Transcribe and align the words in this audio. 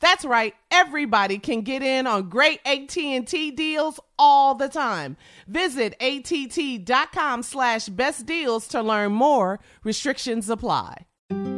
That's 0.00 0.24
right. 0.24 0.54
Everybody 0.70 1.38
can 1.38 1.62
get 1.62 1.82
in 1.82 2.06
on 2.06 2.28
great 2.28 2.60
AT&T 2.64 3.50
deals 3.52 3.98
all 4.18 4.54
the 4.54 4.68
time. 4.68 5.16
Visit 5.46 5.94
att.com 6.00 7.42
slash 7.42 7.88
best 7.88 8.26
deals 8.26 8.68
to 8.68 8.82
learn 8.82 9.12
more. 9.12 9.60
Restrictions 9.82 10.48
apply. 10.48 11.06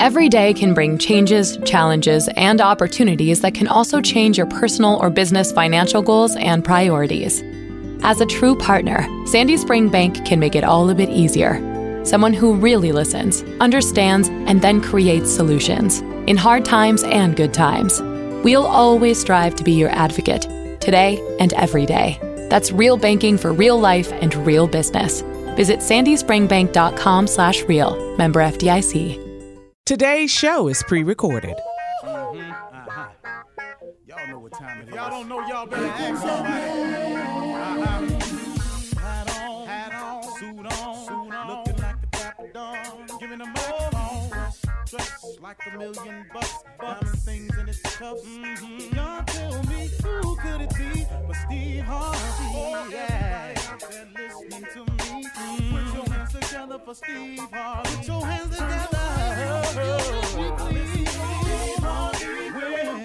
Every 0.01 0.29
day 0.29 0.55
can 0.55 0.75
bring 0.75 0.99
changes, 0.99 1.59
challenges, 1.65 2.29
and 2.37 2.61
opportunities 2.61 3.43
that 3.43 3.55
can 3.55 3.69
also 3.69 4.01
change 4.01 4.39
your 4.39 4.47
personal 4.47 4.97
or 4.97 5.11
business 5.11 5.53
financial 5.53 6.03
goals 6.03 6.35
and 6.37 6.65
priorities. 6.65 7.43
As 8.03 8.21
a 8.21 8.27
true 8.27 8.57
partner, 8.57 9.07
Sandy 9.27 9.59
Spring 9.59 9.91
Bank 9.91 10.25
can 10.25 10.41
make 10.41 10.55
it 10.55 10.65
all 10.65 10.89
a 10.89 10.95
bit 10.95 11.11
easier. 11.11 11.61
Someone 12.05 12.33
who 12.33 12.55
really 12.55 12.93
listens, 12.93 13.43
understands, 13.61 14.29
and 14.29 14.63
then 14.63 14.81
creates 14.81 15.31
solutions 15.31 16.01
in 16.27 16.39
hard 16.39 16.65
times 16.65 17.03
and 17.05 17.37
good 17.37 17.53
times. 17.53 18.01
We'll 18.45 18.67
always 18.67 19.21
strive 19.21 19.55
to 19.57 19.65
be 19.65 19.73
your 19.73 19.91
advocate, 19.91 20.43
today 20.81 21.21
and 21.39 21.53
every 21.55 21.87
day. 21.87 22.19
That's 22.49 22.73
real 22.73 22.97
banking 22.97 23.39
for 23.39 23.53
real 23.53 23.79
life 23.79 24.13
and 24.13 24.35
real 24.47 24.67
business. 24.67 25.23
Visit 25.57 25.81
sandyspringbank.com 25.81 27.27
slash 27.27 27.63
real. 27.65 28.17
Member 28.17 28.41
FDIC. 28.41 29.27
Today's 29.85 30.31
show 30.31 30.69
is 30.69 30.83
pre-recorded. 30.85 31.57
Mm-hmm. 32.05 32.51
Uh-huh. 32.51 33.09
Y'all 34.07 34.29
know 34.29 34.39
what 34.39 34.53
time 34.53 34.83
it 34.83 34.89
is. 34.89 34.95
Y'all 34.95 35.11
don't 35.11 35.29
know, 35.29 35.41
y'all 35.49 35.67
better 35.67 35.87
ask 35.87 36.23
somebody. 36.23 37.40
Like 45.51 45.75
a 45.75 45.79
million 45.79 46.27
bucks, 46.33 46.63
diamond 46.81 47.19
things 47.23 47.59
in 47.59 47.69
its 47.69 47.81
cuffs. 47.81 48.23
Mm-hmm. 48.25 48.95
Y'all 48.95 49.25
tell 49.25 49.63
me 49.65 49.91
who 50.01 50.37
could 50.37 50.61
it 50.61 50.71
be 50.77 51.05
but 51.27 51.37
Steve 51.45 51.83
Harvey? 51.83 52.19
Oh, 52.55 52.89
yeah. 52.93 53.55
They're 53.91 54.07
listening 54.15 54.67
to 54.75 54.81
me. 54.93 55.27
Put 55.73 55.95
your 55.95 56.09
hands 56.15 56.33
together 56.33 56.79
for 56.85 56.95
Steve 56.95 57.41
Harvey. 57.53 57.97
Put 57.97 58.07
your 58.07 58.27
hands 58.27 58.57
together. 58.57 58.99
Listen 59.75 60.57
to 60.57 60.65
Steve 60.69 61.79
Harvey. 61.83 62.51
When- 62.53 63.01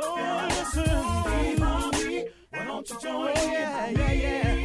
Oh, 0.00 0.46
listen, 0.50 0.84
Steve 1.24 1.58
Harvey. 1.58 2.24
Why 2.50 2.64
don't 2.64 2.88
you 2.90 3.00
join 3.00 3.28
in? 3.30 3.52
Yeah, 3.52 3.88
yeah, 3.90 4.12
yeah. 4.12 4.57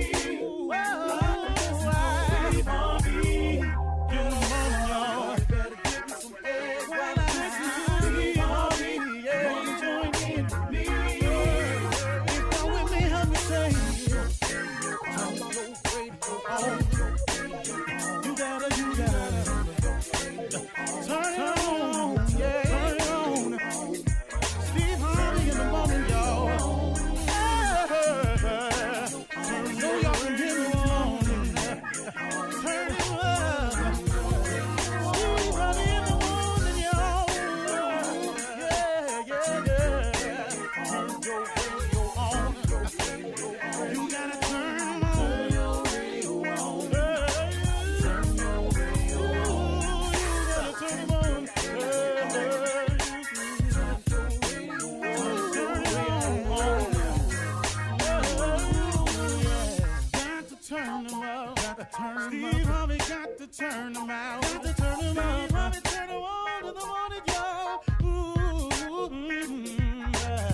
Turn 63.53 63.93
them 63.93 64.09
out. 64.09 64.41
Got 64.41 64.63
to 64.63 64.73
turn 64.73 65.13
them. 65.13 65.49
Harvey 65.51 65.79
turn 65.81 66.07
them 66.07 66.23
on 66.23 67.11
y'all. 67.27 67.83
Ooh, 68.01 69.09
mm, 69.09 70.13
yeah. 70.13 70.53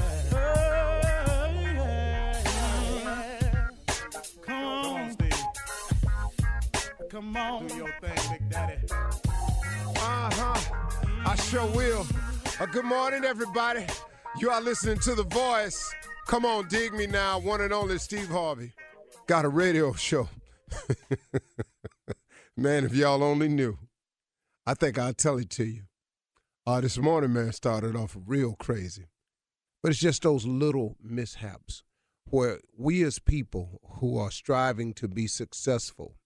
Yeah. 2.54 3.70
Come 4.46 4.64
on, 4.64 5.12
Steve. 5.14 5.34
Come 7.10 7.38
on. 7.38 7.68
Do 7.68 7.76
your 7.76 7.94
thing, 8.02 8.32
Big 8.32 8.50
Daddy. 8.50 8.76
Uh 8.92 10.30
huh. 10.34 10.60
I 11.26 11.36
sure 11.36 11.66
will. 11.68 12.06
Uh, 12.60 12.66
good 12.66 12.86
morning, 12.86 13.24
everybody. 13.24 13.86
You 14.40 14.50
are 14.50 14.62
listening 14.62 15.00
to 15.00 15.16
The 15.16 15.24
Voice. 15.24 15.94
Come 16.28 16.46
on, 16.46 16.68
dig 16.68 16.94
me 16.94 17.08
now. 17.08 17.40
One 17.40 17.62
and 17.62 17.72
only 17.72 17.98
Steve 17.98 18.28
Harvey. 18.28 18.74
Got 19.26 19.46
a 19.46 19.50
radio 19.50 19.94
show. 19.94 20.28
man, 22.60 22.84
if 22.84 22.94
y'all 22.94 23.24
only 23.24 23.48
knew. 23.48 23.78
I 24.66 24.74
think 24.74 24.98
I'll 24.98 25.14
tell 25.14 25.38
it 25.38 25.50
to 25.52 25.64
you. 25.64 25.84
Uh, 26.68 26.82
this 26.82 26.98
morning, 26.98 27.34
man, 27.34 27.54
started 27.54 27.96
off 27.96 28.18
real 28.26 28.56
crazy. 28.60 29.08
But 29.82 29.92
it's 29.92 30.00
just 30.00 30.24
those 30.24 30.46
little 30.46 30.98
mishaps 31.02 31.84
where 32.26 32.60
we 32.78 33.02
as 33.04 33.18
people 33.18 33.80
who 34.00 34.18
are 34.18 34.30
striving 34.30 34.94
to 34.96 35.08
be 35.08 35.26
successful 35.26 36.18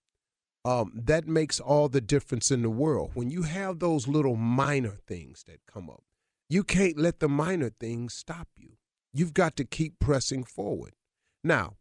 um, 0.66 0.92
that 0.96 1.28
makes 1.28 1.60
all 1.60 1.88
the 1.88 2.02
difference 2.02 2.50
in 2.50 2.62
the 2.62 2.70
world. 2.70 3.12
When 3.14 3.30
you 3.30 3.44
have 3.44 3.80
those 3.80 4.08
little 4.08 4.36
minor 4.36 4.98
things 5.08 5.44
that 5.48 5.60
come 5.68 5.90
up, 5.90 6.04
you 6.50 6.64
can't 6.64 6.98
let 6.98 7.20
the 7.20 7.30
minor 7.30 7.70
things 7.70 8.14
stop 8.14 8.48
you. 8.58 8.78
You've 9.14 9.34
got 9.34 9.56
to 9.58 9.66
keep 9.66 10.00
pressing 10.00 10.44
forward. 10.44 10.94
Now, 11.44 11.76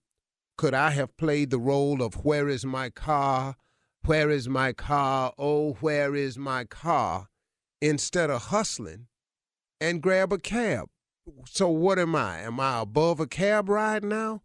could 0.58 0.74
I 0.74 0.90
have 0.90 1.16
played 1.16 1.50
the 1.50 1.58
role 1.58 2.02
of 2.02 2.24
where 2.24 2.48
is 2.48 2.66
my 2.66 2.90
car? 2.90 3.56
Where 4.04 4.30
is 4.30 4.48
my 4.48 4.72
car? 4.72 5.32
Oh, 5.38 5.74
where 5.74 6.14
is 6.14 6.36
my 6.38 6.64
car? 6.64 7.28
Instead 7.80 8.30
of 8.30 8.44
hustling 8.44 9.06
and 9.80 10.02
grab 10.02 10.32
a 10.32 10.38
cab. 10.38 10.88
So 11.46 11.68
what 11.68 11.98
am 11.98 12.14
I? 12.16 12.40
Am 12.40 12.58
I 12.58 12.80
above 12.80 13.20
a 13.20 13.26
cab 13.26 13.68
ride 13.68 14.04
now? 14.04 14.42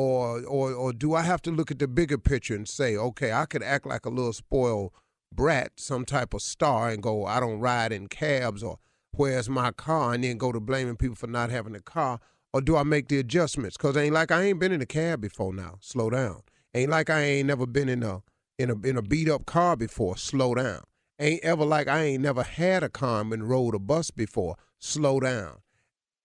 or 0.00 0.42
or 0.44 0.72
or 0.72 0.92
do 0.92 1.14
I 1.14 1.22
have 1.22 1.42
to 1.42 1.50
look 1.50 1.70
at 1.70 1.78
the 1.78 1.88
bigger 1.88 2.18
picture 2.18 2.54
and 2.54 2.68
say, 2.68 2.96
okay, 2.96 3.32
I 3.32 3.44
could 3.44 3.62
act 3.62 3.86
like 3.86 4.06
a 4.06 4.10
little 4.10 4.32
spoiled 4.32 4.92
brat, 5.32 5.72
some 5.76 6.04
type 6.04 6.32
of 6.32 6.42
star, 6.42 6.88
and 6.88 7.02
go, 7.02 7.26
I 7.26 7.38
don't 7.40 7.60
ride 7.60 7.92
in 7.92 8.08
cabs, 8.08 8.62
or 8.62 8.78
where's 9.12 9.48
my 9.48 9.72
car, 9.72 10.14
and 10.14 10.24
then 10.24 10.38
go 10.38 10.52
to 10.52 10.60
blaming 10.60 10.96
people 10.96 11.16
for 11.16 11.26
not 11.26 11.50
having 11.50 11.74
a 11.74 11.80
car, 11.80 12.18
or 12.52 12.60
do 12.60 12.76
I 12.76 12.82
make 12.82 13.08
the 13.08 13.18
adjustments? 13.18 13.76
Cause 13.76 13.96
ain't 13.96 14.14
like 14.14 14.30
I 14.32 14.42
ain't 14.42 14.58
been 14.58 14.72
in 14.72 14.80
a 14.80 14.86
cab 14.86 15.20
before 15.20 15.52
now. 15.52 15.76
Slow 15.80 16.10
down. 16.10 16.42
Ain't 16.74 16.90
like 16.90 17.10
I 17.10 17.20
ain't 17.20 17.48
never 17.48 17.66
been 17.66 17.88
in 17.88 18.02
a 18.02 18.22
in 18.60 18.70
a 18.70 18.78
in 18.86 18.96
a 18.96 19.02
beat 19.02 19.28
up 19.28 19.46
car 19.46 19.76
before. 19.76 20.16
Slow 20.16 20.54
down. 20.54 20.82
Ain't 21.18 21.42
ever 21.42 21.64
like 21.64 21.88
I 21.88 22.04
ain't 22.04 22.22
never 22.22 22.42
had 22.42 22.82
a 22.82 22.88
car 22.88 23.20
and 23.20 23.48
rode 23.48 23.74
a 23.74 23.78
bus 23.78 24.10
before. 24.10 24.56
Slow 24.78 25.20
down 25.20 25.58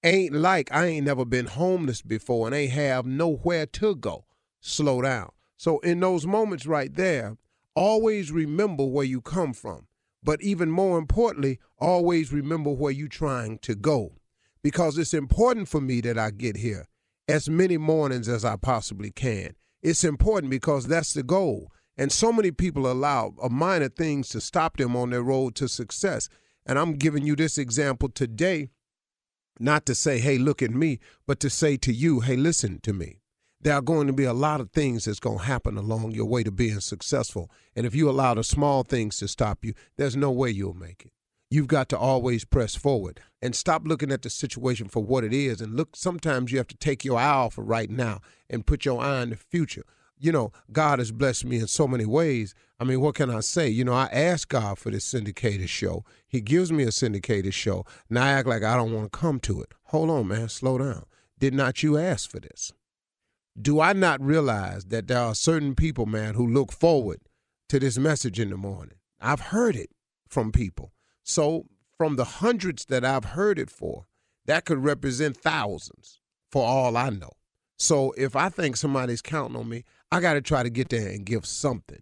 ain't 0.06 0.36
like 0.36 0.72
I 0.72 0.86
ain't 0.86 1.06
never 1.06 1.26
been 1.26 1.48
homeless 1.48 2.02
before 2.02 2.48
and 2.48 2.56
ain't 2.56 2.72
have 2.74 3.06
nowhere 3.06 3.66
to 3.66 3.96
go. 3.96 4.26
Slow 4.62 5.02
down. 5.02 5.32
So 5.58 5.80
in 5.80 6.00
those 6.00 6.28
moments 6.28 6.66
right 6.66 6.94
there, 6.94 7.38
always 7.76 8.32
remember 8.32 8.86
where 8.86 9.06
you 9.06 9.20
come 9.20 9.54
from. 9.54 9.88
But 10.24 10.42
even 10.42 10.70
more 10.70 10.98
importantly, 10.98 11.60
always 11.80 12.32
remember 12.32 12.72
where 12.72 12.92
you're 12.92 13.08
trying 13.08 13.58
to 13.60 13.76
go. 13.76 14.14
Because 14.62 14.98
it's 14.98 15.14
important 15.14 15.68
for 15.68 15.82
me 15.82 16.02
that 16.02 16.18
I 16.18 16.32
get 16.32 16.58
here 16.58 16.88
as 17.28 17.50
many 17.50 17.78
mornings 17.78 18.30
as 18.30 18.46
I 18.46 18.56
possibly 18.56 19.12
can. 19.12 19.56
It's 19.82 20.04
important 20.04 20.52
because 20.52 20.88
that's 20.88 21.14
the 21.14 21.24
goal. 21.24 21.72
And 21.97 22.12
so 22.12 22.31
many 22.31 22.51
people 22.51 22.92
allow 22.92 23.33
uh, 23.42 23.50
minor 23.50 23.89
things 23.89 24.30
to 24.30 24.42
stop 24.42 24.77
them 24.77 24.95
on 24.95 25.12
their 25.12 25.24
road 25.24 25.56
to 25.56 25.68
success. 25.68 26.27
And 26.65 26.77
I'm 26.77 26.94
giving 26.94 27.25
you 27.25 27.36
this 27.36 27.57
example 27.57 28.09
today, 28.09 28.69
not 29.59 29.86
to 29.86 29.95
say, 29.95 30.19
hey, 30.19 30.38
look 30.38 30.62
at 30.62 30.71
me, 30.71 31.00
but 31.25 31.39
to 31.39 31.50
say 31.50 31.77
to 31.77 31.94
you, 31.94 32.19
hey, 32.21 32.36
listen 32.36 32.80
to 32.81 32.94
me. 32.94 33.21
There 33.62 33.74
are 33.74 33.81
going 33.81 34.07
to 34.07 34.13
be 34.13 34.25
a 34.25 34.33
lot 34.33 34.62
of 34.62 34.71
things 34.71 35.06
that's 35.06 35.19
going 35.19 35.39
to 35.39 35.45
happen 35.45 35.77
along 35.77 36.12
your 36.12 36.25
way 36.25 36.44
to 36.44 36.51
being 36.51 36.80
successful. 36.81 37.50
And 37.75 37.86
if 37.86 37.95
you 37.95 38.09
allow 38.09 38.33
the 38.33 38.44
small 38.44 38.83
things 38.83 39.18
to 39.18 39.27
stop 39.27 39.63
you, 39.63 39.74
there's 39.98 40.15
no 40.15 40.31
way 40.31 40.50
you'll 40.50 40.74
make 40.74 41.03
it. 41.06 41.12
You've 41.50 41.68
got 41.68 41.89
to 41.89 41.98
always 41.98 42.44
press 42.44 42.75
forward 42.75 43.21
and 43.41 43.56
stop 43.56 43.83
looking 43.86 44.12
at 44.12 44.24
the 44.24 44.30
situation 44.30 44.88
for 44.88 45.03
what 45.03 45.24
it 45.24 45.33
is. 45.33 45.62
And 45.62 45.75
look, 45.75 45.95
sometimes 45.95 46.51
you 46.51 46.57
have 46.57 46.68
to 46.68 46.77
take 46.77 47.06
your 47.06 47.18
eye 47.18 47.25
off 47.25 47.57
of 47.57 47.68
right 47.68 47.89
now 47.89 48.19
and 48.50 48.65
put 48.65 48.83
your 48.83 49.01
eye 49.01 49.21
on 49.21 49.30
the 49.30 49.36
future. 49.36 49.83
You 50.17 50.31
know, 50.31 50.51
God 50.71 51.00
has 51.00 51.12
blessed 51.12 51.45
me 51.45 51.57
in 51.57 51.67
so 51.67 51.88
many 51.88 52.06
ways. 52.06 52.56
I 52.79 52.83
mean, 52.83 53.01
what 53.01 53.15
can 53.15 53.29
I 53.29 53.41
say? 53.41 53.67
You 53.67 53.83
know, 53.83 53.94
I 53.94 54.06
asked 54.12 54.50
God 54.50 54.77
for 54.77 54.89
this 54.89 55.03
syndicated 55.03 55.69
show. 55.69 56.03
He 56.27 56.41
gives 56.41 56.71
me 56.71 56.83
a 56.83 56.91
syndicated 56.91 57.53
show. 57.53 57.85
Now 58.09 58.23
I 58.23 58.31
act 58.31 58.47
like 58.47 58.63
I 58.63 58.75
don't 58.75 58.94
want 58.94 59.12
to 59.12 59.17
come 59.17 59.39
to 59.41 59.62
it. 59.62 59.73
Hold 59.85 60.09
on, 60.09 60.27
man. 60.27 60.50
Slow 60.50 60.77
down. 60.77 61.06
Did 61.39 61.53
not 61.53 61.83
you 61.83 61.97
ask 61.97 62.29
for 62.29 62.39
this? 62.39 62.71
Do 63.59 63.79
I 63.79 63.94
not 63.94 64.21
realize 64.21 64.85
that 64.85 65.07
there 65.07 65.19
are 65.19 65.35
certain 65.35 65.75
people, 65.75 66.06
man, 66.06 66.33
who 66.33 66.45
look 66.47 66.71
forward 66.71 67.19
to 67.69 67.79
this 67.79 67.97
message 67.97 68.39
in 68.39 68.50
the 68.50 68.57
morning? 68.57 68.97
I've 69.21 69.39
heard 69.39 69.75
it 69.75 69.89
from 70.27 70.51
people. 70.51 70.91
So, 71.23 71.65
from 71.97 72.17
the 72.17 72.25
hundreds 72.25 72.85
that 72.85 73.06
I've 73.06 73.23
heard 73.23 73.57
it 73.57 73.69
for, 73.69 74.06
that 74.45 74.65
could 74.65 74.83
represent 74.83 75.38
thousands 75.38 76.19
for 76.51 76.65
all 76.65 76.97
I 76.97 77.09
know. 77.09 77.31
So, 77.77 78.12
if 78.17 78.35
I 78.35 78.50
think 78.50 78.75
somebody's 78.75 79.21
counting 79.21 79.56
on 79.56 79.69
me, 79.69 79.83
I 80.12 80.19
got 80.19 80.34
to 80.34 80.42
try 80.42 80.63
to 80.63 80.69
get 80.69 80.90
there 80.90 81.10
and 81.10 81.25
give 81.25 81.46
something. 81.46 82.02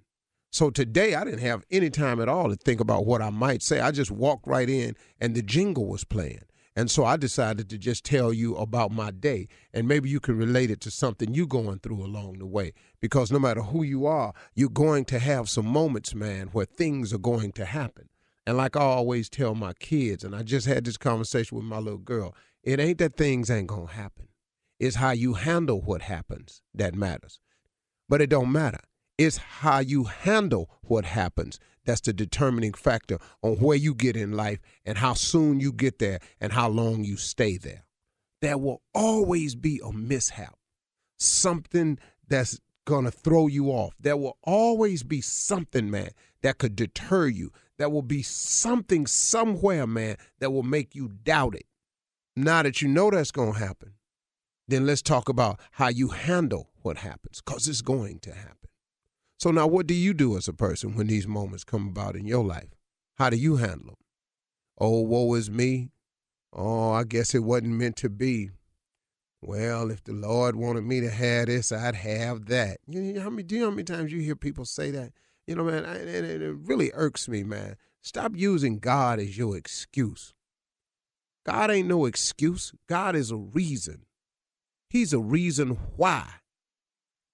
So, 0.51 0.69
today 0.69 1.15
I 1.15 1.23
didn't 1.23 1.39
have 1.39 1.65
any 1.71 1.89
time 1.89 2.21
at 2.21 2.29
all 2.29 2.49
to 2.49 2.55
think 2.55 2.79
about 2.79 3.05
what 3.05 3.21
I 3.21 3.31
might 3.31 3.63
say. 3.63 3.79
I 3.79 3.91
just 3.91 4.11
walked 4.11 4.47
right 4.47 4.69
in 4.69 4.95
and 5.19 5.33
the 5.33 5.41
jingle 5.41 5.87
was 5.87 6.03
playing. 6.03 6.43
And 6.75 6.89
so 6.89 7.05
I 7.05 7.17
decided 7.17 7.69
to 7.69 7.77
just 7.77 8.03
tell 8.03 8.33
you 8.33 8.55
about 8.55 8.91
my 8.91 9.11
day. 9.11 9.47
And 9.73 9.87
maybe 9.87 10.09
you 10.09 10.19
can 10.19 10.37
relate 10.37 10.71
it 10.71 10.81
to 10.81 10.91
something 10.91 11.33
you 11.33 11.45
going 11.45 11.79
through 11.79 12.03
along 12.03 12.39
the 12.39 12.47
way. 12.47 12.73
Because 12.99 13.31
no 13.31 13.39
matter 13.39 13.61
who 13.61 13.83
you 13.83 14.07
are, 14.07 14.33
you're 14.55 14.69
going 14.69 15.05
to 15.05 15.19
have 15.19 15.49
some 15.49 15.67
moments, 15.67 16.15
man, 16.15 16.47
where 16.47 16.65
things 16.65 17.13
are 17.13 17.19
going 17.19 17.51
to 17.53 17.65
happen. 17.65 18.09
And 18.45 18.57
like 18.57 18.75
I 18.75 18.81
always 18.81 19.29
tell 19.29 19.55
my 19.55 19.73
kids, 19.73 20.23
and 20.23 20.35
I 20.35 20.43
just 20.43 20.67
had 20.67 20.83
this 20.83 20.97
conversation 20.97 21.55
with 21.57 21.65
my 21.65 21.77
little 21.77 21.99
girl, 21.99 22.35
it 22.63 22.79
ain't 22.79 22.97
that 22.97 23.15
things 23.15 23.49
ain't 23.49 23.67
going 23.67 23.87
to 23.87 23.93
happen. 23.93 24.27
It's 24.79 24.95
how 24.97 25.11
you 25.11 25.35
handle 25.35 25.79
what 25.79 26.01
happens 26.01 26.61
that 26.73 26.95
matters. 26.95 27.39
But 28.13 28.21
it 28.21 28.29
don't 28.29 28.51
matter. 28.51 28.77
It's 29.17 29.37
how 29.37 29.79
you 29.79 30.03
handle 30.03 30.69
what 30.83 31.03
happens 31.03 31.59
that's 31.83 32.01
the 32.01 32.13
determining 32.13 32.73
factor 32.73 33.17
on 33.41 33.55
where 33.55 33.75
you 33.75 33.95
get 33.95 34.15
in 34.15 34.33
life 34.33 34.59
and 34.85 34.99
how 34.99 35.15
soon 35.15 35.59
you 35.59 35.73
get 35.73 35.97
there 35.97 36.19
and 36.39 36.53
how 36.53 36.69
long 36.69 37.03
you 37.03 37.17
stay 37.17 37.57
there. 37.57 37.85
There 38.39 38.59
will 38.59 38.83
always 38.93 39.55
be 39.55 39.81
a 39.83 39.91
mishap, 39.91 40.53
something 41.17 41.97
that's 42.27 42.59
going 42.85 43.05
to 43.05 43.11
throw 43.11 43.47
you 43.47 43.69
off. 43.69 43.95
There 43.99 44.15
will 44.15 44.37
always 44.43 45.01
be 45.01 45.19
something, 45.19 45.89
man, 45.89 46.11
that 46.43 46.59
could 46.59 46.75
deter 46.75 47.25
you. 47.25 47.51
There 47.79 47.89
will 47.89 48.03
be 48.03 48.21
something 48.21 49.07
somewhere, 49.07 49.87
man, 49.87 50.17
that 50.37 50.51
will 50.51 50.61
make 50.61 50.93
you 50.93 51.09
doubt 51.23 51.55
it. 51.55 51.65
Now 52.35 52.61
that 52.61 52.79
you 52.79 52.89
know 52.89 53.09
that's 53.09 53.31
going 53.31 53.53
to 53.53 53.59
happen, 53.59 53.92
then 54.67 54.85
let's 54.85 55.01
talk 55.01 55.29
about 55.29 55.59
how 55.71 55.89
you 55.89 56.09
handle 56.09 56.69
what 56.81 56.97
happens 56.97 57.41
because 57.41 57.67
it's 57.67 57.81
going 57.81 58.19
to 58.19 58.33
happen. 58.33 58.69
So 59.39 59.51
now, 59.51 59.67
what 59.67 59.87
do 59.87 59.93
you 59.93 60.13
do 60.13 60.37
as 60.37 60.47
a 60.47 60.53
person 60.53 60.95
when 60.95 61.07
these 61.07 61.27
moments 61.27 61.63
come 61.63 61.87
about 61.87 62.15
in 62.15 62.25
your 62.25 62.43
life? 62.43 62.69
How 63.15 63.29
do 63.29 63.37
you 63.37 63.57
handle 63.57 63.87
them? 63.87 63.95
Oh, 64.79 65.01
woe 65.01 65.33
is 65.33 65.51
me. 65.51 65.89
Oh, 66.53 66.91
I 66.91 67.03
guess 67.03 67.35
it 67.35 67.43
wasn't 67.43 67.73
meant 67.73 67.97
to 67.97 68.09
be. 68.09 68.51
Well, 69.41 69.91
if 69.91 70.03
the 70.03 70.13
Lord 70.13 70.55
wanted 70.55 70.85
me 70.85 71.01
to 71.01 71.09
have 71.09 71.47
this, 71.47 71.71
I'd 71.71 71.95
have 71.95 72.45
that. 72.45 72.77
You 72.87 73.01
know 73.01 73.21
how 73.21 73.29
many? 73.29 73.43
Do 73.43 73.55
you 73.55 73.61
know 73.61 73.67
how 73.67 73.75
many 73.75 73.83
times 73.83 74.13
you 74.13 74.21
hear 74.21 74.37
people 74.37 74.63
say 74.63 74.91
that? 74.91 75.11
You 75.45 75.55
know, 75.55 75.65
man, 75.65 75.83
and 75.83 76.09
it, 76.09 76.41
it 76.41 76.55
really 76.63 76.91
irks 76.93 77.27
me, 77.27 77.43
man. 77.43 77.75
Stop 78.01 78.33
using 78.35 78.79
God 78.79 79.19
as 79.19 79.37
your 79.37 79.57
excuse. 79.57 80.33
God 81.45 81.69
ain't 81.69 81.89
no 81.89 82.05
excuse. 82.05 82.73
God 82.87 83.15
is 83.15 83.31
a 83.31 83.35
reason. 83.35 84.05
He's 84.93 85.11
a 85.11 85.17
reason 85.19 85.79
why 85.97 86.29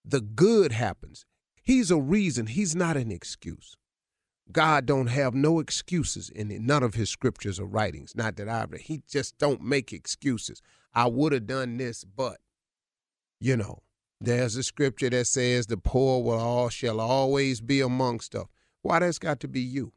the 0.05 0.21
good 0.21 0.71
happens. 0.71 1.25
He's 1.61 1.91
a 1.91 1.99
reason. 1.99 2.47
He's 2.47 2.73
not 2.73 2.95
an 2.95 3.11
excuse. 3.11 3.75
God 4.49 4.85
don't 4.85 5.07
have 5.07 5.35
no 5.35 5.59
excuses 5.59 6.29
in 6.29 6.65
none 6.65 6.83
of 6.83 6.93
his 6.93 7.09
scriptures 7.09 7.59
or 7.59 7.65
writings. 7.65 8.15
Not 8.15 8.37
that 8.37 8.47
I 8.47 8.63
read. 8.63 8.83
He 8.83 9.01
just 9.09 9.37
don't 9.39 9.61
make 9.61 9.91
excuses. 9.91 10.61
I 10.93 11.07
would 11.07 11.33
have 11.33 11.47
done 11.47 11.75
this, 11.75 12.05
but 12.05 12.37
you 13.41 13.57
know, 13.57 13.83
there's 14.21 14.55
a 14.55 14.63
scripture 14.63 15.09
that 15.09 15.27
says 15.27 15.67
the 15.67 15.75
poor 15.75 16.23
will 16.23 16.39
all 16.39 16.69
shall 16.69 17.01
always 17.01 17.59
be 17.59 17.81
amongst 17.81 18.35
us. 18.35 18.45
Why 18.83 18.99
that's 18.99 19.19
got 19.19 19.41
to 19.41 19.49
be 19.49 19.59
you? 19.59 19.91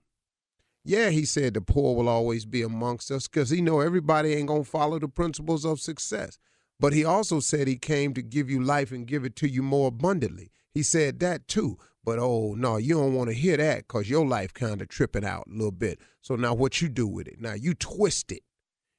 Yeah, 0.84 1.10
he 1.10 1.24
said 1.24 1.54
the 1.54 1.60
poor 1.60 1.94
will 1.94 2.08
always 2.08 2.44
be 2.44 2.62
amongst 2.62 3.12
us 3.12 3.28
because 3.28 3.50
he 3.50 3.60
know 3.60 3.78
everybody 3.78 4.34
ain't 4.34 4.48
gonna 4.48 4.64
follow 4.64 4.98
the 4.98 5.06
principles 5.06 5.64
of 5.64 5.78
success. 5.78 6.40
But 6.82 6.92
he 6.94 7.04
also 7.04 7.38
said 7.38 7.68
he 7.68 7.76
came 7.76 8.12
to 8.14 8.22
give 8.22 8.50
you 8.50 8.60
life 8.60 8.90
and 8.90 9.06
give 9.06 9.24
it 9.24 9.36
to 9.36 9.48
you 9.48 9.62
more 9.62 9.86
abundantly. 9.86 10.50
He 10.74 10.82
said 10.82 11.20
that 11.20 11.46
too. 11.46 11.78
But 12.04 12.18
oh 12.18 12.54
no, 12.58 12.76
you 12.76 12.94
don't 12.94 13.14
want 13.14 13.30
to 13.30 13.36
hear 13.36 13.56
that 13.56 13.86
because 13.86 14.10
your 14.10 14.26
life 14.26 14.52
kind 14.52 14.82
of 14.82 14.88
tripping 14.88 15.24
out 15.24 15.46
a 15.46 15.52
little 15.52 15.70
bit. 15.70 16.00
So 16.22 16.34
now 16.34 16.54
what 16.54 16.82
you 16.82 16.88
do 16.88 17.06
with 17.06 17.28
it? 17.28 17.40
Now 17.40 17.52
you 17.54 17.74
twist 17.74 18.32
it. 18.32 18.42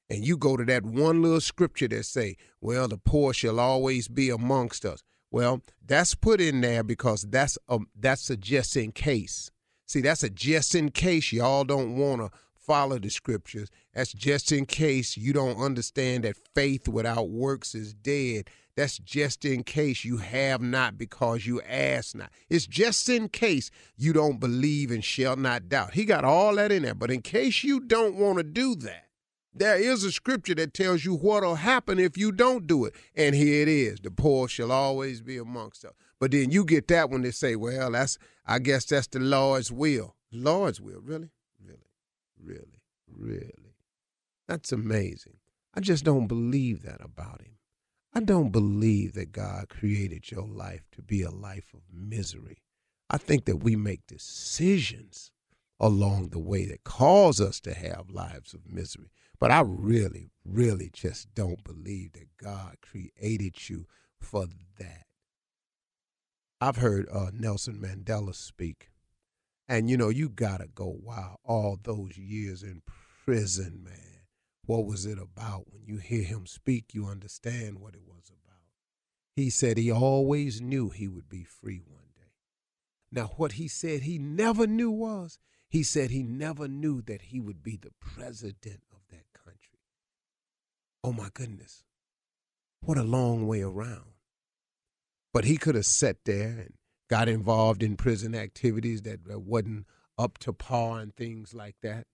And 0.10 0.26
you 0.26 0.38
go 0.38 0.56
to 0.56 0.64
that 0.64 0.86
one 0.86 1.22
little 1.22 1.42
scripture 1.42 1.90
that 1.90 2.06
say, 2.06 2.38
well, 2.62 2.88
the 2.88 2.98
poor 2.98 3.34
shall 3.34 3.60
always 3.60 4.08
be 4.08 4.30
amongst 4.30 4.86
us. 4.86 5.04
Well, 5.30 5.62
that's 5.86 6.16
put 6.16 6.40
in 6.40 6.62
there 6.62 6.84
because 6.84 7.24
that's 7.24 7.58
a 7.68 7.80
that's 8.00 8.30
a 8.30 8.38
just 8.38 8.78
in 8.78 8.94
case. 8.94 9.52
See, 9.88 10.00
that's 10.00 10.24
a 10.24 10.30
just 10.30 10.74
in 10.74 10.92
case 10.92 11.34
y'all 11.34 11.66
don't 11.66 11.98
want 11.98 12.22
to 12.22 12.30
follow 12.56 12.98
the 12.98 13.10
scriptures. 13.10 13.70
That's 13.94 14.12
just 14.12 14.52
in 14.52 14.66
case 14.66 15.18
you 15.18 15.34
don't 15.34 15.62
understand 15.62 16.24
that 16.24 16.38
faith 16.56 16.88
without 16.88 17.30
works 17.30 17.76
is 17.76 17.94
dead. 17.94 18.50
That's 18.76 18.98
just 18.98 19.46
in 19.46 19.64
case 19.64 20.04
you 20.04 20.18
have 20.18 20.62
not 20.62 20.98
because 20.98 21.46
you 21.46 21.62
ask 21.62 22.16
not. 22.16 22.32
It's 22.50 22.66
just 22.66 23.08
in 23.08 23.30
case 23.30 23.70
you 23.96 24.14
don't 24.14 24.40
believe 24.40 24.90
and 24.90 25.04
shall 25.04 25.36
not 25.36 25.70
doubt. 25.70 25.94
He 25.94 26.06
got 26.06 26.26
all 26.26 26.56
that 26.56 26.72
in 26.72 26.82
there. 26.82 26.96
But 26.96 27.12
in 27.12 27.22
case 27.22 27.64
you 27.64 27.80
don't 27.80 28.16
want 28.16 28.38
to 28.40 28.44
do 28.44 28.74
that, 28.78 29.10
there 29.54 29.78
is 29.78 30.04
a 30.04 30.12
scripture 30.12 30.56
that 30.56 30.74
tells 30.74 31.06
you 31.06 31.14
what'll 31.14 31.56
happen 31.56 32.00
if 32.00 32.18
you 32.18 32.32
don't 32.32 32.66
do 32.66 32.86
it. 32.86 32.96
And 33.16 33.36
here 33.36 33.62
it 33.62 33.68
is 33.68 34.00
the 34.00 34.10
poor 34.10 34.48
shall 34.48 34.72
always 34.72 35.22
be 35.22 35.38
amongst 35.38 35.86
us. 35.86 35.94
But 36.20 36.32
then 36.32 36.50
you 36.50 36.66
get 36.66 36.88
that 36.88 37.12
when 37.12 37.22
they 37.22 37.30
say, 37.32 37.56
well, 37.56 37.92
that's, 37.92 38.18
I 38.48 38.58
guess 38.58 38.86
that's 38.86 39.06
the 39.06 39.20
Lord's 39.20 39.72
will. 39.72 40.16
Lord's 40.32 40.82
will, 40.82 41.02
really? 41.02 41.30
Really, 41.64 41.78
really, 42.44 42.82
really. 43.08 43.63
That's 44.48 44.72
amazing. 44.72 45.38
I 45.74 45.80
just 45.80 46.04
don't 46.04 46.28
believe 46.28 46.84
that 46.84 47.02
about 47.02 47.42
him. 47.42 47.58
I 48.14 48.20
don't 48.20 48.52
believe 48.52 49.14
that 49.14 49.32
God 49.32 49.70
created 49.70 50.30
your 50.30 50.48
life 50.48 50.84
to 50.92 51.02
be 51.02 51.24
a 51.24 51.32
life 51.32 51.74
of 51.74 51.82
misery. 51.92 52.62
I 53.10 53.18
think 53.18 53.46
that 53.46 53.64
we 53.64 53.76
make 53.76 54.06
decisions 54.06 55.32
along 55.80 56.30
the 56.30 56.40
way 56.40 56.66
that 56.66 56.84
cause 56.84 57.42
us 57.42 57.60
to 57.62 57.74
have 57.74 58.12
lives 58.12 58.54
of 58.54 58.72
misery. 58.72 59.12
But 59.40 59.52
I 59.52 59.62
really, 59.66 60.32
really 60.46 60.90
just 60.94 61.34
don't 61.34 61.64
believe 61.64 62.14
that 62.14 62.38
God 62.38 62.78
created 62.82 63.68
you 63.68 63.88
for 64.20 64.46
that. 64.78 65.06
I've 66.62 66.78
heard 66.78 67.08
uh, 67.12 67.32
Nelson 67.34 67.82
Mandela 67.82 68.36
speak, 68.36 68.92
and 69.68 69.90
you 69.90 69.98
know, 69.98 70.10
you 70.10 70.30
gotta 70.30 70.68
go, 70.68 70.96
wow, 71.02 71.38
all 71.44 71.78
those 71.82 72.18
years 72.18 72.64
in 72.64 72.84
prison, 73.26 73.82
man 73.84 74.13
what 74.66 74.86
was 74.86 75.06
it 75.06 75.18
about? 75.20 75.66
When 75.72 75.86
you 75.86 75.98
hear 75.98 76.24
him 76.24 76.46
speak, 76.46 76.94
you 76.94 77.06
understand 77.06 77.80
what 77.80 77.96
it 77.96 78.04
was 78.08 78.30
about. 78.30 78.62
He 79.36 79.50
said 79.50 79.78
he 79.78 79.92
always 79.92 80.62
knew 80.62 80.90
he 80.90 81.08
would 81.08 81.28
be 81.28 81.44
free 81.44 81.82
one 81.86 82.06
day. 82.16 82.32
Now, 83.12 83.34
what 83.38 83.54
he 83.54 83.68
said 83.68 84.02
he 84.02 84.18
never 84.18 84.66
knew 84.68 84.92
was 84.92 85.38
he 85.70 85.84
said 85.84 86.12
he 86.12 86.24
never 86.24 86.68
knew 86.68 87.02
that 87.02 87.24
he 87.24 87.40
would 87.40 87.64
be 87.64 87.78
the 87.78 87.92
president 88.00 88.84
of 88.92 89.00
that 89.10 89.26
country. 89.34 89.80
Oh 91.04 91.12
my 91.14 91.30
goodness. 91.34 91.84
What 92.82 92.98
a 92.98 93.04
long 93.04 93.48
way 93.48 93.62
around. 93.62 94.14
But 95.34 95.46
he 95.46 95.58
could 95.58 95.76
have 95.76 95.86
sat 95.86 96.18
there 96.26 96.50
and 96.60 96.74
got 97.10 97.28
involved 97.28 97.82
in 97.82 97.98
prison 97.98 98.36
activities 98.36 99.02
that 99.02 99.20
wasn't 99.28 99.88
up 100.18 100.38
to 100.40 100.54
par 100.54 101.00
and 101.00 101.16
things 101.16 101.54
like 101.54 101.76
that. 101.82 102.06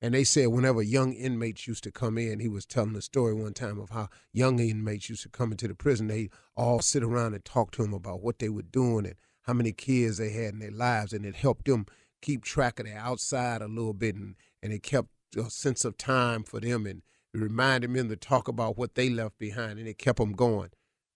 And 0.00 0.14
they 0.14 0.24
said 0.24 0.48
whenever 0.48 0.82
young 0.82 1.12
inmates 1.12 1.66
used 1.66 1.84
to 1.84 1.90
come 1.90 2.18
in, 2.18 2.40
he 2.40 2.48
was 2.48 2.66
telling 2.66 2.94
a 2.96 3.00
story 3.00 3.32
one 3.32 3.54
time 3.54 3.78
of 3.78 3.90
how 3.90 4.08
young 4.32 4.58
inmates 4.58 5.08
used 5.08 5.22
to 5.22 5.28
come 5.28 5.50
into 5.50 5.66
the 5.68 5.74
prison. 5.74 6.08
They 6.08 6.28
all 6.56 6.80
sit 6.80 7.02
around 7.02 7.34
and 7.34 7.44
talk 7.44 7.70
to 7.72 7.84
him 7.84 7.94
about 7.94 8.22
what 8.22 8.38
they 8.38 8.48
were 8.48 8.62
doing 8.62 9.06
and 9.06 9.14
how 9.42 9.54
many 9.54 9.72
kids 9.72 10.18
they 10.18 10.30
had 10.30 10.54
in 10.54 10.58
their 10.58 10.70
lives, 10.70 11.12
and 11.12 11.24
it 11.24 11.36
helped 11.36 11.66
them 11.66 11.86
keep 12.20 12.44
track 12.44 12.80
of 12.80 12.86
the 12.86 12.94
outside 12.94 13.62
a 13.62 13.68
little 13.68 13.92
bit, 13.92 14.14
and, 14.14 14.36
and 14.62 14.72
it 14.72 14.82
kept 14.82 15.08
a 15.36 15.50
sense 15.50 15.84
of 15.84 15.96
time 15.96 16.42
for 16.44 16.60
them 16.60 16.86
and 16.86 17.02
it 17.34 17.38
reminded 17.38 17.92
them 17.92 18.08
to 18.08 18.16
talk 18.16 18.46
about 18.46 18.78
what 18.78 18.94
they 18.94 19.10
left 19.10 19.38
behind, 19.38 19.78
and 19.78 19.88
it 19.88 19.98
kept 19.98 20.18
them 20.18 20.32
going 20.32 20.70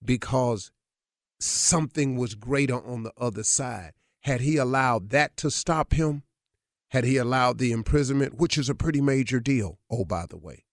because 0.05 0.73
something 1.41 2.17
was 2.17 2.35
greater 2.35 2.85
on 2.85 3.05
the 3.05 3.13
other 3.17 3.45
side. 3.45 3.93
Had 4.23 4.41
he 4.41 4.57
allowed 4.57 5.11
that 5.11 5.37
to 5.39 5.51
stop 5.51 5.95
him, 5.95 6.25
had 6.89 7.05
he 7.05 7.17
allowed 7.17 7.59
the 7.59 7.73
imprisonment, 7.73 8.39
which 8.39 8.57
is 8.57 8.69
a 8.69 8.75
pretty 8.75 9.01
major 9.01 9.41
deal, 9.41 9.79
oh, 9.91 10.05
by 10.05 10.25
the 10.29 10.37
way, 10.37 10.65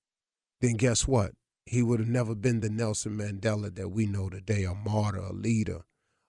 then 0.62 0.74
guess 0.76 1.08
what? 1.08 1.32
He 1.66 1.82
would 1.82 2.00
have 2.00 2.10
never 2.10 2.36
been 2.36 2.60
the 2.60 2.70
Nelson 2.70 3.18
Mandela 3.18 3.74
that 3.76 3.90
we 3.90 4.06
know 4.06 4.30
today, 4.30 4.64
a 4.64 4.76
martyr, 4.76 5.18
a 5.18 5.34
leader, 5.34 5.82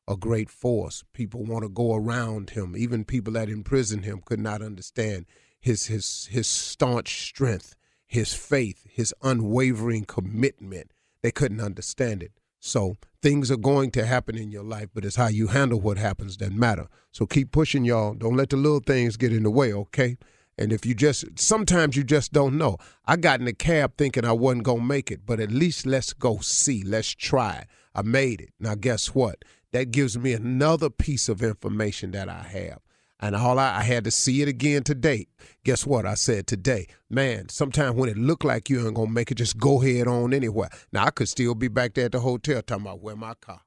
a 0.09 0.16
great 0.16 0.50
force. 0.50 1.05
People 1.12 1.45
want 1.45 1.62
to 1.62 1.69
go 1.69 1.95
around 1.95 2.50
him. 2.50 2.75
Even 2.76 3.05
people 3.05 3.35
that 3.35 3.49
imprisoned 3.49 4.05
him 4.05 4.23
could 4.25 4.40
not 4.40 4.62
understand 4.62 5.26
his 5.61 5.87
his 5.87 6.26
his 6.31 6.47
staunch 6.47 7.28
strength, 7.28 7.75
his 8.07 8.33
faith, 8.33 8.87
his 8.90 9.12
unwavering 9.23 10.05
commitment. 10.05 10.93
They 11.23 11.33
couldn't 11.33 11.61
understand 11.61 12.23
it. 12.23 12.33
So 12.66 12.96
things 13.23 13.50
are 13.50 13.56
going 13.56 13.92
to 13.92 14.04
happen 14.04 14.37
in 14.37 14.50
your 14.50 14.64
life, 14.64 14.88
but 14.92 15.04
it's 15.04 15.16
how 15.16 15.28
you 15.28 15.46
handle 15.46 15.80
what 15.80 15.99
happens 15.99 16.37
that 16.38 16.52
matter. 16.52 16.88
So 17.12 17.25
keep 17.25 17.52
pushing, 17.52 17.85
y'all. 17.85 18.14
Don't 18.14 18.37
let 18.37 18.50
the 18.50 18.56
little 18.56 18.80
things 18.80 19.16
get 19.16 19.32
in 19.32 19.44
the 19.44 19.50
way, 19.50 19.73
okay? 19.73 20.18
And 20.58 20.73
if 20.73 20.85
you 20.85 20.94
just 20.94 21.38
sometimes 21.38 21.96
you 21.96 22.02
just 22.02 22.32
don't 22.32 22.58
know. 22.58 22.76
I 23.06 23.16
got 23.16 23.38
in 23.38 23.46
the 23.46 23.52
cab 23.52 23.92
thinking 23.96 24.25
I 24.25 24.32
wasn't 24.32 24.64
gonna 24.64 24.82
make 24.82 25.12
it, 25.12 25.20
but 25.25 25.38
at 25.38 25.52
least 25.52 25.87
let's 25.87 26.12
go 26.12 26.38
see. 26.38 26.82
Let's 26.82 27.14
try. 27.14 27.66
I 27.94 28.02
made 28.02 28.40
it. 28.40 28.50
Now 28.58 28.75
guess 28.75 29.14
what? 29.14 29.44
That 29.73 29.92
gives 29.92 30.18
me 30.18 30.32
another 30.32 30.90
piece 30.90 31.28
of 31.28 31.42
information 31.42 32.11
that 32.12 32.28
I 32.28 32.42
have. 32.42 32.80
And 33.20 33.35
all 33.35 33.58
I, 33.58 33.78
I 33.78 33.82
had 33.82 34.04
to 34.04 34.11
see 34.11 34.42
it 34.42 34.49
again 34.49 34.82
today. 34.82 35.26
Guess 35.64 35.87
what? 35.87 36.04
I 36.04 36.14
said 36.14 36.46
today, 36.46 36.87
man, 37.08 37.49
sometimes 37.49 37.96
when 37.96 38.08
it 38.08 38.18
look 38.18 38.44
like 38.44 38.68
you 38.68 38.85
ain't 38.87 38.94
gonna 38.94 39.11
make 39.11 39.30
it, 39.30 39.37
just 39.37 39.56
go 39.58 39.78
head 39.78 40.06
on 40.06 40.35
anywhere. 40.35 40.68
Now 40.92 41.06
I 41.06 41.11
could 41.11 41.28
still 41.28 41.54
be 41.54 41.68
back 41.68 41.94
there 41.94 42.06
at 42.06 42.12
the 42.12 42.20
hotel 42.20 42.61
talking 42.62 42.85
about 42.85 43.00
where 43.00 43.16
my 43.16 43.35
car. 43.35 43.62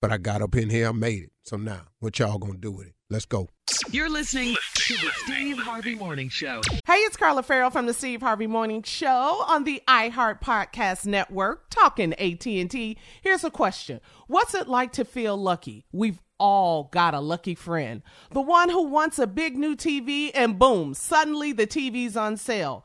But 0.00 0.12
I 0.12 0.18
got 0.18 0.42
up 0.42 0.54
in 0.54 0.70
here, 0.70 0.88
I 0.88 0.92
made 0.92 1.24
it. 1.24 1.32
So 1.42 1.56
now, 1.56 1.82
what 2.00 2.18
y'all 2.18 2.38
gonna 2.38 2.58
do 2.58 2.70
with 2.70 2.88
it? 2.88 2.92
Let's 3.08 3.24
go. 3.24 3.48
You're 3.90 4.10
listening 4.10 4.56
to 4.74 4.94
the 4.94 5.10
Steve 5.14 5.58
Harvey 5.58 5.94
Morning 5.94 6.28
Show. 6.28 6.60
Hey, 6.86 6.94
it's 6.94 7.16
Carla 7.16 7.42
Ferrell 7.44 7.70
from 7.70 7.86
the 7.86 7.94
Steve 7.94 8.20
Harvey 8.20 8.48
Morning 8.48 8.82
Show 8.82 9.44
on 9.46 9.62
the 9.62 9.80
iHeart 9.88 10.40
Podcast 10.40 11.06
Network, 11.06 11.70
talking 11.70 12.12
AT&T. 12.14 12.98
Here's 13.22 13.44
a 13.44 13.50
question. 13.50 14.00
What's 14.26 14.54
it 14.54 14.68
like 14.68 14.92
to 14.92 15.04
feel 15.04 15.36
lucky? 15.36 15.86
We've 15.92 16.20
all 16.38 16.84
got 16.92 17.14
a 17.14 17.20
lucky 17.20 17.54
friend. 17.54 18.02
The 18.30 18.40
one 18.40 18.68
who 18.68 18.82
wants 18.84 19.18
a 19.18 19.26
big 19.26 19.56
new 19.56 19.76
TV 19.76 20.30
and 20.34 20.58
boom, 20.58 20.94
suddenly 20.94 21.52
the 21.52 21.66
TV's 21.66 22.16
on 22.16 22.36
sale. 22.36 22.84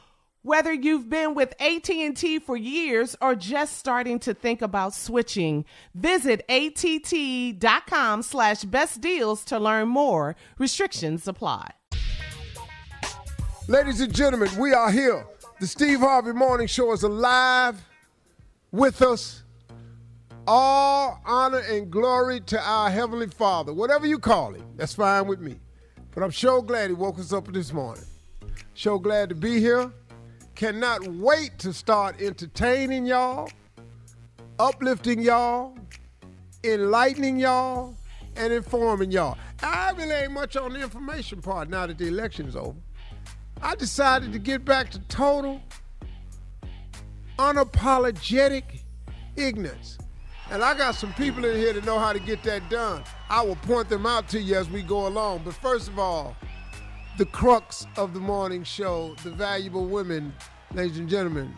Whether 0.43 0.73
you've 0.73 1.07
been 1.07 1.35
with 1.35 1.53
AT&T 1.61 2.39
for 2.39 2.57
years 2.57 3.15
or 3.21 3.35
just 3.35 3.77
starting 3.77 4.17
to 4.21 4.33
think 4.33 4.63
about 4.63 4.95
switching, 4.95 5.65
visit 5.93 6.43
att.com 6.49 8.23
slash 8.23 8.63
best 8.63 9.01
deals 9.01 9.45
to 9.45 9.59
learn 9.59 9.87
more. 9.87 10.35
Restrictions 10.57 11.27
apply. 11.27 11.73
Ladies 13.67 14.01
and 14.01 14.11
gentlemen, 14.11 14.49
we 14.57 14.73
are 14.73 14.91
here. 14.91 15.27
The 15.59 15.67
Steve 15.67 15.99
Harvey 15.99 16.31
Morning 16.31 16.65
Show 16.65 16.91
is 16.91 17.03
alive 17.03 17.79
with 18.71 19.03
us. 19.03 19.43
All 20.47 21.21
honor 21.23 21.59
and 21.59 21.91
glory 21.91 22.39
to 22.47 22.59
our 22.59 22.89
Heavenly 22.89 23.27
Father. 23.27 23.73
Whatever 23.73 24.07
you 24.07 24.17
call 24.17 24.55
him, 24.55 24.65
that's 24.75 24.95
fine 24.95 25.27
with 25.27 25.39
me. 25.39 25.59
But 26.15 26.23
I'm 26.23 26.31
so 26.31 26.63
glad 26.63 26.89
he 26.89 26.95
woke 26.95 27.19
us 27.19 27.31
up 27.31 27.45
this 27.53 27.71
morning. 27.71 28.05
So 28.73 28.97
glad 28.97 29.29
to 29.29 29.35
be 29.35 29.59
here. 29.59 29.91
Cannot 30.61 31.07
wait 31.07 31.57
to 31.57 31.73
start 31.73 32.21
entertaining 32.21 33.07
y'all, 33.07 33.49
uplifting 34.59 35.19
y'all, 35.19 35.75
enlightening 36.63 37.39
y'all, 37.39 37.95
and 38.35 38.53
informing 38.53 39.09
y'all. 39.09 39.39
I 39.63 39.89
really 39.97 40.13
ain't 40.13 40.33
much 40.33 40.55
on 40.55 40.73
the 40.73 40.79
information 40.79 41.41
part 41.41 41.67
now 41.67 41.87
that 41.87 41.97
the 41.97 42.07
election 42.07 42.45
is 42.45 42.55
over. 42.55 42.77
I 43.59 43.73
decided 43.73 44.33
to 44.33 44.37
get 44.37 44.63
back 44.63 44.91
to 44.91 44.99
total, 45.07 45.59
unapologetic 47.39 48.81
ignorance. 49.35 49.97
And 50.51 50.61
I 50.61 50.77
got 50.77 50.93
some 50.93 51.11
people 51.13 51.43
in 51.43 51.57
here 51.57 51.73
that 51.73 51.85
know 51.85 51.97
how 51.97 52.13
to 52.13 52.19
get 52.19 52.43
that 52.43 52.69
done. 52.69 53.03
I 53.31 53.41
will 53.41 53.55
point 53.55 53.89
them 53.89 54.05
out 54.05 54.29
to 54.29 54.39
you 54.39 54.57
as 54.57 54.69
we 54.69 54.83
go 54.83 55.07
along. 55.07 55.41
But 55.43 55.55
first 55.55 55.87
of 55.87 55.97
all, 55.97 56.37
the 57.17 57.25
crux 57.25 57.85
of 57.97 58.13
the 58.13 58.19
morning 58.19 58.63
show, 58.63 59.15
the 59.23 59.31
valuable 59.31 59.85
women, 59.85 60.33
ladies 60.73 60.99
and 60.99 61.09
gentlemen, 61.09 61.53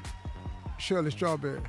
Shirley 0.78 1.12
Strawberry. 1.12 1.62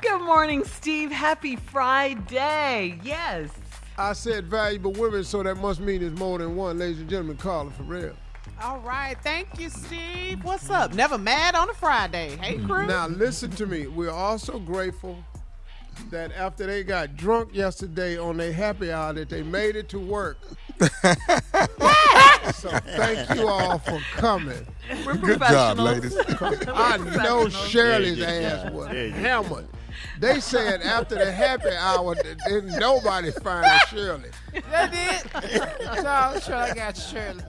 Good 0.00 0.22
morning, 0.22 0.64
Steve. 0.64 1.10
Happy 1.10 1.56
Friday. 1.56 3.00
Yes. 3.02 3.50
I 3.96 4.12
said 4.12 4.46
valuable 4.46 4.92
women, 4.92 5.24
so 5.24 5.42
that 5.42 5.56
must 5.56 5.80
mean 5.80 6.00
there's 6.00 6.12
more 6.12 6.38
than 6.38 6.54
one, 6.54 6.78
ladies 6.78 7.00
and 7.00 7.10
gentlemen. 7.10 7.36
Carla, 7.36 7.70
for 7.70 7.82
real. 7.82 8.14
All 8.62 8.78
right. 8.80 9.16
Thank 9.22 9.58
you, 9.58 9.70
Steve. 9.70 10.44
What's 10.44 10.70
up? 10.70 10.94
Never 10.94 11.18
mad 11.18 11.54
on 11.54 11.68
a 11.68 11.74
Friday. 11.74 12.36
Hey, 12.36 12.58
crew. 12.58 12.86
Now, 12.86 13.08
listen 13.08 13.50
to 13.52 13.66
me. 13.66 13.86
We're 13.86 14.10
also 14.10 14.58
grateful 14.58 15.18
that 16.10 16.32
after 16.32 16.66
they 16.66 16.82
got 16.84 17.16
drunk 17.16 17.50
yesterday 17.54 18.18
on 18.18 18.36
their 18.36 18.52
happy 18.52 18.90
hour, 18.92 19.12
that 19.12 19.28
they 19.28 19.42
made 19.42 19.76
it 19.76 19.88
to 19.90 19.98
work. 19.98 20.38
so 22.54 22.70
thank 22.70 23.34
you 23.34 23.46
all 23.48 23.78
for 23.78 24.00
coming. 24.12 24.66
We're 25.04 25.16
Good 25.16 25.40
job, 25.40 25.78
ladies. 25.78 26.16
I 26.68 26.96
know 26.98 27.48
Shirley's 27.48 28.18
There 28.18 28.34
you 28.42 28.48
go. 28.48 28.54
ass 28.56 28.72
was 28.72 28.88
There 28.88 29.06
you 29.06 29.10
go. 29.12 29.18
hammered. 29.18 29.68
They 30.18 30.40
said 30.40 30.82
after 30.82 31.14
the 31.14 31.30
happy 31.30 31.70
hour, 31.70 32.14
that 32.14 32.38
didn't 32.46 32.78
nobody 32.78 33.30
find 33.30 33.66
Shirley. 33.88 34.30
That 34.70 34.92
did. 34.92 36.04
no, 36.04 36.40
sure, 36.40 36.56
I 36.56 36.74
got 36.74 36.96
Shirley. 36.96 37.44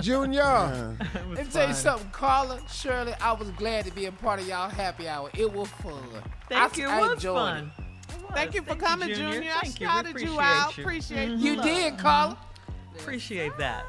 Junior, 0.00 0.96
Let 1.14 1.28
me 1.28 1.44
tell 1.50 1.68
you 1.68 1.74
something, 1.74 2.10
Carla, 2.10 2.60
Shirley. 2.68 3.14
I 3.20 3.32
was 3.32 3.50
glad 3.52 3.84
to 3.84 3.92
be 3.92 4.06
a 4.06 4.12
part 4.12 4.40
of 4.40 4.48
y'all 4.48 4.68
happy 4.68 5.08
hour. 5.08 5.30
It 5.34 5.52
was 5.52 5.68
fun. 5.68 6.02
Thank 6.48 6.78
I, 6.78 6.80
you. 6.80 6.88
It 6.88 6.90
I 6.90 7.00
was 7.00 7.12
enjoyed 7.12 7.34
fun. 7.36 7.72
Thank 8.34 8.54
you 8.54 8.62
for 8.62 8.68
Thank 8.68 8.80
you, 8.80 8.86
coming, 8.86 9.08
Junior. 9.08 9.32
Junior. 9.32 9.50
I 9.50 9.60
Thank 9.60 9.80
you. 9.80 9.86
We 9.86 9.92
shouted 9.92 10.20
you 10.20 10.40
out. 10.40 10.76
you. 10.76 10.84
Appreciate 10.84 11.30
it. 11.30 11.38
you. 11.38 11.52
You 11.52 11.62
did, 11.62 11.98
Carla. 11.98 12.38
Appreciate 12.98 13.56
that. 13.58 13.84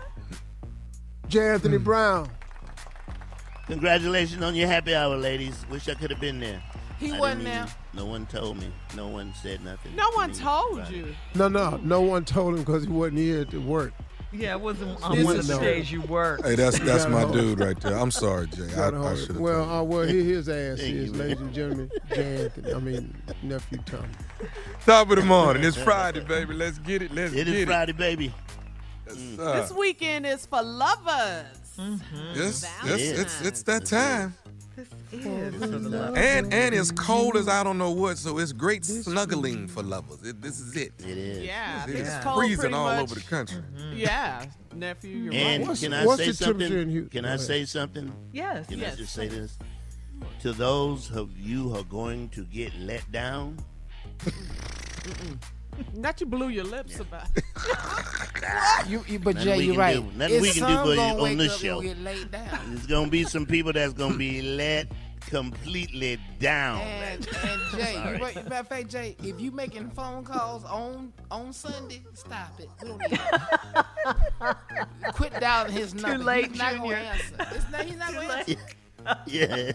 J. 1.27 1.51
Anthony 1.51 1.77
hmm. 1.77 1.83
Brown. 1.83 2.29
Congratulations 3.67 4.43
on 4.43 4.55
your 4.55 4.67
happy 4.67 4.93
hour, 4.93 5.15
ladies. 5.15 5.65
Wish 5.69 5.87
I 5.87 5.93
could 5.93 6.11
have 6.11 6.19
been 6.19 6.39
there. 6.39 6.61
He 7.01 7.11
I 7.13 7.19
wasn't 7.19 7.43
there. 7.45 7.63
even- 7.63 7.73
No 7.93 8.05
one 8.05 8.25
told 8.27 8.57
me. 8.59 8.71
No 8.95 9.07
one 9.07 9.33
said 9.41 9.63
nothing. 9.65 9.95
No 9.95 10.09
to 10.11 10.15
one 10.17 10.29
me. 10.31 10.35
told 10.37 10.77
Right. 10.77 10.91
you. 10.91 11.15
No, 11.35 11.47
no, 11.47 11.79
no 11.83 12.01
one 12.01 12.23
told 12.25 12.53
him 12.53 12.59
because 12.61 12.83
he 12.83 12.89
wasn't 12.89 13.17
here 13.17 13.43
to 13.45 13.57
work. 13.59 13.91
Yeah, 14.33 14.51
it 14.53 14.61
wasn't 14.61 15.03
on 15.03 15.13
This 15.17 15.25
one 15.25 15.33
of 15.33 15.39
is 15.41 15.47
the 15.49 15.55
no- 15.55 15.59
days 15.61 15.91
you 15.91 16.01
worked. 16.03 16.45
Hey, 16.45 16.55
that's 16.55 16.79
that's 16.79 17.05
my 17.07 17.21
hold. 17.21 17.33
dude 17.33 17.59
right 17.59 17.77
there. 17.81 17.97
I'm 17.97 18.11
sorry, 18.11 18.47
Jay. 18.47 18.63
I, 18.71 18.75
Gotta 18.75 18.97
I 18.99 19.15
should 19.15 19.27
have. 19.29 19.37
well, 19.37 19.69
uh, 19.69 19.83
well, 19.83 20.03
here 20.07 20.23
his 20.23 20.47
ass 20.47 20.77
Thank 20.79 20.93
is, 20.95 21.05
you, 21.07 21.11
man. 21.11 21.19
ladies 21.19 21.39
and 21.41 21.53
gentlemen. 21.53 21.91
J. 22.13 22.43
Anthony, 22.45 22.73
I 22.73 22.79
mean 22.79 23.21
nephew 23.43 23.79
Tommy. 23.85 24.07
Top 24.85 25.09
of 25.09 25.17
the 25.17 25.23
morning. 25.25 25.63
It's 25.65 25.75
Friday, 25.75 26.21
baby. 26.21 26.53
Let's 26.53 26.77
get 26.77 27.01
it. 27.01 27.11
Let's 27.13 27.33
get 27.33 27.41
It 27.47 27.51
get 27.51 27.55
is 27.59 27.65
Friday, 27.65 27.91
baby. 27.91 28.27
it. 29.07 29.13
Mm. 29.17 29.37
Yes, 29.37 29.69
This 29.69 29.77
weekend 29.77 30.25
is 30.25 30.45
for 30.45 30.61
lovers. 30.61 31.45
yes, 31.77 32.63
Valentine's. 32.63 32.63
yes, 32.85 33.19
it's 33.19 33.41
it's 33.41 33.63
that 33.63 33.85
time. 33.85 34.33
This 34.75 34.87
is 35.11 35.55
for 35.59 35.67
the 35.67 35.79
love. 35.89 36.15
And 36.17 36.53
and 36.53 36.73
it's 36.73 36.91
cold 36.91 37.35
as 37.35 37.47
I 37.49 37.63
don't 37.63 37.77
know 37.77 37.91
what, 37.91 38.17
so 38.17 38.37
it's 38.37 38.53
great 38.53 38.85
snuggling 38.85 39.67
for 39.67 39.83
lovers. 39.83 40.23
It, 40.23 40.41
this 40.41 40.59
is 40.59 40.75
it. 40.75 40.93
It 40.99 41.17
is. 41.17 41.43
Yeah, 41.45 41.85
It's 41.87 41.99
it's 42.09 42.23
cold 42.23 42.37
freezing 42.39 42.57
pretty 42.59 42.75
all 42.75 42.85
much. 42.85 43.03
over 43.03 43.15
the 43.15 43.21
country. 43.21 43.61
Mm-hmm. 43.75 43.97
Yeah, 43.97 44.45
nephew, 44.73 45.17
you're 45.17 45.33
And 45.33 45.61
right. 45.63 45.67
What's- 45.67 45.81
can 45.81 45.93
I 45.93 46.05
what's 46.05 46.21
say 46.23 46.31
the 46.31 46.37
temperature 46.45 46.67
something? 46.67 46.81
in 46.83 46.89
Houston? 46.89 47.09
Can 47.09 47.23
Go 47.23 47.29
I 47.29 47.33
ahead. 47.33 47.45
say 47.45 47.65
something? 47.65 48.13
Yes. 48.31 48.67
Can 48.67 48.79
Yes. 48.79 48.93
I 48.93 48.95
just 48.95 49.13
say 49.13 49.27
this? 49.27 49.57
To 50.41 50.53
those 50.53 51.11
of 51.11 51.37
you 51.37 51.69
who 51.69 51.75
are 51.77 51.83
going 51.83 52.29
to 52.29 52.45
get 52.45 52.73
let 52.79 53.11
down, 53.11 53.57
Not 55.93 56.19
you 56.21 56.27
blew 56.27 56.49
your 56.49 56.65
lips 56.65 56.99
about. 56.99 57.27
You, 58.87 59.03
you, 59.07 59.19
but 59.19 59.35
Nothing 59.35 59.53
Jay, 59.59 59.63
you're 59.65 59.75
right. 59.75 59.95
do. 59.97 60.03
Nothing 60.17 60.35
It's 60.37 60.41
we 60.41 60.51
can 60.51 60.67
do 60.67 60.75
some 60.75 60.83
for 60.83 60.89
you 60.89 60.95
gonna 60.95 61.13
on 61.15 61.21
wake 61.21 61.37
this 61.37 61.53
up 61.53 61.59
show. 61.59 61.79
And 61.79 61.87
get 61.89 61.99
laid 62.01 62.31
down. 62.31 62.59
there's 62.67 62.87
gonna 62.87 63.09
be 63.09 63.23
some 63.23 63.45
people 63.45 63.71
that's 63.71 63.93
gonna 63.93 64.17
be 64.17 64.41
let 64.41 64.87
completely 65.21 66.19
down. 66.39 66.81
And, 66.81 67.27
and 67.43 67.61
Jay, 67.75 67.93
you, 67.93 68.21
right- 68.23 68.35
matter 68.35 68.55
of 68.55 68.67
fact, 68.67 68.89
Jay, 68.89 69.15
if 69.23 69.39
you 69.39 69.51
making 69.51 69.91
phone 69.91 70.23
calls 70.23 70.63
on 70.65 71.13
on 71.29 71.53
Sunday, 71.53 72.01
stop 72.15 72.59
it. 72.59 72.67
We 72.81 72.87
don't 72.89 72.99
need 72.99 73.19
it. 74.41 74.55
Quit 75.13 75.33
dialing 75.39 75.73
his 75.73 75.93
number. 75.93 76.17
Too 76.17 76.23
late, 76.23 76.47
he's 76.47 76.57
not 76.57 76.73
Junior. 76.73 76.95
gonna 76.95 77.07
answer. 77.07 77.35
It's 77.55 77.71
not, 77.71 77.81
he's 77.85 77.97
not 77.97 78.13
gonna 78.13 78.33
answer. 78.33 78.55
yeah. 79.27 79.71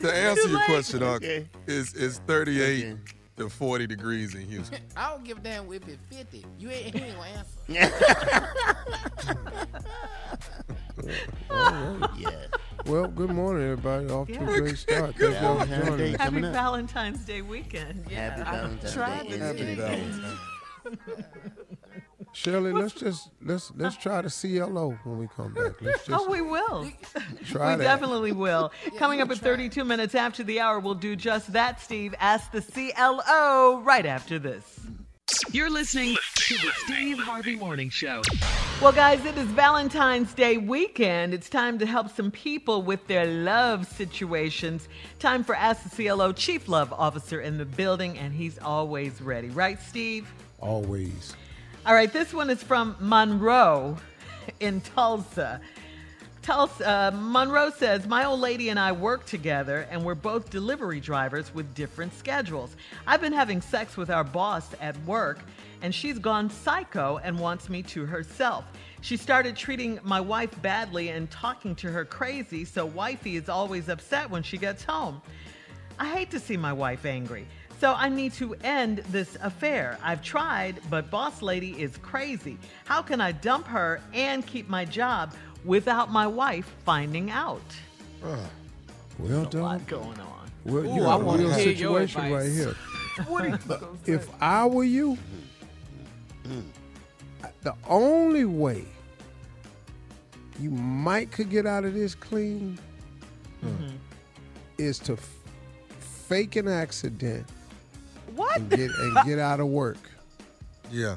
To 0.00 0.12
answer 0.14 0.48
your 0.48 0.58
late. 0.58 0.66
question, 0.66 1.02
Unc, 1.02 1.16
Okay. 1.22 1.48
is 1.66 1.92
is 1.94 2.20
38 2.26 2.84
Okay. 2.84 2.96
To 3.40 3.48
40 3.48 3.86
degrees 3.86 4.34
in 4.34 4.42
Houston. 4.42 4.78
I 4.96 5.08
don't 5.10 5.24
give 5.24 5.38
a 5.38 5.40
damn 5.40 5.72
if 5.72 5.88
it's 5.88 6.02
50. 6.14 6.44
You 6.58 6.68
ain't, 6.70 6.94
he 6.94 7.00
ain't 7.02 7.16
gonna 7.16 7.30
answer. 7.30 7.58
yeah. 12.18 12.30
Well, 12.84 13.06
good 13.08 13.30
morning, 13.30 13.62
everybody. 13.64 14.06
Off 14.08 14.26
to 14.28 14.34
Yeah. 14.34 14.50
a 14.50 14.60
great 14.60 14.76
start. 14.76 15.14
Thank 15.16 15.40
y'all 15.40 15.58
for 15.60 15.64
Valentine's 15.66 15.88
joining 15.88 15.98
Day 15.98 16.12
us. 16.14 16.20
Happy 16.20 16.24
coming 16.30 16.44
up. 16.44 16.52
Valentine's 16.52 17.24
Day 17.24 17.40
weekend. 17.42 18.04
Yeah. 18.10 18.30
Happy 18.30 18.42
Valentine's 18.42 18.92
tried 18.92 19.28
Day. 19.28 19.38
Happy 19.38 19.58
say 19.58 19.74
Valentine's. 19.76 20.38
Shirley, 22.32 22.72
let's 22.72 22.94
just 22.94 23.30
let's 23.42 23.72
let's 23.76 23.96
try 23.96 24.22
the 24.22 24.30
CLO 24.30 24.96
when 25.04 25.18
we 25.18 25.28
come 25.36 25.52
back. 25.52 25.80
Let's 25.82 26.02
oh, 26.08 26.12
just 26.12 26.26
Oh, 26.26 26.30
we 26.30 26.40
will. 26.40 26.90
try 27.46 27.72
we 27.76 27.78
that. 27.78 27.84
definitely 27.84 28.32
will. 28.32 28.72
Coming 28.98 29.20
up 29.20 29.30
at 29.30 29.38
32 29.38 29.84
minutes 29.84 30.14
after 30.14 30.42
the 30.44 30.60
hour, 30.60 30.78
we'll 30.78 30.94
do 30.94 31.16
just 31.16 31.52
that, 31.52 31.80
Steve. 31.80 32.14
Ask 32.20 32.52
the 32.52 32.60
CLO 32.62 33.80
right 33.82 34.06
after 34.06 34.38
this. 34.38 34.80
You're 35.52 35.70
listening 35.70 36.16
to 36.34 36.54
the 36.54 36.70
Steve 36.84 37.18
Harvey 37.18 37.54
Morning 37.56 37.88
Show. 37.88 38.22
Well, 38.82 38.92
guys, 38.92 39.24
it 39.24 39.36
is 39.38 39.46
Valentine's 39.48 40.32
Day 40.34 40.56
weekend. 40.56 41.34
It's 41.34 41.48
time 41.48 41.78
to 41.78 41.86
help 41.86 42.10
some 42.14 42.30
people 42.32 42.82
with 42.82 43.06
their 43.06 43.26
love 43.26 43.86
situations. 43.86 44.88
Time 45.20 45.44
for 45.44 45.54
Ask 45.54 45.88
the 45.88 46.08
CLO 46.08 46.32
Chief 46.32 46.66
Love 46.68 46.92
Officer 46.92 47.40
in 47.40 47.58
the 47.58 47.64
building, 47.64 48.18
and 48.18 48.34
he's 48.34 48.58
always 48.58 49.20
ready. 49.20 49.48
Right, 49.50 49.80
Steve? 49.80 50.32
Always. 50.58 51.34
All 51.86 51.94
right, 51.94 52.12
this 52.12 52.34
one 52.34 52.50
is 52.50 52.62
from 52.62 52.94
Monroe 53.00 53.96
in 54.60 54.82
Tulsa. 54.82 55.62
Tulsa, 56.42 56.86
uh, 56.86 57.10
Monroe 57.14 57.70
says, 57.70 58.06
My 58.06 58.26
old 58.26 58.40
lady 58.40 58.68
and 58.68 58.78
I 58.78 58.92
work 58.92 59.24
together, 59.24 59.88
and 59.90 60.04
we're 60.04 60.14
both 60.14 60.50
delivery 60.50 61.00
drivers 61.00 61.54
with 61.54 61.74
different 61.74 62.12
schedules. 62.12 62.76
I've 63.06 63.22
been 63.22 63.32
having 63.32 63.62
sex 63.62 63.96
with 63.96 64.10
our 64.10 64.24
boss 64.24 64.68
at 64.78 64.94
work, 65.04 65.40
and 65.80 65.94
she's 65.94 66.18
gone 66.18 66.50
psycho 66.50 67.18
and 67.24 67.38
wants 67.38 67.70
me 67.70 67.82
to 67.84 68.04
herself. 68.04 68.66
She 69.00 69.16
started 69.16 69.56
treating 69.56 69.98
my 70.02 70.20
wife 70.20 70.50
badly 70.60 71.08
and 71.08 71.30
talking 71.30 71.74
to 71.76 71.90
her 71.90 72.04
crazy, 72.04 72.66
so 72.66 72.84
wifey 72.84 73.36
is 73.36 73.48
always 73.48 73.88
upset 73.88 74.28
when 74.28 74.42
she 74.42 74.58
gets 74.58 74.84
home. 74.84 75.22
I 75.98 76.08
hate 76.08 76.30
to 76.32 76.40
see 76.40 76.58
my 76.58 76.74
wife 76.74 77.06
angry. 77.06 77.46
So 77.80 77.94
I 77.94 78.10
need 78.10 78.34
to 78.34 78.54
end 78.62 78.98
this 79.10 79.38
affair. 79.40 79.96
I've 80.02 80.20
tried, 80.22 80.80
but 80.90 81.10
boss 81.10 81.40
lady 81.40 81.70
is 81.80 81.96
crazy. 81.96 82.58
How 82.84 83.00
can 83.00 83.22
I 83.22 83.32
dump 83.32 83.66
her 83.68 84.02
and 84.12 84.46
keep 84.46 84.68
my 84.68 84.84
job 84.84 85.34
without 85.64 86.12
my 86.12 86.26
wife 86.26 86.74
finding 86.84 87.30
out? 87.30 87.62
Well 89.18 89.46
A 89.46 89.46
done. 89.46 89.62
lot 89.62 89.86
going 89.86 90.20
on. 90.20 90.50
Well, 90.66 90.84
Ooh, 90.84 90.94
you 90.94 91.06
I 91.06 91.12
have 91.12 91.22
a 91.22 91.24
wanna 91.24 91.38
real 91.38 91.48
your 91.48 91.58
situation 91.58 92.30
right 92.30 92.52
here. 92.52 92.76
What 93.26 93.44
are 93.44 93.48
you 93.48 93.98
If 94.06 94.28
I 94.42 94.66
were 94.66 94.84
you, 94.84 95.18
the 97.62 97.74
only 97.88 98.44
way 98.44 98.84
you 100.58 100.70
might 100.70 101.30
could 101.30 101.50
get 101.50 101.66
out 101.66 101.84
of 101.84 101.94
this 101.94 102.14
clean 102.14 102.78
mm-hmm. 103.64 103.96
is 104.78 104.98
to 105.00 105.14
f- 105.14 105.28
fake 105.98 106.56
an 106.56 106.68
accident 106.68 107.46
What? 108.36 108.56
and 108.56 108.70
get 108.70 108.90
and 108.90 109.16
get 109.26 109.38
out 109.38 109.60
of 109.60 109.66
work. 109.68 109.98
Yeah. 110.90 111.16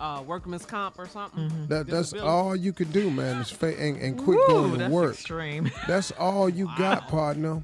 Uh, 0.00 0.22
workman's 0.26 0.64
comp 0.64 0.98
or 0.98 1.08
something? 1.08 1.50
That, 1.68 1.86
that's 1.88 2.12
all 2.14 2.54
you 2.54 2.72
could 2.72 2.92
do, 2.92 3.10
man. 3.10 3.40
Is 3.40 3.50
fake 3.50 3.76
and, 3.80 3.96
and 3.96 4.16
quit 4.16 4.38
Woo, 4.38 4.46
going 4.46 4.72
to 4.72 4.78
that's 4.78 4.92
work. 4.92 5.12
extreme. 5.14 5.70
That's 5.88 6.12
all 6.12 6.48
you 6.48 6.70
got, 6.78 7.08
partner. 7.08 7.62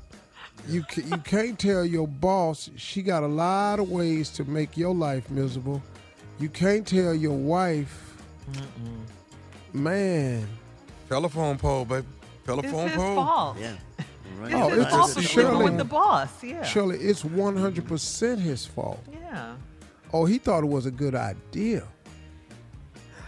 You 0.68 0.82
ca- 0.82 1.02
you 1.06 1.16
can't 1.18 1.58
tell 1.58 1.84
your 1.84 2.08
boss 2.08 2.70
she 2.76 3.02
got 3.02 3.22
a 3.22 3.26
lot 3.28 3.78
of 3.80 3.90
ways 3.90 4.30
to 4.30 4.44
make 4.44 4.76
your 4.76 4.94
life 4.94 5.30
miserable. 5.30 5.80
You 6.40 6.48
can't 6.48 6.86
tell 6.86 7.14
your 7.14 7.36
wife, 7.36 8.16
man. 9.72 10.46
Telephone 11.08 11.58
pole, 11.58 11.84
baby. 11.84 12.06
It's 12.38 12.46
Telephone 12.46 12.88
his 12.88 12.96
pole. 12.96 13.14
fault. 13.16 13.56
Yeah. 13.60 13.76
Right. 14.38 14.52
It's 14.52 14.54
Oh, 14.60 14.68
his 14.68 14.78
it's 14.84 14.90
fault 14.90 15.10
for 15.12 15.22
surely- 15.22 15.64
with 15.64 15.78
the 15.78 15.84
boss. 15.84 16.42
Yeah. 16.42 16.62
Shirley, 16.64 16.98
it's 16.98 17.24
one 17.24 17.56
hundred 17.56 17.86
percent 17.86 18.40
his 18.40 18.66
fault. 18.66 19.02
Yeah. 19.12 19.54
Oh, 20.12 20.24
he 20.26 20.38
thought 20.38 20.62
it 20.64 20.68
was 20.70 20.86
a 20.86 20.90
good 20.90 21.14
idea. 21.14 21.84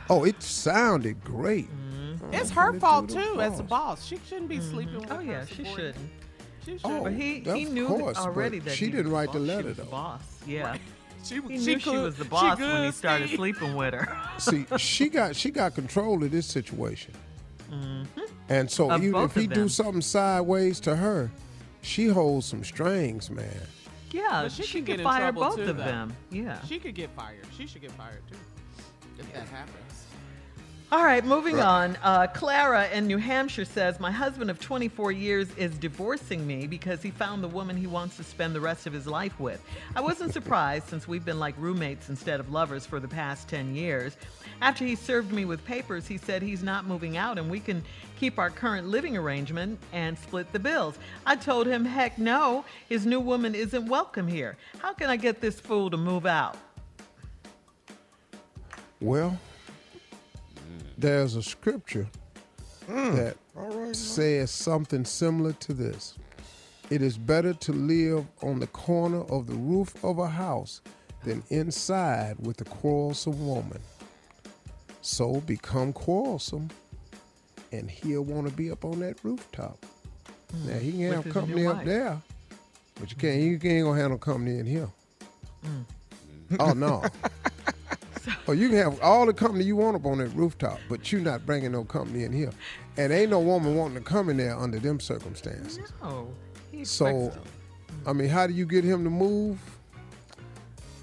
Oh, 0.08 0.24
it 0.24 0.40
sounded 0.42 1.22
great. 1.24 1.68
Mm-hmm. 1.68 2.24
Oh, 2.24 2.28
it's 2.32 2.50
Oh, 2.52 2.54
her 2.54 2.66
let 2.66 2.74
it 2.76 2.80
fault 2.80 3.06
do 3.08 3.14
the 3.14 3.20
too, 3.22 3.40
as 3.40 3.58
a 3.58 3.62
boss. 3.62 3.68
boss. 3.98 4.04
She 4.06 4.18
shouldn't 4.28 4.48
be 4.48 4.58
mm-hmm. 4.58 4.70
sleeping 4.70 5.00
with 5.00 5.10
Oh 5.10 5.16
her 5.16 5.22
yeah, 5.22 5.44
she 5.46 5.54
subordinate. 5.64 5.94
shouldn't. 5.94 6.10
She 6.64 6.78
Oh, 6.84 6.94
should. 6.96 7.04
But 7.04 7.12
he, 7.12 7.40
he 7.40 7.64
of 7.66 7.72
knew 7.72 7.86
course, 7.88 8.16
already 8.18 8.58
that 8.60 8.74
she 8.74 8.84
he 8.86 8.90
didn't 8.92 9.06
was 9.06 9.12
write 9.12 9.32
the 9.32 9.38
boss. 9.38 9.46
She 9.48 9.54
letter, 9.54 9.68
was 9.68 9.76
the 9.76 9.82
though. 9.84 9.90
boss. 9.90 10.22
Yeah. 10.46 10.76
She, 11.24 11.34
He 11.40 11.40
she 11.58 11.74
knew 11.74 11.78
she 11.80 11.90
was 11.90 12.16
the 12.16 12.24
she 12.24 12.30
boss 12.30 12.58
when 12.60 12.84
he 12.84 12.92
started 12.92 13.26
Steve. 13.26 13.36
sleeping 13.38 13.74
with 13.74 13.94
her. 13.94 14.18
See, 14.38 14.64
she 14.76 15.08
got 15.08 15.34
she 15.34 15.50
got 15.50 15.74
control 15.74 16.22
of 16.22 16.30
this 16.30 16.46
situation, 16.46 17.14
mm-hmm. 17.68 18.04
And 18.48 18.70
so. 18.70 18.90
Of 18.90 19.00
even 19.02 19.12
both 19.12 19.36
if 19.36 19.42
he 19.42 19.46
of 19.48 19.52
do 19.54 19.68
something 19.68 20.02
sideways 20.02 20.80
to 20.80 20.96
her, 20.96 21.30
she 21.82 22.06
holds 22.08 22.46
some 22.46 22.64
strings, 22.64 23.30
man. 23.30 23.46
Yeah, 24.12 24.42
But 24.44 24.52
she 24.52 24.62
she, 24.62 24.78
could 24.78 24.86
get 24.86 24.92
could 24.94 25.00
in 25.00 25.04
fire 25.04 25.20
trouble, 25.32 25.42
both 25.42 25.56
too, 25.56 25.62
of 25.70 25.76
though. 25.76 25.82
them. 25.84 26.16
Yeah. 26.30 26.60
She 26.64 26.78
could 26.78 26.94
get 26.94 27.10
fired. 27.10 27.44
She 27.56 27.66
should 27.66 27.82
get 27.82 27.92
fired 27.92 28.22
too. 28.30 28.36
If 29.18 29.32
that 29.32 29.48
happens. 29.48 29.76
All 30.96 31.04
right, 31.04 31.22
moving 31.22 31.60
on. 31.60 31.98
Uh, 32.02 32.26
Clara 32.26 32.88
in 32.88 33.06
New 33.06 33.18
Hampshire 33.18 33.66
says, 33.66 34.00
My 34.00 34.10
husband 34.10 34.50
of 34.50 34.58
24 34.58 35.12
years 35.12 35.54
is 35.58 35.76
divorcing 35.76 36.46
me 36.46 36.66
because 36.66 37.02
he 37.02 37.10
found 37.10 37.44
the 37.44 37.48
woman 37.48 37.76
he 37.76 37.86
wants 37.86 38.16
to 38.16 38.24
spend 38.24 38.54
the 38.54 38.62
rest 38.62 38.86
of 38.86 38.94
his 38.94 39.06
life 39.06 39.38
with. 39.38 39.62
I 39.94 40.00
wasn't 40.00 40.32
surprised 40.40 40.88
since 40.88 41.06
we've 41.06 41.22
been 41.22 41.38
like 41.38 41.54
roommates 41.58 42.08
instead 42.08 42.40
of 42.40 42.50
lovers 42.50 42.86
for 42.86 42.98
the 42.98 43.08
past 43.08 43.46
10 43.46 43.74
years. 43.74 44.16
After 44.62 44.86
he 44.86 44.96
served 44.96 45.32
me 45.32 45.44
with 45.44 45.62
papers, 45.66 46.06
he 46.06 46.16
said 46.16 46.40
he's 46.40 46.62
not 46.62 46.86
moving 46.86 47.18
out 47.18 47.36
and 47.38 47.50
we 47.50 47.60
can 47.60 47.84
keep 48.18 48.38
our 48.38 48.48
current 48.48 48.88
living 48.88 49.18
arrangement 49.18 49.78
and 49.92 50.18
split 50.18 50.50
the 50.50 50.58
bills. 50.58 50.98
I 51.26 51.36
told 51.36 51.66
him, 51.66 51.84
heck 51.84 52.16
no, 52.16 52.64
his 52.88 53.04
new 53.04 53.20
woman 53.20 53.54
isn't 53.54 53.86
welcome 53.86 54.26
here. 54.26 54.56
How 54.78 54.94
can 54.94 55.10
I 55.10 55.16
get 55.16 55.42
this 55.42 55.60
fool 55.60 55.90
to 55.90 55.98
move 55.98 56.24
out? 56.24 56.56
Well, 58.98 59.38
there's 60.98 61.36
a 61.36 61.42
scripture 61.42 62.08
mm, 62.88 63.14
that 63.16 63.96
says 63.96 64.50
something 64.50 65.04
similar 65.04 65.52
to 65.54 65.74
this. 65.74 66.14
It 66.90 67.02
is 67.02 67.18
better 67.18 67.52
to 67.52 67.72
live 67.72 68.26
on 68.42 68.60
the 68.60 68.68
corner 68.68 69.22
of 69.22 69.46
the 69.46 69.54
roof 69.54 69.94
of 70.04 70.18
a 70.18 70.28
house 70.28 70.80
than 71.24 71.42
inside 71.50 72.36
with 72.38 72.60
a 72.60 72.64
quarrelsome 72.64 73.46
woman. 73.46 73.80
So 75.00 75.40
become 75.40 75.92
quarrelsome, 75.92 76.70
and 77.72 77.90
he'll 77.90 78.22
want 78.24 78.48
to 78.48 78.52
be 78.54 78.70
up 78.70 78.84
on 78.84 79.00
that 79.00 79.16
rooftop. 79.22 79.84
Hmm, 80.52 80.68
now 80.68 80.78
he 80.78 80.92
can 80.92 81.00
With 81.00 81.24
have 81.24 81.34
company 81.34 81.66
up 81.66 81.76
wife. 81.76 81.86
there, 81.86 82.22
but 83.00 83.10
you 83.10 83.16
can't. 83.16 83.34
Mm-hmm. 83.40 83.66
You 83.66 83.72
ain't 83.72 83.84
gonna 83.84 84.00
have 84.00 84.10
no 84.12 84.18
company 84.18 84.58
in 84.58 84.66
here. 84.66 84.88
Mm. 85.64 85.84
Oh 86.60 86.72
no. 86.72 87.02
Oh, 88.48 88.52
you 88.52 88.68
can 88.68 88.78
have 88.78 89.00
all 89.00 89.26
the 89.26 89.32
company 89.32 89.64
you 89.64 89.76
want 89.76 89.96
up 89.96 90.06
on 90.06 90.18
that 90.18 90.28
rooftop, 90.28 90.78
but 90.88 91.10
you're 91.12 91.20
not 91.20 91.46
bringing 91.46 91.72
no 91.72 91.84
company 91.84 92.24
in 92.24 92.32
here. 92.32 92.50
And 92.96 93.12
ain't 93.12 93.30
no 93.30 93.40
woman 93.40 93.76
wanting 93.76 93.96
to 93.98 94.02
come 94.02 94.28
in 94.28 94.36
there 94.36 94.56
under 94.56 94.78
them 94.78 95.00
circumstances. 95.00 95.92
He 96.72 96.84
So, 96.84 97.32
I 98.06 98.12
mean, 98.12 98.28
how 98.28 98.46
do 98.46 98.52
you 98.52 98.66
get 98.66 98.84
him 98.84 99.04
to 99.04 99.10
move? 99.10 99.58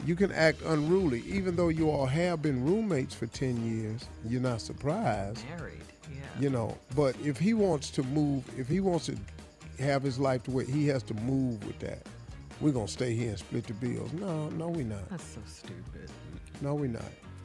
You 0.06 0.16
can 0.16 0.32
act 0.34 0.62
unruly, 0.64 1.22
even 1.22 1.56
though 1.56 1.70
you 1.70 1.90
all 1.90 2.06
have 2.06 2.42
been 2.42 2.66
roommates 2.66 3.16
for 3.16 3.28
ten 3.28 3.64
years. 3.66 4.06
You're 4.28 4.42
not 4.42 4.60
surprised, 4.60 5.46
married. 5.58 5.80
Yeah. 6.12 6.20
you 6.40 6.50
know. 6.50 6.78
But 6.94 7.16
if 7.24 7.40
he 7.40 7.54
wants 7.54 7.90
to 7.92 8.04
move, 8.04 8.44
if 8.60 8.68
he 8.68 8.82
wants 8.82 9.06
to 9.06 9.16
have 9.80 10.04
his 10.04 10.20
life 10.20 10.44
the 10.44 10.52
way 10.52 10.66
he 10.66 10.88
has 10.88 11.04
to 11.04 11.14
move 11.14 11.66
with 11.66 11.80
that. 11.80 12.06
We're 12.62 12.72
gonna 12.72 12.88
stay 12.88 13.16
here 13.16 13.30
and 13.30 13.40
split 13.40 13.66
the 13.66 13.74
bills. 13.74 14.14
No, 14.14 14.50
no, 14.50 14.70
we're 14.70 14.86
not. 14.86 15.10
That's 15.10 15.24
so 15.24 15.42
stupid. 15.46 16.10
No, 16.64 16.76
we're 16.76 16.88
not. 16.88 17.04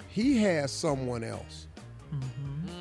He 0.09 0.39
has 0.43 0.71
someone 0.71 1.25
else. 1.25 1.67
Mm-hmm. 2.15 2.69
So, 2.69 2.73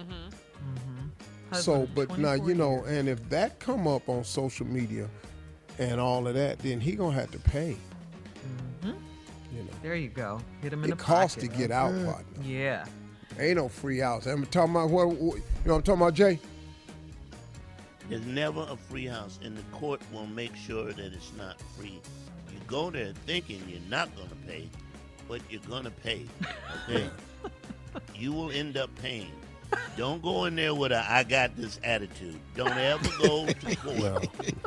mm-hmm. 0.62 1.50
Husband 1.50 1.84
of 1.84 1.96
but 1.96 2.20
now 2.20 2.34
you 2.34 2.54
know, 2.54 2.86
years. 2.86 2.88
and 2.90 3.10
if 3.10 3.28
that 3.30 3.58
come 3.58 3.88
up 3.88 4.08
on 4.08 4.24
social 4.24 4.68
media 4.68 5.10
and 5.80 6.00
all 6.00 6.28
of 6.28 6.36
that, 6.36 6.60
then 6.60 6.80
he 6.80 6.92
gonna 6.92 7.16
have 7.16 7.32
to 7.32 7.40
pay. 7.40 7.76
Mm-hmm. 8.84 8.90
You 9.52 9.64
know, 9.64 9.70
There 9.82 9.96
you 9.96 10.10
go. 10.10 10.40
Hit 10.62 10.74
him 10.74 10.84
in 10.84 10.92
the 10.92 10.96
car. 10.96 11.24
it 11.24 11.30
the 11.30 11.36
costs 11.36 11.42
to 11.42 11.48
get 11.48 11.72
out, 11.72 11.92
partner. 12.06 12.44
Yeah. 12.44 12.86
Ain't 13.40 13.58
no 13.58 13.68
free 13.68 14.04
outs. 14.04 14.28
I'm 14.28 14.46
talking 14.46 14.76
about 14.76 14.92
what, 14.92 15.08
what 15.08 15.38
you 15.38 15.44
know. 15.66 15.76
I'm 15.76 15.82
talking 15.82 16.02
about 16.02 16.14
Jay. 16.14 16.40
There's 18.10 18.26
never 18.28 18.62
a 18.70 18.78
free 18.78 19.08
house, 19.08 19.40
and 19.44 19.58
the 19.58 19.64
court 19.76 20.02
will 20.14 20.28
make 20.28 20.56
sure 20.56 20.86
that 20.86 21.14
it's 21.14 21.32
not 21.36 21.60
free. 21.76 22.00
You 22.54 22.60
go 22.68 22.92
there 22.92 23.14
thinking 23.26 23.62
you're 23.68 23.80
not 23.90 24.16
going 24.16 24.30
to 24.30 24.36
pay, 24.48 24.70
but 25.28 25.42
you're 25.50 25.62
going 25.68 25.84
to 25.84 25.92
pay. 25.92 26.26
Okay? 26.90 27.10
you 28.16 28.32
will 28.34 28.52
end 28.52 28.78
up 28.78 28.90
paying. 29.02 29.32
Don't 29.98 30.22
go 30.22 30.46
in 30.46 30.56
there 30.56 30.74
with 30.74 30.92
a 30.94 31.04
"I 31.12 31.24
got 31.24 31.56
this" 31.58 31.80
attitude. 31.84 32.40
Don't 32.56 32.72
ever 32.72 33.10
go 33.22 33.46
to 33.48 33.76
court 33.76 34.22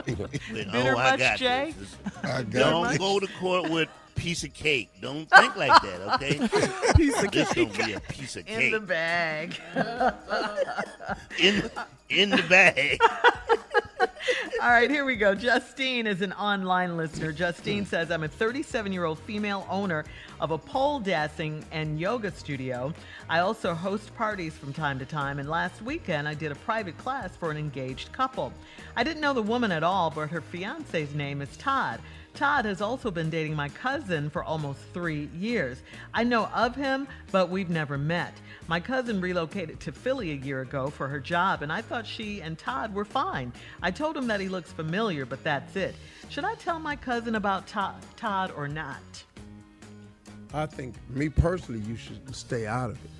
with 0.09 0.21
oh, 0.21 0.53
Bitter 0.53 0.95
"Oh, 0.95 0.99
I 0.99 1.17
got 1.17 1.39
Jay? 1.39 1.75
this." 1.79 1.97
I 2.23 2.43
got 2.43 2.51
Don't 2.51 2.95
it. 2.95 2.99
go 2.99 3.19
to 3.19 3.27
court 3.39 3.71
with 3.71 3.89
piece 4.15 4.45
of 4.45 4.53
cake. 4.53 4.91
Don't 5.01 5.29
think 5.31 5.57
like 5.57 5.81
that, 5.81 6.15
okay? 6.17 6.39
Piece 6.97 7.23
of 7.23 7.31
this 7.31 7.51
gonna 7.55 7.87
be 7.87 7.95
a 7.95 8.01
piece 8.01 8.37
of 8.37 8.47
In 8.47 8.55
cake 8.55 8.65
in 8.67 8.73
the 8.73 8.81
bag. 8.81 9.57
in 11.39 11.71
in 12.11 12.31
the 12.31 12.43
bag. 12.49 12.99
All 14.63 14.69
right, 14.69 14.91
here 14.91 15.07
we 15.07 15.17
go. 15.17 15.35
Justine 15.35 16.07
is 16.07 16.21
an 16.21 16.33
online 16.35 16.99
listener. 16.99 17.33
Justine 17.33 17.87
says, 17.87 18.11
I'm 18.11 18.25
a 18.25 18.29
37 18.29 18.93
year 18.93 19.07
old 19.07 19.19
female 19.21 19.67
owner 19.71 20.05
of 20.41 20.51
a 20.51 20.59
pole 20.59 20.99
dancing 20.99 21.65
and 21.71 22.01
yoga 22.01 22.31
studio. 22.31 22.93
I 23.29 23.41
also 23.41 23.75
host 23.75 24.15
parties 24.17 24.57
from 24.57 24.73
time 24.73 24.99
to 24.99 25.05
time, 25.05 25.39
and 25.39 25.49
last 25.49 25.83
weekend 25.83 26.27
I 26.27 26.35
did 26.35 26.51
a 26.51 26.57
private 26.57 26.97
class 26.99 27.37
for 27.37 27.51
an 27.51 27.57
engaged 27.57 28.11
couple. 28.13 28.53
I 28.97 29.05
didn't 29.05 29.21
know 29.21 29.35
the 29.35 29.43
woman 29.43 29.71
at 29.71 29.85
all, 29.85 30.11
but 30.11 30.31
her 30.31 30.41
fiance's 30.41 31.15
name 31.15 31.43
is 31.43 31.57
Todd. 31.57 32.01
Todd 32.35 32.65
has 32.65 32.81
also 32.81 33.11
been 33.11 33.29
dating 33.29 33.55
my 33.55 33.69
cousin 33.69 34.31
for 34.31 34.45
almost 34.45 34.81
three 34.95 35.29
years. 35.37 35.83
I 36.15 36.25
know 36.25 36.47
of 36.55 36.77
him, 36.77 37.09
but 37.33 37.51
we've 37.51 37.71
never 37.71 37.99
met. 37.99 38.35
My 38.69 38.79
cousin 38.79 39.21
relocated 39.21 39.81
to 39.81 39.93
Philly 39.93 40.31
a 40.31 40.35
year 40.35 40.61
ago 40.61 40.91
for 40.91 41.09
her 41.09 41.19
job, 41.19 41.63
and 41.63 41.73
I 41.73 41.83
thought 41.83 42.07
she 42.07 42.41
and 42.41 42.57
Todd 42.57 42.95
were 42.95 43.05
fine. 43.05 43.53
I 43.83 43.91
told 43.91 44.17
him 44.17 44.29
that 44.29 44.41
he 44.41 44.49
looks 44.49 44.73
familiar, 44.73 45.27
but 45.27 45.43
that's 45.43 45.75
it. 45.77 45.97
Should 46.29 46.45
I 46.45 46.55
tell 46.55 46.79
my 46.79 46.95
cousin 46.95 47.35
about 47.35 47.67
Todd, 47.67 48.01
Todd 48.17 48.53
or 48.57 48.69
not? 48.69 49.25
I 50.53 50.67
think 50.67 50.95
me 51.09 51.29
personally, 51.29 51.81
you 51.81 51.97
should 51.97 52.35
stay 52.35 52.67
out 52.67 52.91
of 52.91 52.97
it. 53.05 53.11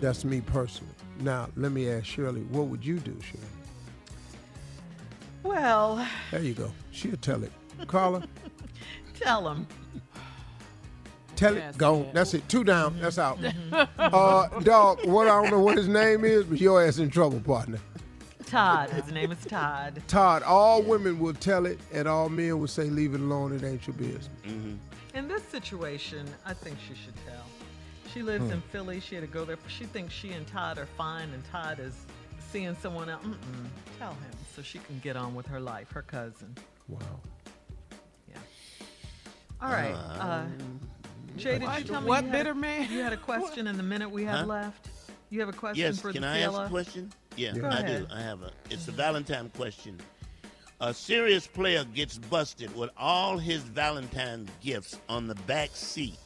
That's 0.00 0.24
me 0.24 0.40
personally. 0.40 0.92
Now, 1.20 1.48
let 1.56 1.72
me 1.72 1.90
ask 1.90 2.04
Shirley, 2.04 2.42
what 2.42 2.66
would 2.66 2.84
you 2.84 2.98
do, 2.98 3.16
Shirley? 3.22 3.42
Well, 5.42 6.06
There 6.30 6.42
you 6.42 6.54
go. 6.54 6.70
She'll 6.90 7.16
tell 7.16 7.42
it. 7.44 7.52
Carla, 7.86 8.22
tell 9.14 9.48
him. 9.48 9.66
tell 11.36 11.54
Yes, 11.54 11.74
it. 11.74 11.78
Go. 11.78 12.02
yeah. 12.04 12.10
That's 12.12 12.34
it. 12.34 12.48
Two 12.48 12.64
down. 12.64 12.92
Mm-hmm. 12.92 13.02
That's 13.02 13.18
out. 13.18 13.38
Mm-hmm. 13.40 13.74
uh, 13.98 14.48
dog. 14.60 15.06
What 15.06 15.28
I 15.28 15.40
don't 15.42 15.50
know 15.50 15.60
what 15.60 15.76
his 15.76 15.88
name 15.88 16.24
is, 16.24 16.44
but 16.44 16.60
your 16.60 16.82
ass 16.84 16.98
in 16.98 17.10
trouble, 17.10 17.40
partner. 17.40 17.78
Todd. 18.46 18.90
His 18.90 19.12
name 19.12 19.30
is 19.32 19.38
Todd. 19.44 20.02
Todd. 20.08 20.42
All 20.42 20.82
women 20.82 21.18
will 21.18 21.34
tell 21.34 21.66
it, 21.66 21.78
and 21.92 22.08
all 22.08 22.28
men 22.28 22.58
will 22.58 22.66
say, 22.68 22.84
"Leave 22.84 23.14
it 23.14 23.20
alone. 23.20 23.52
It 23.54 23.62
ain't 23.62 23.86
your 23.86 23.94
business." 23.94 24.28
Mm-hmm. 24.46 24.74
In 25.16 25.28
this 25.28 25.42
situation, 25.44 26.26
I 26.44 26.52
think 26.52 26.76
she 26.86 26.94
should 26.94 27.14
tell. 27.26 27.46
She 28.12 28.22
lives 28.22 28.50
in 28.50 28.60
hmm. 28.60 28.68
Philly. 28.68 29.00
She 29.00 29.14
had 29.14 29.22
to 29.22 29.26
go 29.26 29.46
there. 29.46 29.56
She 29.66 29.84
thinks 29.84 30.12
she 30.12 30.32
and 30.32 30.46
Todd 30.46 30.76
are 30.76 30.84
fine, 30.84 31.30
and 31.30 31.42
Todd 31.50 31.78
is 31.80 32.04
seeing 32.38 32.76
someone 32.76 33.08
else. 33.08 33.24
Mm-mm. 33.24 33.66
Tell 33.98 34.10
him 34.10 34.30
so 34.54 34.60
she 34.60 34.78
can 34.78 34.98
get 34.98 35.16
on 35.16 35.34
with 35.34 35.46
her 35.46 35.58
life. 35.58 35.90
Her 35.90 36.02
cousin. 36.02 36.54
Wow. 36.86 37.00
Yeah. 38.28 38.36
All 39.62 39.70
right. 39.70 39.94
Uh, 39.94 40.22
uh 40.22 40.46
Jay, 41.38 41.58
did 41.58 41.70
you 41.78 41.84
tell 41.84 42.02
me 42.02 42.08
what 42.08 42.24
you 42.24 42.30
bitter 42.30 42.50
had 42.50 42.56
a, 42.56 42.60
man? 42.60 42.92
you 42.92 43.00
had 43.00 43.14
a 43.14 43.16
question 43.16 43.66
in 43.66 43.78
the 43.78 43.82
minute 43.82 44.10
we 44.10 44.24
have 44.24 44.40
Huh? 44.40 44.46
left? 44.46 44.90
You 45.30 45.40
have 45.40 45.48
a 45.48 45.52
question 45.52 45.82
Yes, 45.82 45.98
for 45.98 46.12
can 46.12 46.22
the 46.22 46.28
I 46.28 46.38
ask 46.40 46.58
a 46.58 46.68
question? 46.68 47.10
Yeah, 47.36 47.52
Go 47.52 47.68
I 47.68 47.82
do. 47.82 48.06
I 48.12 48.20
have 48.20 48.42
a. 48.42 48.52
It's 48.70 48.86
a 48.86 48.90
mm-hmm. 48.90 48.98
Valentine 48.98 49.50
question. 49.56 49.98
A 50.80 50.92
serious 50.92 51.46
player 51.46 51.84
gets 51.84 52.18
busted 52.18 52.74
with 52.76 52.90
all 52.98 53.38
his 53.38 53.62
Valentine's 53.62 54.50
gifts 54.62 54.98
on 55.08 55.26
the 55.26 55.34
back 55.34 55.70
seat. 55.72 56.18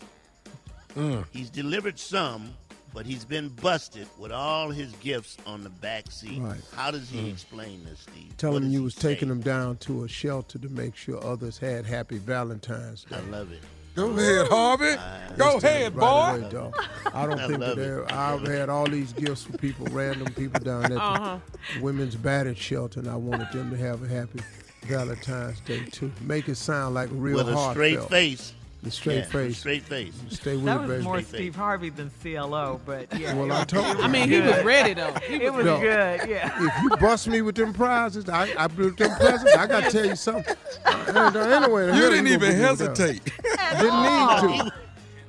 Mm. 0.97 1.25
He's 1.33 1.51
delivered 1.51 2.01
some, 2.01 2.53
but 2.93 3.07
he's 3.07 3.25
been 3.25 3.49
busted 3.49 4.09
with 4.19 4.33
all 4.33 4.71
his 4.71 4.91
gifts 4.95 5.37
on 5.47 5.63
the 5.63 5.71
back 5.71 6.11
seat. 6.11 6.41
Right. 6.41 6.61
How 6.75 6.91
does 6.91 7.09
he 7.09 7.21
mm. 7.21 7.33
explain 7.33 7.85
this, 7.85 8.01
Steve? 8.01 8.37
Tell 8.39 8.53
What 8.53 8.63
him 8.63 8.73
you 8.73 8.83
was 8.83 8.97
taking 8.97 9.29
say? 9.29 9.35
them 9.35 9.41
down 9.41 9.77
to 9.79 10.03
a 10.03 10.09
shelter 10.09 10.59
to 10.59 10.69
make 10.69 10.97
sure 10.97 11.25
others 11.25 11.57
had 11.59 11.87
happy 11.87 12.19
Valentine's 12.19 13.05
Day. 13.05 13.17
I 13.17 13.21
love 13.31 13.53
it. 13.53 13.61
Go 13.95 14.11
ahead, 14.11 14.49
Harvey. 14.49 14.91
Uh, 14.93 15.17
Go 15.37 15.57
ahead, 15.59 15.93
him 15.93 15.99
right 15.99 16.39
boy. 16.41 16.41
away, 16.41 16.51
dog. 16.53 16.75
I 17.15 17.27
don't 17.27 17.41
I 17.41 17.47
think 17.47 17.61
that 17.61 17.77
love 17.77 17.79
it. 17.79 18.13
I've 18.13 18.43
had 18.47 18.69
all 18.69 18.87
these 18.87 19.13
gifts 19.13 19.45
for 19.45 19.57
people, 19.59 19.87
random 19.91 20.33
people 20.35 20.61
down 20.61 20.85
at 20.85 20.91
the 20.91 21.01
Uh-huh. 21.03 21.39
women's 21.81 22.15
battered 22.17 22.59
shelter, 22.59 23.01
and 23.01 23.09
I 23.09 23.17
wanted 23.17 23.51
them 23.53 23.71
to 23.71 23.77
have 23.77 24.03
a 24.03 24.09
happy 24.09 24.41
Valentine's 24.87 25.61
Day 25.61 25.85
too. 25.91 26.11
Make 26.21 26.49
it 26.49 26.57
sound 26.57 26.95
like 26.95 27.09
real 27.13 27.37
with 27.37 27.49
a 27.49 27.71
straight 27.71 27.99
heartfelt. 27.99 28.11
face. 28.11 28.55
The 28.83 28.91
straight 28.91 29.15
Yeah, 29.17 29.21
with 29.21 29.29
a 29.29 29.33
face. 29.49 29.59
Straight 29.59 29.83
face. 29.83 30.15
Stay 30.31 30.57
with 30.57 30.65
That 30.65 30.77
it, 30.77 30.81
was 30.81 30.89
baby. 30.91 31.03
more 31.05 31.15
Straight 31.17 31.27
face. 31.27 31.35
Steve 31.41 31.55
Harvey 31.57 31.91
than 31.91 32.11
CLO, 32.23 32.81
but 32.87 33.19
yeah. 33.19 33.35
Well, 33.35 33.53
I 33.53 33.65
told 33.65 33.99
you. 33.99 34.03
I 34.03 34.09
mean, 34.09 34.31
he 34.31 34.41
was 34.41 34.65
ready 34.65 34.95
though. 34.95 35.13
He 35.27 35.35
it 35.35 35.53
was 35.53 35.67
No. 35.67 35.79
good, 35.81 36.27
yeah. 36.29 36.51
if 36.59 36.83
you 36.83 36.89
bust 36.97 37.29
me 37.29 37.43
with 37.43 37.57
them 37.57 37.75
prizes, 37.75 38.27
I, 38.31 38.49
I 38.57 38.67
with 38.69 38.97
them 38.97 39.15
presents. 39.17 39.55
I 39.55 39.67
gotta 39.67 39.91
tell 39.91 40.07
you 40.07 40.17
something. 40.17 40.57
Uh, 40.87 41.33
Anyway, 41.37 41.87
the 41.87 41.95
You 41.97 42.09
didn't 42.11 42.27
even 42.29 42.41
put 42.41 42.49
me 42.49 42.55
down. 42.55 42.61
hesitate. 42.77 43.25
Didn't 43.81 44.03
need 44.03 44.63
to. 44.65 44.73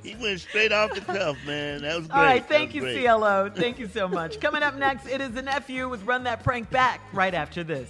He 0.02 0.14
went 0.16 0.40
straight 0.40 0.72
off 0.72 0.94
the 0.94 1.00
cuff, 1.02 1.36
man. 1.46 1.82
That 1.82 1.96
was 1.98 2.06
great. 2.08 2.16
All 2.18 2.24
right, 2.24 2.44
thank 2.48 2.74
you, 2.74 2.80
great. 2.80 3.04
CLO. 3.04 3.50
Thank 3.54 3.78
you 3.78 3.86
so 3.86 4.08
much. 4.08 4.40
Coming 4.40 4.62
up 4.62 4.74
next, 4.76 5.06
it 5.06 5.20
is 5.20 5.30
the 5.32 5.42
nephew 5.42 5.88
with 5.88 6.02
Run 6.04 6.24
That 6.24 6.42
Prank 6.42 6.70
Back 6.70 7.00
right 7.12 7.34
after 7.34 7.62
this. 7.62 7.88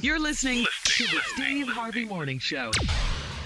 You're 0.00 0.18
listening 0.20 0.64
to 0.84 1.04
the 1.04 1.20
Steve 1.34 1.68
Harvey 1.68 2.04
Morning 2.04 2.38
Show. 2.38 2.70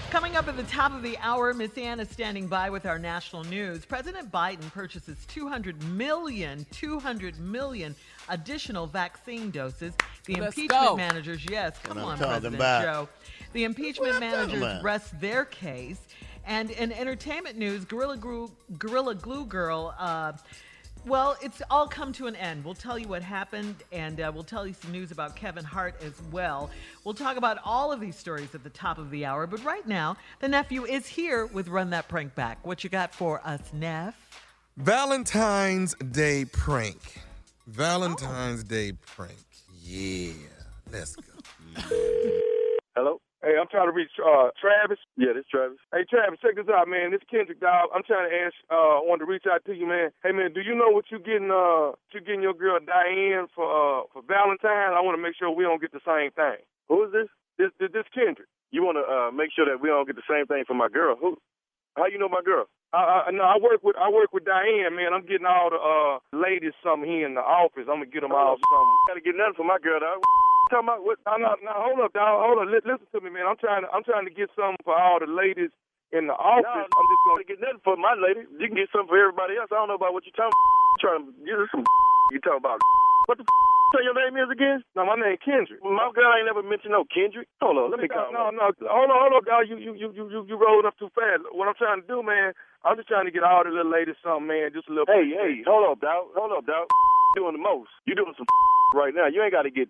Coming 0.09 0.37
up 0.37 0.47
at 0.47 0.55
the 0.55 0.63
top 0.63 0.93
of 0.93 1.03
the 1.03 1.17
hour, 1.17 1.53
Miss 1.53 1.77
Ann 1.77 1.99
is 1.99 2.09
standing 2.09 2.47
by 2.47 2.69
with 2.69 2.85
our 2.85 2.97
national 2.97 3.43
news. 3.43 3.85
President 3.85 4.31
Biden 4.31 4.71
purchases 4.71 5.17
200 5.27 5.83
million, 5.83 6.65
200 6.71 7.37
million 7.39 7.93
additional 8.29 8.87
vaccine 8.87 9.51
doses. 9.51 9.93
The 10.25 10.35
Let's 10.35 10.57
impeachment 10.57 10.87
go. 10.87 10.95
managers, 10.95 11.45
yes, 11.49 11.77
come 11.83 11.97
on, 11.97 12.17
President 12.17 12.55
about. 12.55 12.83
Joe. 12.83 13.09
The 13.51 13.65
impeachment 13.65 14.13
What 14.13 14.19
managers 14.21 14.81
rest 14.81 15.19
their 15.19 15.43
case. 15.43 15.99
And 16.45 16.71
in 16.71 16.93
entertainment 16.93 17.57
news, 17.57 17.83
Gorilla 17.83 18.15
Glue, 18.15 18.49
Gorilla 18.77 19.13
Glue 19.13 19.45
Girl. 19.45 19.93
Uh, 19.99 20.31
well, 21.07 21.37
it's 21.41 21.61
all 21.69 21.87
come 21.87 22.11
to 22.13 22.27
an 22.27 22.35
end. 22.35 22.65
We'll 22.65 22.73
tell 22.73 22.99
you 22.99 23.07
what 23.07 23.21
happened, 23.21 23.75
and 23.91 24.19
uh, 24.19 24.31
we'll 24.33 24.43
tell 24.43 24.67
you 24.67 24.73
some 24.73 24.91
news 24.91 25.11
about 25.11 25.35
Kevin 25.35 25.63
Hart 25.63 25.95
as 26.03 26.13
well. 26.31 26.69
We'll 27.03 27.13
talk 27.13 27.37
about 27.37 27.59
all 27.63 27.91
of 27.91 27.99
these 27.99 28.15
stories 28.15 28.53
at 28.53 28.63
the 28.63 28.69
top 28.69 28.97
of 28.97 29.09
the 29.09 29.25
hour. 29.25 29.47
But 29.47 29.63
right 29.63 29.87
now, 29.87 30.17
the 30.39 30.47
nephew 30.47 30.85
is 30.85 31.07
here 31.07 31.45
with 31.45 31.67
Run 31.69 31.91
That 31.91 32.07
Prank 32.07 32.35
Back. 32.35 32.65
What 32.65 32.83
you 32.83 32.89
got 32.89 33.15
for 33.15 33.41
us, 33.45 33.61
Neff? 33.73 34.15
Valentine's 34.75 35.95
Day 35.95 36.45
prank. 36.45 37.21
Valentine's 37.65 38.63
Day 38.63 38.91
prank. 38.91 39.31
Yeah. 39.81 40.33
Let's 40.91 41.15
go. 41.15 41.33
Hello? 42.95 43.19
Hey, 43.47 43.55
I'm 43.55 43.71
trying 43.71 43.87
to 43.87 43.95
reach 43.95 44.11
uh 44.19 44.51
Travis. 44.59 44.99
Yeah, 45.15 45.31
this 45.31 45.47
Travis. 45.47 45.79
Hey 45.95 46.03
Travis, 46.03 46.43
check 46.43 46.59
this 46.59 46.67
out, 46.67 46.91
man. 46.91 47.15
This 47.15 47.23
Kendrick 47.31 47.63
dog. 47.63 47.87
I'm 47.95 48.03
trying 48.03 48.27
to 48.27 48.35
ask 48.35 48.51
uh 48.67 48.99
I 48.99 49.03
wanted 49.07 49.23
to 49.23 49.31
reach 49.31 49.47
out 49.47 49.63
to 49.63 49.73
you, 49.73 49.87
man. 49.87 50.11
Hey 50.19 50.35
man, 50.35 50.51
do 50.51 50.59
you 50.59 50.75
know 50.75 50.91
what 50.91 51.07
you 51.07 51.15
getting 51.15 51.47
uh 51.47 51.95
you 52.11 52.19
getting 52.19 52.43
your 52.43 52.51
girl 52.51 52.75
Diane 52.83 53.47
for 53.55 53.63
uh 53.63 54.03
for 54.11 54.19
Valentine's? 54.27 54.91
I 54.91 54.99
wanna 54.99 55.23
make 55.23 55.39
sure 55.39 55.47
we 55.47 55.63
don't 55.63 55.79
get 55.79 55.95
the 55.95 56.03
same 56.03 56.35
thing. 56.35 56.59
Who 56.91 57.07
is 57.07 57.15
this? 57.15 57.31
This 57.55 57.71
this, 57.79 57.95
this 57.95 58.09
Kendrick. 58.11 58.51
You 58.75 58.83
wanna 58.83 59.07
uh 59.07 59.31
make 59.31 59.55
sure 59.55 59.63
that 59.63 59.79
we 59.79 59.87
don't 59.87 60.11
get 60.11 60.19
the 60.19 60.27
same 60.27 60.43
thing 60.43 60.67
for 60.67 60.75
my 60.75 60.91
girl. 60.91 61.15
Who 61.15 61.39
how 61.95 62.11
you 62.11 62.19
know 62.19 62.27
my 62.27 62.43
girl? 62.43 62.67
I, 62.91 63.31
I 63.31 63.31
no, 63.31 63.47
I 63.47 63.55
work 63.63 63.79
with 63.79 63.95
I 63.95 64.11
work 64.11 64.35
with 64.35 64.43
Diane, 64.43 64.91
man. 64.91 65.15
I'm 65.15 65.23
getting 65.23 65.47
all 65.47 65.71
the 65.71 65.79
uh 65.79 66.19
ladies 66.35 66.75
something 66.83 67.07
here 67.07 67.23
in 67.23 67.39
the 67.39 67.47
office. 67.47 67.87
I'm 67.87 68.03
gonna 68.03 68.11
get 68.11 68.27
them 68.27 68.35
all 68.35 68.59
something. 68.59 68.99
Gotta 69.07 69.23
get 69.23 69.39
nothing 69.39 69.55
for 69.55 69.63
my 69.63 69.79
girl, 69.79 70.03
dog. 70.03 70.19
Talking 70.67 70.87
about 70.87 71.03
what? 71.07 71.17
No, 71.23 71.39
no, 71.39 71.55
no, 71.63 71.71
hold 71.75 71.99
up, 72.03 72.11
dog. 72.11 72.43
Hold 72.43 72.59
up. 72.59 72.67
Listen 72.67 72.99
to 72.99 73.19
me, 73.23 73.31
man. 73.31 73.47
I'm 73.47 73.59
trying 73.59 73.87
to 73.87 73.89
I'm 73.91 74.03
trying 74.03 74.27
to 74.27 74.33
get 74.33 74.51
something 74.51 74.79
for 74.83 74.95
all 74.95 75.19
the 75.19 75.29
ladies 75.29 75.71
in 76.11 76.27
the 76.27 76.35
office. 76.35 76.67
I'm 76.67 77.07
just 77.07 77.23
gonna 77.27 77.47
get 77.47 77.59
nothing 77.63 77.83
for 77.83 77.95
my 77.95 78.15
lady. 78.19 78.43
You 78.59 78.67
can 78.67 78.75
get 78.75 78.91
something 78.91 79.11
for 79.11 79.19
everybody 79.19 79.55
else. 79.55 79.71
I 79.71 79.79
don't 79.79 79.87
know 79.87 79.99
about 79.99 80.11
what 80.11 80.27
you're 80.27 80.35
talking. 80.35 80.51
About. 80.51 80.99
trying 80.99 81.23
to 81.23 81.31
get 81.43 81.57
some. 81.71 81.87
You 82.27 82.43
talking 82.43 82.59
about? 82.59 82.83
What 83.31 83.39
the 83.39 83.47
say 83.95 84.03
your 84.03 84.11
name 84.11 84.35
is 84.35 84.51
again? 84.51 84.83
No, 84.99 85.07
my 85.07 85.15
name 85.15 85.39
Kendrick. 85.39 85.79
My 85.79 86.11
girl 86.11 86.27
ain't 86.35 86.43
never 86.43 86.59
mentioned 86.59 86.91
no 86.91 87.07
Kendrick. 87.07 87.47
Hold 87.63 87.79
on, 87.79 87.87
let 87.87 88.03
me 88.03 88.11
call. 88.11 88.35
No, 88.35 88.51
no, 88.51 88.75
hold 88.83 89.07
on, 89.07 89.15
hold 89.15 89.33
on, 89.39 89.43
dog. 89.47 89.63
You, 89.71 89.79
you, 89.79 89.95
you, 89.95 90.11
you, 90.11 90.27
you, 90.27 90.39
you 90.43 90.55
rolling 90.59 90.83
up 90.83 90.99
too 90.99 91.07
fast. 91.15 91.47
What 91.55 91.71
I'm 91.71 91.79
trying 91.79 92.03
to 92.03 92.07
do, 92.07 92.19
man, 92.19 92.51
I'm 92.83 92.99
just 92.99 93.07
trying 93.07 93.25
to 93.25 93.31
get 93.31 93.47
all 93.47 93.63
the 93.63 93.71
little 93.71 93.87
ladies 93.87 94.19
something, 94.19 94.47
man. 94.47 94.75
Just 94.75 94.91
a 94.91 94.93
little. 94.93 95.07
Hey, 95.07 95.31
hey, 95.31 95.63
hold 95.63 95.87
up, 95.87 96.03
dog. 96.03 96.35
Hold 96.35 96.51
up, 96.51 96.67
dog. 96.67 96.91
Doing 97.39 97.55
the 97.55 97.63
most. 97.63 97.87
You 98.03 98.15
doing 98.15 98.35
some 98.35 98.47
right 98.93 99.15
now. 99.15 99.31
You 99.31 99.39
ain't 99.39 99.55
got 99.55 99.63
to 99.63 99.71
get 99.71 99.87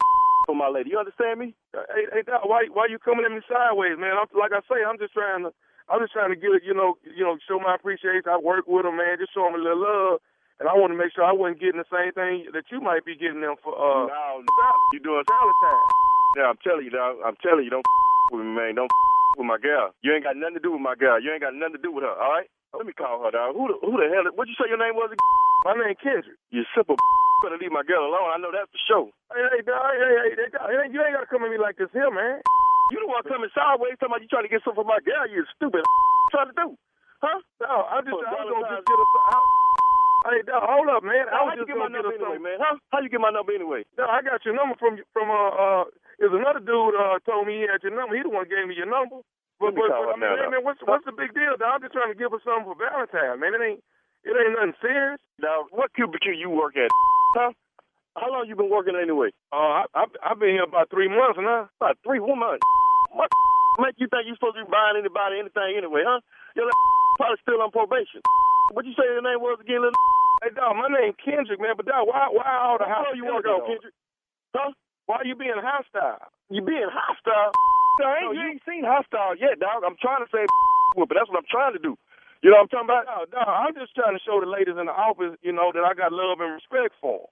for 0.48 0.56
my 0.56 0.72
lady. 0.72 0.96
You 0.96 0.98
understand 0.98 1.44
me? 1.44 1.52
Hey, 1.76 2.08
hey, 2.10 2.24
dog. 2.24 2.48
Why, 2.48 2.72
why 2.72 2.88
you 2.88 2.98
coming 2.98 3.28
at 3.28 3.36
me 3.36 3.44
sideways, 3.46 4.00
man? 4.00 4.16
I'm, 4.16 4.32
like 4.32 4.56
I 4.56 4.64
say, 4.66 4.80
I'm 4.88 4.98
just 4.98 5.12
trying 5.12 5.44
to. 5.44 5.52
I'm 5.88 6.04
just 6.04 6.12
trying 6.12 6.32
to 6.32 6.40
get 6.40 6.52
you 6.68 6.76
know, 6.76 7.00
you 7.04 7.24
know, 7.24 7.40
show 7.48 7.60
my 7.64 7.76
appreciation. 7.76 8.28
I 8.28 8.36
work 8.40 8.68
with 8.68 8.84
them, 8.84 9.00
man. 9.00 9.20
Just 9.20 9.32
show 9.32 9.48
them 9.48 9.56
a 9.56 9.64
little 9.64 9.80
love. 9.80 10.20
And 10.60 10.68
I 10.68 10.74
want 10.76 10.92
to 10.92 11.00
make 11.00 11.16
sure 11.16 11.24
I 11.24 11.32
wasn't 11.32 11.64
getting 11.64 11.80
the 11.80 11.88
same 11.88 12.12
thing 12.12 12.50
that 12.52 12.68
you 12.74 12.82
might 12.82 13.06
be 13.06 13.16
getting 13.16 13.40
them 13.40 13.56
for. 13.62 13.72
Uh, 13.72 14.10
no, 14.10 14.44
you 14.92 15.00
doing 15.00 15.24
salad 15.24 15.58
time. 15.64 15.84
Yeah, 16.36 16.48
I'm 16.52 16.60
telling 16.60 16.84
you, 16.84 16.92
dog. 16.92 17.22
I'm 17.24 17.40
telling 17.40 17.64
you, 17.64 17.72
don't 17.72 17.86
with 18.34 18.44
me, 18.44 18.52
man. 18.52 18.76
Don't 18.76 18.92
with 19.38 19.48
my 19.48 19.62
girl. 19.62 19.94
You 20.02 20.12
ain't 20.12 20.26
got 20.26 20.36
nothing 20.36 20.60
to 20.60 20.66
do 20.66 20.74
with 20.76 20.84
my 20.84 20.98
girl. 20.98 21.22
You 21.22 21.32
ain't 21.32 21.46
got 21.46 21.56
nothing 21.56 21.78
to 21.78 21.84
do 21.84 21.94
with 21.94 22.04
her. 22.04 22.12
All 22.12 22.36
right? 22.36 22.50
Let 22.76 22.84
me 22.84 22.92
call 22.92 23.24
her, 23.24 23.32
dog. 23.32 23.56
Who 23.56 23.72
the, 23.72 23.78
who 23.80 23.96
the 23.96 24.12
hell? 24.12 24.28
What'd 24.36 24.52
you 24.52 24.60
say 24.60 24.68
your 24.68 24.82
name 24.82 24.98
was? 24.98 25.16
My 25.66 25.74
name 25.74 25.96
Kendrick. 26.02 26.38
You 26.52 26.64
simple. 26.76 26.98
Better 27.44 27.58
leave 27.62 27.74
my 27.74 27.86
girl 27.86 28.10
alone. 28.10 28.34
I 28.34 28.38
know 28.42 28.50
that 28.50 28.66
for 28.70 28.82
sure. 28.90 29.08
Hey, 29.30 29.46
hey, 29.54 29.62
dog. 29.62 29.94
Hey, 29.94 30.10
hey, 30.10 30.32
hey, 30.34 30.50
dog. 30.50 30.68
Hey, 30.74 30.90
you 30.90 31.00
ain't 31.06 31.14
gotta 31.14 31.30
come 31.30 31.46
at 31.46 31.54
me 31.54 31.62
like 31.62 31.78
this 31.78 31.92
here, 31.94 32.12
man. 32.12 32.42
You 32.88 33.04
the 33.04 33.12
one 33.12 33.20
coming 33.28 33.52
sideways 33.52 34.00
talking 34.00 34.16
about 34.16 34.24
you 34.24 34.32
trying 34.32 34.48
to 34.48 34.54
get 34.54 34.64
something 34.64 34.80
for 34.80 34.88
my 34.88 35.04
girl. 35.04 35.28
You 35.28 35.44
stupid. 35.60 35.84
trying 36.32 36.48
to 36.48 36.56
do? 36.56 36.68
Huh? 37.20 37.36
No, 37.60 37.84
I'm 37.84 38.00
just. 38.08 38.16
I 38.16 38.32
was 38.32 38.48
gonna 38.48 38.80
just 38.80 38.88
get 38.88 38.96
a. 38.96 39.06
I, 39.28 39.38
Hey, 40.28 40.40
dog, 40.48 40.64
hold 40.64 40.88
up, 40.92 41.04
man. 41.04 41.28
I 41.30 41.40
was 41.46 41.56
just 41.56 41.70
get 41.70 41.78
my 41.78 41.88
number 41.88 42.16
get 42.16 42.20
anyway, 42.20 42.40
man? 42.42 42.58
Huh? 42.60 42.80
How 42.90 43.00
you 43.00 43.12
get 43.12 43.22
my 43.22 43.30
number 43.32 43.54
anyway? 43.54 43.86
No, 44.00 44.08
I 44.08 44.20
got 44.26 44.44
your 44.48 44.56
number 44.56 44.76
from 44.80 44.98
from 45.12 45.28
uh 45.28 45.52
uh. 45.52 45.84
There's 46.18 46.34
another 46.34 46.64
dude 46.64 46.96
uh 46.96 47.20
told 47.28 47.46
me 47.46 47.62
he 47.62 47.70
had 47.70 47.84
your 47.84 47.94
number. 47.94 48.18
He 48.18 48.24
the 48.24 48.32
one 48.32 48.50
gave 48.50 48.66
me 48.66 48.74
your 48.76 48.90
number. 48.90 49.22
But, 49.62 49.74
but, 49.74 49.90
but 49.90 50.14
I 50.14 50.16
mean, 50.18 50.32
hey, 50.32 50.48
man, 50.50 50.64
what's 50.66 50.82
what's 50.84 51.06
the 51.06 51.14
big 51.14 51.36
deal, 51.38 51.60
dog? 51.60 51.80
I'm 51.80 51.82
just 51.84 51.94
trying 51.94 52.12
to 52.12 52.18
give 52.18 52.34
her 52.34 52.42
something 52.42 52.66
for 52.66 52.76
Valentine, 52.80 53.40
man. 53.40 53.56
It 53.56 53.62
ain't 53.62 53.82
it 54.28 54.36
ain't 54.36 54.60
nothing 54.60 54.76
serious. 54.84 55.20
Now, 55.40 55.72
what 55.72 55.96
cubicle 55.96 56.36
you 56.36 56.52
work 56.52 56.76
at? 56.76 56.92
Huh? 57.36 57.56
How 58.20 58.28
long 58.28 58.50
you 58.50 58.58
been 58.58 58.70
working 58.70 58.98
anyway? 59.00 59.32
Uh, 59.54 59.86
I, 59.86 59.86
I 59.96 60.04
I've 60.26 60.40
been 60.42 60.58
here 60.58 60.68
about 60.68 60.90
three 60.90 61.08
months 61.08 61.40
now. 61.40 61.70
About 61.80 61.96
three 62.04 62.20
one 62.20 62.42
month. 62.42 62.60
What 63.14 63.30
make 63.80 63.96
you 64.02 64.10
think 64.10 64.26
you 64.26 64.34
supposed 64.34 64.58
to 64.58 64.66
be 64.66 64.74
buying 64.74 64.98
anybody 64.98 65.38
anything 65.38 65.78
anyway, 65.78 66.02
huh? 66.02 66.20
Your 66.58 66.68
probably 67.22 67.38
still 67.46 67.62
on 67.62 67.70
probation. 67.72 68.26
What 68.74 68.90
you 68.90 68.98
say 68.98 69.06
your 69.06 69.22
name 69.22 69.40
was 69.40 69.62
again, 69.62 69.86
little? 69.86 69.96
Hey, 70.42 70.52
dog, 70.54 70.76
my 70.76 70.90
name 70.90 71.14
Kendrick, 71.22 71.62
man. 71.62 71.78
But 71.78 71.86
dog, 71.86 72.10
why 72.10 72.28
why 72.34 72.50
all 72.58 72.82
the 72.82 72.90
floor 72.90 73.14
you 73.14 73.26
work 73.30 73.46
on, 73.46 73.70
Kendrick? 73.70 73.94
Huh? 74.52 74.74
Why 75.06 75.22
you 75.24 75.38
being 75.38 75.62
hostile? 75.62 76.20
You 76.50 76.66
being 76.66 76.90
hostile? 76.90 77.54
No, 78.02 78.06
I 78.06 78.18
ain't, 78.26 78.34
you 78.34 78.44
ain't 78.50 78.66
seen 78.66 78.84
hostile 78.84 79.38
yet, 79.38 79.62
dog. 79.62 79.86
I'm 79.86 79.96
trying 80.02 80.26
to 80.26 80.30
say 80.34 80.46
but 81.06 81.14
that's 81.14 81.30
what 81.30 81.38
I'm 81.38 81.52
trying 81.52 81.74
to 81.78 81.84
do. 81.84 81.94
You 82.46 82.54
know 82.54 82.62
what 82.62 82.70
I'm 82.70 82.86
talking 82.86 82.90
about? 82.92 83.06
No, 83.10 83.18
no, 83.34 83.42
I'm 83.44 83.74
just 83.74 83.96
trying 83.98 84.14
to 84.14 84.24
show 84.24 84.38
the 84.40 84.48
ladies 84.50 84.78
in 84.78 84.86
the 84.86 84.94
office, 84.96 85.34
you 85.42 85.52
know, 85.52 85.74
that 85.74 85.84
I 85.84 85.94
got 85.98 86.14
love 86.14 86.40
and 86.40 86.54
respect 86.54 86.94
for. 87.02 87.26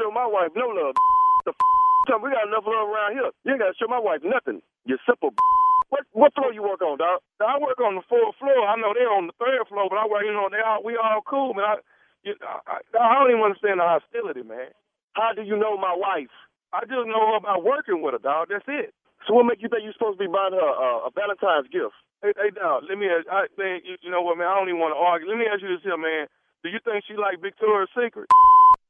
Show 0.00 0.10
my 0.10 0.26
wife 0.26 0.56
no 0.56 0.72
love. 0.72 0.96
The 1.44 1.52
f- 1.52 2.20
we 2.22 2.32
got 2.32 2.48
enough 2.48 2.64
love 2.64 2.88
around 2.88 3.12
here. 3.12 3.30
You 3.44 3.52
ain't 3.52 3.60
got 3.60 3.76
to 3.76 3.78
show 3.78 3.88
my 3.90 4.00
wife 4.00 4.24
nothing. 4.24 4.64
You 4.88 4.96
simple. 5.04 5.36
What 5.90 6.04
what 6.12 6.34
floor 6.34 6.52
you 6.52 6.62
work 6.64 6.80
on, 6.82 6.98
dog? 6.98 7.20
I 7.40 7.60
work 7.60 7.80
on 7.80 7.96
the 7.96 8.04
fourth 8.08 8.36
floor. 8.40 8.64
I 8.68 8.76
know 8.80 8.92
they're 8.96 9.12
on 9.12 9.28
the 9.28 9.36
third 9.40 9.68
floor, 9.68 9.88
but 9.88 10.00
I 10.00 10.06
work, 10.08 10.24
you 10.24 10.32
know, 10.32 10.48
they 10.50 10.60
all 10.64 10.82
we 10.84 10.96
all 10.96 11.20
cool, 11.24 11.54
man. 11.54 11.64
I, 11.64 11.74
you, 12.24 12.34
I, 12.42 12.60
I, 12.66 12.76
I 12.96 13.12
don't 13.20 13.30
even 13.32 13.44
understand 13.44 13.80
the 13.80 13.88
hostility, 13.88 14.42
man. 14.44 14.72
How 15.14 15.32
do 15.36 15.42
you 15.44 15.56
know 15.56 15.76
my 15.76 15.94
wife? 15.96 16.32
I 16.72 16.84
just 16.88 17.08
know 17.08 17.36
about 17.36 17.64
working 17.64 18.02
with 18.02 18.14
her, 18.16 18.22
dog. 18.24 18.48
That's 18.50 18.64
it. 18.68 18.94
So 19.28 19.34
what 19.34 19.46
make 19.46 19.62
you 19.62 19.68
think 19.68 19.84
you're 19.84 19.96
supposed 19.96 20.18
to 20.20 20.24
be 20.24 20.30
buying 20.32 20.56
her 20.56 20.60
uh, 20.62 21.08
a 21.08 21.10
Valentine's 21.12 21.68
gift? 21.72 21.96
Hey, 22.22 22.34
hey, 22.34 22.50
dog. 22.50 22.82
Let 22.88 22.98
me. 22.98 23.06
Ask, 23.06 23.30
I 23.30 23.46
think 23.54 23.86
you, 23.86 23.94
you 24.02 24.10
know 24.10 24.22
what, 24.22 24.34
man. 24.38 24.50
I 24.50 24.58
don't 24.58 24.66
even 24.68 24.82
want 24.82 24.90
to 24.94 24.98
argue. 24.98 25.30
Let 25.30 25.38
me 25.38 25.46
ask 25.46 25.62
you 25.62 25.70
this 25.70 25.86
here, 25.86 25.94
man. 25.98 26.26
Do 26.66 26.68
you 26.70 26.82
think 26.82 27.06
she 27.06 27.14
like 27.14 27.38
Victoria's 27.38 27.90
Secret? 27.94 28.26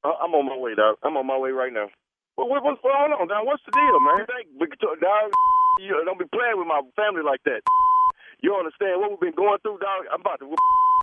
Uh, 0.00 0.16
I'm 0.16 0.32
on 0.32 0.48
my 0.48 0.56
way, 0.56 0.72
dog. 0.72 0.96
I'm 1.04 1.16
on 1.20 1.28
my 1.28 1.36
way 1.36 1.52
right 1.52 1.72
now. 1.72 1.92
Well, 2.40 2.48
what, 2.48 2.64
what's 2.64 2.80
going 2.80 3.12
on, 3.12 3.28
dog? 3.28 3.44
What's 3.44 3.60
the 3.68 3.74
deal, 3.76 4.00
man? 4.00 4.24
You 4.24 4.28
think 4.32 4.46
Victoria, 4.56 4.96
dog? 5.04 5.28
You 5.84 5.92
don't 6.08 6.16
be 6.18 6.30
playing 6.32 6.56
with 6.56 6.70
my 6.70 6.80
family 6.96 7.20
like 7.20 7.44
that. 7.44 7.60
You 8.40 8.54
understand 8.56 9.02
what 9.02 9.10
we've 9.12 9.20
been 9.28 9.36
going 9.36 9.58
through, 9.60 9.82
dog? 9.82 10.08
I'm 10.08 10.22
about 10.24 10.38
to, 10.40 10.48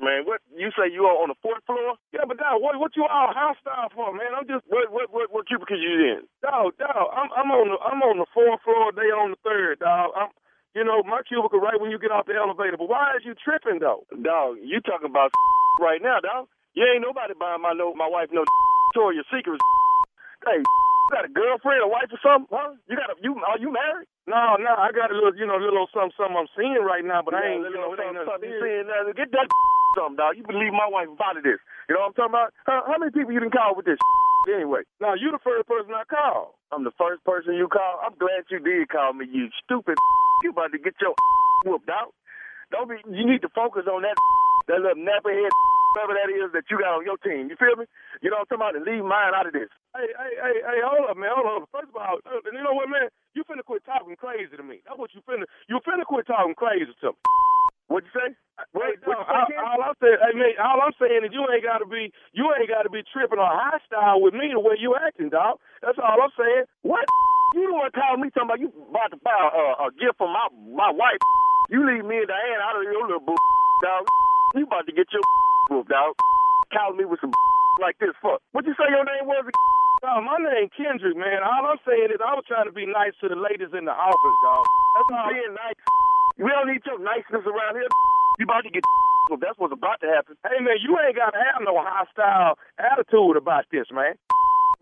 man. 0.02 0.24
What 0.26 0.42
you 0.56 0.72
say 0.74 0.88
you 0.90 1.06
are 1.06 1.20
on 1.22 1.30
the 1.30 1.38
fourth 1.44 1.62
floor? 1.68 2.00
Yeah, 2.16 2.26
but 2.26 2.40
dog, 2.42 2.64
what 2.64 2.80
what 2.80 2.96
you 2.96 3.04
all 3.06 3.36
hostile 3.36 3.92
for, 3.94 4.16
man? 4.16 4.32
I'm 4.34 4.48
just 4.48 4.64
What 4.72 4.90
what 4.90 5.12
what 5.12 5.28
what 5.30 5.46
cubicle 5.46 5.76
you 5.78 6.16
in? 6.16 6.20
dog, 6.42 6.74
dog. 6.80 7.12
I'm 7.12 7.28
I'm 7.36 7.52
on 7.52 7.68
the 7.70 7.78
I'm 7.84 8.00
on 8.02 8.18
the 8.24 8.26
fourth 8.34 8.64
floor. 8.64 8.96
They 8.96 9.12
on 9.12 9.36
the 9.36 9.40
third, 9.44 9.84
dog. 9.84 10.16
I'm, 10.16 10.32
you 10.76 10.84
know, 10.84 11.02
my 11.08 11.22
cubicle 11.26 11.60
right 11.64 11.80
when 11.80 11.90
you 11.90 11.98
get 11.98 12.12
off 12.12 12.28
the 12.28 12.36
elevator. 12.36 12.78
But 12.78 12.90
why 12.92 13.16
is 13.18 13.24
you 13.26 13.34
tripping 13.34 13.80
though? 13.80 14.04
Dog, 14.12 14.60
you 14.62 14.80
talking 14.84 15.10
about 15.10 15.32
right 15.80 16.02
now, 16.04 16.20
dog? 16.20 16.48
You 16.76 16.84
ain't 16.84 17.02
nobody 17.02 17.34
buying 17.40 17.64
my 17.64 17.72
no 17.74 17.96
my 17.96 18.08
wife 18.12 18.30
no 18.36 18.44
Victoria's 18.94 19.26
Secret. 19.34 19.60
Hey, 20.46 20.62
you 20.62 21.10
got 21.10 21.26
a 21.26 21.32
girlfriend, 21.34 21.82
a 21.82 21.90
wife, 21.90 22.06
or 22.14 22.22
something? 22.22 22.46
Huh? 22.54 22.78
You 22.86 22.94
got 22.94 23.10
a 23.10 23.18
you? 23.18 23.34
Are 23.50 23.58
you 23.58 23.74
married? 23.74 24.06
No, 24.30 24.62
no, 24.62 24.78
I 24.78 24.94
got 24.94 25.10
a 25.10 25.16
little, 25.18 25.34
you 25.34 25.42
know, 25.50 25.58
little 25.58 25.90
something, 25.90 26.14
something 26.14 26.38
I'm 26.38 26.46
seeing 26.54 26.86
right 26.86 27.02
now, 27.02 27.26
but 27.26 27.34
I 27.34 27.50
ain't, 27.58 27.66
Yeah, 27.66 27.74
you 27.74 27.82
know, 27.82 27.98
it 27.98 27.98
ain't 27.98 28.14
something, 28.14 28.14
nothing 28.14 28.30
something 28.30 28.50
you 28.54 28.62
serious. 28.62 28.86
saying 28.86 28.88
now. 28.94 29.10
Get 29.18 29.34
that 29.34 29.50
something, 29.98 30.22
dog. 30.22 30.38
You 30.38 30.46
believe 30.46 30.70
my 30.70 30.86
wife 30.86 31.10
out 31.18 31.34
of 31.34 31.42
this. 31.42 31.58
You 31.90 31.98
know 31.98 32.06
what 32.06 32.14
I'm 32.14 32.30
talking 32.30 32.36
about? 32.38 32.50
How, 32.70 32.86
how 32.86 32.98
many 33.02 33.10
people 33.10 33.34
you 33.34 33.42
done 33.42 33.50
call 33.50 33.74
with 33.74 33.90
this 33.90 33.98
anyway? 34.48 34.82
Now 35.02 35.14
you 35.14 35.32
the 35.32 35.42
first 35.44 35.68
person 35.68 35.94
I 35.94 36.04
called. 36.06 36.56
I'm 36.72 36.84
the 36.84 36.96
first 36.98 37.24
person 37.24 37.56
you 37.56 37.68
call. 37.68 38.02
I'm 38.04 38.18
glad 38.18 38.46
you 38.50 38.60
did 38.60 38.90
call 38.90 39.14
me, 39.14 39.26
you 39.32 39.50
stupid. 39.64 39.98
You 40.44 40.52
about 40.52 40.74
to 40.74 40.78
get 40.78 40.94
your 41.00 41.16
whooped 41.66 41.88
out. 41.90 42.14
Don't 42.70 42.90
be. 42.92 43.00
You 43.08 43.26
need 43.26 43.42
to 43.42 43.50
focus 43.56 43.88
on 43.88 44.04
that 44.04 44.14
that 44.68 44.84
little 44.84 45.00
napperhead 45.00 45.50
whatever 45.96 46.20
that 46.20 46.28
is 46.28 46.52
that 46.52 46.68
you 46.68 46.76
got 46.76 47.00
on 47.00 47.08
your 47.08 47.16
team. 47.24 47.48
You 47.48 47.56
feel 47.56 47.80
me? 47.80 47.88
You 48.20 48.30
know 48.30 48.44
what 48.44 48.52
I'm 48.52 48.60
talking 48.60 48.84
about? 48.84 48.88
Leave 48.88 49.08
mine 49.08 49.32
out 49.32 49.48
of 49.48 49.56
this. 49.56 49.72
Hey, 49.96 50.12
hey, 50.12 50.34
hey, 50.36 50.58
hey, 50.60 50.80
hold 50.84 51.08
up, 51.08 51.16
man, 51.16 51.32
hold 51.32 51.64
up. 51.64 51.72
First 51.72 51.96
of 51.96 51.96
all, 51.96 52.20
uh, 52.28 52.44
you 52.52 52.60
know 52.60 52.76
what, 52.76 52.92
man? 52.92 53.08
You 53.32 53.48
finna 53.48 53.64
quit 53.64 53.88
talking 53.88 54.20
crazy 54.20 54.52
to 54.60 54.64
me. 54.64 54.84
That's 54.84 55.00
what 55.00 55.16
you 55.16 55.24
finna. 55.24 55.48
You 55.72 55.80
finna 55.88 56.04
quit 56.04 56.28
talking 56.28 56.54
crazy 56.54 56.92
to 56.92 57.16
me. 57.16 57.20
What'd 57.88 58.10
you 58.10 58.14
say? 58.18 58.30
Wait, 58.72 59.04
no, 59.04 59.20
you 59.20 59.44
say, 59.52 59.60
all, 59.60 59.84
I'm 59.84 59.98
saying, 60.00 60.16
hey, 60.24 60.32
man, 60.32 60.56
all 60.64 60.80
I'm 60.80 60.96
saying 60.96 61.28
is 61.28 61.32
you 61.36 61.44
ain't 61.44 61.64
gotta 61.64 61.84
be, 61.84 62.08
you 62.32 62.48
ain't 62.56 62.72
gotta 62.72 62.88
be 62.88 63.04
tripping 63.12 63.38
or 63.38 63.52
hostile 63.52 64.24
with 64.24 64.32
me 64.32 64.56
the 64.56 64.64
way 64.64 64.80
you 64.80 64.96
acting, 64.96 65.28
dog. 65.28 65.60
That's 65.84 66.00
all 66.00 66.16
I'm 66.16 66.32
saying. 66.40 66.64
What? 66.88 67.04
You 67.54 67.68
don't 67.68 67.78
want 67.78 67.92
to 67.92 67.96
call 68.00 68.16
me 68.16 68.32
talking 68.32 68.48
about 68.48 68.60
you 68.64 68.72
about 68.90 69.12
to 69.12 69.20
buy 69.20 69.36
a, 69.36 69.88
a 69.88 69.94
gift 70.00 70.18
for 70.18 70.28
my 70.32 70.48
my 70.72 70.92
wife. 70.92 71.20
You 71.68 71.84
leave 71.84 72.08
me 72.08 72.24
and 72.24 72.28
Diane 72.32 72.64
out 72.64 72.80
of 72.80 72.88
your 72.88 73.04
little 73.04 73.24
boo, 73.24 73.36
dog. 73.84 74.08
You 74.56 74.64
about 74.64 74.88
to 74.88 74.96
get 74.96 75.12
your 75.12 75.24
whooped, 75.72 75.92
dog. 75.92 76.16
Calling 76.72 77.00
me 77.00 77.06
with 77.06 77.20
some 77.20 77.36
like 77.84 78.00
this 78.00 78.16
fuck. 78.24 78.40
What 78.56 78.64
you 78.64 78.76
say 78.80 78.88
your 78.88 79.04
name 79.04 79.28
was? 79.28 79.44
No, 80.04 80.20
my 80.24 80.40
name 80.40 80.72
Kendrick, 80.76 81.16
man. 81.16 81.44
All 81.44 81.76
I'm 81.76 81.80
saying 81.84 82.12
is 82.12 82.24
I 82.24 82.36
was 82.36 82.48
trying 82.48 82.68
to 82.68 82.76
be 82.76 82.88
nice 82.88 83.16
to 83.20 83.28
the 83.28 83.36
ladies 83.40 83.72
in 83.76 83.84
the 83.84 83.96
office, 83.96 84.38
dog. 84.48 84.66
That's 84.96 85.12
all. 85.12 85.28
Being 85.32 85.56
nice. 85.56 85.80
We 86.38 86.52
don't 86.52 86.68
need 86.68 86.84
your 86.84 87.00
niceness 87.00 87.48
around 87.48 87.80
here. 87.80 87.88
You 88.40 88.46
about 88.46 88.68
to 88.68 88.72
get. 88.72 88.84
That's 89.42 89.58
what's 89.58 89.74
about 89.74 90.02
to 90.04 90.08
happen. 90.12 90.38
Hey, 90.44 90.62
man, 90.62 90.78
you 90.84 90.94
ain't 91.00 91.16
gotta 91.16 91.40
have 91.40 91.64
no 91.64 91.74
hostile 91.82 92.60
attitude 92.78 93.38
about 93.40 93.66
this, 93.72 93.88
man. 93.90 94.14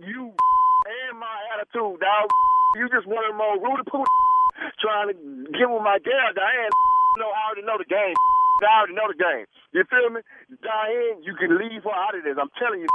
You 0.01 0.33
and 0.33 1.15
my 1.19 1.37
attitude, 1.55 2.01
dog. 2.01 2.27
You 2.75 2.89
just 2.89 3.05
one 3.05 3.23
of 3.23 3.37
them 3.37 3.41
old 3.41 3.61
Rudy 3.61 3.85
Poo 3.85 4.03
trying 4.83 5.13
to 5.13 5.15
get 5.53 5.69
with 5.69 5.85
my 5.85 5.99
girl, 6.01 6.29
Diane. 6.35 6.73
No, 7.13 7.29
I 7.29 7.45
already 7.45 7.61
know 7.61 7.77
the 7.77 7.85
game. 7.85 8.17
I 8.65 8.73
already 8.73 8.97
know 8.97 9.05
the 9.05 9.13
game. 9.13 9.45
You 9.69 9.85
feel 9.85 10.09
me? 10.09 10.25
Diane, 10.65 11.21
you 11.21 11.37
can 11.37 11.61
leave 11.61 11.85
her 11.85 11.93
out 11.93 12.17
of 12.17 12.25
this. 12.25 12.41
I'm 12.41 12.49
telling 12.57 12.81
you, 12.81 12.89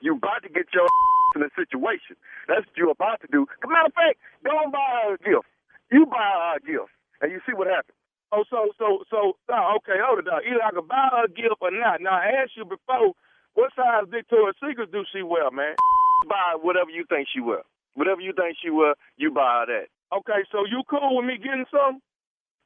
you 0.00 0.16
about 0.16 0.40
to 0.44 0.48
get 0.48 0.72
your 0.72 0.88
in 1.36 1.42
a 1.42 1.50
situation. 1.52 2.16
That's 2.48 2.64
what 2.64 2.76
you're 2.76 2.90
about 2.96 3.20
to 3.20 3.28
do. 3.28 3.44
As 3.44 3.64
a 3.64 3.68
matter 3.68 3.92
of 3.92 3.94
fact, 3.94 4.16
and 4.48 4.72
buy 4.72 4.88
her 5.04 5.14
a 5.14 5.18
gift. 5.20 5.44
You 5.92 6.06
buy 6.06 6.24
her 6.24 6.56
a 6.56 6.60
gift, 6.64 6.88
and 7.20 7.32
you 7.32 7.40
see 7.46 7.54
what 7.54 7.68
happens. 7.68 7.96
Oh, 8.32 8.44
so, 8.48 8.70
so, 8.78 9.02
so, 9.10 9.34
oh, 9.50 9.76
okay, 9.82 9.98
hold 9.98 10.20
it, 10.20 10.26
dog. 10.30 10.46
Either 10.46 10.62
I 10.62 10.70
can 10.70 10.86
buy 10.86 11.10
her 11.10 11.24
a 11.26 11.28
gift 11.28 11.58
or 11.60 11.74
not. 11.74 12.00
Now, 12.00 12.14
I 12.14 12.42
asked 12.42 12.54
you 12.56 12.64
before, 12.64 13.12
what 13.54 13.74
size 13.74 14.06
Victoria's 14.06 14.54
Secret 14.62 14.92
do 14.92 15.02
she 15.10 15.22
wear, 15.22 15.50
man? 15.50 15.74
Buy 16.28 16.54
whatever 16.60 16.90
you 16.90 17.04
think 17.08 17.26
she 17.32 17.40
will. 17.40 17.64
Whatever 17.94 18.20
you 18.20 18.32
think 18.36 18.56
she 18.62 18.70
will, 18.70 18.94
you 19.16 19.32
buy 19.32 19.64
her 19.64 19.72
that. 19.72 20.16
Okay, 20.16 20.44
so 20.52 20.64
you 20.68 20.82
cool 20.88 21.16
with 21.16 21.24
me 21.24 21.38
getting 21.38 21.64
something? 21.72 22.00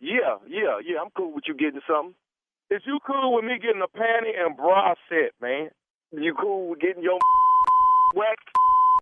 Yeah, 0.00 0.42
yeah, 0.46 0.82
yeah. 0.84 1.00
I'm 1.00 1.10
cool 1.16 1.32
with 1.32 1.44
you 1.46 1.54
getting 1.54 1.80
something. 1.86 2.14
Is 2.70 2.82
you 2.84 2.98
cool 3.06 3.32
with 3.34 3.44
me 3.44 3.56
getting 3.62 3.80
a 3.80 3.88
panty 3.88 4.34
and 4.36 4.56
bra 4.56 4.94
set, 5.08 5.32
man? 5.40 5.70
You 6.10 6.34
cool 6.34 6.70
with 6.70 6.80
getting 6.80 7.02
your 7.02 7.18
waxed? 8.14 8.48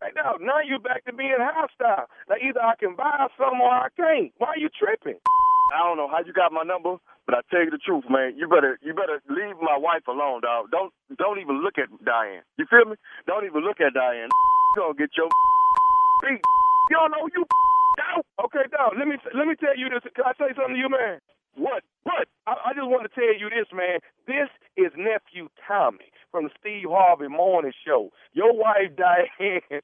Hey, 0.02 0.10
now, 0.14 0.36
now 0.38 0.60
you 0.60 0.78
back 0.78 1.04
to 1.06 1.12
being 1.12 1.38
hostile. 1.38 2.06
Now, 2.28 2.36
either 2.36 2.60
I 2.60 2.74
can 2.78 2.94
buy 2.94 3.26
some 3.38 3.60
or 3.60 3.70
I 3.70 3.88
can't. 3.96 4.32
Why 4.38 4.54
you 4.58 4.68
tripping? 4.68 5.18
I 5.72 5.80
don't 5.82 5.96
know 5.96 6.08
how 6.08 6.20
you 6.20 6.32
got 6.32 6.52
my 6.52 6.62
number, 6.62 7.00
but 7.26 7.34
I 7.34 7.40
tell 7.50 7.64
you 7.64 7.72
the 7.72 7.80
truth, 7.80 8.04
man. 8.08 8.36
You 8.36 8.46
better 8.48 8.78
you 8.82 8.92
better 8.92 9.24
leave 9.28 9.56
my 9.60 9.76
wife 9.76 10.04
alone, 10.08 10.42
dog. 10.44 10.70
Don't 10.70 10.92
don't 11.16 11.40
even 11.40 11.64
look 11.64 11.80
at 11.80 11.88
Diane. 12.04 12.44
You 12.60 12.66
feel 12.68 12.84
me? 12.84 12.96
Don't 13.26 13.44
even 13.48 13.64
look 13.64 13.80
at 13.80 13.94
Diane. 13.96 14.28
You 14.28 14.72
gonna 14.76 14.94
get 14.94 15.16
your 15.16 15.28
beat. 16.22 16.44
You 16.90 16.96
don't 17.00 17.12
know 17.12 17.24
you 17.32 17.44
out. 18.12 18.26
Okay, 18.44 18.68
dog. 18.70 19.00
Let 19.00 19.08
me 19.08 19.16
let 19.32 19.48
me 19.48 19.56
tell 19.56 19.76
you 19.76 19.88
this. 19.88 20.04
Can 20.12 20.28
I 20.28 20.36
say 20.36 20.52
something 20.52 20.76
to 20.76 20.80
you, 20.80 20.92
man? 20.92 21.18
What? 21.56 21.84
What? 22.04 22.28
I, 22.46 22.72
I 22.72 22.74
just 22.74 22.88
want 22.88 23.04
to 23.08 23.12
tell 23.12 23.32
you 23.32 23.48
this, 23.50 23.68
man. 23.72 24.00
This 24.26 24.48
is 24.76 24.92
nephew 24.96 25.48
Tommy 25.66 26.12
from 26.30 26.44
the 26.44 26.50
Steve 26.60 26.88
Harvey 26.88 27.28
Morning 27.28 27.72
Show. 27.86 28.10
Your 28.32 28.56
wife 28.56 28.92
Diane, 28.96 29.80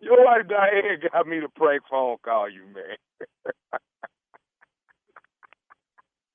your 0.00 0.24
wife 0.24 0.48
Diane 0.48 0.98
got 1.12 1.26
me 1.26 1.40
to 1.40 1.48
prank 1.48 1.82
phone 1.90 2.16
call 2.24 2.50
you, 2.50 2.62
man. 2.74 2.96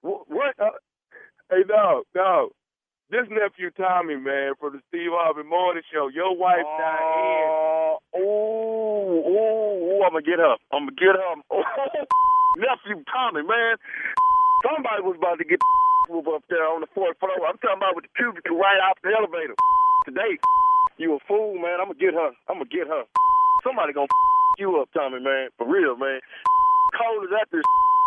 Wh- 0.01 0.25
What? 0.29 0.55
Uh, 0.59 0.77
hey, 1.51 1.63
no, 1.69 2.03
no. 2.15 2.49
This 3.11 3.27
nephew 3.29 3.71
Tommy, 3.77 4.15
man, 4.17 4.53
from 4.59 4.73
the 4.73 4.81
Steve 4.89 5.11
Harvey 5.13 5.43
Morning 5.47 5.83
Show. 5.93 6.09
Your 6.09 6.35
wife 6.35 6.65
Diane. 6.79 7.51
Oh, 7.51 7.99
oh, 8.15 9.23
oh, 9.23 10.01
I'm 10.05 10.13
gonna 10.17 10.23
get 10.25 10.39
her. 10.39 10.55
I'm 10.73 10.87
gonna 10.89 10.97
get 10.99 11.15
her. 11.15 11.33
Oh, 12.57 12.59
nephew 12.59 13.03
Tommy, 13.11 13.43
man. 13.47 13.77
Somebody 14.65 15.03
was 15.03 15.15
about 15.17 15.37
to 15.39 15.45
get 15.45 15.59
move 16.11 16.27
up 16.27 16.43
there 16.49 16.65
on 16.67 16.81
the 16.81 16.91
fourth 16.95 17.17
floor. 17.19 17.33
I'm 17.47 17.57
talking 17.61 17.79
about 17.79 17.95
with 17.95 18.05
the 18.09 18.13
cubicle 18.17 18.57
right 18.57 18.79
off 18.83 18.97
the 19.03 19.11
elevator. 19.15 19.55
Today, 20.05 20.35
you 20.97 21.15
a 21.15 21.19
fool, 21.27 21.55
man. 21.61 21.79
I'm 21.79 21.87
gonna 21.93 21.99
get 22.01 22.13
her. 22.15 22.31
I'm 22.49 22.59
gonna 22.63 22.71
get 22.73 22.87
her. 22.87 23.03
Somebody 23.63 23.93
gonna 23.93 24.07
you 24.59 24.79
up, 24.81 24.89
Tommy, 24.93 25.19
man. 25.21 25.49
For 25.57 25.67
real, 25.67 25.95
man. 25.97 26.19
Cold 26.97 27.25
as 27.25 27.31
that 27.31 27.47
this 27.51 27.63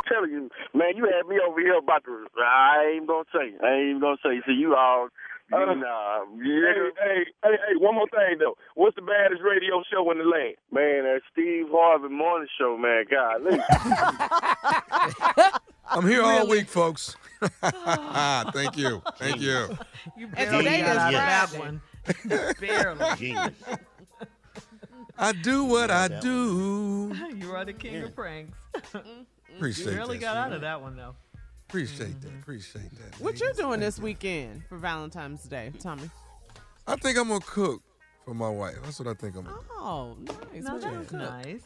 telling 0.09 0.31
you, 0.31 0.51
man, 0.75 0.97
you 0.97 1.05
had 1.05 1.27
me 1.29 1.37
over 1.47 1.61
here 1.61 1.77
about 1.79 2.05
to 2.05 2.27
I 2.39 2.95
ain't 2.97 3.07
gonna 3.07 3.25
say. 3.33 3.55
I 3.63 3.73
ain't 3.75 3.89
even 3.91 4.01
gonna 4.01 4.17
say. 4.23 4.41
See 4.47 4.53
you 4.53 4.75
all 4.77 5.09
you, 5.51 5.57
Uh, 5.57 5.75
nah, 5.75 6.25
Hey, 6.25 6.49
yeah. 6.49 6.91
hey, 7.05 7.25
hey, 7.43 7.51
hey, 7.69 7.77
one 7.79 7.95
more 7.95 8.09
thing 8.09 8.39
though. 8.39 8.57
What's 8.75 8.97
the 8.97 9.03
baddest 9.03 9.43
radio 9.43 9.83
show 9.93 10.11
in 10.11 10.19
the 10.19 10.25
land? 10.25 10.57
Man, 10.73 11.05
that 11.05 11.21
Steve 11.33 11.67
Harvey 11.71 12.09
morning 12.09 12.49
show, 12.59 12.77
man. 12.79 13.05
God, 13.11 13.43
I'm 15.91 16.09
here 16.09 16.23
all 16.23 16.47
week, 16.47 16.69
folks. 16.69 17.17
Ah, 17.63 18.51
Thank 18.55 18.77
you. 18.77 19.03
Thank 19.19 19.41
you. 19.41 19.69
You 20.17 20.27
And 20.27 20.35
barely 20.35 20.65
today 20.65 20.81
got 20.81 20.97
out 20.97 21.15
of 21.15 21.21
that 21.21 21.59
one. 21.59 21.81
barely. 22.61 23.17
Genius. 23.17 23.55
I 25.19 25.33
do 25.33 25.65
what 25.65 25.91
I 25.91 26.09
do. 26.09 27.13
You 27.37 27.53
are 27.53 27.65
the 27.65 27.73
king 27.73 28.03
of 28.03 28.15
pranks. 28.15 28.57
You 29.55 29.59
Appreciate 29.59 29.95
barely 29.95 30.17
that. 30.19 30.23
got 30.25 30.37
out 30.37 30.53
of 30.53 30.61
that 30.63 30.83
one 30.83 30.97
though. 30.97 31.15
Appreciate 31.69 32.21
that. 32.21 32.29
Mm-hmm. 32.29 32.39
Appreciate 32.41 32.91
that. 32.91 33.21
What 33.21 33.41
you 33.41 33.53
doing 33.55 33.79
this 33.81 33.99
weekend 34.01 34.63
for 34.69 34.79
Valentine's 34.79 35.45
Day, 35.45 35.73
Tommy? 35.79 36.11
I 36.87 36.97
think 36.97 37.17
I'm 37.17 37.29
gonna 37.29 37.41
cook 37.41 37.81
for 38.25 38.35
my 38.35 38.49
wife. 38.49 38.77
That's 38.83 38.99
what 38.99 39.09
I 39.09 39.15
think 39.15 39.37
I'm 39.37 39.45
gonna 39.45 39.57
do. 39.57 39.67
Oh, 39.77 40.17
nice. 40.21 40.37
No, 40.65 40.75
What 40.75 40.83
you 40.83 40.89
gonna 40.89 40.97
that's 40.99 41.11
cook? 41.11 41.21
nice. 41.21 41.61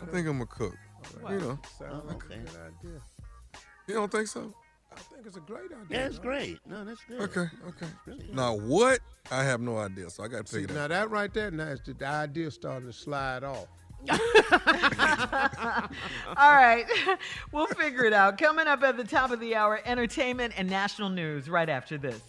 I 0.00 0.06
think 0.06 0.26
I'm 0.28 0.34
gonna 0.38 0.46
cook. 0.46 0.74
You 1.28 1.38
know. 1.40 1.58
Sounds 1.78 2.04
like 2.06 2.24
okay. 2.24 2.34
a 2.34 2.38
good 2.38 2.48
idea. 2.84 3.00
You 3.88 3.94
don't 3.94 4.10
think 4.12 4.28
so? 4.28 4.54
I 4.92 5.00
think 5.00 5.26
it's 5.26 5.36
a 5.36 5.40
great 5.40 5.66
idea. 5.66 5.76
Yeah, 5.88 6.02
that's 6.04 6.18
great. 6.18 6.58
No, 6.66 6.84
that's 6.84 7.00
good. 7.08 7.20
Okay, 7.22 7.46
okay. 7.68 7.86
Now 8.32 8.54
what? 8.56 9.00
I 9.30 9.42
have 9.44 9.60
no 9.60 9.78
idea, 9.78 10.10
so 10.10 10.22
I 10.24 10.28
gotta 10.28 10.46
See, 10.46 10.60
figure 10.60 10.74
now 10.74 10.82
that. 10.82 10.88
that 10.88 11.10
right 11.10 11.32
there, 11.32 11.50
now 11.50 11.64
is 11.68 11.80
the, 11.84 11.92
the 11.94 12.06
idea 12.06 12.50
starting 12.50 12.88
to 12.88 12.92
slide 12.92 13.44
off. 13.44 13.66
All 16.36 16.54
right. 16.54 16.84
We'll 17.52 17.66
figure 17.66 18.04
it 18.04 18.12
out. 18.12 18.38
Coming 18.38 18.66
up 18.66 18.82
at 18.82 18.96
the 18.96 19.04
top 19.04 19.30
of 19.30 19.40
the 19.40 19.56
hour, 19.56 19.80
entertainment 19.84 20.54
and 20.56 20.70
national 20.70 21.10
news 21.10 21.50
right 21.50 21.68
after 21.68 21.98
this. 21.98 22.20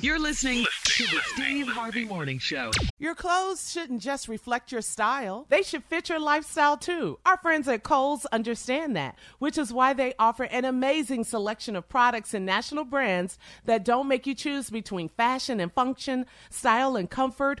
You're 0.00 0.18
listening 0.18 0.64
to 0.84 1.04
the 1.04 1.20
Steve 1.24 1.66
Harvey 1.68 2.04
Morning 2.04 2.38
Show. 2.38 2.70
Your 2.98 3.14
clothes 3.14 3.70
shouldn't 3.72 4.02
just 4.02 4.28
reflect 4.28 4.72
your 4.72 4.82
style, 4.82 5.46
they 5.48 5.62
should 5.62 5.84
fit 5.84 6.08
your 6.08 6.20
lifestyle 6.20 6.76
too. 6.76 7.18
Our 7.24 7.36
friends 7.38 7.66
at 7.68 7.82
Kohl's 7.82 8.26
understand 8.26 8.94
that, 8.96 9.16
which 9.38 9.56
is 9.58 9.72
why 9.72 9.92
they 9.92 10.14
offer 10.18 10.44
an 10.44 10.64
amazing 10.64 11.24
selection 11.24 11.76
of 11.76 11.88
products 11.88 12.34
and 12.34 12.44
national 12.44 12.84
brands 12.84 13.38
that 13.64 13.84
don't 13.84 14.08
make 14.08 14.26
you 14.26 14.34
choose 14.34 14.70
between 14.70 15.08
fashion 15.08 15.60
and 15.60 15.72
function, 15.72 16.26
style 16.50 16.96
and 16.96 17.08
comfort. 17.10 17.60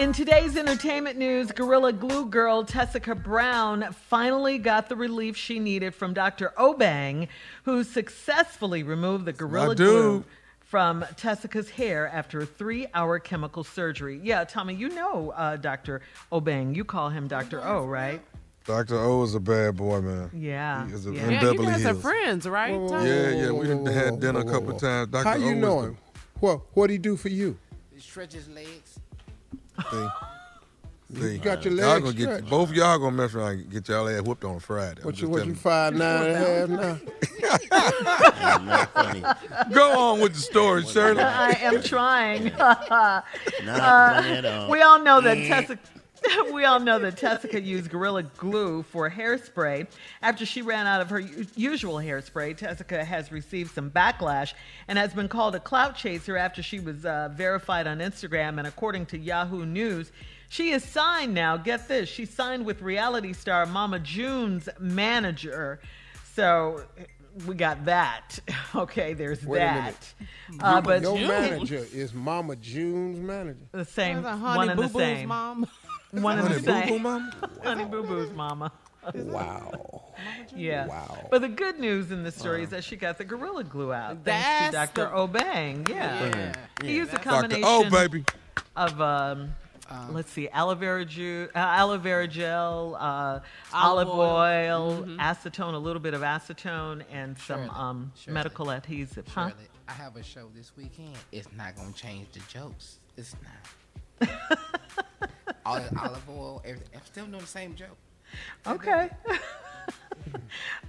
In 0.00 0.14
today's 0.14 0.56
entertainment 0.56 1.18
news, 1.18 1.52
Gorilla 1.52 1.92
Glue 1.92 2.24
girl 2.24 2.64
Tessica 2.64 3.14
Brown 3.14 3.92
finally 3.92 4.56
got 4.56 4.88
the 4.88 4.96
relief 4.96 5.36
she 5.36 5.58
needed 5.58 5.94
from 5.94 6.14
Dr. 6.14 6.54
Obeng, 6.56 7.28
who 7.64 7.84
successfully 7.84 8.82
removed 8.82 9.26
the 9.26 9.34
Gorilla. 9.34 9.74
Glue 9.76 10.24
from 10.58 11.04
Tessica's 11.18 11.68
hair 11.68 12.08
after 12.08 12.40
a 12.40 12.46
three 12.46 12.86
hour 12.94 13.18
chemical 13.18 13.62
surgery. 13.62 14.18
Yeah, 14.22 14.44
Tommy, 14.44 14.74
you 14.74 14.88
know 14.88 15.34
uh, 15.36 15.56
Dr. 15.56 16.00
Obeng. 16.32 16.74
You 16.74 16.82
call 16.86 17.10
him 17.10 17.28
Dr. 17.28 17.62
O, 17.62 17.84
right? 17.84 18.22
Dr. 18.64 18.98
O 18.98 19.22
is 19.22 19.34
a 19.34 19.40
bad 19.40 19.76
boy, 19.76 20.00
man. 20.00 20.30
Yeah. 20.32 20.86
He 20.86 20.94
is 20.94 21.06
a, 21.06 21.12
yeah. 21.12 21.24
in 21.24 21.30
Yeah, 21.30 21.40
you 21.42 21.50
Beverly 21.50 21.72
guys 21.72 21.84
are 21.84 21.94
friends, 21.94 22.48
right? 22.48 22.72
Tommy? 22.88 23.06
Yeah, 23.06 23.30
yeah. 23.32 23.50
We 23.50 23.66
done 23.66 23.84
Whoa, 23.84 23.92
had 23.92 24.10
whoa, 24.12 24.20
dinner 24.20 24.40
a 24.40 24.44
couple 24.44 24.78
times. 24.78 25.08
Dr. 25.08 25.28
How 25.28 25.34
O 25.34 25.38
you 25.38 25.50
is 25.50 25.56
know 25.56 25.82
the- 25.82 25.88
him? 25.88 25.98
What 26.38 26.60
what 26.72 26.88
he 26.88 26.96
do 26.96 27.18
for 27.18 27.28
you? 27.28 27.58
He 27.92 28.00
stretch 28.00 28.32
his 28.32 28.48
legs. 28.48 28.98
See? 29.90 30.08
See? 31.12 31.32
You 31.32 31.38
got 31.38 31.64
your 31.64 31.74
Y'all 31.74 31.98
gonna 31.98 32.12
get 32.12 32.48
both 32.48 32.70
y'all 32.72 32.96
gonna 32.98 33.16
mess 33.16 33.34
around 33.34 33.50
and 33.52 33.70
get 33.70 33.88
y'all 33.88 34.08
ass 34.08 34.22
whooped 34.22 34.44
on 34.44 34.60
Friday. 34.60 35.00
I'm 35.00 35.06
What 35.06 35.14
just 35.16 35.22
you 35.22 35.28
what 35.28 35.38
telling 35.38 35.50
you 35.50 35.56
five 35.56 35.94
nine 35.94 36.26
and 36.26 36.36
a 36.36 36.38
half 36.38 36.68
now? 36.68 36.98
Ain't 38.54 38.64
not 38.64 38.92
funny. 38.92 39.74
Go 39.74 39.98
on 39.98 40.20
with 40.20 40.34
the 40.34 40.40
story, 40.40 40.84
Shirley. 40.84 41.20
I 41.22 41.50
am 41.62 41.82
trying. 41.82 42.44
Not 42.54 43.24
funny 43.64 44.30
at 44.30 44.44
all. 44.44 44.70
We 44.70 44.82
all 44.82 45.00
know 45.02 45.20
that 45.20 45.34
Tessica. 45.34 45.80
Mm. 45.82 45.99
We 46.52 46.64
all 46.64 46.80
know 46.80 46.98
that 46.98 47.16
Tessica 47.16 47.60
used 47.60 47.90
Gorilla 47.90 48.22
Glue 48.24 48.82
for 48.82 49.08
hairspray. 49.08 49.86
After 50.20 50.44
she 50.44 50.62
ran 50.62 50.86
out 50.86 51.00
of 51.00 51.08
her 51.10 51.20
u- 51.20 51.46
usual 51.56 51.94
hairspray, 51.96 52.56
Tessica 52.56 53.04
has 53.04 53.32
received 53.32 53.74
some 53.74 53.90
backlash 53.90 54.52
and 54.88 54.98
has 54.98 55.14
been 55.14 55.28
called 55.28 55.54
a 55.54 55.60
clout 55.60 55.96
chaser 55.96 56.36
after 56.36 56.62
she 56.62 56.78
was 56.80 57.04
uh, 57.06 57.30
verified 57.32 57.86
on 57.86 57.98
Instagram. 58.00 58.58
And 58.58 58.66
according 58.66 59.06
to 59.06 59.18
Yahoo 59.18 59.64
News, 59.64 60.12
she 60.48 60.70
is 60.72 60.84
signed 60.84 61.32
now. 61.34 61.56
Get 61.56 61.88
this: 61.88 62.08
she 62.08 62.26
signed 62.26 62.66
with 62.66 62.82
reality 62.82 63.32
star 63.32 63.64
Mama 63.64 63.98
June's 64.00 64.68
manager. 64.78 65.80
So 66.34 66.82
we 67.46 67.54
got 67.54 67.84
that. 67.86 68.38
Okay, 68.72 69.14
there's 69.14 69.44
Wait 69.44 69.58
a 69.58 69.64
that. 69.64 70.14
Uh, 70.60 70.80
but 70.80 71.02
Your 71.02 71.16
manager 71.18 71.84
is 71.92 72.14
Mama 72.14 72.54
June's 72.54 73.18
manager. 73.18 73.58
the 73.72 73.84
same, 73.84 74.22
That's 74.22 74.38
a 74.38 74.40
one 74.40 74.40
honey 74.40 74.70
and 74.70 74.78
the 74.78 74.82
boo 74.84 74.88
boo's 74.92 75.02
same. 75.02 75.28
mom. 75.28 75.66
One 76.12 76.38
of 76.38 76.44
the 76.48 76.54
Boo 76.60 76.60
Boo 76.60 76.72
same. 76.72 77.02
Mama? 77.02 77.32
Honey 77.64 77.84
Boo 77.84 78.02
Boo's 78.02 78.30
mama. 78.32 78.72
Wow. 79.14 80.12
Yeah. 80.54 80.86
Wow. 80.86 81.28
But 81.30 81.40
the 81.42 81.48
good 81.48 81.78
news 81.78 82.10
in 82.12 82.22
the 82.22 82.30
story 82.30 82.62
is 82.64 82.70
that 82.70 82.84
she 82.84 82.96
got 82.96 83.16
the 83.16 83.24
Gorilla 83.24 83.64
Glue 83.64 83.92
out. 83.92 84.18
Thanks 84.24 84.72
That's 84.76 84.92
to 84.92 85.00
Dr. 85.04 85.14
Obeng. 85.16 85.88
Yeah. 85.88 86.26
Yeah. 86.26 86.52
He 86.82 86.96
used 86.96 87.10
a 87.12 87.16
Dr. 87.16 87.30
combination 87.30 87.64
O, 87.66 87.88
baby. 87.90 88.24
of, 88.76 89.00
um, 89.00 89.54
let's 90.10 90.30
see, 90.30 90.48
aloe 90.50 90.74
vera, 90.74 91.04
ju- 91.06 91.48
uh, 91.54 91.58
aloe 91.58 91.96
vera 91.98 92.28
gel, 92.28 92.96
uh, 93.00 93.40
olive, 93.72 94.08
Olive 94.08 94.08
oil, 94.10 95.04
oil. 95.08 95.16
acetone, 95.18 95.74
a 95.74 95.78
little 95.78 96.00
bit 96.02 96.12
of 96.12 96.20
acetone, 96.20 97.02
and 97.10 97.38
some 97.38 97.60
Shirley, 97.64 97.70
um, 97.74 98.12
Shirley. 98.16 98.34
medical 98.34 98.70
adhesive. 98.70 99.26
Huh? 99.28 99.48
Shirley, 99.48 99.64
I 99.88 99.92
have 99.92 100.16
a 100.16 100.22
show 100.22 100.48
this 100.54 100.72
weekend. 100.76 101.16
It's 101.32 101.48
not 101.56 101.74
gonna 101.76 101.92
change 101.92 102.26
the 102.32 102.40
jokes. 102.40 102.98
It's 103.16 103.34
not. 104.20 104.28
All 105.66 105.80
the 105.80 105.98
olive 106.00 106.28
oil, 106.28 106.62
everything. 106.64 106.88
I'm 106.94 107.04
still 107.06 107.26
doing 107.26 107.40
the 107.40 107.46
same 107.46 107.74
joke. 107.74 107.96
Okay. 108.66 109.10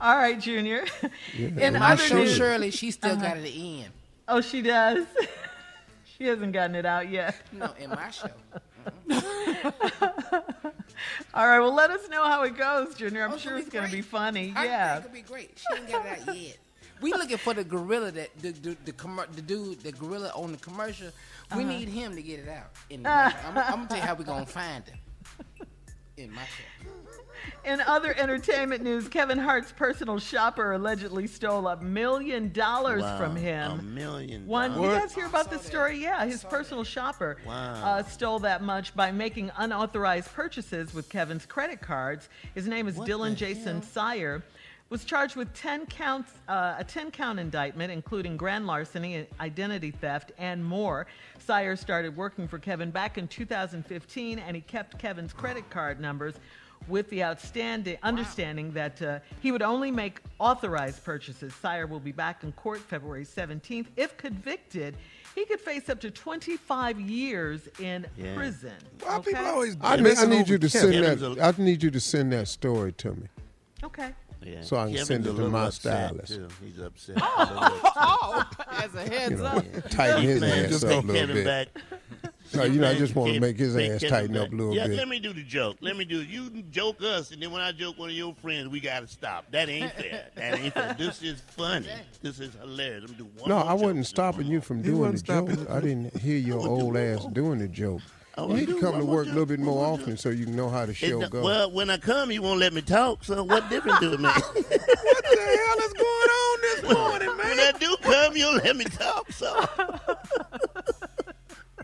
All 0.02 0.16
right, 0.16 0.40
Junior. 0.40 0.86
In 1.38 1.60
And 1.60 1.80
my 1.80 1.94
other 1.94 2.04
show, 2.04 2.16
news, 2.18 2.36
Shirley, 2.36 2.72
she 2.72 2.92
still 2.92 3.12
Uh-huh. 3.14 3.22
got 3.22 3.38
it 3.38 3.54
in. 3.54 3.86
oh, 4.28 4.42
she 4.42 4.62
does. 4.62 5.06
she 6.18 6.26
hasn't 6.26 6.54
gotten 6.54 6.76
it 6.76 6.86
out 6.86 7.10
yet. 7.10 7.36
No, 7.52 7.72
in 7.80 7.90
my 7.90 8.10
show. 8.12 8.30
All 11.34 11.48
right, 11.48 11.60
well, 11.60 11.74
let 11.74 11.90
us 11.92 12.08
know 12.10 12.24
how 12.26 12.44
it 12.44 12.58
goes, 12.58 12.94
Junior. 12.96 13.24
I'm 13.26 13.34
Oh, 13.34 13.38
sure 13.38 13.58
it's 13.58 13.70
going 13.70 13.86
to 13.86 13.92
be 13.92 13.98
great. 13.98 14.06
funny. 14.06 14.54
I 14.56 14.66
yeah. 14.66 14.94
think 14.96 15.06
it'll 15.06 15.16
be 15.16 15.22
great. 15.22 15.58
She 15.58 15.78
ain't 15.78 15.90
got 15.92 16.06
it 16.06 16.28
out 16.28 16.36
yet. 16.38 16.58
We 17.02 17.12
looking 17.14 17.38
for 17.38 17.54
the 17.54 17.64
gorilla 17.64 18.12
that 18.12 18.30
the 18.42 18.52
the 18.52 18.78
the, 18.86 18.92
commer- 18.94 19.32
the 19.36 19.42
dude 19.42 19.82
the 19.82 19.92
gorilla 19.92 20.32
on 20.36 20.52
the 20.52 20.58
commercial. 20.58 21.08
We 21.56 21.64
Uh-huh. 21.64 21.72
need 21.72 21.90
him 21.90 22.16
to 22.16 22.22
get 22.22 22.40
it 22.40 22.48
out. 22.50 22.72
In 22.90 23.04
the 23.04 23.10
I'm, 23.10 23.34
I'm 23.58 23.72
gonna 23.72 23.88
tell 23.88 23.98
you 23.98 24.04
how 24.04 24.14
we 24.16 24.24
gonna 24.24 24.46
find 24.46 24.84
him. 24.88 24.98
In 26.18 26.32
my 26.32 26.44
show. 26.44 26.92
In 27.66 27.82
other 27.82 28.14
entertainment 28.16 28.84
news, 28.84 29.08
Kevin 29.08 29.40
Hart's 29.40 29.72
personal 29.72 30.20
shopper 30.20 30.74
allegedly 30.74 31.26
stole 31.26 31.68
a 31.68 31.82
million 31.82 32.52
dollars 32.52 33.02
Wow, 33.02 33.18
from 33.18 33.36
him. 33.36 33.72
a 33.80 33.82
million 33.82 34.46
One, 34.46 34.72
you 34.74 34.78
dollars. 34.82 35.00
guys 35.00 35.16
hear 35.16 35.26
about 35.26 35.50
this 35.50 35.64
story? 35.66 35.98
Yeah, 35.98 36.24
his 36.26 36.44
personal 36.44 36.84
shopper 36.84 37.38
Wow. 37.48 37.74
uh, 37.84 38.04
stole 38.04 38.38
that 38.40 38.62
much 38.62 38.96
by 38.96 39.12
making 39.12 39.50
unauthorized 39.58 40.32
purchases 40.34 40.94
with 40.94 41.10
Kevin's 41.10 41.48
credit 41.48 41.82
cards. 41.82 42.30
His 42.54 42.68
name 42.68 42.88
is 42.88 42.96
What 42.98 43.08
Dylan 43.10 43.36
Jason 43.36 43.82
hell? 43.82 43.90
Syer. 43.92 44.44
Was 44.92 45.06
charged 45.06 45.38
with 45.38 45.54
10 45.54 45.86
counts, 45.86 46.34
uh, 46.50 46.76
a 46.78 46.84
10 46.84 47.12
count 47.12 47.40
indictment, 47.40 47.94
including 47.94 48.36
grand 48.36 48.68
larceny, 48.68 49.26
identity 49.40 49.90
theft, 49.90 50.34
and 50.38 50.64
more. 50.64 51.08
Syer 51.40 51.78
started 51.78 52.14
working 52.18 52.46
for 52.46 52.60
Kevin 52.60 52.92
back 52.92 53.18
in 53.18 53.30
2015, 53.30 54.38
and 54.40 54.54
he 54.54 54.62
kept 54.62 55.00
Kevin's 55.00 55.32
credit 55.32 55.70
card 55.70 56.02
numbers 56.02 56.34
with 56.90 57.10
the 57.10 57.24
outstanding 57.24 57.98
understanding 58.04 58.74
that 58.74 59.02
uh, 59.02 59.20
he 59.40 59.54
would 59.54 59.62
only 59.62 59.92
make 59.92 60.20
authorized 60.40 61.06
purchases. 61.06 61.54
Syer 61.54 61.88
will 61.88 62.02
be 62.02 62.12
back 62.12 62.44
in 62.44 62.52
court 62.52 62.82
February 62.82 63.24
17th. 63.24 63.86
If 63.96 64.18
convicted, 64.18 64.98
he 65.36 65.46
could 65.46 65.62
face 65.62 65.88
up 65.88 66.02
to 66.02 66.12
25 66.12 67.00
years 67.00 67.70
in 67.80 68.06
Yeah. 68.18 68.36
prison. 68.36 68.74
Why 69.02 69.16
okay? 69.20 69.32
people 69.32 69.46
always 69.46 69.78
I 69.80 69.96
need, 69.96 70.18
I 70.18 70.26
need 70.26 70.50
you 70.50 70.58
to 70.58 70.70
send 70.70 70.92
Kevin's 70.92 71.22
that. 71.22 71.58
I 71.58 71.64
need 71.64 71.82
you 71.82 71.92
to 71.92 72.00
send 72.02 72.34
that 72.34 72.50
story 72.50 72.92
to 72.92 73.14
me. 73.14 73.28
Okay. 73.86 74.14
Yeah. 74.44 74.62
So 74.62 74.78
I 74.78 74.86
can 74.86 74.92
Kevin's 74.94 75.08
send 75.08 75.28
it 75.28 75.36
to 75.36 75.50
my 75.50 75.70
stylist. 75.70 76.34
too. 76.34 76.48
He's 76.64 76.80
upset. 76.80 77.18
Oh, 77.22 77.82
a. 77.84 77.92
Oh, 77.96 78.44
as 78.72 78.96
a 78.96 79.02
heads 79.10 79.32
You 79.32 79.38
know, 79.38 79.46
up. 79.46 79.66
tighten 79.90 80.24
his 80.24 80.42
Man, 80.42 80.66
ass 80.66 80.84
up 80.84 80.90
a 80.92 80.96
little 80.96 81.14
Kevin 81.14 81.36
bit. 81.36 81.46
back. 81.46 81.68
No, 82.54 82.64
you 82.64 82.82
know, 82.82 82.90
I 82.90 82.96
just 82.96 83.16
want 83.16 83.34
to 83.34 83.40
make 83.40 83.58
his 83.58 83.78
ass 83.78 84.02
Kevin 84.02 84.10
tighten 84.10 84.38
up 84.38 84.52
a 84.52 84.56
little 84.56 84.74
yeah, 84.76 84.88
bit. 84.88 84.98
let 84.98 85.08
me 85.08 85.20
do 85.20 85.32
the 85.32 85.44
joke. 85.44 85.78
Let 85.80 85.96
me 85.96 86.04
do 86.06 86.22
it. 86.22 86.28
You 86.28 86.50
joke 86.72 87.02
us, 87.04 87.32
and 87.32 87.42
then 87.42 87.52
when 87.52 87.62
I 87.62 87.72
joke 87.72 87.98
one 88.00 88.10
of 88.10 88.16
your 88.16 88.34
friends, 88.42 88.68
we 88.70 88.80
got 88.80 89.02
to 89.02 89.08
stop. 89.08 89.46
That 89.52 89.70
ain't 89.70 89.92
fair. 89.98 90.28
That 90.36 90.60
ain't 90.60 90.74
fair. 90.74 90.96
This 90.98 91.22
is 91.22 91.40
funny. 91.42 91.88
This 92.22 92.40
is 92.40 92.54
hilarious. 92.56 93.10
I'm 93.10 93.16
do 93.16 93.26
one 93.38 93.48
No, 93.50 93.60
more 93.60 93.70
I 93.70 93.74
wasn't 93.74 94.06
stopping 94.08 94.48
you 94.48 94.60
from 94.60 94.82
doing 94.82 95.12
the 95.14 95.22
joke. 95.22 95.50
I 95.70 95.80
didn't 95.80 96.18
hear 96.18 96.38
your 96.38 96.68
old 96.68 96.98
ass 96.98 97.26
doing 97.32 97.60
the 97.60 97.68
joke. 97.68 98.02
Oh, 98.38 98.46
I 98.48 98.52
You 98.52 98.56
need 98.62 98.68
to 98.70 98.80
come 98.80 98.98
to 98.98 99.06
work 99.06 99.26
a 99.26 99.30
little 99.30 99.46
bit 99.46 99.60
more 99.60 99.86
often 99.86 100.16
so 100.18 100.30
you 100.30 100.46
can 100.46 100.56
know 100.56 100.70
how 100.70 100.86
the 100.86 100.94
show 100.94 101.20
do- 101.22 101.28
goes. 101.30 101.44
well, 101.44 101.70
when 101.72 101.90
I 101.90 101.98
come, 101.98 102.32
you 102.32 102.42
won't 102.42 102.60
let 102.60 102.72
me 102.74 102.82
talk. 102.82 103.24
So 103.26 103.44
what 103.44 103.70
difference 103.70 104.00
do 104.00 104.14
it 104.14 104.20
make? 104.20 104.34
What 104.46 104.54
the 104.56 105.38
hell 105.38 105.78
is 105.86 105.94
going 105.94 106.30
on 106.30 106.62
this 106.62 106.84
morning, 106.94 107.28
man? 107.38 107.58
when? 107.58 107.60
I 107.60 107.72
do 107.78 107.96
come, 108.02 108.36
you'll 108.38 108.56
let 108.56 108.76
me 108.76 108.86
talk. 108.86 109.32
So, 109.32 109.48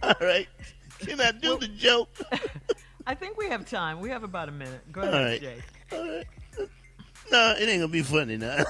all 0.03 0.13
right. 0.21 0.47
Can 0.99 1.19
I 1.21 1.31
do 1.31 1.57
the 1.57 1.67
joke? 1.67 2.09
I 3.07 3.13
think 3.15 3.37
we 3.37 3.47
have 3.49 3.65
time. 3.69 3.99
We 3.99 4.09
have 4.09 4.23
about 4.23 4.49
a 4.49 4.51
minute. 4.51 4.91
Go 4.91 5.01
ahead, 5.01 5.13
right. 5.13 5.41
Jay. 5.41 5.61
All 5.91 6.07
right. 6.07 6.25
No, 7.31 7.55
it 7.59 7.67
ain't 7.69 7.81
gonna 7.81 7.87
be 7.91 8.01
funny 8.03 8.37
now. 8.37 8.63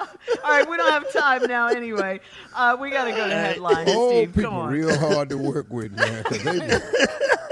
All 0.44 0.50
right, 0.50 0.68
we 0.68 0.76
don't 0.76 0.90
have 0.92 1.12
time 1.12 1.42
now 1.46 1.68
anyway. 1.68 2.20
Uh, 2.54 2.76
we 2.80 2.90
got 2.90 3.04
to 3.04 3.10
go 3.12 3.28
to 3.28 3.34
headlines, 3.34 3.90
Old 3.90 4.12
Steve. 4.12 4.34
people 4.34 4.50
Come 4.50 4.58
on. 4.58 4.72
real 4.72 4.96
hard 4.98 5.28
to 5.30 5.38
work 5.38 5.66
with, 5.70 5.92
man. 5.92 6.24
they 6.30 6.80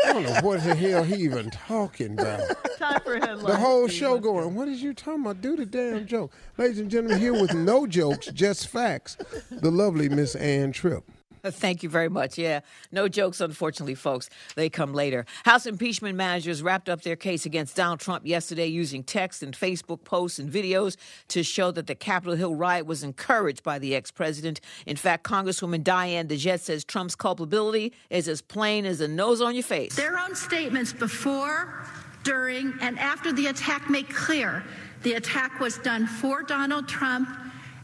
I 0.06 0.12
don't 0.14 0.22
know 0.22 0.40
what 0.40 0.62
the 0.64 0.74
hell 0.74 1.02
he 1.04 1.16
even 1.16 1.50
talking 1.50 2.18
about. 2.18 2.40
Time 2.78 3.00
for 3.02 3.16
headlines. 3.16 3.42
The 3.46 3.56
whole 3.56 3.88
Steve. 3.88 3.98
show 3.98 4.18
going, 4.18 4.54
what 4.54 4.68
is 4.68 4.82
you 4.82 4.94
talking 4.94 5.20
about? 5.22 5.40
Do 5.42 5.56
the 5.56 5.66
damn 5.66 6.06
joke. 6.06 6.32
Ladies 6.56 6.78
and 6.78 6.90
gentlemen, 6.90 7.18
here 7.20 7.32
with 7.34 7.52
no 7.54 7.86
jokes, 7.86 8.26
just 8.28 8.68
facts, 8.68 9.16
the 9.50 9.70
lovely 9.70 10.08
Miss 10.08 10.34
Ann 10.34 10.72
Tripp. 10.72 11.04
Thank 11.44 11.82
you 11.82 11.88
very 11.88 12.08
much. 12.08 12.38
Yeah, 12.38 12.60
no 12.92 13.08
jokes, 13.08 13.40
unfortunately, 13.40 13.94
folks. 13.94 14.28
They 14.56 14.68
come 14.68 14.92
later. 14.92 15.26
House 15.44 15.66
impeachment 15.66 16.16
managers 16.16 16.62
wrapped 16.62 16.88
up 16.88 17.02
their 17.02 17.16
case 17.16 17.46
against 17.46 17.76
Donald 17.76 18.00
Trump 18.00 18.26
yesterday 18.26 18.66
using 18.66 19.02
text 19.02 19.42
and 19.42 19.54
Facebook 19.54 20.04
posts 20.04 20.38
and 20.38 20.50
videos 20.50 20.96
to 21.28 21.42
show 21.42 21.70
that 21.70 21.86
the 21.86 21.94
Capitol 21.94 22.36
Hill 22.36 22.54
riot 22.54 22.86
was 22.86 23.02
encouraged 23.02 23.62
by 23.62 23.78
the 23.78 23.94
ex 23.94 24.10
president. 24.10 24.60
In 24.86 24.96
fact, 24.96 25.24
Congresswoman 25.24 25.84
Diane 25.84 26.28
DeGette 26.28 26.60
says 26.60 26.84
Trump's 26.84 27.14
culpability 27.14 27.92
is 28.10 28.28
as 28.28 28.42
plain 28.42 28.84
as 28.84 29.00
a 29.00 29.08
nose 29.08 29.40
on 29.40 29.54
your 29.54 29.62
face. 29.62 29.94
Their 29.96 30.18
own 30.18 30.34
statements 30.34 30.92
before, 30.92 31.84
during, 32.24 32.74
and 32.80 32.98
after 32.98 33.32
the 33.32 33.46
attack 33.46 33.88
make 33.88 34.12
clear 34.12 34.64
the 35.02 35.14
attack 35.14 35.60
was 35.60 35.78
done 35.78 36.06
for 36.06 36.42
Donald 36.42 36.88
Trump, 36.88 37.28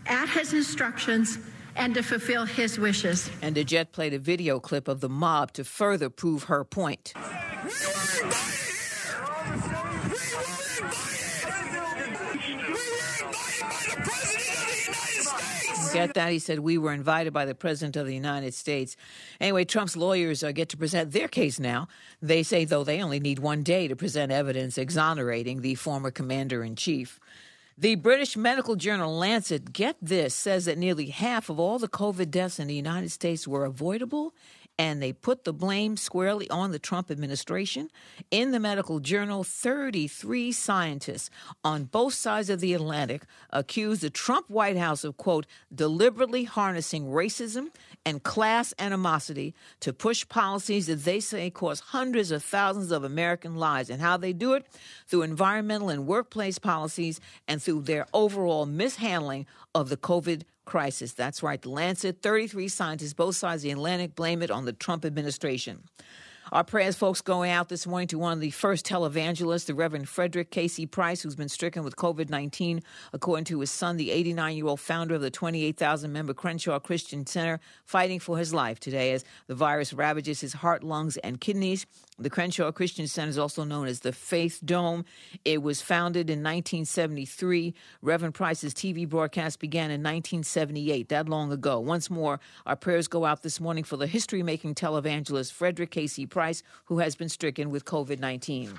at 0.06 0.28
his 0.28 0.52
instructions, 0.52 1.38
and 1.76 1.94
to 1.94 2.02
fulfill 2.02 2.46
his 2.46 2.78
wishes. 2.78 3.30
And 3.42 3.56
DeGette 3.56 3.92
played 3.92 4.14
a 4.14 4.18
video 4.18 4.60
clip 4.60 4.88
of 4.88 5.00
the 5.00 5.08
mob 5.08 5.52
to 5.52 5.64
further 5.64 6.10
prove 6.10 6.44
her 6.44 6.64
point. 6.64 7.12
Get 15.94 16.14
that? 16.14 16.32
He 16.32 16.40
said 16.40 16.58
we 16.58 16.76
were 16.76 16.92
invited 16.92 17.32
by 17.32 17.44
the 17.44 17.54
President 17.54 17.94
of 17.94 18.04
the 18.04 18.14
United 18.14 18.52
States. 18.52 18.96
Anyway, 19.40 19.64
Trump's 19.64 19.96
lawyers 19.96 20.42
uh, 20.42 20.50
get 20.50 20.68
to 20.70 20.76
present 20.76 21.12
their 21.12 21.28
case 21.28 21.60
now. 21.60 21.86
They 22.20 22.42
say, 22.42 22.64
though, 22.64 22.82
they 22.82 23.00
only 23.00 23.20
need 23.20 23.38
one 23.38 23.62
day 23.62 23.86
to 23.86 23.94
present 23.94 24.32
evidence 24.32 24.76
exonerating 24.76 25.60
the 25.60 25.76
former 25.76 26.10
commander 26.10 26.64
in 26.64 26.74
chief. 26.74 27.20
The 27.76 27.96
British 27.96 28.36
medical 28.36 28.76
journal 28.76 29.18
Lancet, 29.18 29.72
get 29.72 29.96
this, 30.00 30.32
says 30.32 30.66
that 30.66 30.78
nearly 30.78 31.06
half 31.06 31.50
of 31.50 31.58
all 31.58 31.80
the 31.80 31.88
COVID 31.88 32.30
deaths 32.30 32.60
in 32.60 32.68
the 32.68 32.74
United 32.74 33.10
States 33.10 33.48
were 33.48 33.64
avoidable, 33.64 34.32
and 34.78 35.02
they 35.02 35.12
put 35.12 35.42
the 35.42 35.52
blame 35.52 35.96
squarely 35.96 36.48
on 36.50 36.70
the 36.70 36.78
Trump 36.78 37.10
administration. 37.10 37.90
In 38.30 38.52
the 38.52 38.60
medical 38.60 39.00
journal, 39.00 39.42
33 39.42 40.52
scientists 40.52 41.30
on 41.64 41.86
both 41.86 42.14
sides 42.14 42.48
of 42.48 42.60
the 42.60 42.74
Atlantic 42.74 43.24
accused 43.50 44.02
the 44.02 44.10
Trump 44.10 44.48
White 44.48 44.76
House 44.76 45.02
of, 45.02 45.16
quote, 45.16 45.44
deliberately 45.74 46.44
harnessing 46.44 47.06
racism 47.06 47.70
and 48.06 48.22
class 48.22 48.74
animosity 48.78 49.54
to 49.80 49.92
push 49.92 50.28
policies 50.28 50.86
that 50.86 51.04
they 51.04 51.20
say 51.20 51.50
cost 51.50 51.82
hundreds 51.86 52.30
of 52.30 52.42
thousands 52.42 52.90
of 52.90 53.04
American 53.04 53.56
lives. 53.56 53.90
And 53.90 54.00
how 54.00 54.16
they 54.16 54.32
do 54.32 54.54
it? 54.54 54.66
Through 55.06 55.22
environmental 55.22 55.88
and 55.88 56.06
workplace 56.06 56.58
policies 56.58 57.20
and 57.48 57.62
through 57.62 57.82
their 57.82 58.06
overall 58.12 58.66
mishandling 58.66 59.46
of 59.74 59.88
the 59.88 59.96
COVID 59.96 60.42
crisis. 60.64 61.12
That's 61.12 61.42
right. 61.42 61.60
The 61.60 61.70
Lancet, 61.70 62.22
33 62.22 62.68
scientists, 62.68 63.14
both 63.14 63.36
sides 63.36 63.62
of 63.62 63.68
the 63.68 63.72
Atlantic, 63.72 64.14
blame 64.14 64.42
it 64.42 64.50
on 64.50 64.64
the 64.64 64.72
Trump 64.72 65.04
administration. 65.04 65.84
Our 66.54 66.62
prayers, 66.62 66.94
folks, 66.94 67.20
going 67.20 67.50
out 67.50 67.68
this 67.68 67.84
morning 67.84 68.06
to 68.06 68.18
one 68.20 68.32
of 68.32 68.38
the 68.38 68.52
first 68.52 68.86
televangelists, 68.86 69.66
the 69.66 69.74
Reverend 69.74 70.08
Frederick 70.08 70.52
K.C. 70.52 70.86
Price, 70.86 71.20
who's 71.20 71.34
been 71.34 71.48
stricken 71.48 71.82
with 71.82 71.96
COVID 71.96 72.30
19, 72.30 72.80
according 73.12 73.46
to 73.46 73.58
his 73.58 73.72
son, 73.72 73.96
the 73.96 74.12
89 74.12 74.56
year 74.56 74.66
old 74.66 74.78
founder 74.78 75.16
of 75.16 75.20
the 75.20 75.32
28,000 75.32 76.12
member 76.12 76.32
Crenshaw 76.32 76.78
Christian 76.78 77.26
Center, 77.26 77.58
fighting 77.84 78.20
for 78.20 78.38
his 78.38 78.54
life 78.54 78.78
today 78.78 79.10
as 79.14 79.24
the 79.48 79.56
virus 79.56 79.92
ravages 79.92 80.42
his 80.42 80.52
heart, 80.52 80.84
lungs, 80.84 81.16
and 81.16 81.40
kidneys. 81.40 81.86
The 82.16 82.30
Crenshaw 82.30 82.70
Christian 82.70 83.08
Center 83.08 83.30
is 83.30 83.38
also 83.38 83.64
known 83.64 83.88
as 83.88 84.00
the 84.00 84.12
Faith 84.12 84.60
Dome. 84.64 85.04
It 85.44 85.62
was 85.62 85.82
founded 85.82 86.30
in 86.30 86.44
1973. 86.44 87.74
Reverend 88.02 88.34
Price's 88.34 88.72
TV 88.72 89.08
broadcast 89.08 89.58
began 89.58 89.90
in 89.90 90.00
1978, 90.00 91.08
that 91.08 91.28
long 91.28 91.50
ago. 91.50 91.80
Once 91.80 92.08
more, 92.08 92.38
our 92.66 92.76
prayers 92.76 93.08
go 93.08 93.24
out 93.24 93.42
this 93.42 93.58
morning 93.58 93.82
for 93.82 93.96
the 93.96 94.06
history 94.06 94.44
making 94.44 94.76
televangelist 94.76 95.52
Frederick 95.52 95.90
K.C. 95.90 96.24
Price, 96.26 96.62
who 96.84 96.98
has 97.00 97.16
been 97.16 97.28
stricken 97.28 97.70
with 97.70 97.84
COVID 97.84 98.20
19. 98.20 98.78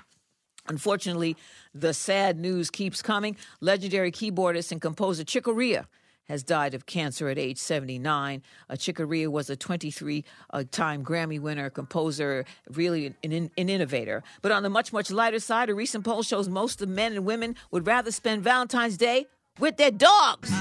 Unfortunately, 0.68 1.36
the 1.74 1.94
sad 1.94 2.40
news 2.40 2.72
keeps 2.72 3.02
coming. 3.02 3.36
Legendary 3.60 4.14
keyboardist 4.14 4.72
and 4.72 4.82
composer 4.82 5.26
Chick 5.26 5.44
Corea 5.44 5.90
has 6.28 6.44
died 6.44 6.74
of 6.74 6.86
cancer 6.86 7.30
at 7.30 7.38
age 7.38 7.58
79. 7.58 8.42
Uh, 8.70 8.76
Chick 8.76 8.98
Corea 8.98 9.30
was 9.30 9.50
a 9.50 9.56
23 9.56 10.24
uh, 10.52 10.64
time 10.72 11.04
Grammy 11.04 11.40
winner, 11.40 11.70
composer, 11.70 12.46
really 12.72 13.08
an, 13.24 13.32
an, 13.32 13.52
an 13.58 13.70
innovator. 13.70 14.24
But 14.42 14.52
on 14.52 14.64
the 14.64 14.70
much, 14.70 14.92
much 14.94 15.12
lighter 15.12 15.40
side, 15.40 15.70
a 15.70 15.76
recent 15.76 16.04
poll 16.04 16.24
shows 16.24 16.50
most 16.50 16.82
of 16.82 16.90
men 16.90 17.14
and 17.14 17.26
women 17.26 17.56
would 17.72 17.88
rather 17.88 18.12
spend 18.12 18.44
Valentine's 18.44 18.98
Day 18.98 19.28
with 19.60 19.78
their 19.78 19.92
dogs. 19.92 20.52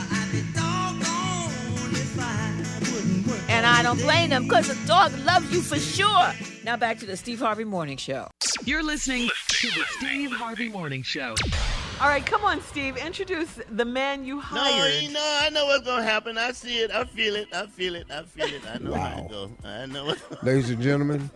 And 3.49 3.67
I 3.67 3.83
don't 3.83 3.99
blame 4.01 4.31
them 4.31 4.45
because 4.45 4.69
a 4.69 4.87
dog 4.87 5.13
loves 5.25 5.51
you 5.53 5.61
for 5.61 5.79
sure. 5.79 6.33
Now 6.65 6.77
back 6.77 6.99
to 6.99 7.07
the 7.07 7.17
Steve 7.17 7.39
Harvey 7.39 7.65
Morning 7.65 7.97
Show. 7.97 8.29
You're 8.65 8.83
listening 8.83 9.29
to 9.49 9.69
the 9.69 9.85
Steve 9.99 10.33
Harvey 10.33 10.69
Morning 10.69 11.03
Show. 11.03 11.35
All 12.01 12.09
right, 12.09 12.25
come 12.27 12.45
on, 12.45 12.61
Steve. 12.61 12.97
Introduce 12.97 13.61
the 13.71 13.85
man 13.85 14.25
you 14.25 14.41
hired. 14.41 14.65
No, 14.65 14.83
hired. 14.83 15.03
you 15.03 15.13
know, 15.13 15.39
I 15.43 15.49
know 15.51 15.65
what's 15.67 15.85
gonna 15.87 16.03
happen. 16.03 16.37
I 16.37 16.53
see 16.53 16.79
it. 16.79 16.91
I 16.91 17.05
feel 17.05 17.35
it. 17.37 17.49
I 17.55 17.67
feel 17.67 17.95
it. 17.95 18.11
I 18.11 18.23
feel 18.25 18.47
it. 18.47 18.63
I 18.69 18.79
know 18.79 18.95
how 18.95 19.19
it 19.25 19.31
go. 19.31 19.51
I 19.65 19.87
know 19.87 20.11
it. 20.11 20.19
Ladies 20.43 20.71
and 20.71 20.83
gentlemen, 20.83 21.31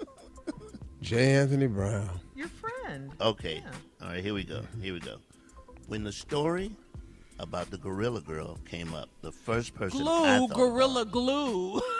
J. 1.01 1.33
Anthony 1.37 1.69
Brown. 1.69 2.11
Your 2.35 2.49
friend. 2.49 3.11
Okay. 3.21 3.63
All 4.03 4.09
right, 4.09 4.23
here 4.23 4.35
we 4.35 4.45
go. 4.45 4.63
Here 4.83 4.93
we 4.93 5.01
go. 5.01 5.17
When 5.87 6.05
the 6.05 6.13
story 6.13 6.73
about 7.39 7.71
the 7.71 7.79
Gorilla 7.79 8.21
Girl 8.21 8.59
came 8.69 8.93
up, 8.95 9.09
the 9.23 9.33
first 9.33 9.75
person 9.75 10.01
I 10.01 10.03
Glue, 10.03 10.49
thought 10.49 10.57
gorilla 10.57 11.05
glue. 11.07 11.81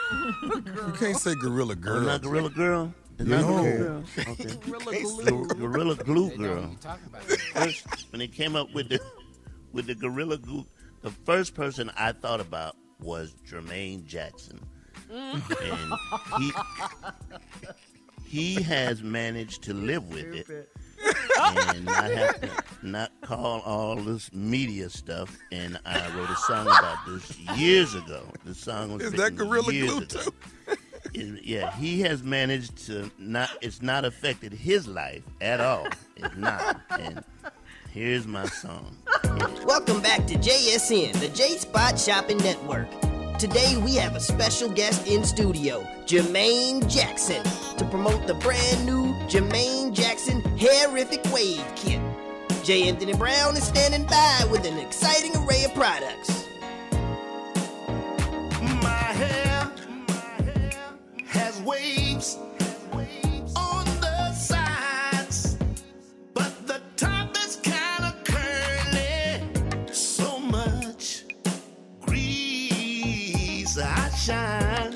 You 0.43 0.93
can't 0.99 1.17
say 1.17 1.33
gorilla 1.35 1.75
girl. 1.75 1.97
Oh, 1.97 2.01
not 2.01 2.21
Gorilla 2.21 2.49
Girl. 2.49 2.93
It's 3.19 3.27
No. 3.27 3.41
not 3.41 3.63
Gorilla 3.63 4.05
Okay. 4.29 4.55
Gorilla 4.65 5.23
glue. 5.23 5.47
Gorilla 5.47 5.95
Glue 5.95 6.37
Girl. 6.37 6.61
what 6.61 6.71
you 6.71 6.77
talking 6.81 7.05
about. 7.07 7.23
First, 7.23 7.85
when 8.11 8.19
they 8.19 8.27
came 8.27 8.55
up 8.55 8.73
with 8.73 8.89
the 8.89 8.99
with 9.73 9.87
the 9.87 9.95
Gorilla 9.95 10.37
Glue, 10.37 10.65
the 11.01 11.11
first 11.11 11.53
person 11.53 11.91
I 11.97 12.11
thought 12.13 12.39
about 12.39 12.75
was 13.01 13.35
Jermaine 13.49 14.05
Jackson, 14.05 14.59
and 15.11 15.41
he 16.37 16.51
he 18.25 18.61
has 18.61 19.01
managed 19.03 19.63
to 19.63 19.73
live 19.73 20.07
with 20.09 20.25
it 20.35 20.69
and 21.41 21.85
not 21.85 22.11
have 22.11 22.41
to 22.41 22.49
not 22.83 23.11
call 23.21 23.59
all 23.61 23.95
this 23.97 24.31
media 24.33 24.89
stuff. 24.89 25.37
And 25.51 25.77
I 25.85 26.07
wrote 26.15 26.29
a 26.29 26.35
song 26.37 26.67
about 26.67 26.97
this 27.05 27.37
years 27.57 27.95
ago. 27.95 28.23
The 28.45 28.55
song 28.55 28.93
was 28.93 29.03
Is 29.03 29.13
that 29.13 29.35
Gorilla 29.35 29.73
years 29.73 29.89
Glue 29.89 29.97
ago. 30.03 30.05
too? 30.21 30.31
It- 31.13 31.43
yeah, 31.45 31.71
he 31.75 32.01
has 32.01 32.23
managed 32.23 32.85
to 32.87 33.09
not. 33.17 33.49
It's 33.61 33.81
not 33.81 34.05
affected 34.05 34.53
his 34.53 34.87
life 34.87 35.23
at 35.41 35.59
all. 35.59 35.87
It's 36.15 36.35
not. 36.35 36.81
And 36.99 37.23
here's 37.91 38.27
my 38.27 38.45
song. 38.45 38.97
Welcome 39.65 40.01
back 40.01 40.25
to 40.27 40.35
JSN, 40.35 41.13
the 41.19 41.29
J 41.29 41.57
Spot 41.57 41.97
Shopping 41.99 42.37
Network. 42.39 42.87
Today 43.39 43.77
we 43.77 43.95
have 43.95 44.15
a 44.15 44.19
special 44.19 44.67
guest 44.69 45.07
in 45.07 45.23
studio, 45.23 45.81
Jermaine 46.05 46.85
Jackson, 46.89 47.41
to 47.77 47.85
promote 47.85 48.27
the 48.27 48.33
brand 48.35 48.85
new 48.85 49.13
Jermaine 49.29 49.93
Jackson 49.93 50.41
Hairific 50.57 51.31
Wave 51.33 51.63
Kit. 51.75 52.01
J. 52.65 52.89
Anthony 52.89 53.13
Brown 53.13 53.55
is 53.55 53.63
standing 53.63 54.05
by 54.05 54.45
with 54.51 54.65
an 54.65 54.77
exciting 54.77 55.33
array 55.37 55.63
of 55.63 55.73
products. 55.73 56.45
My 58.83 59.13
hair 59.15 59.71
has 61.29 61.61
waves 61.61 62.37
on 63.55 63.85
the 64.01 64.33
sides, 64.33 65.57
but 66.33 66.51
the 66.67 66.81
top 66.97 67.35
is 67.37 67.57
kind 67.57 68.05
of 68.05 68.23
curly. 68.23 69.43
So 69.93 70.39
much 70.39 71.25
grease, 72.01 73.77
I 73.77 74.09
shine, 74.09 74.88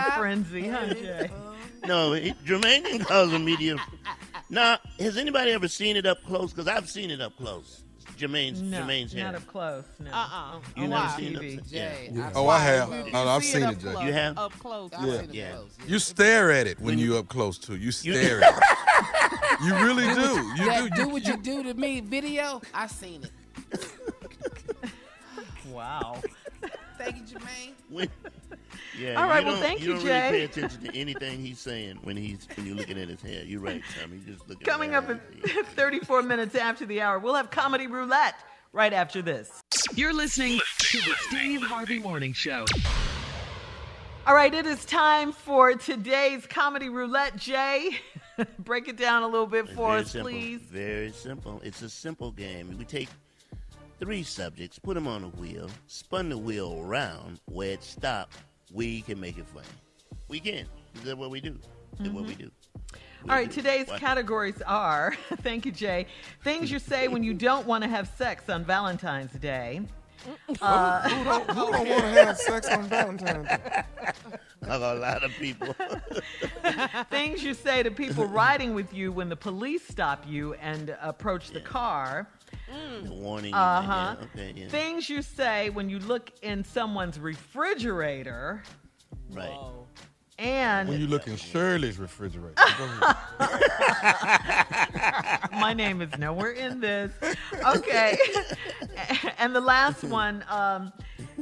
media 0.00 0.12
frenzy, 0.16 0.68
huh, 0.68 0.94
Jay? 0.94 1.30
No, 1.86 2.12
it, 2.12 2.34
Jermaine 2.44 2.84
didn't 2.84 3.04
cause 3.06 3.32
a 3.32 3.38
media. 3.38 3.76
Now, 4.50 4.78
has 4.98 5.16
anybody 5.16 5.50
ever 5.52 5.68
seen 5.68 5.96
it 5.96 6.06
up 6.06 6.22
close? 6.24 6.50
Because 6.52 6.68
I've 6.68 6.88
seen 6.88 7.10
it 7.10 7.20
up 7.20 7.36
close. 7.36 7.82
Jermaine's 8.18 8.60
No, 8.62 8.78
Jermaine's 8.82 9.12
hair. 9.12 9.24
not 9.24 9.34
up 9.36 9.46
close. 9.46 9.84
No. 9.98 10.10
Uh-uh. 10.10 10.52
Oh, 10.54 10.62
you 10.76 10.84
Oh, 10.84 10.86
never 10.86 10.92
wow. 10.92 11.16
seen 11.16 11.34
TV. 11.34 11.58
it? 11.58 11.66
Jay, 11.68 12.10
Yeah. 12.12 12.28
I 12.28 12.32
Oh, 12.34 12.46
I 12.48 12.58
have. 12.60 12.90
No, 12.90 13.06
no, 13.06 13.28
I've 13.28 13.42
seen 13.44 13.62
it, 13.64 13.78
Jay. 13.80 14.04
You 14.06 14.12
have? 14.12 14.38
Up 14.38 14.52
close. 14.58 14.90
I've 14.92 15.06
Yeah. 15.08 15.20
seen 15.20 15.30
it 15.30 15.34
Yeah. 15.34 15.52
close. 15.52 15.70
You 15.88 15.98
stare 15.98 16.52
at 16.52 16.66
it 16.66 16.78
when 16.78 16.98
you 16.98 17.16
up 17.16 17.28
close 17.28 17.58
to. 17.60 17.74
You 17.76 17.90
stare 17.90 18.44
at 18.44 18.56
it. 18.56 18.64
You 19.64 19.74
really 19.76 20.02
do. 20.14 20.42
You 20.56 20.88
do. 20.90 20.90
do 21.04 21.08
what 21.08 21.24
you 21.24 21.36
do 21.36 21.62
to 21.62 21.74
me 21.74 22.00
video, 22.00 22.60
I 22.74 22.86
seen 22.88 23.22
it. 23.24 23.30
Wow. 25.70 26.20
Thank 26.98 27.16
you, 27.16 27.22
Jermaine. 27.22 27.72
When- 27.88 28.08
yeah. 28.98 29.14
All 29.20 29.28
right, 29.28 29.40
you 29.40 29.46
well, 29.46 29.54
don't- 29.56 29.62
thank 29.64 29.80
you, 29.80 29.94
don't 29.94 30.02
Jay. 30.02 30.30
Really 30.30 30.38
pay 30.38 30.44
attention 30.44 30.80
to 30.84 30.96
anything 30.98 31.40
he's 31.44 31.58
saying 31.58 31.98
when 32.02 32.16
he's 32.16 32.46
when 32.56 32.66
you're 32.66 32.76
looking 32.76 32.98
at 32.98 33.08
his 33.08 33.20
hair. 33.22 33.44
You're 33.44 33.60
right, 33.60 33.82
Tommy. 34.00 34.20
Just 34.26 34.48
looking. 34.48 34.64
Coming 34.66 34.94
up 34.94 35.08
at 35.08 35.20
at 35.56 35.66
34 35.76 36.22
minutes 36.22 36.54
after 36.54 36.86
the 36.86 37.00
hour, 37.00 37.18
we'll 37.18 37.34
have 37.34 37.50
Comedy 37.50 37.86
Roulette 37.86 38.34
right 38.72 38.92
after 38.92 39.22
this. 39.22 39.60
You're 39.94 40.14
listening 40.14 40.60
to 40.78 40.98
the 40.98 41.14
Steve 41.28 41.62
Harvey 41.62 41.98
Morning 41.98 42.32
Show. 42.32 42.64
All 44.24 44.34
right, 44.36 44.54
it 44.54 44.66
is 44.66 44.84
time 44.84 45.32
for 45.32 45.74
today's 45.74 46.46
Comedy 46.46 46.88
Roulette. 46.88 47.36
Jay, 47.36 47.90
break 48.60 48.86
it 48.86 48.96
down 48.96 49.24
a 49.24 49.26
little 49.26 49.48
bit 49.48 49.68
for 49.70 49.96
us, 49.96 50.12
simple. 50.12 50.30
please. 50.30 50.60
Very 50.60 51.10
simple. 51.10 51.60
It's 51.64 51.82
a 51.82 51.90
simple 51.90 52.30
game. 52.30 52.72
We 52.78 52.84
take 52.84 53.08
three 53.98 54.22
subjects, 54.22 54.78
put 54.78 54.94
them 54.94 55.08
on 55.08 55.24
a 55.24 55.28
wheel, 55.28 55.68
spun 55.88 56.28
the 56.28 56.38
wheel 56.38 56.80
around 56.84 57.40
where 57.46 57.70
it 57.72 57.82
stopped. 57.82 58.36
We 58.72 59.02
can 59.02 59.20
make 59.20 59.38
it 59.38 59.46
funny. 59.46 59.66
We 60.28 60.40
can. 60.40 60.66
That's 61.04 61.16
what 61.16 61.30
we 61.30 61.40
do. 61.40 61.58
That's 61.98 62.10
what 62.10 62.24
we 62.24 62.34
do. 62.34 62.50
We 63.24 63.30
All 63.30 63.36
right, 63.36 63.48
do. 63.48 63.54
today's 63.54 63.86
Watch 63.86 63.98
it. 63.98 64.00
categories 64.00 64.62
are 64.66 65.14
thank 65.42 65.66
you, 65.66 65.72
Jay. 65.72 66.06
Things 66.42 66.70
you 66.70 66.78
say 66.78 67.08
when 67.08 67.22
you 67.22 67.34
don't 67.34 67.66
want 67.66 67.84
to 67.84 67.88
have 67.88 68.08
sex 68.16 68.48
on 68.48 68.64
Valentine's 68.64 69.32
Day. 69.32 69.82
Uh, 70.60 71.08
Who 71.08 71.24
don't, 71.24 71.46
don't 71.48 71.70
want 71.72 71.86
to 71.86 72.24
have 72.24 72.38
sex 72.38 72.68
on 72.68 72.84
Valentine's 72.84 73.48
Day? 73.48 73.82
I 74.68 74.76
a 74.76 74.94
lot 74.94 75.24
of 75.24 75.32
people. 75.32 75.74
things 77.10 77.42
you 77.42 77.52
say 77.52 77.82
to 77.82 77.90
people 77.90 78.26
riding 78.26 78.74
with 78.74 78.94
you 78.94 79.10
when 79.10 79.28
the 79.28 79.36
police 79.36 79.86
stop 79.86 80.24
you 80.26 80.54
and 80.54 80.96
approach 81.02 81.50
the 81.50 81.60
car. 81.60 82.28
The 83.04 83.12
warning. 83.12 83.54
Uh 83.54 83.82
huh. 83.82 84.16
Yeah, 84.18 84.24
okay, 84.24 84.52
yeah. 84.56 84.68
Things 84.68 85.08
you 85.08 85.22
say 85.22 85.70
when 85.70 85.88
you 85.88 85.98
look 86.00 86.30
in 86.42 86.64
someone's 86.64 87.18
refrigerator. 87.18 88.62
right. 89.30 89.58
And 90.38 90.88
When 90.88 91.00
you 91.00 91.06
look 91.06 91.28
in 91.28 91.36
Shirley's 91.36 91.98
refrigerator. 91.98 92.54
My 95.52 95.72
name 95.76 96.02
is 96.02 96.18
nowhere 96.18 96.50
in 96.50 96.80
this. 96.80 97.12
Okay. 97.64 98.16
and 99.38 99.54
the 99.54 99.60
last 99.60 100.02
one, 100.24 100.44
um, 100.48 100.92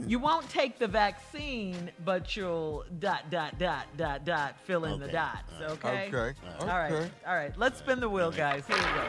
you 0.06 0.18
won't 0.18 0.46
take 0.50 0.78
the 0.78 0.88
vaccine, 0.88 1.90
but 2.04 2.36
you'll 2.36 2.84
dot 2.98 3.30
dot 3.30 3.58
dot 3.58 3.86
dot 3.96 4.24
dot 4.26 4.56
fill 4.64 4.84
in 4.84 5.00
the 5.00 5.08
dots. 5.08 5.54
Okay. 5.62 6.10
Okay. 6.12 6.38
All 6.60 6.66
right. 6.66 6.92
Okay. 6.92 7.10
All 7.26 7.34
right. 7.36 7.56
Let's 7.56 7.78
spin 7.78 8.00
the 8.00 8.08
wheel, 8.08 8.30
guys. 8.30 8.64
Here 8.66 8.76
we 8.76 8.82
go. 8.82 9.04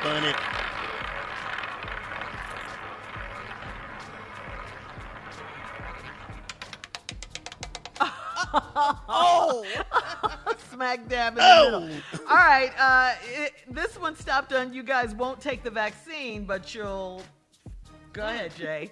Spun 0.00 0.24
it. 0.24 0.36
Oh, 8.52 9.64
smack 10.72 11.08
dab 11.08 11.32
in 11.32 11.38
the 11.38 11.42
Oh. 11.44 11.80
middle. 11.80 11.96
All 12.28 12.36
right, 12.36 12.72
uh, 12.78 13.14
it, 13.32 13.52
this 13.68 13.98
one 13.98 14.16
stopped 14.16 14.52
on 14.52 14.72
you 14.72 14.82
guys 14.82 15.14
won't 15.14 15.40
take 15.40 15.62
the 15.62 15.70
vaccine, 15.70 16.44
but 16.44 16.74
you'll. 16.74 17.22
Go 18.12 18.22
ahead, 18.26 18.52
Jay. 18.56 18.90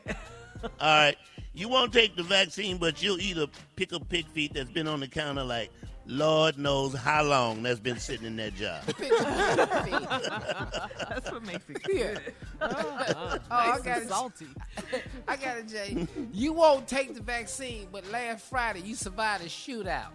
All 0.62 0.70
right. 0.80 1.16
You 1.54 1.68
won't 1.68 1.92
take 1.92 2.14
the 2.14 2.22
vaccine, 2.22 2.78
but 2.78 3.02
you'll 3.02 3.20
eat 3.20 3.36
a 3.36 3.48
pick 3.74 3.90
a 3.92 3.98
pig 3.98 4.28
feet 4.28 4.54
that's 4.54 4.70
been 4.70 4.86
on 4.86 5.00
the 5.00 5.08
counter 5.08 5.42
like 5.42 5.70
Lord 6.10 6.56
knows 6.58 6.94
how 6.94 7.22
long 7.22 7.62
that's 7.62 7.80
been 7.80 7.98
sitting 7.98 8.26
in 8.26 8.36
that 8.36 8.54
job. 8.54 8.82
That's 11.08 11.30
what 11.30 11.42
makes 11.44 11.68
it 11.68 11.82
Yeah. 11.86 12.14
good. 12.14 12.32
oh, 12.62 12.68
oh 12.70 13.38
I 13.50 13.78
got 13.80 14.02
it. 14.02 14.08
salty. 14.08 14.46
I 15.28 15.36
got 15.36 15.58
it, 15.58 15.68
Jay. 15.68 16.06
You 16.32 16.54
won't 16.54 16.88
take 16.88 17.14
the 17.14 17.20
vaccine, 17.20 17.88
but 17.92 18.10
last 18.10 18.46
Friday 18.46 18.80
you 18.80 18.94
survived 18.94 19.44
a 19.44 19.48
shootout. 19.48 20.08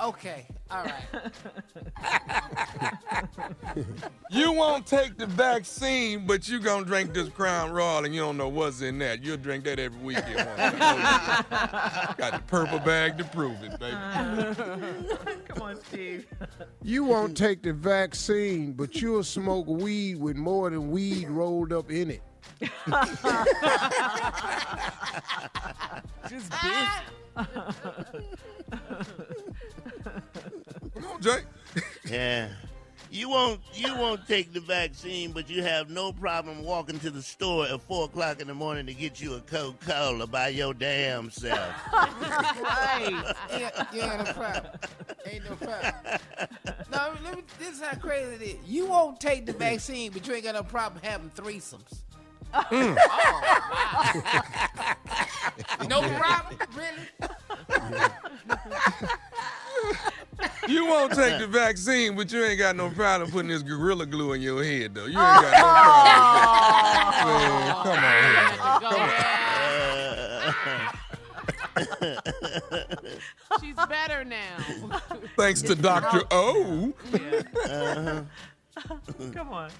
Okay, 0.00 0.46
all 0.70 0.84
right. 0.84 1.32
You 4.32 4.52
won't 4.52 4.86
take 4.86 5.18
the 5.18 5.26
vaccine, 5.26 6.26
but 6.26 6.48
you 6.48 6.58
gonna 6.58 6.86
drink 6.86 7.12
this 7.12 7.28
Crown 7.28 7.70
Royal 7.70 8.06
and 8.06 8.14
you 8.14 8.22
don't 8.22 8.38
know 8.38 8.48
what's 8.48 8.80
in 8.80 8.98
that. 9.00 9.22
You'll 9.22 9.36
drink 9.36 9.64
that 9.64 9.78
every 9.78 10.00
weekend. 10.00 10.36
Got 12.16 12.32
the 12.32 12.42
purple 12.46 12.78
bag 12.78 13.18
to 13.18 13.24
prove 13.24 13.62
it, 13.62 13.78
baby. 13.78 13.92
Uh-huh. 13.92 15.34
Come 15.48 15.62
on, 15.62 15.78
Steve. 15.84 16.26
You 16.82 17.04
won't 17.04 17.36
take 17.36 17.62
the 17.62 17.74
vaccine, 17.74 18.72
but 18.72 19.02
you'll 19.02 19.22
smoke 19.22 19.66
weed 19.66 20.18
with 20.18 20.36
more 20.36 20.70
than 20.70 20.90
weed 20.90 21.28
rolled 21.28 21.74
up 21.74 21.90
in 21.90 22.12
it. 22.12 22.22
Just 26.30 26.50
busy. 26.50 26.86
Come 30.94 31.04
on, 31.04 31.20
Jay. 31.20 31.40
Yeah. 32.08 32.48
You 33.12 33.28
won't 33.28 33.60
you 33.74 33.94
won't 33.94 34.26
take 34.26 34.54
the 34.54 34.60
vaccine, 34.60 35.32
but 35.32 35.50
you 35.50 35.62
have 35.62 35.90
no 35.90 36.12
problem 36.14 36.64
walking 36.64 36.98
to 37.00 37.10
the 37.10 37.20
store 37.20 37.66
at 37.66 37.82
four 37.82 38.06
o'clock 38.06 38.40
in 38.40 38.48
the 38.48 38.54
morning 38.54 38.86
to 38.86 38.94
get 38.94 39.20
you 39.20 39.34
a 39.34 39.40
Coca 39.40 39.76
Cola 39.84 40.26
by 40.26 40.48
your 40.48 40.72
damn 40.72 41.30
self. 41.30 41.58
right. 41.92 43.34
Yeah, 43.50 43.86
you 43.92 44.00
no 44.00 44.32
problem. 44.32 44.72
Ain't 45.26 45.44
no 45.44 45.56
problem. 45.56 46.20
No, 46.90 47.12
let 47.22 47.36
me, 47.36 47.42
this 47.58 47.74
is 47.74 47.82
how 47.82 47.98
crazy 47.98 48.32
it 48.32 48.42
is. 48.42 48.56
You 48.66 48.86
won't 48.86 49.20
take 49.20 49.44
the 49.44 49.52
vaccine, 49.52 50.10
but 50.10 50.26
you 50.26 50.32
ain't 50.32 50.44
got 50.44 50.54
no 50.54 50.62
problem 50.62 51.02
having 51.04 51.28
threesomes. 51.30 52.04
Mm. 52.54 52.96
Oh, 52.98 53.40
wow. 53.44 54.96
no 55.86 56.00
problem? 56.16 56.58
Really? 56.74 57.08
You 60.68 60.86
won't 60.86 61.12
take 61.12 61.38
the 61.38 61.46
vaccine, 61.46 62.16
but 62.16 62.32
you 62.32 62.42
ain't 62.44 62.58
got 62.58 62.74
no 62.76 62.90
problem 62.90 63.30
putting 63.30 63.48
this 63.48 63.62
gorilla 63.62 64.06
glue 64.06 64.32
in 64.32 64.42
your 64.42 64.62
head, 64.64 64.94
though. 64.94 65.06
You 65.06 65.18
ain't 65.18 65.42
got 65.42 65.52
no 67.24 67.72
problem. 67.74 68.00
Man, 68.00 68.58
come 68.80 69.00
on. 69.00 69.08
here. 69.08 69.42
She's 73.60 73.76
better 73.88 74.24
now. 74.24 74.56
Thanks 75.36 75.62
to 75.62 75.74
Dr. 75.74 76.22
O. 76.30 76.92
Uh-huh. 77.14 78.22
Come 79.34 79.50
on. 79.52 79.70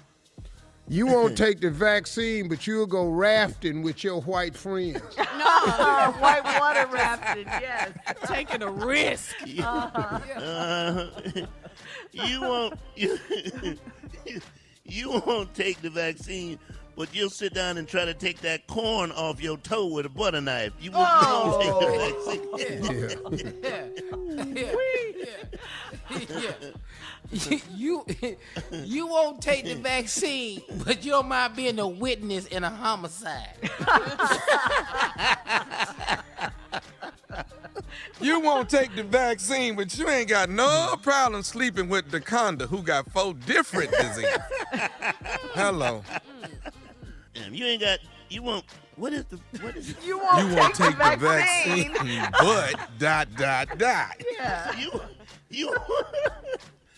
You 0.87 1.07
won't 1.07 1.37
take 1.37 1.61
the 1.61 1.69
vaccine, 1.69 2.49
but 2.49 2.67
you'll 2.67 2.85
go 2.87 3.07
rafting 3.07 3.83
with 3.83 4.03
your 4.03 4.21
white 4.21 4.55
friends. 4.55 5.01
No, 5.43 6.11
white 6.19 6.43
water 6.59 6.87
rafting, 6.91 7.45
yes. 7.45 7.91
Taking 8.25 8.61
a 8.61 8.71
risk. 8.71 9.35
Uh, 9.63 11.07
you 12.11 12.41
won't 12.41 12.79
you, 12.95 13.17
you 14.85 15.21
won't 15.25 15.53
take 15.53 15.81
the 15.81 15.89
vaccine, 15.89 16.59
but 16.95 17.13
you'll 17.13 17.29
sit 17.29 17.53
down 17.53 17.77
and 17.77 17.87
try 17.87 18.05
to 18.05 18.13
take 18.13 18.39
that 18.41 18.67
corn 18.67 19.11
off 19.11 19.41
your 19.41 19.57
toe 19.57 19.87
with 19.87 20.05
a 20.05 20.09
butter 20.09 20.41
knife. 20.41 20.73
You 20.79 20.91
won't, 20.91 21.09
you 21.09 21.71
oh. 21.73 22.25
take 22.29 22.51
the 22.51 23.17
vaccine. 23.17 23.63
Yeah. 24.53 24.67
Yeah. 26.09 26.51
yeah. 27.31 27.57
You 27.75 28.05
you 28.71 29.07
won't 29.07 29.41
take 29.41 29.65
the 29.65 29.75
vaccine, 29.75 30.61
but 30.85 31.03
you 31.03 31.11
don't 31.11 31.27
mind 31.27 31.55
being 31.55 31.79
a 31.79 31.87
witness 31.87 32.45
in 32.47 32.63
a 32.63 32.69
homicide. 32.69 33.57
You 38.21 38.39
won't 38.39 38.69
take 38.69 38.95
the 38.95 39.03
vaccine, 39.03 39.75
but 39.75 39.97
you 39.97 40.07
ain't 40.07 40.29
got 40.29 40.49
no 40.49 40.95
problem 41.01 41.43
sleeping 41.43 41.89
with 41.89 42.11
the 42.11 42.21
conda 42.21 42.67
who 42.67 42.81
got 42.81 43.11
four 43.11 43.33
different 43.33 43.91
diseases. 43.91 44.37
Hello. 45.53 46.03
Damn, 47.33 47.53
you 47.53 47.65
ain't 47.65 47.81
got 47.81 47.99
you 48.29 48.43
won't 48.43 48.65
what 48.95 49.13
is 49.13 49.25
the 49.25 49.39
what 49.61 49.75
is 49.75 49.89
You 49.89 49.95
You 50.05 50.17
won't, 50.19 50.55
won't 50.55 50.75
take, 50.75 50.97
take 50.97 51.19
the 51.19 51.27
vaccine, 51.27 51.93
but 52.39 52.75
dot 52.99 53.27
dot 53.35 53.77
dot. 53.77 54.21
Yeah. 54.37 54.79
you 54.79 55.01
you 55.49 55.75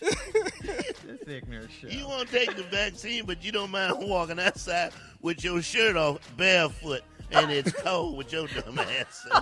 This 0.00 1.22
ignorant 1.26 1.70
shit. 1.70 1.92
you 1.92 2.06
won't 2.06 2.28
take 2.30 2.54
the 2.56 2.62
vaccine, 2.64 3.24
but 3.24 3.42
you 3.44 3.50
don't 3.50 3.70
mind 3.70 3.94
walking 3.98 4.38
outside 4.38 4.92
with 5.22 5.42
your 5.42 5.62
shirt 5.62 5.96
off 5.96 6.18
barefoot 6.36 7.02
and 7.32 7.50
it's 7.50 7.72
cold 7.72 8.16
with 8.16 8.32
your 8.32 8.46
dumb 8.46 8.78
ass. 8.78 9.26
Go 9.32 9.38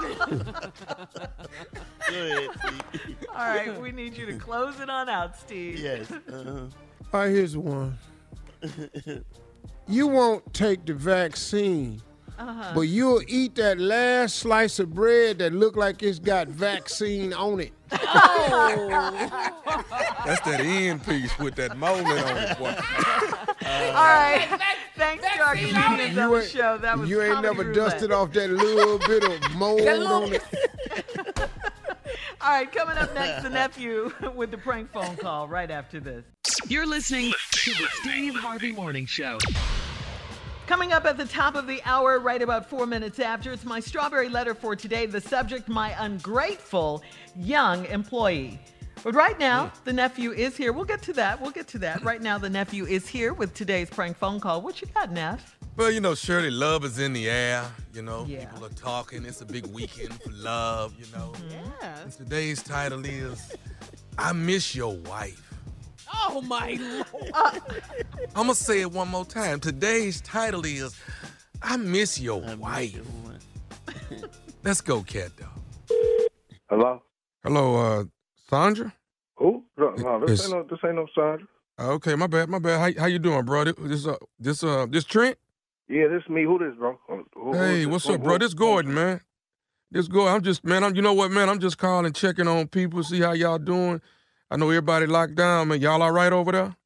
ahead, 2.09 2.49
Steve. 2.59 3.17
All 3.29 3.35
right, 3.35 3.81
we 3.81 3.93
need 3.93 4.17
you 4.17 4.27
to 4.27 4.35
close 4.35 4.81
it 4.81 4.89
on 4.89 5.09
out, 5.09 5.37
Steve. 5.37 5.79
Yes. 5.79 6.11
Uh-huh. 6.11 6.67
All 7.13 7.21
right, 7.21 7.29
here's 7.31 7.57
one. 7.57 7.99
You 9.87 10.07
won't 10.07 10.53
take 10.55 10.87
the 10.87 10.95
vaccine, 10.95 12.01
Uh-huh. 12.39 12.73
but 12.75 12.83
you'll 12.83 13.23
eat 13.29 13.55
that 13.57 13.79
last 13.79 14.37
slice 14.37 14.79
of 14.79 14.95
bread 14.95 15.39
that 15.39 15.53
look 15.53 15.77
like 15.77 16.03
it's 16.03 16.19
got 16.19 16.49
vaccine 16.49 17.33
on 17.33 17.61
it. 17.61 17.73
Oh. 17.93 19.29
That's 20.25 20.41
that 20.41 20.61
end 20.61 21.05
piece 21.07 21.39
with 21.39 21.55
that 21.57 21.77
molding 21.77 22.07
on 22.07 22.37
it. 22.39 22.59
Boy. 22.59 22.67
All 23.67 24.05
right. 24.05 24.49
Thanks 24.97 25.25
to 25.25 25.43
our 25.43 25.55
comedians 25.55 26.19
on 26.19 26.31
the 26.33 26.47
show. 26.47 26.79
That 26.79 26.99
was 26.99 27.11
you 27.11 27.21
ain't 27.23 27.43
never 27.43 27.63
Roulette. 27.63 27.75
dusted 27.75 28.11
off 28.13 28.33
that 28.33 28.51
little 28.51 28.99
bit 28.99 29.23
of 29.25 29.55
mold 29.57 29.81
on 29.87 30.33
it. 30.35 30.43
All 32.45 32.51
right, 32.51 32.71
coming 32.71 32.99
up 32.99 33.15
next, 33.15 33.43
the 33.43 33.49
nephew 33.51 34.13
with 34.35 34.51
the 34.51 34.59
prank 34.59 34.93
phone 34.93 35.17
call 35.17 35.49
right 35.49 35.71
after 35.71 35.99
this. 35.99 36.25
You're 36.69 36.85
listening 36.85 37.33
to 37.53 37.71
the 37.71 37.89
Steve 38.03 38.35
Harvey 38.35 38.71
Morning 38.71 39.07
Show. 39.07 39.39
Coming 40.67 40.93
up 40.93 41.07
at 41.07 41.17
the 41.17 41.25
top 41.25 41.55
of 41.55 41.67
the 41.67 41.81
hour, 41.87 42.19
right 42.19 42.43
about 42.43 42.69
four 42.69 42.85
minutes 42.85 43.19
after, 43.19 43.51
it's 43.51 43.65
my 43.65 43.81
strawberry 43.81 44.29
letter 44.29 44.55
for 44.55 44.77
today. 44.77 45.07
The 45.07 45.23
subject, 45.23 45.71
my 45.71 45.95
ungrateful 45.99 47.03
young 47.35 47.87
employee. 47.87 48.61
But 49.05 49.15
right 49.15 49.39
now, 49.39 49.71
the 49.85 49.93
nephew 49.93 50.33
is 50.33 50.57
here. 50.57 50.73
We'll 50.73 50.87
get 50.87 51.03
to 51.03 51.13
that. 51.13 51.39
We'll 51.39 51.51
get 51.51 51.69
to 51.69 51.79
that. 51.81 52.03
Right 52.03 52.23
now, 52.23 52.39
the 52.39 52.49
nephew 52.49 52.87
is 52.87 53.07
here 53.07 53.35
with 53.35 53.53
today's 53.53 53.91
prank 53.91 54.17
phone 54.17 54.41
call. 54.41 54.63
What 54.63 54.81
you 54.81 54.89
got, 54.95 55.13
Neff? 55.13 55.59
Well, 55.77 55.91
you 55.91 56.01
know, 56.01 56.15
Shirley, 56.15 56.51
love 56.51 56.87
is 56.87 56.99
in 56.99 57.13
the 57.13 57.29
air. 57.29 57.65
You 57.93 58.01
know, 58.01 58.25
Yeah. 58.27 58.47
people 58.47 58.65
are 58.65 58.71
talking. 58.71 59.27
It's 59.27 59.43
a 59.43 59.45
big 59.45 59.67
weekend 59.67 60.15
for 60.23 60.31
love, 60.33 60.95
you 60.99 61.05
know. 61.15 61.35
Yeah. 61.51 62.01
And 62.03 62.13
today's 62.13 62.63
title 62.63 63.05
is 63.05 63.53
I 64.17 64.33
Miss 64.33 64.75
Your 64.75 64.97
Wife. 64.97 65.53
Oh 66.11 66.41
my 66.41 66.79
lord. 66.81 67.63
I'm 68.35 68.47
going 68.47 68.49
to 68.49 68.55
say 68.55 68.81
it 68.81 68.91
one 68.91 69.09
more 69.09 69.27
time. 69.27 69.61
Today's 69.61 70.23
title 70.23 70.65
is 70.65 70.99
I 71.61 71.77
Miss 71.77 72.19
Your 72.19 72.41
Wife. 72.57 73.01
Let's 74.63 74.81
go, 74.81 75.03
cat 75.03 75.33
dog. 75.37 75.49
Hello? 76.71 77.03
Hello, 77.43 77.77
uh, 77.77 78.05
Sandra? 78.49 78.93
Who? 79.37 79.65
No, 79.77 79.91
no, 79.91 80.21
this 80.21 80.41
It's- 80.41 80.53
ain't 80.53 80.53
no, 80.57 80.63
this 80.69 80.79
ain't 80.85 80.95
no 80.97 81.07
Sandra. 81.15 81.47
Okay, 81.79 82.15
my 82.15 82.29
bad, 82.29 82.49
my 82.49 82.61
bad. 82.61 82.79
How, 82.95 83.01
how 83.03 83.07
you 83.09 83.19
doing, 83.19 83.45
bro? 83.45 83.65
This 83.65 84.07
uh 84.07 84.17
this 84.39 84.63
uh 84.63 84.87
this 84.89 85.05
Trent? 85.05 85.37
Yeah, 85.89 86.07
this 86.09 86.23
me. 86.29 86.45
Who 86.45 86.59
this, 86.59 86.75
bro? 86.79 86.99
Who- 87.35 87.53
Hey, 87.53 87.79
this? 87.81 87.87
what's 87.87 88.07
Who- 88.07 88.15
up, 88.15 88.23
bro? 88.23 88.39
This 88.39 88.55
Gordon, 88.55 88.95
man. 88.95 89.21
This 89.91 90.07
Gordon. 90.09 90.35
I'm 90.37 90.43
just 90.43 90.65
man, 90.65 90.85
I'm 90.85 90.95
you 90.95 91.03
know 91.03 91.15
what, 91.15 91.31
man? 91.33 91.49
I'm 91.49 91.59
just 91.59 91.79
calling, 91.79 92.13
checking 92.13 92.47
on 92.47 92.69
people, 92.69 93.03
see 93.03 93.21
how 93.21 93.33
y'all 93.33 93.59
doing. 93.59 94.01
I 94.51 94.57
know 94.57 94.69
everybody 94.71 95.07
locked 95.07 95.35
down, 95.35 95.69
man. 95.69 95.81
Y'all 95.81 96.01
all 96.03 96.13
right 96.13 96.33
over 96.33 96.53
there? 96.53 96.77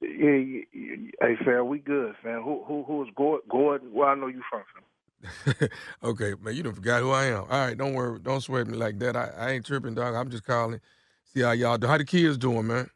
Yeah, 0.00 0.30
yeah, 0.32 0.62
yeah, 0.72 0.96
hey, 1.20 1.36
fam, 1.44 1.68
we 1.68 1.78
good, 1.78 2.14
fam. 2.22 2.42
Who, 2.42 2.64
who, 2.64 2.82
who 2.84 3.02
is 3.04 3.08
Gordon? 3.16 3.46
Gordon? 3.48 3.92
Where 3.92 4.08
I 4.08 4.14
know 4.16 4.26
you 4.26 4.42
from, 4.50 4.62
fam? 4.74 4.83
okay, 6.02 6.34
man, 6.40 6.54
you 6.54 6.62
done 6.62 6.74
forgot 6.74 7.02
who 7.02 7.10
I 7.10 7.26
am. 7.26 7.42
All 7.42 7.66
right, 7.66 7.76
don't 7.76 7.94
worry, 7.94 8.18
don't 8.20 8.40
sweat 8.40 8.66
me 8.66 8.76
like 8.76 8.98
that. 8.98 9.16
I, 9.16 9.30
I 9.36 9.50
ain't 9.52 9.66
tripping, 9.66 9.94
dog. 9.94 10.14
I'm 10.14 10.30
just 10.30 10.44
calling, 10.44 10.80
see 11.24 11.40
how 11.40 11.52
y'all 11.52 11.78
do. 11.78 11.86
How 11.86 11.98
the 11.98 12.04
kids 12.04 12.38
doing, 12.38 12.66
man? 12.66 12.90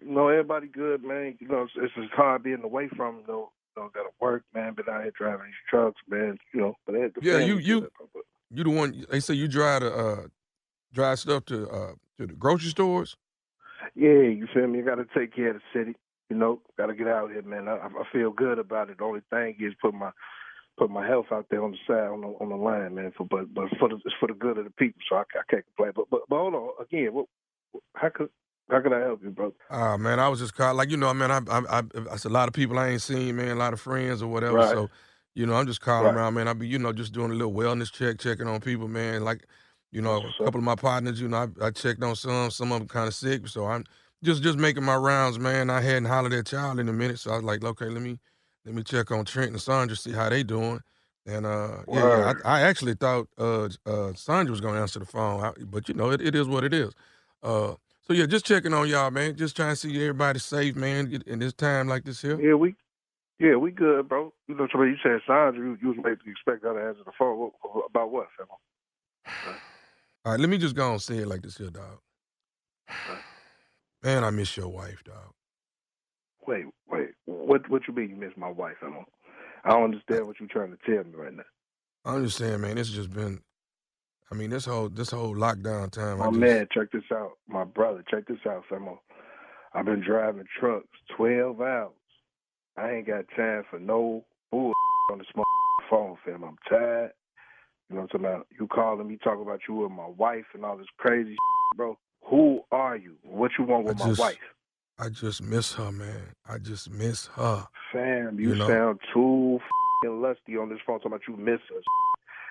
You 0.00 0.10
know, 0.10 0.28
everybody 0.28 0.66
good, 0.66 1.04
man. 1.04 1.36
You 1.38 1.48
know, 1.48 1.62
it's, 1.62 1.72
it's 1.76 1.94
just 1.94 2.12
hard 2.12 2.42
being 2.42 2.62
away 2.62 2.88
from, 2.96 3.22
know, 3.28 3.50
you 3.76 3.82
know, 3.82 3.90
gotta 3.94 4.10
work, 4.20 4.44
man. 4.54 4.74
Been 4.74 4.88
out 4.88 5.02
here 5.02 5.12
driving 5.16 5.46
these 5.46 5.54
trucks, 5.68 6.00
man. 6.08 6.38
You 6.52 6.60
know, 6.60 6.74
but 6.86 6.92
the 6.92 7.12
Yeah, 7.22 7.38
you 7.38 7.58
you 7.58 7.88
you 8.50 8.64
the 8.64 8.70
one. 8.70 9.04
They 9.10 9.20
say 9.20 9.34
you 9.34 9.48
drive 9.48 9.82
the 9.82 9.94
uh 9.94 10.26
drive 10.92 11.18
stuff 11.18 11.44
to 11.46 11.68
uh 11.70 11.92
to 12.18 12.26
the 12.26 12.34
grocery 12.34 12.70
stores. 12.70 13.16
Yeah, 13.94 14.10
you 14.10 14.46
feel 14.52 14.66
me? 14.66 14.78
You 14.78 14.84
gotta 14.84 15.06
take 15.16 15.34
care 15.34 15.50
of 15.50 15.56
the 15.56 15.78
city. 15.78 15.96
You 16.28 16.36
know, 16.36 16.60
gotta 16.76 16.94
get 16.94 17.08
out 17.08 17.30
here, 17.30 17.42
man. 17.42 17.68
I, 17.68 17.76
I 17.76 18.04
feel 18.12 18.30
good 18.30 18.58
about 18.58 18.90
it. 18.90 18.98
The 18.98 19.04
only 19.04 19.22
thing 19.30 19.56
is 19.60 19.74
put 19.80 19.94
my 19.94 20.10
put 20.78 20.90
my 20.90 21.06
health 21.06 21.26
out 21.32 21.46
there 21.50 21.62
on 21.62 21.72
the 21.72 21.78
side 21.86 22.08
on 22.08 22.22
the 22.22 22.28
on 22.28 22.48
the 22.50 22.56
line, 22.56 22.94
man. 22.94 23.12
For 23.16 23.24
but 23.26 23.52
but 23.54 23.68
for 23.78 23.88
the 23.88 23.96
it's 23.96 24.14
for 24.20 24.28
the 24.28 24.34
good 24.34 24.58
of 24.58 24.64
the 24.64 24.70
people, 24.72 25.00
so 25.08 25.16
I, 25.16 25.20
I 25.22 25.42
can't 25.50 25.64
complain. 25.66 25.92
But 25.94 26.06
but 26.10 26.22
but 26.28 26.36
hold 26.36 26.54
on 26.54 26.70
again. 26.80 27.12
What 27.12 27.26
How 27.94 28.10
could 28.10 28.30
how 28.70 28.80
can 28.80 28.92
I 28.92 29.00
help 29.00 29.22
you, 29.22 29.30
bro? 29.30 29.52
Ah 29.70 29.96
man, 29.96 30.20
I 30.20 30.28
was 30.28 30.40
just 30.40 30.54
caught 30.54 30.76
like 30.76 30.90
you 30.90 30.96
know, 30.96 31.12
man. 31.14 31.30
I 31.30 31.40
I 31.50 31.78
I 31.78 31.82
it's 32.12 32.24
a 32.24 32.28
lot 32.28 32.48
of 32.48 32.54
people 32.54 32.78
I 32.78 32.88
ain't 32.90 33.02
seen, 33.02 33.36
man. 33.36 33.50
A 33.50 33.54
lot 33.54 33.72
of 33.72 33.80
friends 33.80 34.22
or 34.22 34.28
whatever. 34.28 34.56
Right. 34.56 34.76
So, 34.76 34.90
you 35.34 35.46
know, 35.46 35.54
I'm 35.54 35.66
just 35.66 35.80
calling 35.80 36.06
Right. 36.06 36.14
around, 36.14 36.34
man. 36.34 36.48
I 36.48 36.52
be 36.52 36.68
you 36.68 36.78
know 36.78 36.92
just 36.92 37.12
doing 37.12 37.30
a 37.30 37.34
little 37.34 37.52
wellness 37.54 37.90
check, 37.92 38.18
checking 38.18 38.46
on 38.46 38.60
people, 38.60 38.88
man. 38.88 39.24
Like, 39.24 39.46
you 39.90 40.02
know, 40.02 40.16
a 40.16 40.44
couple 40.44 40.58
of 40.58 40.64
my 40.64 40.74
partners, 40.74 41.20
you 41.20 41.28
know, 41.28 41.48
I, 41.62 41.66
I 41.66 41.70
checked 41.70 42.02
on 42.02 42.16
some. 42.16 42.50
Some 42.50 42.72
of 42.72 42.80
them 42.80 42.88
kind 42.88 43.08
of 43.08 43.14
sick, 43.14 43.48
so 43.48 43.66
I'm 43.66 43.84
just 44.22 44.42
just 44.42 44.58
making 44.58 44.84
my 44.84 44.96
rounds, 44.96 45.38
man. 45.38 45.70
I 45.70 45.80
hadn't 45.80 46.04
hollered 46.06 46.34
at 46.34 46.52
y'all 46.52 46.78
in 46.78 46.88
a 46.88 46.92
minute, 46.92 47.18
so 47.18 47.32
I 47.32 47.36
was 47.36 47.44
like, 47.44 47.64
okay, 47.64 47.86
let 47.86 48.02
me 48.02 48.18
let 48.64 48.74
me 48.74 48.82
check 48.82 49.10
on 49.10 49.24
Trent 49.24 49.50
and 49.52 49.60
Sandra, 49.60 49.96
see 49.96 50.12
how 50.12 50.28
they 50.28 50.42
doing. 50.42 50.80
And 51.26 51.46
uh, 51.46 51.78
yeah, 51.88 52.32
I, 52.44 52.58
I 52.58 52.60
actually 52.62 52.94
thought 52.94 53.28
uh, 53.38 53.68
uh, 53.86 54.12
Sandra 54.14 54.50
was 54.50 54.60
gonna 54.60 54.80
answer 54.80 54.98
the 54.98 55.06
phone, 55.06 55.42
I- 55.44 55.52
but 55.64 55.88
you 55.88 55.94
know, 55.94 56.10
it, 56.10 56.20
it 56.20 56.34
is 56.34 56.48
what 56.48 56.64
it 56.64 56.74
is. 56.74 56.92
Uh, 57.42 57.74
so 58.02 58.12
yeah, 58.12 58.26
just 58.26 58.44
checking 58.46 58.74
on 58.74 58.88
y'all, 58.88 59.10
man. 59.10 59.36
Just 59.36 59.54
trying 59.56 59.70
to 59.72 59.76
see 59.76 59.96
everybody 60.00 60.38
safe, 60.40 60.74
man, 60.76 61.22
in 61.26 61.38
this 61.38 61.52
time 61.54 61.88
like 61.88 62.04
this 62.04 62.20
here. 62.22 62.40
Yeah, 62.40 62.54
we 62.54 62.74
yeah, 63.38 63.56
we 63.56 63.70
good, 63.72 64.08
bro. 64.08 64.32
You 64.48 64.56
know, 64.56 64.68
somebody 64.72 64.92
you 64.92 64.96
said 65.02 65.20
Sandra, 65.26 65.64
you, 65.64 65.78
you 65.82 65.88
was 65.88 65.98
waiting 65.98 66.20
to 66.24 66.30
expect 66.30 66.64
her 66.64 66.74
to 66.74 66.88
answer 66.88 67.02
the 67.04 67.12
phone. 67.18 67.38
What, 67.38 67.84
about 67.90 68.10
what, 68.10 68.26
fam? 68.36 68.46
All 70.24 70.32
right, 70.32 70.40
let 70.40 70.48
me 70.50 70.58
just 70.58 70.76
go 70.76 70.92
and 70.92 71.02
say 71.02 71.18
it 71.18 71.28
like 71.28 71.42
this 71.42 71.58
here, 71.58 71.70
dog. 71.70 71.98
Man, 74.02 74.24
I 74.24 74.30
miss 74.30 74.56
your 74.56 74.68
wife, 74.68 75.02
dog. 75.04 75.32
Wait, 76.46 76.64
wait. 76.88 77.10
What 77.26 77.68
what 77.70 77.82
you 77.88 77.94
mean 77.94 78.10
you 78.10 78.16
miss 78.16 78.32
my 78.36 78.50
wife? 78.50 78.76
I 78.82 78.86
don't 78.90 79.06
I 79.64 79.70
don't 79.70 79.84
understand 79.84 80.26
what 80.26 80.36
you're 80.40 80.48
trying 80.48 80.76
to 80.76 80.78
tell 80.84 81.04
me 81.04 81.14
right 81.16 81.32
now. 81.34 82.18
Just 82.20 82.38
saying, 82.38 82.60
man, 82.60 82.78
it's 82.78 82.90
just 82.90 83.12
been. 83.12 83.40
I 84.30 84.34
mean, 84.34 84.50
this 84.50 84.64
whole 84.64 84.88
this 84.88 85.10
whole 85.10 85.34
lockdown 85.34 85.90
time. 85.90 86.20
I 86.20 86.26
My 86.26 86.30
just, 86.30 86.40
man, 86.40 86.68
check 86.72 86.90
this 86.92 87.04
out. 87.12 87.32
My 87.48 87.64
brother, 87.64 88.02
check 88.10 88.26
this 88.26 88.38
out, 88.48 88.64
Famo. 88.70 88.98
I've 89.74 89.84
been 89.84 90.00
driving 90.02 90.44
trucks 90.58 90.86
twelve 91.16 91.60
hours. 91.60 91.92
I 92.76 92.90
ain't 92.92 93.06
got 93.06 93.24
time 93.36 93.64
for 93.70 93.78
no 93.78 94.24
bull 94.50 94.72
on 95.12 95.18
this 95.18 95.26
motherfucking 95.36 95.90
phone, 95.90 96.16
fam. 96.24 96.42
I'm 96.44 96.56
tired. 96.68 97.12
You 97.90 97.96
know 97.96 98.02
what 98.02 98.14
I'm 98.14 98.20
talking 98.20 98.26
about? 98.26 98.46
You 98.58 98.66
calling 98.68 99.06
me 99.06 99.18
talking 99.22 99.42
about 99.42 99.60
you 99.68 99.84
and 99.84 99.94
my 99.94 100.06
wife 100.08 100.46
and 100.54 100.64
all 100.64 100.78
this 100.78 100.86
crazy 100.98 101.36
bro. 101.76 101.98
Who 102.30 102.62
are 102.72 102.96
you? 102.96 103.16
What 103.22 103.50
you 103.58 103.64
want 103.64 103.84
with 103.84 104.00
I 104.00 104.04
my 104.04 104.10
just- 104.10 104.20
wife? 104.20 104.38
I 104.98 105.08
just 105.08 105.42
miss 105.42 105.72
her, 105.74 105.90
man. 105.90 106.34
I 106.48 106.58
just 106.58 106.90
miss 106.90 107.26
her. 107.28 107.66
Fam, 107.92 108.38
you, 108.38 108.50
You 108.50 108.54
know? 108.56 108.68
sound 108.68 109.00
too 109.12 109.58
fing 110.02 110.20
lusty 110.20 110.56
on 110.56 110.68
this 110.68 110.78
phone 110.86 110.98
talking 110.98 111.12
about 111.12 111.22
you 111.28 111.36
miss 111.36 111.60
her. 111.70 111.80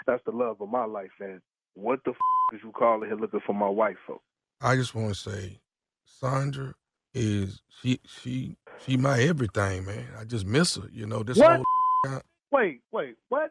That's 0.08 0.24
the 0.26 0.32
love 0.32 0.60
of 0.62 0.70
my 0.70 0.86
life, 0.86 1.12
man. 1.20 1.42
What 1.76 2.00
the 2.04 2.12
f- 2.12 2.18
is 2.54 2.60
you 2.64 2.72
calling 2.72 3.08
here 3.10 3.18
looking 3.18 3.39
for 3.46 3.54
my 3.54 3.70
wife 3.70 3.98
for? 4.06 4.20
I 4.60 4.76
just 4.76 4.94
want 4.96 5.10
to 5.10 5.16
say, 5.16 5.60
Sandra 6.04 6.74
is 7.14 7.62
she 7.82 8.00
she 8.06 8.56
she 8.86 8.98
my 8.98 9.20
everything, 9.22 9.86
man. 9.86 10.06
I 10.20 10.24
just 10.26 10.46
miss 10.46 10.76
her. 10.76 10.89
You 10.92 11.06
know 11.08 11.24
this 11.24 11.38
What? 11.38 11.62
whole. 12.04 12.22
Wait, 12.52 12.82
wait, 12.92 13.16
what? 13.30 13.48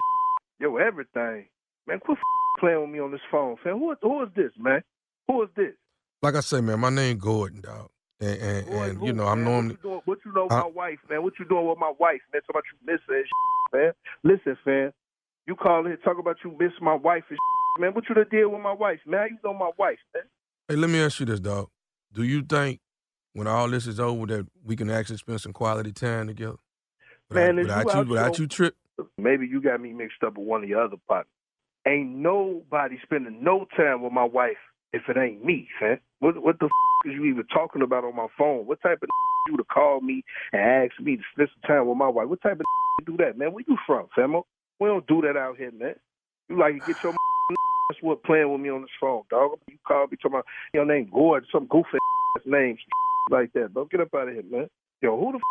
Yo, 0.59 0.77
everything. 0.77 1.47
Man, 1.87 2.01
quit 2.01 2.19
f- 2.19 2.61
playing 2.61 2.81
with 2.83 2.91
me 2.91 2.99
on 3.01 3.13
this 3.13 3.21
phone, 3.31 3.57
fam. 3.63 3.79
Who, 3.79 3.95
who 4.03 4.23
is 4.25 4.29
this, 4.37 4.53
man? 4.59 4.83
Who 5.29 5.43
is 5.43 5.49
this? 5.57 5.73
Like 6.23 6.35
I 6.35 6.41
say, 6.41 6.61
man, 6.61 6.81
my 6.81 6.91
name 6.91 7.17
Gordon, 7.17 7.63
dog, 7.63 7.89
and 8.21 8.41
and, 8.41 8.69
and 8.69 8.99
who, 8.99 9.07
you 9.07 9.13
know 9.13 9.27
I'm 9.27 9.43
man? 9.43 9.53
normally. 9.53 9.75
What 9.75 9.85
you 9.85 9.91
doing, 9.91 10.01
what 10.05 10.19
you 10.25 10.33
know 10.33 10.43
with 10.45 10.53
my 10.53 10.71
wife, 10.75 10.99
man? 11.09 11.23
What 11.23 11.33
you 11.39 11.45
doing 11.47 11.69
with 11.69 11.79
my 11.79 11.93
wife, 11.99 12.21
man? 12.33 12.43
Talking 12.43 12.51
about 12.51 12.65
you 12.71 12.93
miss 12.93 13.01
her 13.09 13.17
and 13.17 13.27
shit, 13.27 13.81
man. 13.81 13.93
Listen, 14.23 14.59
fam. 14.65 14.93
You 15.47 15.57
call 15.57 15.85
here 15.85 15.97
talk 16.05 16.19
about 16.19 16.37
you 16.45 16.55
miss 16.59 16.73
my 16.81 16.95
wife 16.95 17.25
and 17.29 17.39
shit, 17.39 17.81
man. 17.81 17.95
What 17.95 18.05
you 18.09 18.15
done 18.15 18.27
did 18.31 18.47
with 18.47 18.61
my 18.61 18.73
wife, 18.73 19.01
man? 19.07 19.21
How 19.21 19.27
you 19.27 19.39
know 19.45 19.55
my 19.55 19.71
wife, 19.79 19.99
man? 20.15 20.25
Hey, 20.69 20.77
let 20.77 20.91
me 20.91 21.01
ask 21.01 21.19
you 21.21 21.27
this, 21.27 21.41
dog. 21.41 21.69
Do 22.13 22.23
you 22.23 22.43
think 22.43 22.81
when 23.33 23.47
all 23.47 23.69
this 23.69 23.87
is 23.87 23.99
over 23.99 24.27
that 24.27 24.47
we 24.65 24.77
can 24.77 24.91
actually 24.91 25.17
spend 25.17 25.41
some 25.41 25.53
quality 25.53 25.93
time 25.93 26.27
together? 26.27 26.57
Man, 27.31 27.57
without, 27.57 27.85
without 27.85 27.95
you 27.95 28.03
you, 28.03 28.11
without 28.11 28.39
you 28.39 28.47
trip. 28.47 28.77
Maybe 29.17 29.47
you 29.47 29.63
got 29.63 29.81
me 29.81 29.93
mixed 29.93 30.23
up 30.25 30.37
with 30.37 30.47
one 30.47 30.63
of 30.63 30.69
the 30.69 30.75
other 30.75 30.97
partners. 31.09 31.31
Ain't 31.87 32.11
nobody 32.17 32.99
spending 33.03 33.43
no 33.43 33.67
time 33.77 34.03
with 34.03 34.13
my 34.13 34.25
wife 34.25 34.59
if 34.93 35.03
it 35.09 35.17
ain't 35.17 35.45
me, 35.45 35.69
fam. 35.79 35.99
What 36.21 36.43
what 36.43 36.59
the 36.59 36.67
f- 36.67 37.07
is 37.07 37.13
you 37.15 37.25
even 37.27 37.45
talking 37.53 37.83
about 37.83 38.05
on 38.05 38.17
my 38.17 38.27
phone? 38.37 38.67
What 38.67 38.83
type 38.83 38.99
of 39.03 39.09
you 39.49 39.57
to 39.57 39.65
call 39.65 40.01
me 40.01 40.23
and 40.53 40.61
ask 40.61 41.01
me 41.01 41.17
to 41.17 41.23
spend 41.33 41.49
some 41.55 41.69
time 41.69 41.87
with 41.87 41.97
my 41.97 42.09
wife? 42.09 42.29
What 42.29 42.43
type 42.43 42.61
of 42.61 42.67
do 43.07 43.17
that, 43.17 43.39
man? 43.39 43.53
Where 43.53 43.65
you 43.67 43.77
from, 43.87 44.07
famo? 44.17 44.43
We 44.79 44.89
don't 44.89 45.07
do 45.07 45.23
that 45.23 45.37
out 45.37 45.57
here, 45.57 45.73
man. 45.73 45.95
You 46.49 46.59
like 46.59 46.75
to 46.75 46.81
get 46.81 46.97
your 47.03 47.15
that's 47.89 48.03
what 48.03 48.23
playing 48.25 48.51
with 48.53 48.61
me 48.61 48.71
on 48.71 48.83
this 48.83 48.91
phone, 49.01 49.23
dog. 49.31 49.53
You 49.69 49.79
call 49.87 50.07
me 50.11 50.17
talking 50.17 50.37
about 50.37 50.47
your 50.75 50.85
name 50.85 51.11
Gordon, 51.13 51.49
some 51.53 51.67
goofy 51.67 51.99
name 52.47 52.77
like 53.31 53.53
that, 53.55 53.73
bro. 53.73 53.87
Get 53.87 54.01
up 54.01 54.15
out 54.15 54.29
of 54.29 54.35
here, 54.35 54.45
man. 54.51 54.69
Yo, 55.03 55.19
who 55.19 55.33
the 55.33 55.39
f- 55.39 55.43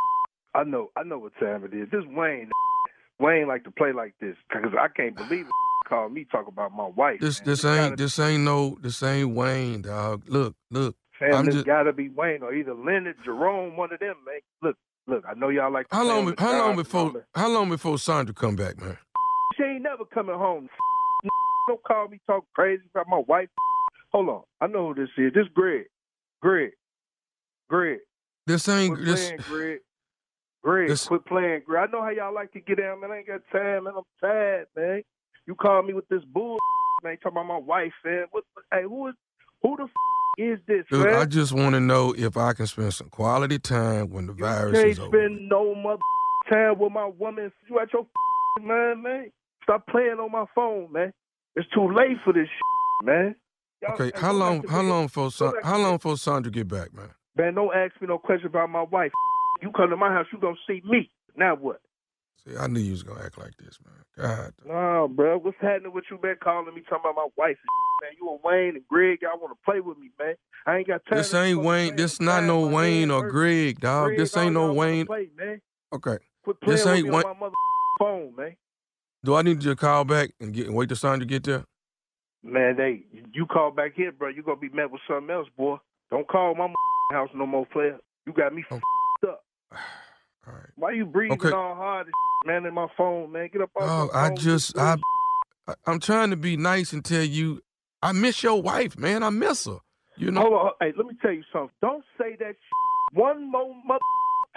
I 0.56 0.64
know, 0.64 0.90
I 0.96 1.04
know 1.04 1.20
what 1.20 1.34
time 1.40 1.64
it 1.64 1.74
is. 1.74 1.90
This 1.92 2.04
Wayne 2.08 2.50
Wayne 3.20 3.48
like 3.48 3.64
to 3.66 3.72
play 3.72 3.92
like 3.94 4.14
this 4.22 4.36
because 4.50 4.72
I 4.80 4.88
can't 4.88 5.16
believe 5.16 5.46
it. 5.46 5.69
Call 5.90 6.08
me 6.10 6.26
talk 6.32 6.48
about 6.48 6.72
my 6.72 6.86
wife. 6.88 7.20
This 7.20 7.40
man. 7.40 7.46
this 7.48 7.60
It's 7.60 7.66
ain't 7.66 7.98
this 7.98 8.20
ain't 8.20 8.44
no 8.44 8.78
this 8.80 9.02
ain't 9.02 9.32
Wayne, 9.34 9.82
dog. 9.82 10.24
Look 10.28 10.56
look. 10.70 10.96
Fam, 11.18 11.34
I'm 11.34 11.46
this 11.46 11.56
just 11.56 11.66
gotta 11.66 11.92
be 11.92 12.10
Wayne 12.10 12.44
or 12.44 12.54
either 12.54 12.76
Leonard, 12.76 13.16
Jerome, 13.26 13.76
one 13.76 13.92
of 13.92 14.00
them, 14.00 14.16
man. 14.26 14.40
Look, 14.62 14.78
look, 15.08 15.24
I 15.28 15.34
know 15.34 15.50
y'all 15.50 15.72
like. 15.74 15.88
how 15.92 16.04
long 16.08 16.34
how 16.38 16.58
long 16.60 16.76
before 16.76 17.26
how 17.34 17.50
long 17.50 17.70
before 17.70 17.98
Sandra 17.98 18.36
come 18.36 18.56
back, 18.56 18.80
man? 18.80 18.98
She 19.58 19.64
ain't 19.64 19.82
never 19.82 20.06
coming 20.06 20.36
home. 20.38 20.70
Don't 21.68 21.84
call 21.84 22.08
me 22.08 22.20
talk 22.28 22.46
crazy 22.54 22.84
about 22.94 23.08
my 23.10 23.22
wife. 23.28 23.50
Hold 24.12 24.30
on, 24.30 24.42
I 24.62 24.68
know 24.68 24.90
who 24.94 24.96
this 24.96 25.10
is. 25.18 25.34
This 25.34 25.48
Greg, 25.56 25.86
Greg, 26.42 26.72
Greg. 27.68 28.00
This 28.46 28.70
ain't 28.70 28.94
Quit 28.94 29.06
this. 29.06 29.26
playing, 29.28 29.40
Greg. 29.50 29.80
Greg, 30.64 30.88
this- 30.90 31.08
quit 31.08 31.26
playing, 31.26 31.62
Greg. 31.66 31.90
I 31.90 31.92
know 31.92 32.04
how 32.04 32.10
y'all 32.12 32.34
like 32.34 32.52
to 32.54 32.60
get 32.60 32.78
down, 32.78 33.02
man. 33.02 33.12
I 33.12 33.18
ain't 33.18 33.28
got 33.28 33.42
time, 33.52 33.86
man. 33.86 33.94
I'm 33.98 34.04
tired, 34.22 34.68
man. 34.76 35.02
You 35.50 35.56
call 35.56 35.82
me 35.82 35.93
with 35.95 36.08
this 36.10 36.22
bull, 36.32 36.58
man. 37.04 37.18
Talking 37.18 37.39
about 37.39 37.47
my 37.47 37.58
wife, 37.58 37.91
man. 38.06 38.26
What? 38.30 38.43
Hey, 38.72 38.84
who 38.84 39.08
is? 39.08 39.16
Who 39.64 39.76
the 39.78 39.84
f- 39.86 39.89
is 40.38 40.60
this, 40.68 40.86
Dude, 40.91 41.08
man? 41.08 41.16
I 41.16 41.26
just 41.26 41.52
want 41.54 41.74
to 41.74 41.80
know 41.80 42.14
if 42.16 42.38
I 42.38 42.54
can 42.54 42.68
spend 42.68 42.93
some 42.93 43.10
quality 43.10 43.58
time 43.58 44.12
when 44.12 44.28
the 44.28 44.34
virus 44.34 44.78
can't 44.78 44.91
is 44.91 45.00
over. 45.00 45.08
spend 45.18 45.50
no 45.50 45.74
mother 45.74 45.97
time 46.52 46.78
with 46.78 46.91
my 46.91 47.08
woman. 47.08 47.52
You 47.68 47.80
at 47.80 47.91
your 47.91 48.06
man, 48.62 49.02
man. 49.02 49.32
Stop 49.64 49.88
playing 49.88 50.20
on 50.20 50.32
my 50.32 50.45
phone, 50.54 50.91
man. 50.93 51.12
It's 51.56 51.68
too 51.74 51.91
late 51.91 52.18
for 52.24 52.32
this 52.32 52.47
man. 53.04 53.36
Y'all- 53.82 53.93
Okay, 54.00 54.12
how 54.16 54.32
long 54.34 54.64
how 54.68 54.82
long 54.84 55.08
for 55.08 55.32
Sa- 55.32 55.54
how 55.64 55.80
long 55.80 55.97
for 55.97 56.16
Sandra 56.16 56.52
get 56.52 56.68
back, 56.68 56.93
man? 56.93 57.10
Man, 57.36 57.56
don't 57.56 57.76
ask 57.76 58.00
me 58.00 58.08
no 58.08 58.20
question 58.20 58.47
about 58.47 58.70
my 58.70 58.84
wife. 58.84 59.12
You 59.64 59.72
come 59.72 59.89
to 59.89 59.97
my 59.97 60.14
house, 60.14 60.28
you 60.32 60.38
gonna 60.39 60.56
see 60.68 60.84
me. 60.86 61.10
Now 61.36 61.56
what? 61.56 61.82
See, 62.46 62.56
I 62.58 62.68
knew 62.68 62.80
you 62.80 62.92
was 62.92 63.04
gonna 63.04 63.24
act 63.24 63.38
like 63.38 63.56
this, 63.58 63.78
man. 63.86 64.04
God, 64.18 64.54
Nah, 64.66 65.08
bro. 65.08 65.38
What's 65.38 65.58
happening 65.60 65.94
with 65.94 66.06
you, 66.10 66.20
man? 66.22 66.36
Calling 66.42 66.74
me 66.74 66.82
talking 66.82 67.00
about 67.12 67.16
my 67.16 67.28
wife, 67.36 67.58
man. 68.02 68.12
You 68.20 68.30
and 68.30 68.40
Wayne 68.44 68.76
and 68.76 68.88
Greg, 68.88 69.20
y'all 69.22 69.40
want 69.40 69.58
to 69.58 69.66
play 69.66 69.80
with 69.80 69.98
me, 69.98 70.10
man. 70.20 70.36
I 70.66 70.78
ain't 70.78 70.88
got 70.88 71.06
time. 71.06 71.10
For 71.10 71.16
this 71.16 71.32
to 71.32 71.44
ain't 71.44 71.62
Wayne. 71.62 71.96
This 71.96 72.20
not 72.20 72.44
no 72.44 72.68
Wayne 72.68 73.12
or. 73.12 73.30
Greg, 73.30 73.80
dog. 73.80 74.08
Greg, 74.08 74.20
This 74.20 74.38
ain't 74.38 74.54
no 74.54 74.74
Wayne. 74.74 75.06
Play, 75.06 75.30
man. 75.38 75.62
Okay, 75.94 76.18
Quit 76.44 76.62
playing 76.62 76.78
this 76.78 76.86
with 76.86 76.96
ain't 76.96 77.06
me 77.08 77.12
Wayne. 77.12 77.26
on 77.26 77.34
my 77.34 77.40
mother 77.40 77.56
phone, 78.00 78.36
man. 78.38 78.56
Do 79.24 79.36
I 79.36 79.42
need 79.42 79.64
you 79.64 79.72
to 79.72 79.76
call 79.76 80.06
back 80.06 80.32
and 80.40 80.54
get 80.54 80.68
and 80.68 80.76
wait 80.76 80.88
till 80.90 80.96
Sandra 80.96 81.26
get 81.26 81.44
there? 81.44 81.66
Man, 82.44 82.78
they 82.78 83.04
you 83.34 83.46
call 83.48 83.72
back 83.72 83.94
here, 83.96 84.12
bro. 84.12 84.30
You 84.30 84.44
gonna 84.44 84.58
be 84.60 84.70
met 84.70 84.92
with 84.92 85.02
something 85.08 85.30
else, 85.30 85.48
boy. 85.58 85.78
Don't 86.10 86.28
call 86.28 86.56
my 86.56 86.74
house 87.12 87.30
no 87.36 87.46
more, 87.46 87.66
player. 87.66 88.00
You 88.26 88.34
got 88.34 88.54
me 88.54 88.64
oh. 88.72 88.78
f***ed 88.78 89.28
up. 89.30 89.44
All 90.48 90.54
right. 90.54 90.70
Why 90.76 90.92
you 90.92 91.06
breathing 91.06 91.40
Okay. 91.40 91.52
all 91.52 91.76
hard, 91.76 92.08
and 92.08 92.14
man, 92.46 92.66
in 92.66 92.74
my 92.74 92.88
phone, 92.98 93.32
man? 93.32 93.50
Get 93.52 93.62
up 93.62 93.72
off 93.76 94.14
my 94.14 94.20
I 94.28 94.36
just 94.36 94.78
I, 94.78 94.98
I'm 95.86 96.00
trying 96.00 96.30
to 96.32 96.38
be 96.38 96.58
nice 96.58 96.94
and 96.94 97.04
tell 97.04 97.24
you 97.24 97.62
I 98.02 98.12
miss 98.14 98.42
your 98.44 98.62
wife, 98.62 98.98
man. 98.98 99.24
I 99.24 99.30
miss 99.30 99.66
her. 99.66 99.80
You 100.18 100.32
know. 100.32 100.42
Hold 100.42 100.54
on, 100.54 100.72
hey, 100.82 100.94
let 100.98 101.06
me 101.06 101.14
tell 101.22 101.32
you 101.32 101.44
something. 101.52 101.72
Don't 101.82 102.04
say 102.20 102.36
that 102.40 102.56
one 103.14 103.50
more 103.50 103.74
mother 103.86 104.00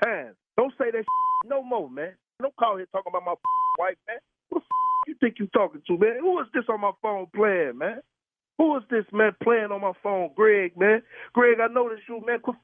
time. 0.05 0.35
Don't 0.57 0.73
say 0.79 0.91
that 0.91 1.05
no 1.47 1.63
more, 1.63 1.89
man. 1.91 2.13
Don't 2.41 2.55
call 2.57 2.77
here 2.77 2.87
talking 2.93 3.11
about 3.11 3.25
my 3.25 3.35
wife, 3.79 3.97
man. 4.09 4.19
Who 4.51 4.61
the 4.61 4.65
you 5.09 5.15
think 5.21 5.37
you 5.39 5.47
talking 5.49 5.83
to, 5.87 5.99
man? 5.99 6.19
Who 6.21 6.41
is 6.41 6.47
this 6.55 6.65
on 6.69 6.81
my 6.81 6.93
phone 7.01 7.27
playing, 7.35 7.79
man? 7.79 8.01
Who 8.59 8.77
is 8.77 8.83
this 8.91 9.05
man 9.13 9.33
playing 9.43 9.71
on 9.73 9.81
my 9.81 9.93
phone? 10.03 10.31
Greg, 10.37 10.77
man. 10.77 11.03
Greg, 11.33 11.59
I 11.61 11.73
know 11.73 11.89
this 11.89 12.01
you, 12.09 12.23
man. 12.27 12.39
Quit 12.41 12.57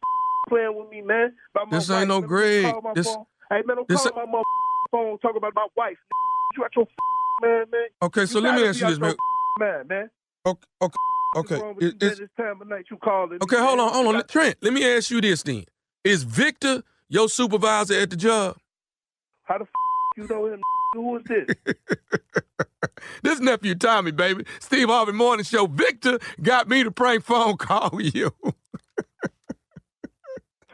playing 0.48 0.74
with 0.76 0.88
me, 0.90 1.02
man. 1.02 1.34
My 1.54 1.64
This 1.70 1.88
wife. 1.88 1.98
ain't 2.00 2.08
no. 2.08 2.20
Greg. 2.20 2.74
This-. 2.94 3.06
Hey, 3.50 3.62
man, 3.66 3.76
don't 3.76 3.88
this 3.88 4.02
call 4.02 4.12
my 4.26 4.30
mother 4.30 4.44
phone 4.90 5.18
talking 5.18 5.36
about 5.38 5.54
my 5.54 5.66
wife. 5.76 5.98
You 6.56 6.64
at 6.64 6.74
your 6.74 6.86
f- 6.86 6.88
man, 7.42 7.64
man. 7.70 7.88
Okay, 8.02 8.24
so 8.26 8.38
You 8.38 8.44
let 8.46 8.54
me 8.56 8.66
ask 8.66 8.80
you 8.80 8.86
this, 8.88 8.98
man. 8.98 9.14
Man, 9.60 9.86
man. 9.88 10.10
Okay, 10.46 10.66
okay, 10.80 10.94
okay. 11.36 11.54
What's 11.56 11.62
wrong 11.62 11.74
with 11.76 11.84
It- 11.84 12.02
it's- 12.02 12.18
this 12.18 12.28
time 12.36 12.60
of 12.62 12.68
night 12.68 12.86
you 12.90 12.96
calling 12.96 13.38
okay, 13.42 13.58
hold 13.60 13.80
on, 13.80 13.92
hold 13.92 14.14
on. 14.14 14.22
Trent, 14.28 14.56
let 14.62 14.72
me 14.72 14.84
ask 14.96 15.10
you 15.10 15.20
this 15.20 15.42
then. 15.42 15.64
Is 16.04 16.22
Victor 16.22 16.82
your 17.08 17.28
supervisor 17.28 17.94
at 17.94 18.10
the 18.10 18.16
job? 18.16 18.56
How 19.44 19.58
the 19.58 19.64
f- 19.64 19.68
you 20.16 20.26
know 20.28 20.46
him? 20.46 20.60
Who 20.94 21.16
is 21.18 21.24
this? 21.28 21.74
This 23.22 23.40
nephew 23.40 23.74
Tommy, 23.74 24.10
baby. 24.12 24.44
Steve 24.60 24.88
Harvey 24.88 25.12
Morning 25.12 25.44
Show. 25.44 25.66
Victor 25.66 26.18
got 26.40 26.68
me 26.68 26.82
to 26.84 26.90
prank 26.90 27.24
phone 27.24 27.56
call 27.56 28.00
you. 28.00 28.32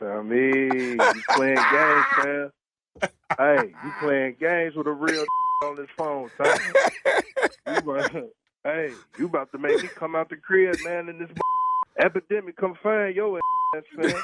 Fam, 0.05 0.28
me, 0.28 0.36
you 0.36 1.22
playing 1.30 1.55
games, 1.57 2.05
fam. 2.16 2.50
Hey, 3.38 3.72
you 3.84 3.92
playing 4.00 4.36
games 4.38 4.74
with 4.76 4.86
a 4.86 4.92
real 4.92 5.24
on 5.64 5.76
this 5.76 5.88
phone, 5.96 6.30
son. 6.36 6.59
You 7.66 7.74
about- 7.76 8.11
hey, 8.64 8.90
you 9.18 9.24
about 9.26 9.50
to 9.52 9.59
make 9.59 9.82
me 9.82 9.88
come 9.88 10.14
out 10.14 10.28
the 10.28 10.36
crib, 10.36 10.76
man, 10.84 11.09
in 11.09 11.18
this 11.20 11.30
epidemic 11.98 12.55
come 12.57 12.74
find 12.82 13.16
your 13.16 13.38
ass, 13.38 13.82
man. 13.96 14.14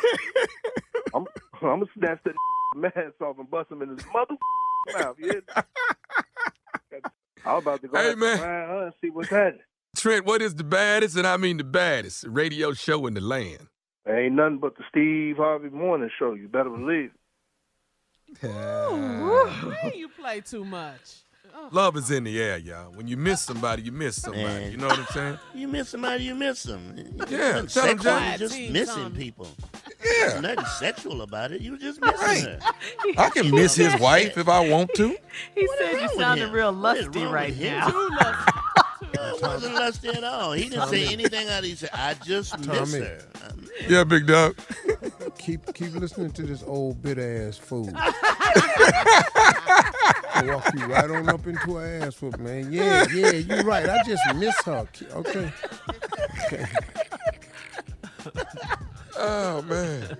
I'm, 1.14 1.24
I'm 1.62 1.81
gonna 1.81 1.87
snatch 1.97 2.20
that 2.24 2.35
mask 2.76 3.18
off 3.22 3.39
and 3.39 3.51
bust 3.51 3.70
him 3.70 3.81
in 3.81 3.89
his 3.89 4.05
mother 4.12 4.35
mouth. 4.99 5.16
You 5.18 5.31
hear? 5.31 5.43
I 7.47 7.55
was 7.55 7.62
about 7.62 7.81
to 7.81 7.89
go 7.89 7.99
Hey, 7.99 8.14
man. 8.16 8.37
to 8.37 8.43
find 8.43 8.43
her 8.43 8.85
and 8.85 8.95
see 9.01 9.09
what's 9.09 9.31
happening. 9.31 9.61
Trent, 9.97 10.26
what 10.26 10.43
is 10.43 10.55
the 10.55 10.62
baddest, 10.64 11.16
and 11.16 11.26
I 11.26 11.39
mean 11.39 11.57
the 11.57 11.64
baddest, 11.64 12.26
radio 12.28 12.74
show 12.74 13.07
in 13.07 13.14
the 13.14 13.20
land? 13.22 13.66
Ain't 14.09 14.35
nothing 14.35 14.59
but 14.59 14.77
the 14.77 14.85
Steve 14.89 15.37
Harvey 15.37 15.69
Morning 15.71 16.11
Show. 16.19 16.35
You 16.35 16.49
better 16.49 16.71
believe. 16.71 17.11
Man, 18.43 19.93
you 19.95 20.09
play 20.09 20.41
too 20.41 20.65
much. 20.65 21.17
Oh. 21.53 21.69
Love 21.73 21.97
is 21.97 22.11
in 22.13 22.23
the 22.25 22.41
air, 22.41 22.59
y'all. 22.59 22.93
When 22.93 23.09
you 23.09 23.17
miss 23.17 23.41
somebody, 23.43 23.83
you 23.83 23.91
miss 23.91 24.23
somebody. 24.23 24.45
Man. 24.45 24.71
You 24.71 24.77
know 24.77 24.87
what 24.87 25.01
I'm 25.01 25.07
saying? 25.07 25.39
You 25.53 25.67
miss 25.67 25.89
somebody, 25.89 26.23
you 26.25 26.35
miss 26.37 26.63
them. 26.63 26.95
Yeah, 26.97 27.03
Nothing 27.17 27.29
tell 27.29 27.59
'em, 27.59 27.69
sexual, 27.69 27.99
Jay. 28.21 28.33
you 28.33 28.39
just 28.39 28.59
missing 28.73 29.03
Tommy. 29.03 29.17
people. 29.19 29.49
Yeah. 29.75 30.29
There's 30.29 30.43
nothing 30.43 30.65
sexual 30.79 31.23
about 31.23 31.51
it. 31.51 31.61
You 31.61 31.77
just 31.77 32.01
missing 32.01 32.45
her. 32.45 32.59
I 33.19 33.31
can 33.31 33.51
miss 33.51 33.75
his 33.75 33.99
wife 33.99 34.39
if 34.39 34.49
I 34.49 34.61
want 34.69 34.95
to. 34.95 35.09
He 35.55 35.67
What 35.67 35.81
is 35.81 35.91
said 35.91 36.01
you 36.03 36.09
sounded 36.21 36.53
real 36.53 36.73
lusty 36.73 37.25
right 37.25 37.51
with 37.51 37.59
him? 37.59 37.79
now. 37.81 37.89
It 39.41 39.47
wasn't 39.47 39.74
lusty 39.74 40.09
at 40.09 40.24
all. 40.24 40.53
He 40.53 40.68
didn't 40.68 40.88
say 40.88 41.12
anything 41.12 41.49
out 41.49 41.61
of 41.61 41.64
He 41.64 41.74
said, 41.74 41.91
I 41.93 42.14
just 42.14 42.59
miss 42.59 42.93
Tommy. 42.93 43.05
her. 43.05 43.18
Yeah, 43.88 44.05
big 44.05 44.26
dog. 44.26 44.57
Keep 45.38 45.74
keep 45.74 45.95
listening 45.95 46.30
to 46.32 46.43
this 46.43 46.62
old 46.62 47.03
bitter 47.03 47.49
ass 47.49 47.57
fool. 47.57 47.91
Walk 50.43 50.74
you 50.74 50.86
right 50.86 51.11
on 51.11 51.28
up 51.28 51.47
into 51.47 51.76
her 51.76 52.03
ass 52.03 52.20
whoop, 52.20 52.38
man. 52.38 52.72
Yeah, 52.72 53.07
yeah, 53.14 53.32
you're 53.32 53.64
right. 53.64 53.88
I 53.88 54.03
just 54.05 54.22
miss 54.36 54.55
her. 54.64 54.86
Okay. 55.12 55.53
okay. 56.47 56.66
Oh 59.23 59.61
man, 59.62 60.16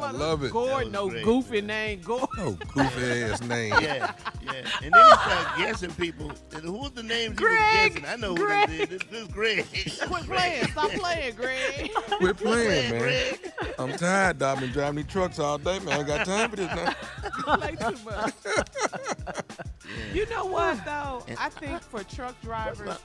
I 0.00 0.10
love 0.12 0.44
it. 0.44 0.50
Gordon, 0.50 0.92
no 0.92 1.10
great. 1.10 1.24
goofy 1.24 1.60
name, 1.60 2.00
Gordon. 2.00 2.28
Oh, 2.38 2.58
goofy 2.72 3.22
ass 3.22 3.42
name. 3.42 3.74
Yeah, 3.80 4.12
yeah. 4.42 4.52
And 4.82 4.92
then 4.92 5.04
he 5.04 5.12
started 5.12 5.58
guessing 5.58 5.90
people. 5.92 6.32
And 6.54 6.62
who 6.62 6.72
was 6.72 6.92
the 6.92 7.02
names 7.02 7.38
he 7.38 7.44
was 7.44 7.54
Greg, 7.54 7.94
guessing? 7.94 8.06
I 8.06 8.16
know 8.16 8.30
who 8.34 8.46
Greg. 8.46 8.68
that 8.68 8.80
is. 8.80 8.88
This, 8.88 9.02
this 9.10 9.22
is 9.22 9.28
Greg. 9.28 9.66
Quit 10.08 10.22
playing. 10.24 10.66
Stop 10.68 10.90
playing, 10.92 11.34
Greg. 11.34 11.90
Quit 12.18 12.36
playing, 12.38 12.92
man. 12.92 13.34
I'm 13.78 13.92
tired. 13.92 14.42
I've 14.42 14.60
been 14.60 14.70
driving 14.72 14.96
these 15.02 15.12
trucks 15.12 15.38
all 15.38 15.58
day, 15.58 15.78
man. 15.80 15.88
I 15.94 15.98
ain't 15.98 16.06
got 16.06 16.24
time 16.26 16.50
for 16.50 16.56
this 16.56 16.74
now. 16.74 16.94
You 17.24 17.42
play 17.56 17.76
too 17.76 18.04
much. 18.04 18.34
You 20.12 20.26
know 20.30 20.46
what 20.46 20.82
though? 20.84 21.24
I 21.38 21.50
think 21.50 21.80
for 21.82 22.02
truck 22.04 22.40
drivers, 22.40 22.98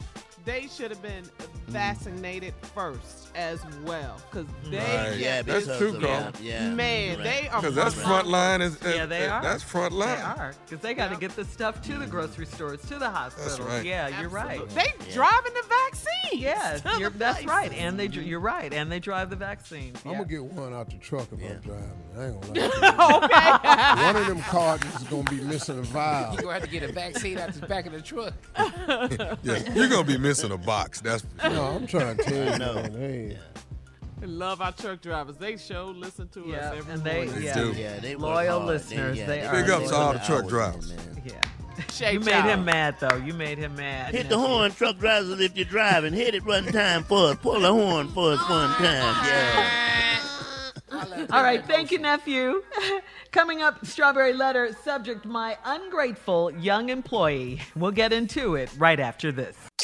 they 0.45 0.67
should 0.67 0.89
have 0.91 1.01
been 1.01 1.23
vaccinated 1.67 2.53
first 2.73 3.27
as 3.35 3.59
well, 3.85 4.19
because 4.31 4.47
they 4.71 4.77
Right. 4.77 5.09
get 5.11 5.19
Yeah, 5.19 5.41
this- 5.43 5.65
because 5.65 5.77
true, 5.77 5.95
of 5.97 6.01
Carl. 6.01 6.31
Yeah, 6.41 6.69
man, 6.71 7.17
right. 7.17 7.23
they 7.23 7.47
are 7.49 7.61
Because 7.61 7.75
that's 7.75 7.95
frontline 7.95 8.03
front 8.03 8.27
line. 8.27 8.61
Is, 8.61 8.77
Yeah, 8.83 9.05
they 9.05 9.27
are. 9.27 9.41
That's 9.41 9.61
front 9.63 9.91
They 9.91 9.97
line. 9.99 10.19
are 10.19 10.53
because 10.65 10.81
they 10.81 10.93
got 10.95 11.09
to 11.11 11.17
get 11.17 11.35
the 11.35 11.45
stuff 11.45 11.81
to 11.83 11.97
the 11.97 12.07
grocery 12.07 12.47
stores, 12.47 12.81
to 12.87 12.97
the 12.97 13.09
hospitals. 13.09 13.59
right. 13.59 13.85
Yeah, 13.85 14.19
you're 14.19 14.29
right. 14.29 14.67
They 14.69 14.93
Yeah. 15.07 15.13
driving 15.13 15.53
the 15.53 15.63
vaccine. 15.69 16.39
Yes, 16.39 16.81
to 16.81 16.99
you're, 16.99 17.09
the 17.11 17.17
that's 17.19 17.43
places. 17.43 17.49
right, 17.49 17.73
and 17.73 17.99
they 17.99 18.07
mm-hmm. 18.07 18.21
you're 18.21 18.39
right, 18.39 18.73
and 18.73 18.91
they 18.91 18.99
drive 18.99 19.29
the 19.29 19.35
vaccine. 19.35 19.93
I'm 20.05 20.11
Yeah. 20.11 20.17
gonna 20.19 20.29
get 20.29 20.43
one 20.43 20.73
out 20.73 20.89
the 20.89 20.97
truck 20.97 21.27
if 21.31 21.39
Yeah. 21.39 21.49
I'm 21.49 21.59
driving. 21.59 22.03
I 22.17 22.25
ain't 22.25 22.41
gonna 22.41 22.87
lie. 22.97 24.03
one 24.05 24.15
of 24.15 24.27
them 24.27 24.41
cartons 24.43 24.95
is 24.95 25.07
gonna 25.07 25.23
be 25.29 25.41
missing 25.41 25.77
a 25.79 25.81
vial. 25.83 26.33
You're 26.33 26.41
gonna 26.43 26.53
have 26.55 26.63
to 26.63 26.69
get 26.69 26.83
a 26.83 26.91
vaccine 26.91 27.37
out 27.37 27.53
the 27.53 27.65
back 27.67 27.85
of 27.85 27.91
the 27.93 28.01
truck. 28.01 28.33
Yeah, 29.43 29.73
you're 29.73 29.87
gonna 29.87 30.03
be 30.03 30.17
missing 30.17 30.28
a 30.29 30.57
box. 30.57 31.01
That's 31.01 31.23
No, 31.43 31.63
I'm 31.75 31.87
trying 31.87 32.17
to 32.17 32.23
tell 32.23 32.51
you, 32.53 32.57
know. 32.59 32.75
man. 32.75 32.93
Hey, 32.93 33.37
I 34.21 34.25
love 34.25 34.61
our 34.61 34.71
truck 34.71 35.01
drivers. 35.01 35.37
They 35.37 35.57
show 35.57 35.85
listen 35.95 36.27
to 36.29 36.43
Yeah, 36.45 36.57
us 36.71 36.77
every 36.77 36.93
and 36.93 37.03
they- 37.03 37.25
morning. 37.25 37.43
yeah. 37.43 37.53
do. 37.55 37.71
Yeah, 37.71 37.99
they 37.99 38.15
Loyal 38.15 38.59
hard. 38.59 38.67
listeners, 38.67 39.17
yeah, 39.17 39.25
they 39.25 39.39
put 39.39 39.47
are. 39.47 39.61
Big 39.61 39.69
ups 39.71 39.89
to 39.89 39.95
all 39.95 40.13
the 40.13 40.19
the 40.19 40.25
truck 40.25 40.47
drivers. 40.47 40.89
man. 40.89 41.21
Yeah. 41.25 41.33
Shake 41.91 42.13
You 42.13 42.19
made 42.19 42.31
job. 42.31 42.45
him 42.45 42.65
mad 42.65 42.95
though. 42.99 43.15
You 43.15 43.33
made 43.33 43.57
him 43.57 43.75
mad. 43.75 44.13
Hit 44.13 44.27
the 44.29 44.37
horn, 44.37 44.71
truck 44.71 44.97
drivers, 44.99 45.39
if 45.39 45.55
you're 45.55 45.65
driving. 45.65 46.13
Hit 46.13 46.35
it 46.35 46.45
one 46.45 46.65
time 46.65 47.03
for 47.03 47.29
us. 47.31 47.37
Pull 47.37 47.61
the 47.61 47.73
horn 47.73 48.09
for 48.09 48.33
us 48.33 48.39
oh, 48.43 48.53
one 48.53 48.69
time. 48.75 49.25
Yeah. 49.25 49.75
All 51.31 51.43
right, 51.43 51.63
thank 51.65 51.91
you, 51.91 51.99
nephew. 51.99 52.63
Coming 53.31 53.61
up, 53.61 53.85
strawberry 53.85 54.33
letter 54.33 54.75
subject: 54.83 55.23
my 55.25 55.57
ungrateful 55.63 56.51
young 56.59 56.89
employee. 56.89 57.61
We'll 57.75 57.91
get 57.91 58.11
into 58.11 58.55
it 58.55 58.69
right 58.77 58.99
after 58.99 59.31
this. 59.31 59.55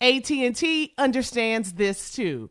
AT&T 0.00 0.94
understands 0.98 1.74
this 1.74 2.12
too. 2.12 2.50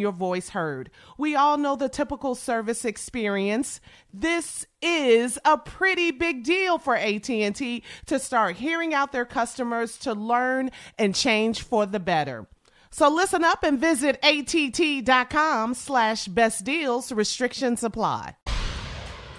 your 0.00 0.12
voice 0.12 0.50
heard. 0.50 0.90
We 1.18 1.34
all 1.34 1.56
know 1.56 1.76
the 1.76 1.88
typical 1.88 2.34
service 2.34 2.84
experience. 2.84 3.80
This 4.12 4.66
is 4.80 5.38
a 5.44 5.58
pretty 5.58 6.10
big 6.10 6.44
deal 6.44 6.78
for 6.78 6.96
AT&T 6.96 7.82
to 8.06 8.18
start 8.18 8.56
hearing 8.56 8.94
out 8.94 9.12
their 9.12 9.24
customers 9.24 9.98
to 9.98 10.14
learn 10.14 10.70
and 10.98 11.14
change 11.14 11.62
for 11.62 11.86
the 11.86 12.00
better. 12.00 12.46
So 12.90 13.08
listen 13.08 13.44
up 13.44 13.62
and 13.62 13.78
visit 13.78 14.18
att.com 14.22 15.74
slash 15.74 16.28
best 16.28 16.64
deals. 16.64 17.12
Restrictions 17.12 17.82
apply. 17.82 18.36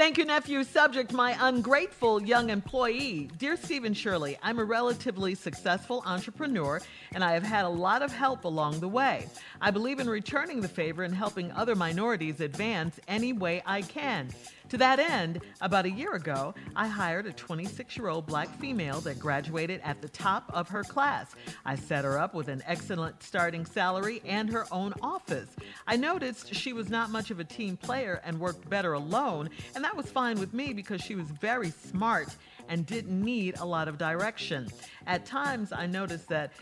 Thank 0.00 0.16
you, 0.16 0.24
nephew. 0.24 0.64
Subject 0.64 1.12
My 1.12 1.36
ungrateful 1.38 2.22
young 2.22 2.48
employee. 2.48 3.28
Dear 3.36 3.54
Stephen 3.58 3.92
Shirley, 3.92 4.38
I'm 4.42 4.58
a 4.58 4.64
relatively 4.64 5.34
successful 5.34 6.02
entrepreneur 6.06 6.80
and 7.12 7.22
I 7.22 7.32
have 7.34 7.42
had 7.42 7.66
a 7.66 7.68
lot 7.68 8.00
of 8.00 8.10
help 8.10 8.46
along 8.46 8.80
the 8.80 8.88
way. 8.88 9.28
I 9.60 9.70
believe 9.70 10.00
in 10.00 10.08
returning 10.08 10.62
the 10.62 10.68
favor 10.68 11.02
and 11.02 11.14
helping 11.14 11.52
other 11.52 11.76
minorities 11.76 12.40
advance 12.40 12.98
any 13.08 13.34
way 13.34 13.60
I 13.66 13.82
can. 13.82 14.30
To 14.70 14.78
that 14.78 15.00
end, 15.00 15.42
about 15.60 15.84
a 15.84 15.90
year 15.90 16.14
ago, 16.14 16.54
I 16.76 16.86
hired 16.86 17.26
a 17.26 17.32
26 17.32 17.96
year 17.96 18.06
old 18.06 18.24
black 18.24 18.48
female 18.60 19.00
that 19.00 19.18
graduated 19.18 19.80
at 19.82 20.00
the 20.00 20.08
top 20.08 20.48
of 20.54 20.68
her 20.68 20.84
class. 20.84 21.34
I 21.64 21.74
set 21.74 22.04
her 22.04 22.16
up 22.16 22.34
with 22.34 22.46
an 22.46 22.62
excellent 22.64 23.20
starting 23.20 23.66
salary 23.66 24.22
and 24.24 24.48
her 24.52 24.66
own 24.70 24.94
office. 25.02 25.48
I 25.88 25.96
noticed 25.96 26.54
she 26.54 26.72
was 26.72 26.88
not 26.88 27.10
much 27.10 27.32
of 27.32 27.40
a 27.40 27.44
team 27.44 27.76
player 27.76 28.20
and 28.24 28.38
worked 28.38 28.70
better 28.70 28.92
alone, 28.92 29.50
and 29.74 29.82
that 29.82 29.96
was 29.96 30.06
fine 30.06 30.38
with 30.38 30.54
me 30.54 30.72
because 30.72 31.00
she 31.00 31.16
was 31.16 31.26
very 31.26 31.72
smart 31.72 32.28
and 32.68 32.86
didn't 32.86 33.20
need 33.20 33.58
a 33.58 33.64
lot 33.64 33.88
of 33.88 33.98
direction. 33.98 34.68
At 35.08 35.26
times, 35.26 35.72
I 35.72 35.86
noticed 35.86 36.28
that 36.28 36.52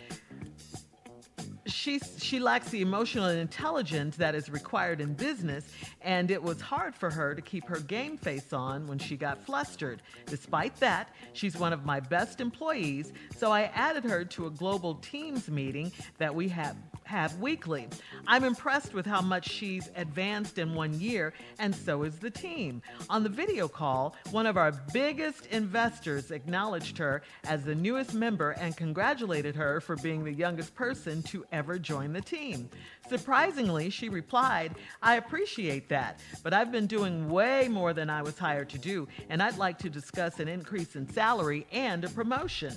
she 1.69 2.01
she 2.19 2.39
lacks 2.39 2.71
the 2.71 2.81
emotional 2.81 3.29
intelligence 3.29 4.17
that 4.17 4.35
is 4.35 4.49
required 4.49 5.01
in 5.01 5.15
business 5.15 5.71
and 6.01 6.31
it 6.31 6.43
was 6.43 6.61
hard 6.61 6.95
for 6.95 7.11
her 7.11 7.35
to 7.35 7.43
keep 7.43 7.67
her 7.67 7.81
game 7.81 8.17
face 8.17 8.53
on 8.53 8.87
when 8.87 8.99
she 8.99 9.17
got 9.17 9.45
flustered. 9.45 10.03
Despite 10.27 10.77
that 10.81 11.15
she's 11.33 11.57
one 11.57 11.73
of 11.73 11.85
my 11.85 12.01
best 12.01 12.41
employees 12.41 13.13
so 13.37 13.53
i 13.53 13.63
added 13.75 14.05
her 14.05 14.25
to 14.25 14.47
a 14.47 14.51
global 14.51 14.95
teams 14.97 15.49
meeting 15.49 15.93
that 16.19 16.35
we 16.35 16.49
have 16.49 16.77
have 17.05 17.39
weekly. 17.39 17.89
I'm 18.27 18.45
impressed 18.45 18.93
with 18.93 19.07
how 19.07 19.23
much 19.23 19.49
she's 19.49 19.89
advanced 19.97 20.59
in 20.59 20.75
one 20.75 21.01
year 21.01 21.33
and 21.59 21.75
so 21.75 22.03
is 22.03 22.19
the 22.19 22.31
team. 22.31 22.83
On 23.09 23.23
the 23.23 23.31
video 23.31 23.67
call 23.69 24.15
one 24.31 24.47
of 24.47 24.57
our 24.57 24.73
biggest 24.93 25.47
investors 25.47 26.31
acknowledged 26.31 26.99
her 26.99 27.23
as 27.45 27.65
the 27.65 27.75
newest 27.75 28.15
member 28.15 28.51
and 28.53 28.77
congratulated 28.77 29.57
her 29.57 29.81
for 29.81 29.97
being 29.97 30.25
the 30.25 30.33
youngest 30.33 30.75
person 30.75 31.23
to 31.25 31.45
ever 31.51 31.58
join 31.79 32.13
the 32.13 32.21
team. 32.21 32.69
Surprisingly, 33.09 33.91
she 33.91 34.09
replied, 34.09 34.75
I 35.03 35.17
appreciate 35.17 35.89
that, 35.89 36.21
but 36.43 36.55
I've 36.55 36.71
been 36.71 36.87
doing 36.87 37.29
way 37.29 37.69
more 37.69 37.93
than 37.93 38.11
I 38.11 38.23
was 38.23 38.39
hired 38.39 38.69
to 38.71 38.79
do, 38.79 39.09
and 39.31 39.43
I'd 39.43 39.59
like 39.59 39.79
to 39.79 39.91
discuss 39.91 40.39
an 40.41 40.49
increase 40.49 40.95
in 40.95 41.11
salary 41.11 41.67
and 41.73 42.05
a 42.05 42.09
promotion. 42.09 42.77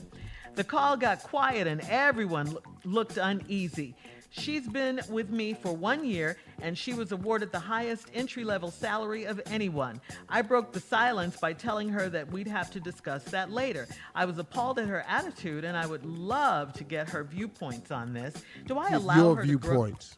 The 0.55 0.63
call 0.63 0.97
got 0.97 1.23
quiet 1.23 1.67
and 1.67 1.81
everyone 1.89 2.57
looked 2.83 3.17
uneasy. 3.17 3.95
She's 4.33 4.65
been 4.65 5.01
with 5.09 5.29
me 5.29 5.53
for 5.53 5.73
one 5.73 6.05
year 6.05 6.37
and 6.61 6.77
she 6.77 6.93
was 6.93 7.11
awarded 7.11 7.51
the 7.51 7.59
highest 7.59 8.07
entry 8.13 8.45
level 8.45 8.71
salary 8.71 9.25
of 9.25 9.41
anyone. 9.47 9.99
I 10.29 10.41
broke 10.41 10.71
the 10.71 10.79
silence 10.79 11.35
by 11.35 11.51
telling 11.51 11.89
her 11.89 12.07
that 12.09 12.31
we'd 12.31 12.47
have 12.47 12.71
to 12.71 12.79
discuss 12.79 13.25
that 13.25 13.51
later. 13.51 13.89
I 14.15 14.23
was 14.23 14.37
appalled 14.37 14.79
at 14.79 14.87
her 14.87 15.03
attitude 15.05 15.65
and 15.65 15.75
I 15.75 15.85
would 15.85 16.05
love 16.05 16.71
to 16.73 16.85
get 16.85 17.09
her 17.09 17.25
viewpoints 17.25 17.91
on 17.91 18.13
this. 18.13 18.41
Do 18.65 18.77
I 18.77 18.91
allow 18.91 19.17
Your 19.17 19.35
her 19.35 19.45
to 19.45 19.57
grow- 19.57 19.83
viewpoints. 19.83 20.17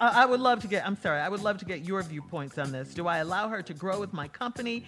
I 0.00 0.26
would 0.26 0.40
love 0.40 0.58
to 0.62 0.66
get, 0.66 0.84
I'm 0.84 0.96
sorry, 1.00 1.20
I 1.20 1.28
would 1.28 1.42
love 1.42 1.58
to 1.58 1.64
get 1.64 1.82
your 1.82 2.02
viewpoints 2.02 2.58
on 2.58 2.72
this. 2.72 2.92
Do 2.92 3.06
I 3.06 3.18
allow 3.18 3.48
her 3.48 3.62
to 3.62 3.72
grow 3.72 4.00
with 4.00 4.12
my 4.12 4.26
company 4.26 4.84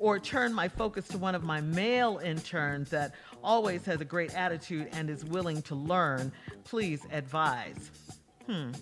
or 0.00 0.18
turn 0.18 0.52
my 0.52 0.66
focus 0.66 1.06
to 1.08 1.18
one 1.18 1.36
of 1.36 1.44
my 1.44 1.60
male 1.60 2.18
interns 2.24 2.90
that 2.90 3.12
always 3.46 3.86
has 3.86 4.00
a 4.00 4.04
great 4.04 4.34
attitude 4.34 4.88
and 4.92 5.08
is 5.08 5.24
willing 5.24 5.62
to 5.62 5.74
learn? 5.74 6.32
Please 6.64 7.06
advise. 7.12 7.90
Hmm. 8.46 8.72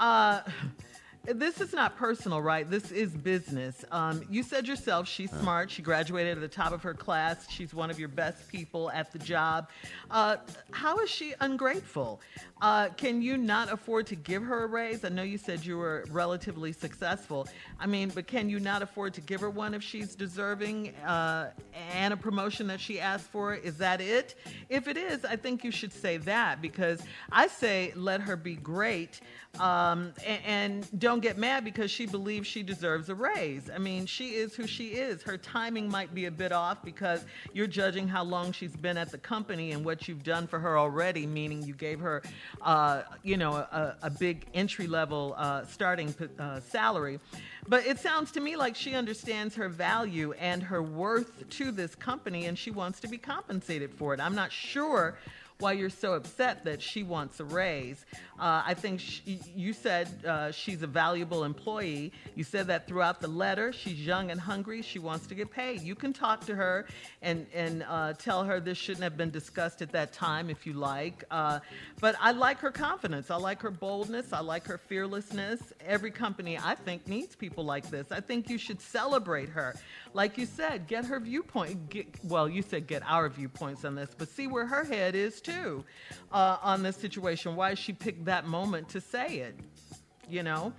Uh, 0.00 0.40
this 1.24 1.60
is 1.60 1.72
not 1.72 1.96
personal, 1.96 2.40
right? 2.40 2.68
This 2.68 2.90
is 2.90 3.10
business. 3.10 3.84
Um, 3.90 4.22
you 4.30 4.42
said 4.42 4.66
yourself 4.66 5.06
she's 5.06 5.30
smart. 5.30 5.70
She 5.70 5.82
graduated 5.82 6.38
at 6.38 6.40
the 6.40 6.48
top 6.48 6.72
of 6.72 6.82
her 6.82 6.94
class. 6.94 7.48
She's 7.50 7.74
one 7.74 7.90
of 7.90 7.98
your 7.98 8.08
best 8.08 8.48
people 8.48 8.90
at 8.90 9.12
the 9.12 9.18
job. 9.18 9.68
Uh, 10.10 10.36
how 10.70 10.98
is 11.00 11.10
she 11.10 11.34
ungrateful? 11.40 12.20
Uh, 12.60 12.88
can 12.96 13.20
you 13.20 13.36
not 13.36 13.70
afford 13.70 14.06
to 14.06 14.16
give 14.16 14.42
her 14.42 14.64
a 14.64 14.66
raise? 14.66 15.04
I 15.04 15.10
know 15.10 15.22
you 15.22 15.36
said 15.36 15.64
you 15.64 15.76
were 15.76 16.06
relatively 16.10 16.72
successful. 16.72 17.46
I 17.78 17.86
mean, 17.86 18.10
but 18.14 18.26
can 18.26 18.48
you 18.48 18.60
not 18.60 18.80
afford 18.80 19.12
to 19.14 19.20
give 19.20 19.42
her 19.42 19.50
one 19.50 19.74
if 19.74 19.82
she's 19.82 20.14
deserving 20.14 20.94
uh, 21.06 21.50
and 21.94 22.14
a 22.14 22.16
promotion 22.16 22.66
that 22.68 22.80
she 22.80 22.98
asked 22.98 23.26
for? 23.26 23.54
Is 23.54 23.76
that 23.78 24.00
it? 24.00 24.36
If 24.70 24.88
it 24.88 24.96
is, 24.96 25.24
I 25.26 25.36
think 25.36 25.64
you 25.64 25.70
should 25.70 25.92
say 25.92 26.16
that 26.18 26.62
because 26.62 27.02
I 27.30 27.48
say 27.48 27.92
let 27.94 28.22
her 28.22 28.36
be 28.36 28.54
great 28.54 29.20
um, 29.60 30.12
and, 30.26 30.40
and 30.44 31.00
don't 31.00 31.20
get 31.20 31.38
mad 31.38 31.64
because 31.64 31.90
she 31.90 32.06
believes 32.06 32.46
she 32.46 32.62
deserves 32.62 33.08
a 33.08 33.14
raise. 33.14 33.70
I 33.70 33.78
mean, 33.78 34.06
she 34.06 34.34
is 34.34 34.54
who 34.54 34.66
she 34.66 34.88
is. 34.88 35.22
Her 35.22 35.36
timing 35.36 35.88
might 35.88 36.14
be 36.14 36.26
a 36.26 36.30
bit 36.30 36.52
off 36.52 36.82
because 36.82 37.24
you're 37.52 37.66
judging 37.66 38.08
how 38.08 38.24
long 38.24 38.52
she's 38.52 38.76
been 38.76 38.96
at 38.96 39.10
the 39.10 39.18
company 39.18 39.72
and 39.72 39.84
what 39.84 40.08
you've 40.08 40.22
done 40.22 40.46
for 40.46 40.58
her 40.58 40.78
already, 40.78 41.26
meaning 41.26 41.62
you 41.62 41.74
gave 41.74 42.00
her, 42.00 42.22
uh, 42.62 43.02
you 43.22 43.36
know, 43.36 43.54
a, 43.54 43.96
a 44.02 44.10
big 44.10 44.46
entry 44.54 44.86
level 44.86 45.34
uh, 45.36 45.64
starting 45.66 46.14
uh, 46.38 46.60
salary. 46.60 47.20
But 47.68 47.86
it 47.86 47.98
sounds 47.98 48.30
to 48.32 48.40
me 48.40 48.56
like 48.56 48.76
she 48.76 48.94
understands 48.94 49.54
her 49.56 49.68
value 49.68 50.32
and 50.32 50.62
her 50.62 50.82
worth 50.82 51.48
to 51.50 51.72
this 51.72 51.94
company 51.94 52.46
and 52.46 52.58
she 52.58 52.70
wants 52.70 53.00
to 53.00 53.08
be 53.08 53.18
compensated 53.18 53.92
for 53.92 54.14
it. 54.14 54.20
I'm 54.20 54.34
not 54.34 54.52
sure 54.52 55.16
why 55.58 55.72
you're 55.72 55.88
so 55.88 56.12
upset 56.12 56.64
that 56.64 56.82
she 56.82 57.02
wants 57.02 57.40
a 57.40 57.44
raise. 57.44 58.04
Uh, 58.38 58.62
I 58.66 58.74
think 58.74 59.00
she, 59.00 59.40
you 59.54 59.72
said 59.72 60.08
uh, 60.26 60.50
she's 60.52 60.82
a 60.82 60.86
valuable 60.86 61.44
employee. 61.44 62.12
You 62.34 62.44
said 62.44 62.66
that 62.66 62.86
throughout 62.86 63.22
the 63.22 63.28
letter. 63.28 63.72
She's 63.72 63.98
young 63.98 64.30
and 64.30 64.38
hungry. 64.38 64.82
She 64.82 64.98
wants 64.98 65.26
to 65.28 65.34
get 65.34 65.50
paid. 65.50 65.80
You 65.80 65.94
can 65.94 66.12
talk 66.12 66.44
to 66.46 66.54
her 66.54 66.86
and 67.22 67.46
and 67.54 67.84
uh, 67.88 68.12
tell 68.14 68.44
her 68.44 68.60
this 68.60 68.76
shouldn't 68.76 69.04
have 69.04 69.16
been 69.16 69.30
discussed 69.30 69.80
at 69.80 69.92
that 69.92 70.12
time 70.12 70.50
if 70.50 70.66
you 70.66 70.74
like. 70.74 71.24
Uh, 71.30 71.60
but 72.00 72.16
I 72.20 72.32
like 72.32 72.58
her 72.58 72.70
confidence. 72.70 73.30
I 73.30 73.36
like 73.36 73.62
her 73.62 73.70
boldness. 73.70 74.34
I 74.34 74.40
like 74.40 74.66
her 74.66 74.76
fearlessness. 74.76 75.72
Every 75.86 76.10
company 76.10 76.58
I 76.62 76.74
think 76.74 77.08
needs 77.08 77.34
people 77.34 77.64
like 77.64 77.88
this. 77.88 78.12
I 78.12 78.20
think 78.20 78.50
you 78.50 78.58
should 78.58 78.82
celebrate 78.82 79.48
her. 79.48 79.74
Like 80.12 80.36
you 80.36 80.44
said, 80.44 80.86
get 80.86 81.06
her 81.06 81.18
viewpoint. 81.18 81.88
Get, 81.88 82.06
well, 82.24 82.48
you 82.48 82.60
said 82.60 82.86
get 82.86 83.02
our 83.06 83.30
viewpoints 83.30 83.86
on 83.86 83.94
this, 83.94 84.10
but 84.16 84.28
see 84.28 84.46
where 84.46 84.66
her 84.66 84.84
head 84.84 85.14
is 85.14 85.40
too 85.46 85.84
uh, 86.32 86.58
on 86.62 86.82
this 86.82 86.96
situation. 86.96 87.56
Why 87.56 87.74
she 87.74 87.92
picked 87.92 88.24
that 88.26 88.46
moment 88.46 88.88
to 88.90 89.00
say 89.00 89.38
it, 89.38 89.56
you 90.28 90.42
know? 90.42 90.72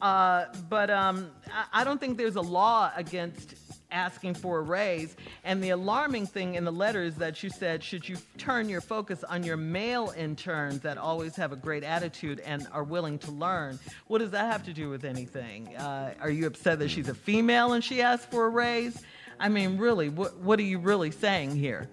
Uh, 0.00 0.46
but 0.68 0.90
um, 0.90 1.30
I, 1.72 1.84
don't 1.84 1.98
think 1.98 2.18
there's 2.18 2.36
a 2.36 2.42
law 2.42 2.90
against 2.96 3.54
asking 3.90 4.34
for 4.34 4.58
a 4.58 4.62
raise. 4.62 5.16
And 5.44 5.62
the 5.62 5.70
alarming 5.70 6.26
thing 6.26 6.54
in 6.54 6.64
the 6.64 6.72
letter 6.72 7.02
is 7.02 7.14
that 7.16 7.42
you 7.42 7.50
said, 7.50 7.82
should 7.82 8.06
you 8.06 8.16
turn 8.36 8.68
your 8.68 8.80
focus 8.80 9.24
on 9.24 9.42
your 9.42 9.56
male 9.56 10.12
interns 10.16 10.80
that 10.80 10.98
always 10.98 11.36
have 11.36 11.52
a 11.52 11.56
great 11.56 11.84
attitude 11.84 12.40
and 12.40 12.66
are 12.72 12.84
willing 12.84 13.18
to 13.20 13.30
learn? 13.30 13.78
What 14.08 14.18
does 14.18 14.32
that 14.32 14.52
have 14.52 14.64
to 14.64 14.72
do 14.72 14.90
with 14.90 15.04
anything? 15.04 15.74
Uh, 15.76 16.14
are 16.20 16.30
you 16.30 16.46
upset 16.46 16.78
that 16.80 16.90
she's 16.90 17.08
a 17.08 17.14
female 17.14 17.72
and 17.72 17.82
she 17.82 18.02
asked 18.02 18.30
for 18.30 18.46
a 18.46 18.50
raise? 18.50 19.02
I 19.38 19.48
mean, 19.48 19.78
really, 19.78 20.08
what, 20.08 20.36
what 20.38 20.58
are 20.58 20.64
you 20.64 20.78
really 20.78 21.10
saying 21.10 21.56
here? 21.56 21.88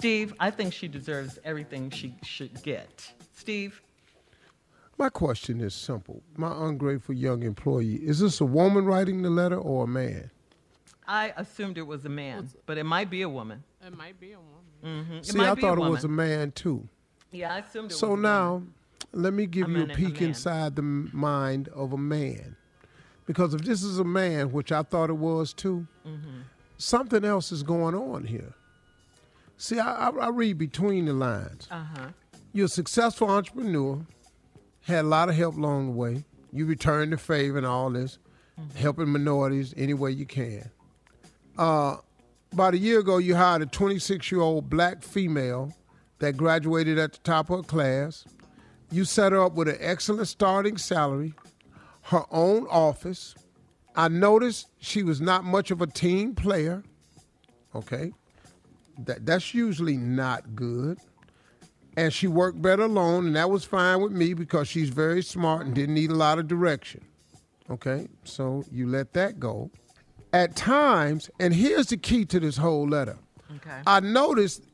Steve, 0.00 0.32
I 0.40 0.50
think 0.50 0.72
she 0.72 0.88
deserves 0.88 1.38
everything 1.44 1.90
she 1.90 2.14
should 2.22 2.62
get. 2.62 3.12
Steve? 3.34 3.82
My 4.96 5.10
question 5.10 5.60
is 5.60 5.74
simple. 5.74 6.22
My 6.36 6.52
ungrateful 6.68 7.14
young 7.14 7.42
employee, 7.42 7.96
is 7.96 8.20
this 8.20 8.40
a 8.40 8.46
woman 8.46 8.86
writing 8.86 9.20
the 9.20 9.28
letter 9.30 9.56
or 9.58 9.84
a 9.84 9.86
man? 9.86 10.30
I 11.06 11.34
assumed 11.36 11.76
it 11.76 11.86
was 11.86 12.06
a 12.06 12.08
man, 12.08 12.48
but 12.64 12.78
it 12.78 12.84
might 12.84 13.10
be 13.10 13.20
a 13.22 13.28
woman. 13.28 13.62
It 13.86 13.94
might 13.96 14.18
be 14.18 14.32
a 14.32 14.38
woman. 14.38 15.06
hmm 15.06 15.16
It 15.18 15.26
See, 15.26 15.36
might 15.38 15.50
I 15.50 15.54
be 15.54 15.60
thought 15.60 15.78
a 15.78 15.82
it 15.84 15.90
was 15.90 16.04
a 16.04 16.08
man 16.08 16.52
too. 16.52 16.88
Yeah, 17.30 17.54
I 17.54 17.58
assumed 17.58 17.90
it 17.90 17.94
So 17.94 18.10
was 18.10 18.18
a 18.20 18.22
now, 18.22 18.62
let 19.12 19.34
me 19.34 19.44
give 19.46 19.66
A 19.66 19.70
you 19.70 19.76
a 19.76 19.78
man- 19.86 19.90
a 19.90 19.94
peek 19.94 20.22
inside 20.22 20.76
the 20.76 20.82
mind 20.82 21.68
of 21.68 21.92
a 21.92 21.98
man. 21.98 22.56
Because 23.26 23.52
if 23.52 23.60
this 23.62 23.82
is 23.82 23.98
a 23.98 24.04
man, 24.04 24.50
which 24.50 24.72
I 24.72 24.82
thought 24.82 25.10
it 25.10 25.16
was 25.18 25.52
too, 25.52 25.86
Mm-hmm. 26.06 26.40
something 26.78 27.22
else 27.24 27.52
is 27.52 27.62
going 27.62 27.94
on 27.94 28.24
here. 28.24 28.54
See, 29.60 29.78
I, 29.78 30.08
I, 30.08 30.08
I 30.08 30.28
read 30.30 30.56
between 30.56 31.04
the 31.04 31.12
lines. 31.12 31.68
Uh 31.70 31.84
huh. 31.94 32.06
You're 32.54 32.64
a 32.64 32.68
successful 32.68 33.28
entrepreneur, 33.28 34.00
had 34.80 35.04
a 35.04 35.08
lot 35.08 35.28
of 35.28 35.34
help 35.34 35.56
along 35.58 35.86
the 35.88 35.92
way. 35.92 36.24
You 36.50 36.64
returned 36.64 37.12
the 37.12 37.18
favor 37.18 37.58
and 37.58 37.66
all 37.66 37.90
this, 37.90 38.18
helping 38.74 39.10
minorities 39.10 39.74
any 39.76 39.92
way 39.92 40.12
you 40.12 40.24
can. 40.24 40.70
Uh, 41.58 41.98
about 42.52 42.72
a 42.72 42.78
year 42.78 43.00
ago, 43.00 43.18
you 43.18 43.36
hired 43.36 43.60
a 43.60 43.66
26 43.66 44.32
year 44.32 44.40
old 44.40 44.70
black 44.70 45.02
female 45.02 45.74
that 46.20 46.38
graduated 46.38 46.98
at 46.98 47.12
the 47.12 47.18
top 47.18 47.50
of 47.50 47.58
her 47.58 47.62
class. 47.62 48.24
You 48.90 49.04
set 49.04 49.32
her 49.32 49.44
up 49.44 49.52
with 49.56 49.68
an 49.68 49.76
excellent 49.78 50.26
starting 50.26 50.78
salary, 50.78 51.34
her 52.04 52.24
own 52.30 52.66
office. 52.70 53.34
I 53.94 54.08
noticed 54.08 54.68
she 54.78 55.02
was 55.02 55.20
not 55.20 55.44
much 55.44 55.70
of 55.70 55.82
a 55.82 55.86
team 55.86 56.34
player. 56.34 56.82
Okay. 57.74 58.12
That, 59.04 59.26
that's 59.26 59.54
usually 59.54 59.96
not 59.96 60.54
good 60.54 60.98
and 61.96 62.12
she 62.12 62.26
worked 62.26 62.60
better 62.62 62.84
alone, 62.84 63.26
and 63.26 63.36
that 63.36 63.50
was 63.50 63.64
fine 63.64 64.00
with 64.00 64.12
me 64.12 64.34
because 64.34 64.68
she's 64.68 64.90
very 64.90 65.22
smart 65.22 65.66
and 65.66 65.74
didn't 65.74 65.94
need 65.94 66.10
a 66.10 66.14
lot 66.14 66.38
of 66.38 66.48
direction. 66.48 67.02
Okay, 67.70 68.08
so 68.24 68.64
you 68.70 68.86
let 68.86 69.12
that 69.14 69.38
go. 69.38 69.70
At 70.32 70.56
times, 70.56 71.30
and 71.40 71.52
here's 71.52 71.88
the 71.88 71.96
key 71.96 72.24
to 72.26 72.40
this 72.40 72.56
whole 72.56 72.88
letter. 72.88 73.18
Okay. 73.56 73.82
I 73.86 74.00
noticed 74.00 74.64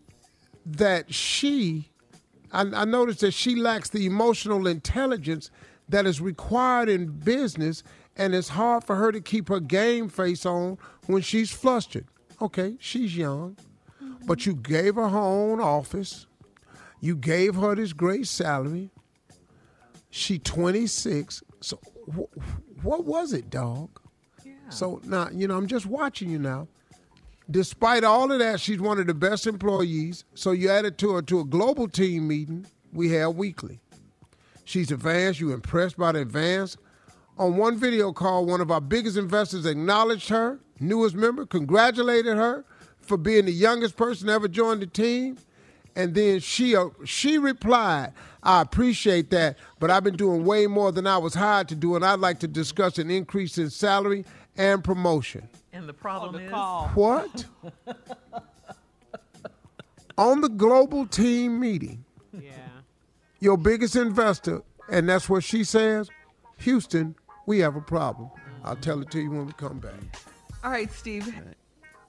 that 0.66 1.12
she, 1.12 1.90
I, 2.52 2.60
I 2.60 2.84
noticed 2.84 3.20
that 3.20 3.32
she 3.32 3.56
lacks 3.56 3.88
the 3.88 4.06
emotional 4.06 4.66
intelligence 4.66 5.50
that 5.88 6.06
is 6.06 6.20
required 6.20 6.88
in 6.88 7.06
business, 7.06 7.82
and 8.16 8.34
it's 8.34 8.50
hard 8.50 8.84
for 8.84 8.96
her 8.96 9.12
to 9.12 9.20
keep 9.20 9.48
her 9.48 9.60
game 9.60 10.08
face 10.08 10.44
on 10.44 10.78
when 11.06 11.22
she's 11.22 11.50
flustered. 11.50 12.06
Okay, 12.42 12.76
she's 12.78 13.16
young, 13.16 13.56
but 14.26 14.44
you 14.44 14.54
gave 14.54 14.96
her 14.96 15.08
her 15.08 15.18
own 15.18 15.60
office. 15.60 16.26
You 17.00 17.16
gave 17.16 17.54
her 17.54 17.74
this 17.74 17.92
great 17.92 18.26
salary. 18.26 18.90
She 20.10 20.38
26. 20.38 21.42
So 21.60 21.76
wh- 22.06 22.84
what 22.84 23.04
was 23.04 23.32
it, 23.32 23.48
dog? 23.50 23.88
So 24.68 25.00
now, 25.04 25.28
you 25.32 25.46
know, 25.46 25.56
I'm 25.56 25.68
just 25.68 25.86
watching 25.86 26.28
you 26.28 26.38
now. 26.40 26.66
Despite 27.48 28.02
all 28.02 28.32
of 28.32 28.40
that, 28.40 28.58
she's 28.58 28.80
one 28.80 28.98
of 28.98 29.06
the 29.06 29.14
best 29.14 29.46
employees. 29.46 30.24
So 30.34 30.50
you 30.50 30.68
added 30.68 30.98
to 30.98 31.12
her 31.14 31.22
to 31.22 31.40
a 31.40 31.44
global 31.44 31.86
team 31.88 32.26
meeting 32.26 32.66
we 32.92 33.12
have 33.12 33.36
weekly. 33.36 33.78
She's 34.64 34.90
advanced. 34.90 35.38
You 35.38 35.52
impressed 35.52 35.96
by 35.96 36.12
the 36.12 36.20
advance? 36.20 36.76
On 37.38 37.56
one 37.56 37.76
video 37.78 38.12
call, 38.12 38.46
one 38.46 38.60
of 38.60 38.70
our 38.72 38.80
biggest 38.80 39.16
investors 39.16 39.66
acknowledged 39.66 40.30
her, 40.30 40.58
newest 40.80 41.14
member, 41.14 41.46
congratulated 41.46 42.36
her 42.36 42.64
for 43.06 43.16
being 43.16 43.44
the 43.46 43.52
youngest 43.52 43.96
person 43.96 44.26
to 44.28 44.32
ever 44.32 44.48
join 44.48 44.80
the 44.80 44.86
team. 44.86 45.38
And 45.94 46.14
then 46.14 46.40
she 46.40 46.76
uh, 46.76 46.88
she 47.06 47.38
replied, 47.38 48.12
"I 48.42 48.60
appreciate 48.60 49.30
that, 49.30 49.56
but 49.80 49.90
I've 49.90 50.04
been 50.04 50.16
doing 50.16 50.44
way 50.44 50.66
more 50.66 50.92
than 50.92 51.06
I 51.06 51.16
was 51.16 51.32
hired 51.34 51.68
to 51.68 51.74
do, 51.74 51.96
and 51.96 52.04
I'd 52.04 52.20
like 52.20 52.38
to 52.40 52.48
discuss 52.48 52.98
an 52.98 53.10
increase 53.10 53.56
in 53.56 53.70
salary 53.70 54.24
and 54.58 54.84
promotion." 54.84 55.48
And 55.72 55.88
the 55.88 55.94
problem 55.94 56.34
is 56.42 56.50
What? 56.52 57.46
On 60.18 60.40
the 60.40 60.48
global 60.48 61.06
team 61.06 61.60
meeting, 61.60 62.04
Yeah. 62.32 62.52
your 63.40 63.58
biggest 63.58 63.96
investor, 63.96 64.62
and 64.90 65.06
that's 65.08 65.28
what 65.28 65.44
she 65.44 65.62
says, 65.64 66.08
Houston, 66.58 67.14
we 67.44 67.58
have 67.58 67.76
a 67.76 67.82
problem. 67.82 68.30
I'll 68.64 68.76
tell 68.76 69.00
it 69.02 69.10
to 69.10 69.20
you 69.20 69.30
when 69.30 69.46
we 69.46 69.52
come 69.52 69.78
back. 69.78 69.92
All 70.64 70.70
right, 70.70 70.90
Steve. 70.92 71.34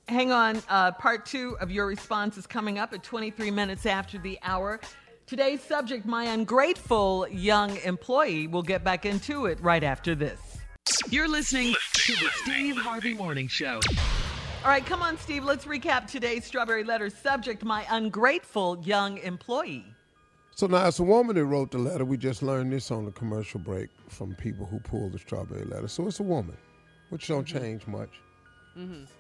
Hang 0.08 0.32
on. 0.32 0.62
Uh, 0.70 0.91
part 0.93 1.26
two 1.26 1.58
of 1.60 1.70
your 1.70 1.86
response 1.86 2.38
is 2.38 2.47
coming 2.47 2.80
up 2.80 2.93
at 2.93 3.03
23 3.03 3.51
minutes 3.51 3.86
after 3.86 4.18
the 4.18 4.39
hour. 4.41 4.80
Today's 5.26 5.62
subject, 5.62 6.05
my 6.05 6.24
ungrateful 6.26 7.28
young 7.30 7.76
employee. 7.78 8.47
We'll 8.47 8.64
get 8.64 8.86
back 8.86 9.05
into 9.05 9.47
it 9.47 9.60
right 9.60 9.84
after 9.84 10.16
this. 10.16 10.39
You're 11.10 11.28
listening 11.28 11.76
to 11.93 12.14
the 12.14 12.30
Steve 12.36 12.78
Harvey 12.78 13.14
Morning 13.14 13.49
Show. 13.49 13.82
All 14.64 14.70
right, 14.72 14.86
come 14.86 15.01
on, 15.01 15.18
Steve. 15.18 15.43
Let's 15.43 15.66
recap 15.66 16.08
today's 16.08 16.45
Strawberry 16.45 16.86
Letter 16.86 17.10
subject, 17.10 17.66
my 17.66 17.86
ungrateful 17.89 18.82
young 18.84 19.18
employee. 19.18 19.86
So 20.55 20.68
now 20.68 20.88
it's 20.88 20.99
a 20.99 21.03
woman 21.03 21.36
that 21.36 21.45
wrote 21.45 21.72
the 21.72 21.78
letter. 21.80 22.05
We 22.05 22.16
just 22.16 22.41
learned 22.41 22.72
this 22.72 22.91
on 22.91 23.03
the 23.03 23.12
commercial 23.12 23.60
break 23.60 23.89
from 24.08 24.34
people 24.36 24.66
who 24.66 24.80
pulled 24.80 25.12
the 25.12 25.20
strawberry 25.20 25.66
letter. 25.66 25.89
So 25.89 26.08
it's 26.08 26.22
a 26.22 26.24
woman, 26.24 26.58
which 27.10 27.28
don't 27.28 27.45
change 27.45 27.86
much. 27.86 28.10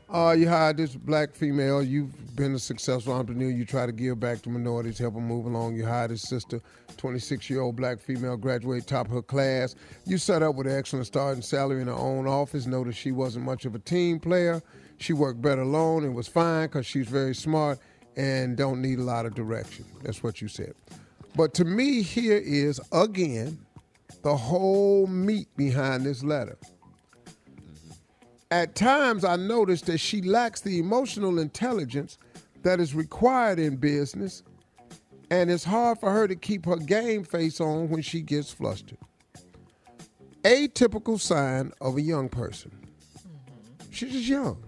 Uh, 0.09 0.31
you 0.31 0.47
hired 0.47 0.77
this 0.77 0.95
black 0.95 1.33
female. 1.33 1.83
You've 1.83 2.35
been 2.35 2.55
a 2.55 2.59
successful 2.59 3.13
entrepreneur. 3.13 3.49
You 3.49 3.65
try 3.65 3.85
to 3.85 3.91
give 3.91 4.19
back 4.19 4.41
to 4.43 4.49
minorities, 4.49 4.97
help 4.97 5.15
them 5.15 5.27
move 5.27 5.45
along. 5.45 5.75
You 5.75 5.85
hired 5.85 6.11
his 6.11 6.21
sister, 6.21 6.61
26 6.97 7.49
year 7.49 7.61
old 7.61 7.75
black 7.75 7.99
female, 7.99 8.37
graduate 8.37 8.87
top 8.87 9.07
of 9.07 9.13
her 9.13 9.21
class. 9.21 9.75
You 10.05 10.17
set 10.17 10.43
up 10.43 10.55
with 10.55 10.67
an 10.67 10.77
excellent 10.77 11.07
starting 11.07 11.41
salary 11.41 11.81
in 11.81 11.87
her 11.87 11.93
own 11.93 12.27
office. 12.27 12.65
Noticed 12.65 12.99
she 12.99 13.11
wasn't 13.11 13.45
much 13.45 13.65
of 13.65 13.75
a 13.75 13.79
team 13.79 14.19
player. 14.19 14.61
She 14.97 15.13
worked 15.13 15.41
better 15.41 15.61
alone 15.61 16.03
and 16.03 16.15
was 16.15 16.27
fine 16.27 16.67
because 16.67 16.85
she's 16.85 17.07
very 17.07 17.35
smart 17.35 17.79
and 18.15 18.55
don't 18.57 18.81
need 18.81 18.99
a 18.99 19.03
lot 19.03 19.25
of 19.25 19.35
direction. 19.35 19.85
That's 20.03 20.23
what 20.23 20.41
you 20.41 20.47
said. 20.47 20.73
But 21.35 21.53
to 21.55 21.65
me, 21.65 22.01
here 22.01 22.37
is 22.37 22.79
again 22.91 23.59
the 24.23 24.35
whole 24.35 25.05
meat 25.05 25.47
behind 25.55 26.03
this 26.03 26.23
letter. 26.23 26.57
At 28.49 28.75
times, 28.75 29.25
I 29.25 29.35
notice 29.35 29.81
that 29.81 29.97
she 29.97 30.21
lacks 30.21 30.61
the 30.61 30.79
emotional 30.79 31.39
intelligence 31.39 32.17
that 32.63 32.79
is 32.79 32.95
required 32.95 33.59
in 33.59 33.75
business, 33.75 34.43
and 35.29 35.51
it's 35.51 35.65
hard 35.65 35.99
for 35.99 36.11
her 36.11 36.27
to 36.27 36.35
keep 36.35 36.65
her 36.65 36.77
game 36.77 37.23
face 37.23 37.59
on 37.59 37.89
when 37.89 38.01
she 38.01 38.21
gets 38.21 38.51
flustered. 38.51 38.97
A 40.45 40.67
typical 40.69 41.17
sign 41.17 41.73
of 41.81 41.97
a 41.97 42.01
young 42.01 42.29
person. 42.29 42.71
She's 43.91 44.13
just 44.13 44.27
young. 44.27 44.63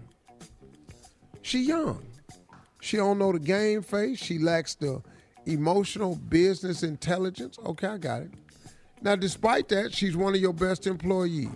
She 1.40 1.60
young. 1.60 2.04
She 2.82 2.98
don't 2.98 3.18
know 3.18 3.32
the 3.32 3.38
game 3.38 3.80
face. 3.80 4.18
She 4.18 4.38
lacks 4.38 4.74
the 4.74 5.02
emotional 5.46 6.16
business 6.16 6.82
intelligence. 6.82 7.58
Okay, 7.64 7.86
I 7.86 7.96
got 7.96 8.22
it. 8.22 8.30
Now, 9.00 9.16
despite 9.16 9.68
that, 9.68 9.94
she's 9.94 10.16
one 10.16 10.34
of 10.34 10.40
your 10.40 10.52
best 10.52 10.86
employees. 10.86 11.48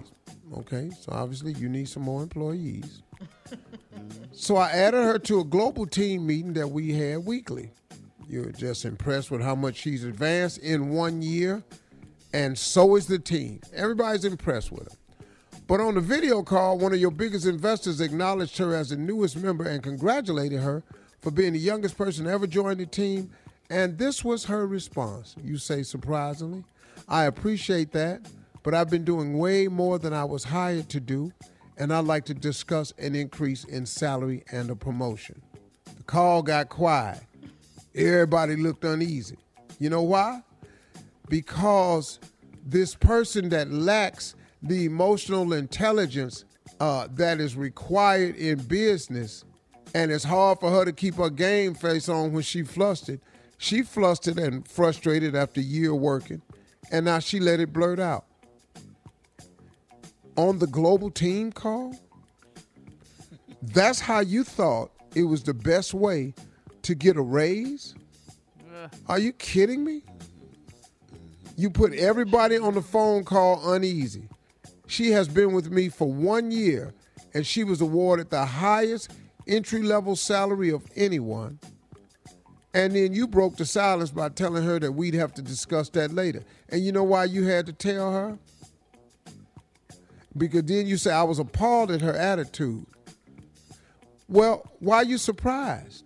Okay, 0.53 0.91
so 1.01 1.13
obviously 1.13 1.53
you 1.55 1.69
need 1.69 1.89
some 1.89 2.03
more 2.03 2.23
employees. 2.23 3.03
so 4.33 4.57
I 4.57 4.71
added 4.71 5.03
her 5.05 5.19
to 5.21 5.41
a 5.41 5.45
global 5.45 5.87
team 5.87 6.27
meeting 6.27 6.53
that 6.55 6.69
we 6.69 6.93
had 6.93 7.25
weekly. 7.25 7.71
You're 8.29 8.53
just 8.53 8.85
impressed 8.85 9.31
with 9.31 9.43
how 9.43 9.55
much 9.55 9.77
she's 9.77 10.05
advanced 10.05 10.59
in 10.59 10.91
one 10.91 11.23
year, 11.23 11.63
and 12.33 12.57
so 12.59 12.97
is 12.97 13.07
the 13.07 13.19
team. 13.19 13.61
Everybody's 13.75 14.25
impressed 14.25 14.73
with 14.73 14.91
her. 14.91 14.99
But 15.67 15.81
on 15.81 15.95
the 15.95 16.01
video 16.01 16.43
call, 16.43 16.79
one 16.79 16.93
of 16.93 17.01
your 17.01 17.11
biggest 17.11 17.47
investors 17.47 18.01
acknowledged 18.01 18.59
her 18.59 18.75
as 18.75 18.91
the 18.91 18.97
newest 18.97 19.37
member 19.37 19.65
and 19.65 19.83
congratulated 19.83 20.61
her 20.61 20.83
for 21.23 21.31
being 21.31 21.55
the 21.55 21.59
youngest 21.59 21.97
person 21.97 22.27
ever 22.27 22.47
join 22.47 22.77
the 22.77 22.87
team. 22.87 23.31
And 23.71 23.97
this 23.97 24.23
was 24.23 24.45
her 24.45 24.67
response. 24.67 25.35
You 25.43 25.57
say, 25.57 25.83
surprisingly, 25.83 26.65
I 27.09 27.25
appreciate 27.25 27.93
that, 27.93 28.21
but 28.65 28.75
I've 28.75 28.91
been 28.91 29.05
doing 29.05 29.39
way 29.39 29.69
more 29.69 29.99
than 29.99 30.12
I 30.12 30.25
was 30.25 30.43
hired 30.43 30.89
to 30.89 30.99
do, 30.99 31.33
and 31.77 31.93
I'd 31.93 32.07
like 32.07 32.25
to 32.25 32.35
discuss 32.35 32.93
an 32.99 33.15
increase 33.15 33.62
in 33.65 33.87
salary 33.87 34.43
and 34.51 34.71
a 34.71 34.75
promotion. 34.75 35.41
The 35.97 36.03
call 36.03 36.43
got 36.43 36.71
quiet. 36.71 37.21
Everybody 37.95 38.57
looked 38.57 38.85
uneasy. 38.85 39.37
You 39.79 39.91
know 39.91 40.03
why? 40.03 40.43
Because 41.29 42.19
this 42.65 42.95
person 42.95 43.51
that 43.51 43.71
lacks 43.71 44.35
the 44.62 44.87
emotional 44.87 45.53
intelligence 45.53 46.47
uh, 46.81 47.07
that 47.12 47.41
is 47.41 47.57
required 47.57 48.35
in 48.37 48.59
business, 48.61 49.45
and 49.95 50.11
it's 50.11 50.25
hard 50.25 50.59
for 50.59 50.71
her 50.71 50.87
to 50.87 50.93
keep 50.93 51.17
her 51.17 51.31
game 51.31 51.75
face 51.75 52.09
on 52.09 52.33
when 52.33 52.43
she 52.43 52.62
flustered. 52.62 53.21
She 53.59 53.83
flustered 53.83 54.39
and 54.39 54.67
frustrated 54.67 55.37
after 55.37 55.61
a 55.61 55.65
year 55.65 55.95
working, 55.95 56.41
and 56.91 57.05
now 57.05 57.19
she 57.19 57.41
let 57.41 57.61
it 57.61 57.71
blurt 57.71 58.01
out. 58.01 58.25
On 60.37 60.59
the 60.59 60.66
global 60.66 61.11
team 61.11 61.53
call, 61.53 61.95
that's 63.62 64.01
how 64.01 64.20
you 64.20 64.45
thought 64.45 64.91
it 65.14 65.22
was 65.24 65.45
the 65.45 65.55
best 65.55 65.95
way 65.95 66.35
to 66.82 66.95
get 66.95 67.16
a 67.16 67.22
raise? 67.22 67.95
Are 69.09 69.18
you 69.18 69.32
kidding 69.32 69.85
me? 69.85 70.03
You 71.57 71.70
put 71.70 71.95
everybody 71.95 72.59
on 72.59 72.74
the 72.74 72.82
phone 72.82 73.24
call 73.24 73.72
uneasy. 73.72 74.28
She 74.87 75.12
has 75.12 75.28
been 75.28 75.53
with 75.53 75.70
me 75.70 75.89
for 75.89 76.12
one 76.12 76.51
year, 76.51 76.93
and 77.32 77.47
she 77.47 77.64
was 77.64 77.80
awarded 77.80 78.30
the 78.30 78.45
highest 78.45 79.12
entry 79.47 79.82
level 79.82 80.16
salary 80.16 80.70
of 80.70 80.85
anyone. 80.97 81.59
And 82.74 82.95
then 82.95 83.14
you 83.14 83.28
broke 83.28 83.57
the 83.57 83.64
silence 83.64 84.11
by 84.11 84.30
telling 84.30 84.64
her 84.64 84.80
that 84.80 84.93
we'd 84.93 85.14
have 85.14 85.32
to 85.35 85.43
discuss 85.43 85.89
that 85.91 86.12
later. 86.12 86.43
And 86.68 86.85
you 86.85 86.91
know 86.91 87.05
why 87.05 87.24
you 87.24 87.45
had 87.45 87.66
to 87.66 87.72
tell 87.72 88.12
her? 88.12 88.39
Because 90.36 90.65
then 90.65 90.86
you 90.86 90.97
say, 90.97 91.12
I 91.12 91.23
was 91.23 91.39
appalled 91.39 91.90
at 91.90 92.01
her 92.01 92.15
attitude. 92.15 92.86
Well, 94.28 94.69
why 94.81 94.97
are 94.97 95.05
you 95.05 95.19
surprised? 95.19 96.05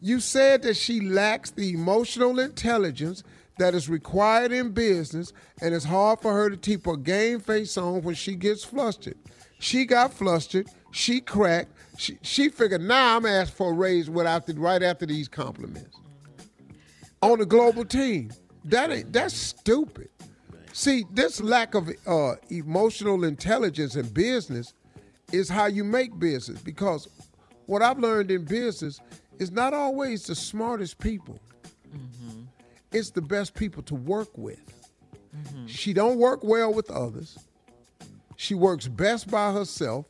You 0.00 0.20
said 0.20 0.62
that 0.62 0.76
she 0.76 1.00
lacks 1.00 1.50
the 1.50 1.72
emotional 1.72 2.40
intelligence 2.40 3.22
that 3.58 3.74
is 3.74 3.88
required 3.88 4.50
in 4.50 4.72
business, 4.72 5.32
and 5.60 5.74
it's 5.74 5.84
hard 5.84 6.20
for 6.20 6.32
her 6.32 6.50
to 6.50 6.56
keep 6.56 6.86
a 6.86 6.96
game 6.96 7.38
face 7.40 7.78
on 7.78 8.02
when 8.02 8.14
she 8.14 8.34
gets 8.34 8.64
flustered. 8.64 9.16
She 9.60 9.84
got 9.84 10.12
flustered. 10.12 10.68
She 10.90 11.20
cracked. 11.20 11.70
She, 11.96 12.18
she 12.22 12.48
figured, 12.48 12.82
now 12.82 13.16
I'm 13.16 13.26
asked 13.26 13.54
for 13.54 13.70
a 13.70 13.74
raise 13.74 14.10
without 14.10 14.46
the, 14.46 14.54
right 14.54 14.82
after 14.82 15.06
these 15.06 15.28
compliments. 15.28 15.96
On 17.22 17.38
the 17.38 17.46
global 17.46 17.84
team. 17.84 18.32
That 18.64 18.90
ain't 18.90 19.12
that's 19.12 19.34
stupid. 19.34 20.08
See, 20.72 21.04
this 21.10 21.40
lack 21.40 21.74
of 21.74 21.90
uh, 22.06 22.34
emotional 22.50 23.24
intelligence 23.24 23.94
in 23.94 24.08
business 24.08 24.72
is 25.30 25.48
how 25.48 25.66
you 25.66 25.84
make 25.84 26.18
business. 26.18 26.60
Because 26.60 27.08
what 27.66 27.82
I've 27.82 27.98
learned 27.98 28.30
in 28.30 28.44
business 28.44 29.00
is 29.38 29.50
not 29.50 29.74
always 29.74 30.24
the 30.24 30.34
smartest 30.34 30.98
people. 30.98 31.38
Mm-hmm. 31.94 32.42
It's 32.90 33.10
the 33.10 33.22
best 33.22 33.54
people 33.54 33.82
to 33.84 33.94
work 33.94 34.36
with. 34.36 34.60
Mm-hmm. 35.36 35.66
She 35.66 35.92
don't 35.92 36.18
work 36.18 36.42
well 36.42 36.72
with 36.72 36.90
others. 36.90 37.38
She 38.36 38.54
works 38.54 38.88
best 38.88 39.30
by 39.30 39.52
herself. 39.52 40.06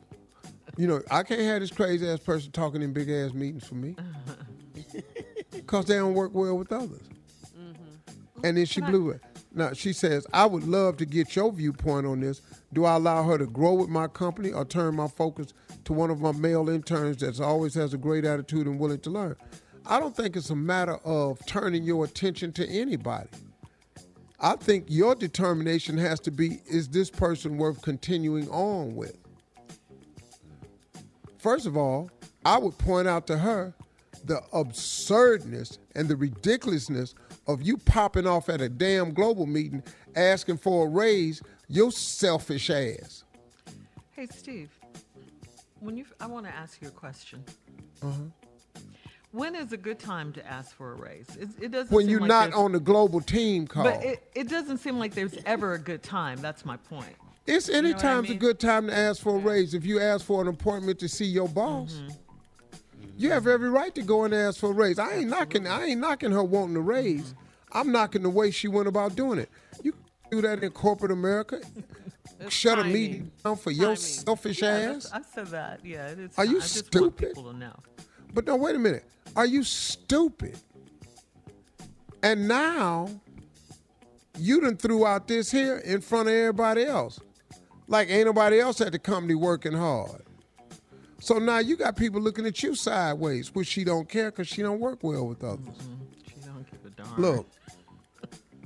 You 0.77 0.87
know, 0.87 1.03
I 1.11 1.23
can't 1.23 1.41
have 1.41 1.61
this 1.61 1.71
crazy 1.71 2.09
ass 2.09 2.21
person 2.21 2.51
talking 2.51 2.83
in 2.83 2.93
big 2.93 3.11
ass 3.11 3.33
meetings 3.33 3.67
for 3.67 3.75
me. 3.75 3.97
Because 5.51 5.85
they 5.85 5.97
don't 5.97 6.15
work 6.15 6.33
well 6.35 6.57
with 6.57 6.73
others. 6.73 7.03
Mm-hmm. 7.57 8.45
And 8.45 8.57
then 8.57 8.65
she 8.65 8.81
blew 8.81 9.11
it. 9.11 9.21
Now 9.55 9.73
she 9.73 9.93
says, 9.93 10.27
I 10.33 10.47
would 10.47 10.65
love 10.65 10.97
to 10.99 11.05
get 11.05 11.37
your 11.37 11.53
viewpoint 11.53 12.07
on 12.07 12.21
this. 12.21 12.41
Do 12.73 12.85
I 12.85 12.95
allow 12.95 13.23
her 13.25 13.37
to 13.37 13.47
grow 13.47 13.75
with 13.75 13.89
my 13.89 14.09
company 14.09 14.51
or 14.51 14.65
turn 14.65 14.97
my 14.97 15.09
focus 15.09 15.53
to 15.85 15.93
one 15.93 16.11
of 16.11 16.21
my 16.21 16.33
male 16.33 16.69
interns 16.69 17.19
that 17.19 17.41
always 17.41 17.75
has 17.75 17.93
a 17.93 17.99
great 17.99 18.25
attitude 18.25 18.67
and 18.67 18.79
willing 18.79 19.01
to 19.01 19.11
learn? 19.11 19.37
I 19.85 20.01
don't 20.01 20.17
think 20.17 20.37
it's 20.37 20.51
a 20.51 20.57
matter 20.57 20.97
of 21.05 21.45
turning 21.47 21.83
your 21.83 22.05
attention 22.05 22.53
to 22.53 22.67
anybody. 22.69 23.29
I 24.41 24.57
think 24.57 24.87
your 24.89 25.15
determination 25.15 25.99
has 25.99 26.19
to 26.21 26.31
be 26.31 26.61
is 26.67 26.89
this 26.89 27.11
person 27.11 27.59
worth 27.59 27.83
continuing 27.83 28.49
on 28.49 28.95
with? 28.95 29.19
First 31.39 31.67
of 31.67 31.77
all, 31.77 32.11
I 32.45 32.59
would 32.59 32.77
point 32.79 33.07
out 33.07 33.27
to 33.29 33.39
her 33.39 33.75
the 34.25 34.41
absurdness 34.53 35.79
and 35.95 36.09
the 36.09 36.17
ridiculousness 36.17 37.15
of 37.47 37.63
you 37.63 37.77
popping 37.77 38.27
off 38.27 38.49
at 38.49 38.61
a 38.61 38.69
damn 38.69 39.13
global 39.13 39.47
meeting 39.47 39.83
asking 40.17 40.59
for 40.59 40.87
a 40.87 40.89
raise, 40.89 41.43
your 41.69 41.91
selfish 41.91 42.71
ass. 42.71 43.25
Hey, 44.13 44.27
Steve. 44.27 44.71
When 45.81 45.97
you, 45.97 46.05
I 46.21 46.27
want 46.27 46.47
to 46.47 46.53
ask 46.55 46.81
you 46.81 46.89
a 46.89 46.93
question. 46.93 47.43
Uh-huh. 48.03 48.13
When 49.33 49.57
is 49.57 49.73
a 49.73 49.77
good 49.79 49.99
time 49.99 50.33
to 50.35 50.47
ask 50.47 50.77
for 50.77 50.93
a 50.93 50.95
raise? 50.95 51.27
It, 51.37 51.49
it 51.61 51.71
doesn't. 51.71 51.91
When 51.91 52.05
seem 52.05 52.11
you're 52.11 52.21
like 52.21 52.29
not 52.29 52.53
on 52.53 52.73
the 52.73 52.81
global 52.81 53.21
team 53.21 53.67
call. 53.67 53.85
But 53.85 54.05
it, 54.05 54.31
it 54.35 54.49
doesn't 54.49 54.79
seem 54.79 54.99
like 54.99 55.15
there's 55.15 55.39
ever 55.47 55.73
a 55.73 55.79
good 55.79 56.03
time. 56.03 56.41
That's 56.43 56.65
my 56.67 56.77
point. 56.77 57.17
It's 57.47 57.67
You 57.67 57.73
know 57.75 57.79
any 57.79 57.95
I 57.95 57.99
time's 57.99 58.29
mean? 58.29 58.37
a 58.37 58.41
good 58.41 58.61
time 58.61 58.87
to 58.89 58.95
ask 58.97 59.23
for 59.23 59.35
a 59.37 59.39
raise. 59.39 59.73
If 59.75 59.85
you 59.87 59.99
ask 60.01 60.25
for 60.25 60.43
an 60.43 60.49
appointment 60.49 60.99
to 61.01 61.09
see 61.09 61.25
your 61.25 61.49
boss, 61.49 61.95
Mm-hmm. 61.95 62.09
You 63.23 63.31
have 63.31 63.47
every 63.47 63.71
right 63.71 63.95
to 63.95 64.03
go 64.03 64.25
and 64.25 64.35
ask 64.35 64.59
for 64.61 64.71
a 64.71 64.75
raise. 64.75 64.99
I 64.99 65.15
ain't 65.17 65.31
knocking. 65.31 65.67
I 65.67 65.87
ain't 65.87 66.01
knocking 66.01 66.33
her 66.33 66.43
wanting 66.43 66.77
a 66.77 66.81
raise. 66.81 67.33
Mm-hmm. 67.33 67.79
I'm 67.79 67.93
knocking 67.93 68.23
the 68.23 68.31
way 68.31 68.51
she 68.51 68.69
went 68.69 68.89
about 68.89 69.17
doing 69.17 69.39
it. 69.39 69.49
You 69.83 69.95
do 70.31 70.41
that 70.43 70.63
in 70.63 70.71
corporate 70.73 71.13
America. 71.13 71.61
Shut 72.49 72.79
a 72.79 72.85
meeting 72.85 73.31
down 73.45 73.57
for 73.57 73.71
your 73.71 73.97
selfish 73.97 74.63
Yeah, 74.63 74.95
ass. 74.97 75.11
I 75.13 75.21
said 75.35 75.47
that. 75.49 75.81
Yeah, 75.85 76.09
it 76.09 76.19
is. 76.19 76.39
Are 76.39 76.45
you 76.45 76.59
I 76.59 76.61
just 76.61 76.77
want 76.77 76.87
stupid? 76.87 77.29
people 77.29 77.53
to 77.53 77.57
know. 77.57 77.75
But 78.35 78.47
no, 78.47 78.57
wait 78.57 78.75
a 78.75 78.79
minute. 78.79 79.05
Are 79.37 79.47
you 79.47 79.63
stupid? 79.63 80.59
And 82.23 82.49
now 82.49 83.09
you 84.39 84.61
done 84.61 84.77
threw 84.77 85.07
out 85.07 85.29
this 85.29 85.51
here 85.51 85.79
in 85.79 86.01
front 86.01 86.29
of 86.29 86.35
everybody 86.35 86.85
else. 86.85 87.21
Like 87.89 88.11
ain't 88.11 88.27
nobody 88.27 88.59
else 88.61 88.81
at 88.81 88.93
the 88.93 88.99
company 88.99 89.35
working 89.35 89.73
hard. 89.75 90.23
So 91.23 91.39
now 91.39 91.61
you 91.61 91.77
got 91.77 91.97
people 91.97 92.21
looking 92.21 92.47
at 92.47 92.65
you 92.65 92.75
sideways, 92.75 93.55
which 93.55 93.69
she 93.69 93.85
don't 93.85 94.09
care 94.09 94.33
because 94.33 94.49
she 94.49 94.61
don't 94.61 94.81
work 94.81 95.05
well 95.05 95.29
with 95.29 95.45
others. 95.45 95.61
Mm-hmm. 95.69 96.05
She 96.27 96.35
don't 96.45 96.69
give 96.69 96.85
a 96.85 96.91
darn. 96.91 97.15
Look, 97.17 97.47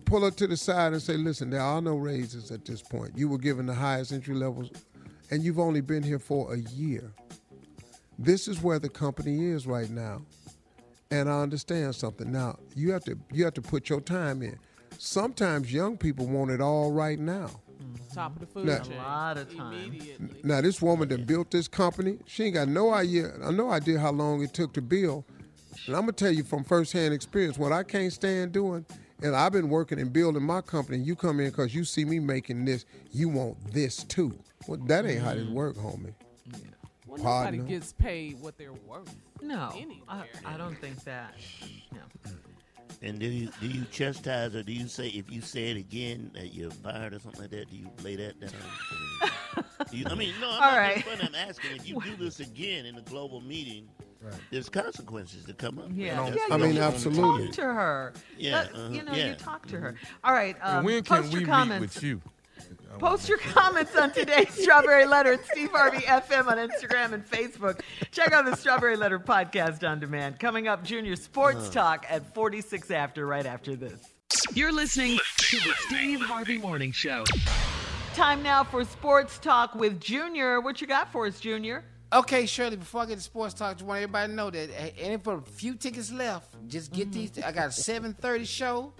pull 0.06 0.22
her 0.22 0.30
to 0.30 0.46
the 0.46 0.56
side 0.56 0.94
and 0.94 1.02
say, 1.02 1.18
listen, 1.18 1.50
there 1.50 1.60
are 1.60 1.82
no 1.82 1.96
raises 1.96 2.50
at 2.50 2.64
this 2.64 2.80
point. 2.80 3.12
You 3.14 3.28
were 3.28 3.36
given 3.36 3.66
the 3.66 3.74
highest 3.74 4.10
entry 4.10 4.34
levels, 4.34 4.70
and 5.30 5.42
you've 5.42 5.58
only 5.58 5.82
been 5.82 6.02
here 6.02 6.18
for 6.18 6.54
a 6.54 6.58
year. 6.58 7.12
This 8.18 8.48
is 8.48 8.62
where 8.62 8.78
the 8.78 8.88
company 8.88 9.48
is 9.48 9.66
right 9.66 9.90
now. 9.90 10.22
And 11.10 11.28
I 11.28 11.42
understand 11.42 11.94
something. 11.94 12.32
Now, 12.32 12.58
you 12.74 12.90
have 12.92 13.04
to 13.04 13.18
you 13.34 13.44
have 13.44 13.54
to 13.54 13.62
put 13.62 13.90
your 13.90 14.00
time 14.00 14.40
in. 14.40 14.58
Sometimes 14.96 15.70
young 15.70 15.98
people 15.98 16.26
want 16.26 16.50
it 16.50 16.62
all 16.62 16.90
right 16.90 17.18
now. 17.18 17.50
Top 18.12 18.34
of 18.34 18.40
the 18.40 18.46
food 18.46 18.66
Now- 18.66 18.78
chain. 18.80 18.94
A 18.94 19.02
lot 19.02 19.38
of 19.38 19.56
time. 19.56 19.98
Now, 20.42 20.60
this 20.60 20.80
woman 20.80 21.08
that 21.08 21.26
built 21.26 21.50
this 21.50 21.68
company, 21.68 22.18
she 22.26 22.44
ain't 22.44 22.54
got 22.54 22.68
no 22.68 22.92
idea, 22.92 23.32
I 23.42 23.50
no 23.50 23.70
idea 23.70 23.98
how 23.98 24.12
long 24.12 24.42
it 24.42 24.54
took 24.54 24.72
to 24.74 24.82
build. 24.82 25.24
And 25.86 25.94
I'm 25.94 26.02
gonna 26.02 26.12
tell 26.12 26.32
you 26.32 26.42
from 26.42 26.64
firsthand 26.64 27.14
experience, 27.14 27.58
what 27.58 27.72
I 27.72 27.82
can't 27.82 28.12
stand 28.12 28.52
doing, 28.52 28.86
and 29.22 29.34
I've 29.34 29.52
been 29.52 29.68
working 29.68 29.98
and 29.98 30.12
building 30.12 30.42
my 30.42 30.60
company. 30.60 30.98
And 30.98 31.06
you 31.06 31.16
come 31.16 31.40
in 31.40 31.50
because 31.50 31.74
you 31.74 31.84
see 31.84 32.04
me 32.04 32.18
making 32.18 32.64
this, 32.64 32.84
you 33.12 33.28
want 33.28 33.72
this 33.72 34.02
too. 34.04 34.38
Well, 34.66 34.78
that 34.86 35.06
ain't 35.06 35.22
how 35.22 35.34
this 35.34 35.44
mm. 35.44 35.52
work, 35.52 35.76
homie. 35.76 36.14
Well, 37.06 37.18
nobody 37.18 37.58
Partner. 37.58 37.62
gets 37.64 37.92
paid 37.92 38.40
what 38.40 38.58
they're 38.58 38.72
worth. 38.72 39.14
No, 39.40 39.72
I, 40.08 40.24
I 40.44 40.56
don't 40.56 40.78
think 40.80 41.04
that. 41.04 41.34
No. 41.92 42.00
And 43.06 43.20
do 43.20 43.26
you 43.26 43.48
do 43.60 43.68
you 43.68 43.84
chastise 43.92 44.56
or 44.56 44.62
do 44.64 44.72
you 44.72 44.88
say 44.88 45.08
if 45.08 45.30
you 45.30 45.40
say 45.40 45.70
it 45.70 45.76
again 45.76 46.30
that 46.34 46.52
you're 46.54 46.70
fired 46.72 47.14
or 47.14 47.20
something 47.20 47.42
like 47.42 47.50
that? 47.52 47.70
Do 47.70 47.76
you 47.76 47.88
lay 48.02 48.16
that 48.16 48.40
down? 48.40 48.50
Do 49.90 49.96
you- 49.96 50.06
I 50.10 50.14
mean, 50.16 50.34
no, 50.40 50.48
I'm 50.48 50.54
All 50.54 50.60
not 50.72 50.76
right. 50.76 51.04
being 51.04 51.16
funny. 51.18 51.28
I'm 51.28 51.48
asking 51.48 51.76
if 51.76 51.88
you 51.88 52.00
do 52.00 52.16
this 52.24 52.40
again 52.40 52.84
in 52.86 52.96
a 52.96 53.02
global 53.02 53.40
meeting, 53.40 53.88
there's 54.50 54.68
consequences 54.68 55.44
that 55.44 55.56
come 55.58 55.78
up. 55.78 55.86
Yeah, 55.94 56.16
That's- 56.24 56.36
yeah. 56.48 56.54
I 56.54 56.58
mean, 56.58 56.74
you 56.74 56.80
absolutely. 56.80 57.46
Talk 57.46 57.54
to 57.56 57.62
her. 57.62 58.12
Yeah, 58.36 58.50
That- 58.64 58.74
uh-huh, 58.74 58.88
you 58.92 59.02
know, 59.04 59.12
yeah. 59.14 59.28
you 59.28 59.34
talk 59.36 59.66
to 59.68 59.78
her. 59.78 59.94
All 60.24 60.32
right. 60.32 60.56
Um, 60.60 60.78
and 60.78 60.86
when 60.86 61.04
post 61.04 61.22
can 61.22 61.30
your 61.30 61.40
we 61.42 61.46
comments. 61.46 61.80
meet 61.80 61.94
with 61.94 62.02
you? 62.02 62.22
Post 62.98 63.28
your 63.28 63.38
comments 63.38 63.94
on 63.96 64.12
today's 64.12 64.50
Strawberry 64.62 65.06
Letter 65.06 65.34
at 65.34 65.44
Steve 65.46 65.70
Harvey 65.70 65.98
FM 65.98 66.46
on 66.46 66.56
Instagram 66.56 67.12
and 67.12 67.24
Facebook. 67.26 67.80
Check 68.10 68.32
out 68.32 68.44
the 68.46 68.56
Strawberry 68.56 68.96
Letter 68.96 69.18
podcast 69.18 69.86
on 69.88 70.00
demand. 70.00 70.38
Coming 70.38 70.66
up, 70.66 70.82
Junior 70.82 71.16
Sports 71.16 71.68
Talk 71.68 72.06
at 72.08 72.34
46 72.34 72.90
after, 72.90 73.26
right 73.26 73.44
after 73.46 73.76
this. 73.76 74.00
You're 74.54 74.72
listening 74.72 75.18
to 75.38 75.56
the 75.58 75.74
Steve 75.86 76.20
Harvey 76.20 76.58
Morning 76.58 76.92
Show. 76.92 77.24
Time 78.14 78.42
now 78.42 78.64
for 78.64 78.84
Sports 78.84 79.38
Talk 79.38 79.74
with 79.74 80.00
Junior. 80.00 80.60
What 80.60 80.80
you 80.80 80.86
got 80.86 81.12
for 81.12 81.26
us, 81.26 81.38
Junior? 81.38 81.84
Okay, 82.12 82.46
Shirley, 82.46 82.76
before 82.76 83.02
I 83.02 83.06
get 83.06 83.16
to 83.16 83.20
sports 83.20 83.52
talk, 83.52 83.76
just 83.76 83.84
want 83.84 84.00
everybody 84.00 84.30
to 84.30 84.34
know 84.34 84.48
that 84.48 84.70
eh, 84.80 84.90
any 84.96 85.16
for 85.16 85.38
a 85.38 85.42
few 85.42 85.74
tickets 85.74 86.12
left, 86.12 86.54
just 86.68 86.92
get 86.92 87.12
these. 87.12 87.32
Mm-hmm. 87.32 87.48
I 87.48 87.52
got 87.52 87.66
a 87.66 87.68
7.30 87.68 88.46
show 88.46 88.92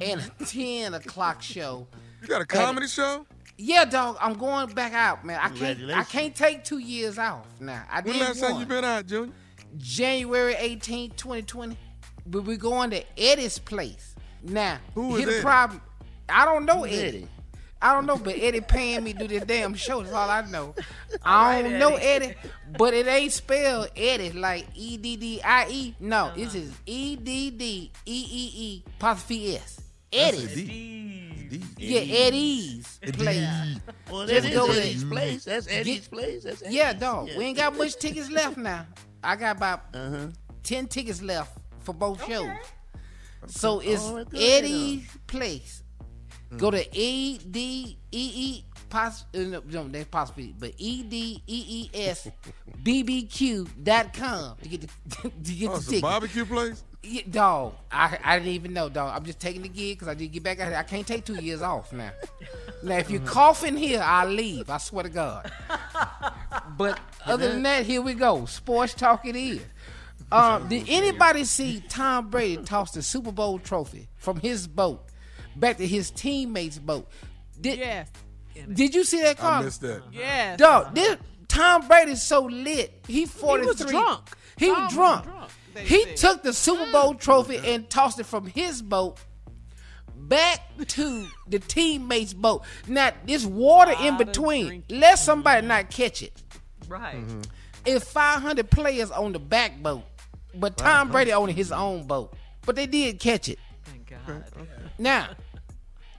and 0.00 0.20
a 0.20 0.24
mm-hmm. 0.24 0.44
10 0.44 0.94
o'clock 0.94 1.42
show. 1.42 1.86
You 2.22 2.28
got 2.28 2.40
a 2.40 2.46
comedy 2.46 2.88
show? 2.88 3.26
Yeah, 3.58 3.84
dog, 3.86 4.18
I'm 4.20 4.34
going 4.34 4.68
back 4.68 4.92
out, 4.92 5.24
man. 5.24 5.40
I 5.42 5.48
can't 5.48 5.90
I 5.92 6.04
can't 6.04 6.34
take 6.34 6.62
two 6.64 6.78
years 6.78 7.18
off 7.18 7.46
now. 7.60 7.84
I 7.90 8.00
When 8.02 8.14
did 8.14 8.20
last 8.20 8.40
time 8.40 8.60
you 8.60 8.66
been 8.66 8.84
out, 8.84 9.06
Junior? 9.06 9.32
January 9.78 10.54
18th, 10.54 11.16
2020. 11.16 11.76
But 12.26 12.44
we're 12.44 12.56
going 12.56 12.90
to 12.90 13.02
Eddie's 13.18 13.58
place. 13.58 14.14
Now, 14.42 14.78
Who 14.94 15.12
is 15.16 15.18
here's 15.20 15.26
the 15.30 15.34
Eddie? 15.36 15.42
problem. 15.42 15.80
I 16.28 16.44
don't 16.44 16.64
know 16.64 16.84
Eddie. 16.84 16.98
Eddie? 16.98 17.28
I 17.80 17.92
don't 17.94 18.06
know, 18.06 18.16
but 18.16 18.34
Eddie 18.36 18.62
paying 18.62 19.04
me 19.04 19.12
to 19.12 19.18
do 19.20 19.28
this 19.28 19.44
damn 19.44 19.74
show. 19.74 20.02
That's 20.02 20.14
all 20.14 20.28
I 20.30 20.42
know. 20.42 20.74
I 21.22 21.62
don't 21.62 21.78
know 21.78 21.94
Eddie, 21.96 22.34
but 22.76 22.94
it 22.94 23.06
ain't 23.06 23.32
spelled 23.32 23.90
Eddie 23.96 24.32
like 24.32 24.66
E 24.74 24.96
D 24.96 25.16
D 25.16 25.40
I 25.42 25.68
E. 25.68 25.94
No, 26.00 26.32
this 26.34 26.54
is 26.54 26.72
E 26.86 27.16
D 27.16 27.50
D 27.50 27.92
E 28.06 28.26
E 28.30 28.50
E 28.56 28.82
apostrophe 28.98 29.56
S. 29.56 29.80
Eddie's. 30.16 31.62
Yeah, 31.78 32.00
Eddie's 32.26 32.98
place. 33.12 33.78
Well, 34.10 34.26
Just 34.26 34.42
that 34.42 34.50
is 34.50 34.54
go 34.58 34.66
there. 34.72 34.82
Eddie's 34.82 35.04
place. 35.04 35.44
That's 35.44 35.66
Eddie's 35.68 36.00
Get- 36.00 36.10
place. 36.10 36.44
That's 36.44 36.62
Eddie's 36.62 36.74
Yeah, 36.74 36.90
place. 36.92 37.00
dog. 37.00 37.28
We 37.36 37.44
ain't 37.44 37.56
got 37.56 37.76
much 37.76 37.96
tickets 37.96 38.30
left 38.30 38.56
now. 38.56 38.86
I 39.22 39.36
got 39.36 39.56
about 39.56 39.82
Uh-huh. 39.94 40.28
ten 40.62 40.86
tickets 40.88 41.22
left 41.22 41.56
for 41.80 41.92
both 41.94 42.24
shows. 42.26 42.50
So 43.46 43.80
it's 43.80 44.02
Oh, 44.02 44.24
good. 44.24 44.40
Eddie's 44.40 45.06
place. 45.26 45.82
Go 46.56 46.70
to 46.70 46.84
E 46.98 47.38
D 47.38 47.98
E 48.12 48.32
E 48.34 48.64
pos 48.88 49.24
uh, 49.34 49.38
no, 49.40 49.62
no, 49.66 49.88
that's 49.88 50.08
possibly 50.08 50.54
but 50.58 50.72
E 50.78 51.02
D 51.02 51.42
E 51.46 51.64
E 51.68 51.90
S 51.92 52.28
BBQ 52.82 53.68
dot 53.82 54.12
com 54.14 54.56
to 54.62 54.68
get 54.68 54.80
the 54.82 54.88
to 55.44 55.52
get 55.52 55.68
Oh, 55.68 55.72
the 55.72 55.76
it's 55.78 55.86
a 55.86 55.90
ticket. 55.90 56.02
barbecue 56.02 56.44
place? 56.46 56.84
Yeah, 57.08 57.22
dog, 57.30 57.74
I 57.90 58.18
I 58.24 58.38
didn't 58.38 58.52
even 58.54 58.72
know, 58.72 58.88
dog. 58.88 59.16
I'm 59.16 59.24
just 59.24 59.38
taking 59.40 59.62
the 59.62 59.68
gig 59.68 59.96
because 59.98 60.08
I 60.08 60.14
did 60.14 60.28
get 60.32 60.42
back 60.42 60.58
out 60.60 60.68
here. 60.68 60.76
I 60.76 60.82
can't 60.82 61.06
take 61.06 61.24
two 61.24 61.36
years 61.42 61.62
off 61.62 61.92
now. 61.92 62.10
Now, 62.82 62.96
if 62.98 63.10
you 63.10 63.20
cough 63.20 63.64
in 63.64 63.76
here, 63.76 64.00
I'll 64.02 64.28
leave. 64.28 64.68
I 64.70 64.78
swear 64.78 65.04
to 65.04 65.08
God. 65.10 65.50
But 66.76 66.98
other 67.24 67.52
than 67.52 67.62
that, 67.62 67.86
here 67.86 68.02
we 68.02 68.14
go. 68.14 68.44
Sports 68.46 68.92
talk 68.94 69.24
it 69.24 69.36
is. 69.36 69.60
Um, 70.32 70.68
did 70.68 70.88
anybody 70.88 71.44
see 71.44 71.82
Tom 71.88 72.28
Brady 72.28 72.62
toss 72.64 72.90
the 72.92 73.02
Super 73.02 73.32
Bowl 73.32 73.58
trophy 73.58 74.08
from 74.16 74.40
his 74.40 74.66
boat 74.66 75.02
back 75.54 75.76
to 75.78 75.86
his 75.86 76.10
teammates' 76.10 76.78
boat? 76.78 77.08
Did, 77.60 77.78
Yes. 77.78 78.08
Did 78.72 78.94
you 78.94 79.04
see 79.04 79.20
that, 79.22 79.38
I 79.38 79.40
Carl? 79.40 79.62
missed 79.64 79.80
that. 79.82 80.02
Yes. 80.12 80.58
Dog, 80.58 80.94
this 80.94 81.16
Tom 81.48 81.86
Brady's 81.88 82.22
so 82.22 82.40
lit. 82.44 82.92
He 83.06 83.24
43. 83.26 83.60
He 83.62 83.66
was 83.84 83.90
drunk. 83.92 84.20
He 84.58 84.68
was 84.70 84.78
was 84.78 84.92
drunk. 84.94 85.24
He 85.84 86.14
took 86.14 86.42
the 86.42 86.52
Super 86.52 86.90
Bowl 86.90 87.14
trophy 87.14 87.58
and 87.58 87.88
tossed 87.88 88.18
it 88.20 88.26
from 88.26 88.46
his 88.46 88.82
boat 88.82 89.18
back 90.28 90.60
to 90.86 91.26
the 91.46 91.58
teammates' 91.58 92.34
boat. 92.34 92.64
Now, 92.88 93.12
there's 93.26 93.46
water 93.46 93.94
in 94.00 94.16
between. 94.16 94.84
Let 94.88 95.18
somebody 95.18 95.66
not 95.66 95.90
catch 95.90 96.22
it. 96.22 96.42
Right. 96.88 97.16
Mm-hmm. 97.16 97.42
It's 97.84 98.10
500 98.10 98.70
players 98.70 99.10
on 99.10 99.32
the 99.32 99.38
back 99.38 99.80
boat, 99.82 100.02
but 100.54 100.76
Tom 100.76 101.10
Brady 101.10 101.32
on 101.32 101.48
his 101.48 101.70
own 101.70 102.06
boat. 102.06 102.34
But 102.64 102.74
they 102.74 102.86
did 102.86 103.20
catch 103.20 103.48
it. 103.48 103.58
Thank 103.84 104.10
God. 104.10 104.44
Now, 104.98 105.28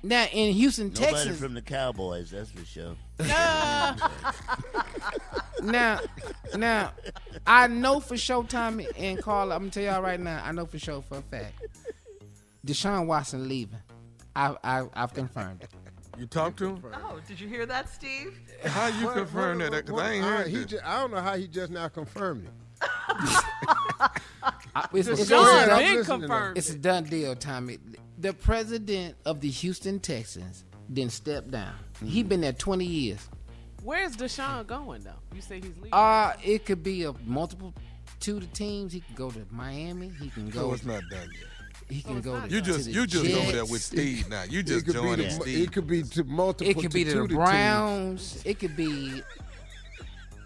now 0.08 0.26
in 0.32 0.54
Houston, 0.54 0.88
Nobody 0.88 1.06
Texas, 1.14 1.40
from 1.40 1.54
the 1.54 1.62
Cowboys, 1.62 2.32
that's 2.32 2.50
for 2.52 2.66
sure. 2.66 2.96
now, 5.62 6.00
now, 6.56 6.92
I 7.46 7.68
know 7.68 8.00
for 8.00 8.18
sure, 8.18 8.44
Tommy 8.44 8.88
and 8.98 9.22
Carla. 9.22 9.56
I'm 9.56 9.62
gonna 9.64 9.72
tell 9.72 9.84
y'all 9.84 10.02
right 10.02 10.20
now. 10.20 10.42
I 10.44 10.52
know 10.52 10.66
for 10.66 10.80
sure 10.80 11.02
for 11.02 11.18
a 11.18 11.22
fact, 11.22 11.54
Deshaun 12.66 13.06
Watson 13.08 13.48
leaving. 13.48 13.80
I, 14.36 14.56
I 14.64 14.86
I've 14.94 15.14
confirmed 15.14 15.64
it. 15.64 15.70
You 16.20 16.26
talked 16.26 16.58
to 16.60 16.68
him? 16.70 16.84
Oh, 16.96 17.20
did 17.28 17.40
you 17.40 17.48
hear 17.48 17.66
that, 17.68 17.90
Steve? 17.90 18.40
How 18.64 18.88
you 18.88 19.06
What- 19.06 19.16
confirm 19.16 19.60
what- 19.60 19.72
that? 19.72 19.86
Because 19.86 20.02
I 20.02 20.12
ain't 20.14 20.26
uh, 20.26 20.28
heard 20.30 20.48
he 20.48 20.56
this. 20.58 20.66
ju- 20.66 20.80
I 20.84 21.00
don't 21.00 21.12
know 21.12 21.22
how 21.22 21.36
he 21.38 21.48
just 21.48 21.72
now 21.72 21.88
confirmed 21.90 22.46
it. 22.46 22.52
I- 24.76 24.88
It's, 24.94 25.08
it's, 25.08 25.22
it's, 25.22 25.32
Deshaun 25.32 25.64
a 25.66 25.78
been 25.96 26.04
confirmed. 26.06 26.58
it's 26.58 26.70
a 26.70 26.78
done 26.78 27.04
deal, 27.06 27.36
Tommy. 27.36 27.78
The 28.20 28.34
president 28.34 29.16
of 29.26 29.42
the 29.42 29.50
Houston 29.50 30.00
Texans 30.00 30.66
didn't 30.92 31.12
step 31.12 31.50
down. 31.50 31.76
He 32.04 32.24
been 32.24 32.42
there 32.42 32.54
20 32.54 32.86
years. 32.86 33.28
Where's 33.84 34.18
Deshaun 34.18 34.66
going 34.66 35.04
though? 35.04 35.12
You 35.34 35.42
say 35.42 35.58
he's 35.58 35.76
leaving. 35.76 35.94
Uh, 35.94 36.34
it 36.44 36.66
could 36.66 36.84
be 36.84 37.04
a 37.04 37.14
multiple 37.26 37.74
two 38.20 38.40
to 38.40 38.48
teams. 38.48 38.92
He 38.92 39.02
can 39.02 39.16
go 39.16 39.30
to 39.30 39.46
Miami. 39.52 40.12
He 40.20 40.30
can 40.30 40.50
go. 40.50 40.62
No, 40.62 40.68
go. 40.68 40.74
it's 40.74 40.86
not 40.86 41.04
done 41.10 41.30
yet. 41.34 41.50
He 41.90 42.02
can 42.02 42.20
go. 42.22 42.42
To, 42.42 42.50
You 42.50 42.60
to 42.60 42.66
just 42.66 42.86
the 42.86 42.92
you 42.92 43.08
just 43.08 43.34
over 43.34 43.52
there 43.52 43.66
with 43.66 43.82
Steve 43.82 44.28
now. 44.30 44.44
You 44.44 44.64
just 44.64 44.86
could 44.86 44.96
be 44.96 45.00
joining 45.00 45.28
the- 45.28 45.32
Steve. 45.32 45.68
It 45.68 45.72
could 45.72 45.88
be 45.88 46.04
to 46.04 46.24
multiple. 46.24 46.72
It 46.72 46.82
could 46.82 46.92
be 46.92 47.04
to 47.06 47.12
the 47.12 47.28
teams. 47.28 47.34
Browns. 47.34 48.42
It 48.44 48.60
could 48.60 48.76
be. 48.76 49.24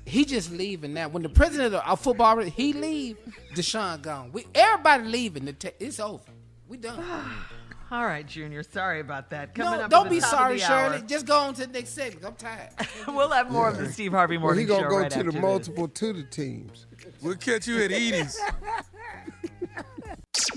He 0.05 0.25
just 0.25 0.51
leaving 0.51 0.93
now. 0.93 1.07
When 1.07 1.23
the 1.23 1.29
president 1.29 1.73
of 1.73 1.81
our 1.85 1.97
football 1.97 2.37
he 2.41 2.73
leave, 2.73 3.17
Deshaun 3.55 4.01
gone. 4.01 4.31
We 4.33 4.45
everybody 4.53 5.05
leaving. 5.05 5.45
The 5.45 5.53
te- 5.53 5.71
it's 5.79 5.99
over. 5.99 6.23
We 6.67 6.77
done. 6.77 7.01
All 7.91 8.05
right, 8.05 8.25
Junior. 8.25 8.63
Sorry 8.63 9.01
about 9.01 9.29
that. 9.31 9.53
Coming 9.53 9.79
No, 9.79 9.83
up 9.85 9.91
don't 9.91 10.09
be 10.09 10.21
sorry, 10.21 10.59
the 10.59 10.63
hour. 10.63 10.91
Shirley. 10.93 11.03
Just 11.07 11.25
go 11.25 11.37
on 11.39 11.53
to 11.55 11.67
the 11.67 11.73
next 11.73 11.89
segment. 11.89 12.25
I'm 12.25 12.35
tired. 12.35 12.69
we'll 13.07 13.29
have 13.29 13.51
more 13.51 13.67
of 13.67 13.77
the 13.77 13.91
Steve 13.91 14.13
Harvey 14.13 14.37
Morning 14.37 14.65
Well, 14.69 14.79
Morning 14.79 14.81
he 14.83 14.83
gonna 14.83 14.83
Show 14.83 14.89
go 14.89 14.97
right 15.01 15.11
to 15.11 15.17
after 15.17 15.25
the 15.27 15.31
this. 15.33 15.41
multiple 15.41 15.87
to 15.89 16.13
the 16.13 16.23
teams. 16.23 16.85
We'll 17.21 17.35
catch 17.35 17.67
you 17.67 17.83
at 17.83 17.91
Edie's. 17.91 18.39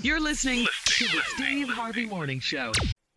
You're 0.01 0.21
listening 0.21 0.65
to 0.85 1.03
the 1.05 1.21
Steve 1.35 1.67
Harvey 1.69 2.05
Morning 2.05 2.39
Show. 2.39 2.71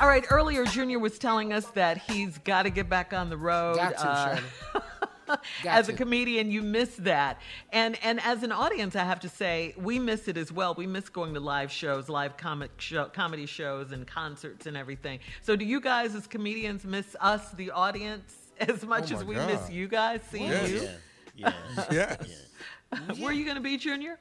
All 0.00 0.06
right, 0.06 0.24
earlier 0.30 0.64
Junior 0.64 0.98
was 0.98 1.18
telling 1.18 1.52
us 1.52 1.66
that 1.72 1.98
he's 1.98 2.38
got 2.38 2.62
to 2.62 2.70
get 2.70 2.88
back 2.88 3.12
on 3.12 3.30
the 3.30 3.36
road. 3.36 3.76
Got 3.76 3.96
to, 3.98 4.08
uh, 4.08 4.36
Shirley. 4.36 5.38
as 5.68 5.88
a 5.88 5.92
comedian, 5.92 6.50
you 6.50 6.62
miss 6.62 6.94
that, 6.96 7.40
and 7.72 7.98
and 8.04 8.20
as 8.20 8.42
an 8.44 8.52
audience, 8.52 8.94
I 8.96 9.04
have 9.04 9.20
to 9.20 9.28
say 9.28 9.74
we 9.76 9.98
miss 9.98 10.28
it 10.28 10.36
as 10.36 10.52
well. 10.52 10.74
We 10.74 10.86
miss 10.86 11.08
going 11.08 11.34
to 11.34 11.40
live 11.40 11.72
shows, 11.72 12.08
live 12.08 12.36
comic 12.36 12.70
show, 12.78 13.06
comedy 13.06 13.44
shows, 13.46 13.90
and 13.92 14.06
concerts 14.06 14.66
and 14.66 14.76
everything. 14.76 15.18
So, 15.42 15.56
do 15.56 15.64
you 15.64 15.80
guys, 15.80 16.14
as 16.14 16.26
comedians, 16.28 16.84
miss 16.84 17.16
us, 17.20 17.50
the 17.52 17.72
audience, 17.72 18.34
as 18.60 18.84
much 18.86 19.12
Oh 19.12 19.16
as 19.16 19.24
we 19.24 19.34
God. 19.34 19.48
miss 19.48 19.68
you 19.70 19.88
guys 19.88 20.20
seeing 20.30 20.50
Yes. 20.50 20.70
you? 20.70 20.88
Yeah. 21.34 21.52
Yes. 21.92 22.44
Where 23.18 23.30
are 23.30 23.32
you 23.32 23.44
going 23.44 23.56
to 23.56 23.62
be, 23.62 23.76
Junior? 23.76 24.18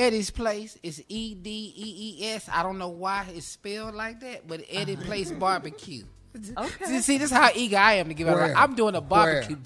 Eddie's 0.00 0.30
Place 0.30 0.78
is 0.82 1.04
E 1.08 1.34
D 1.34 1.74
E 1.76 2.18
E 2.22 2.26
S. 2.28 2.48
I 2.50 2.62
don't 2.62 2.78
know 2.78 2.88
why 2.88 3.26
it's 3.34 3.46
spelled 3.46 3.94
like 3.94 4.20
that, 4.20 4.48
but 4.48 4.62
Eddie 4.70 4.94
uh-huh. 4.94 5.04
Place 5.04 5.30
Barbecue. 5.30 6.04
Okay. 6.56 6.84
See, 6.84 7.00
see, 7.00 7.18
this 7.18 7.32
is 7.32 7.36
how 7.36 7.50
eager 7.56 7.76
I 7.76 7.94
am 7.94 8.06
to 8.06 8.14
give 8.14 8.28
out. 8.28 8.36
Where? 8.36 8.56
I'm 8.56 8.76
doing 8.76 8.94
a 8.94 9.00
barbecue. 9.00 9.56
Where? 9.56 9.64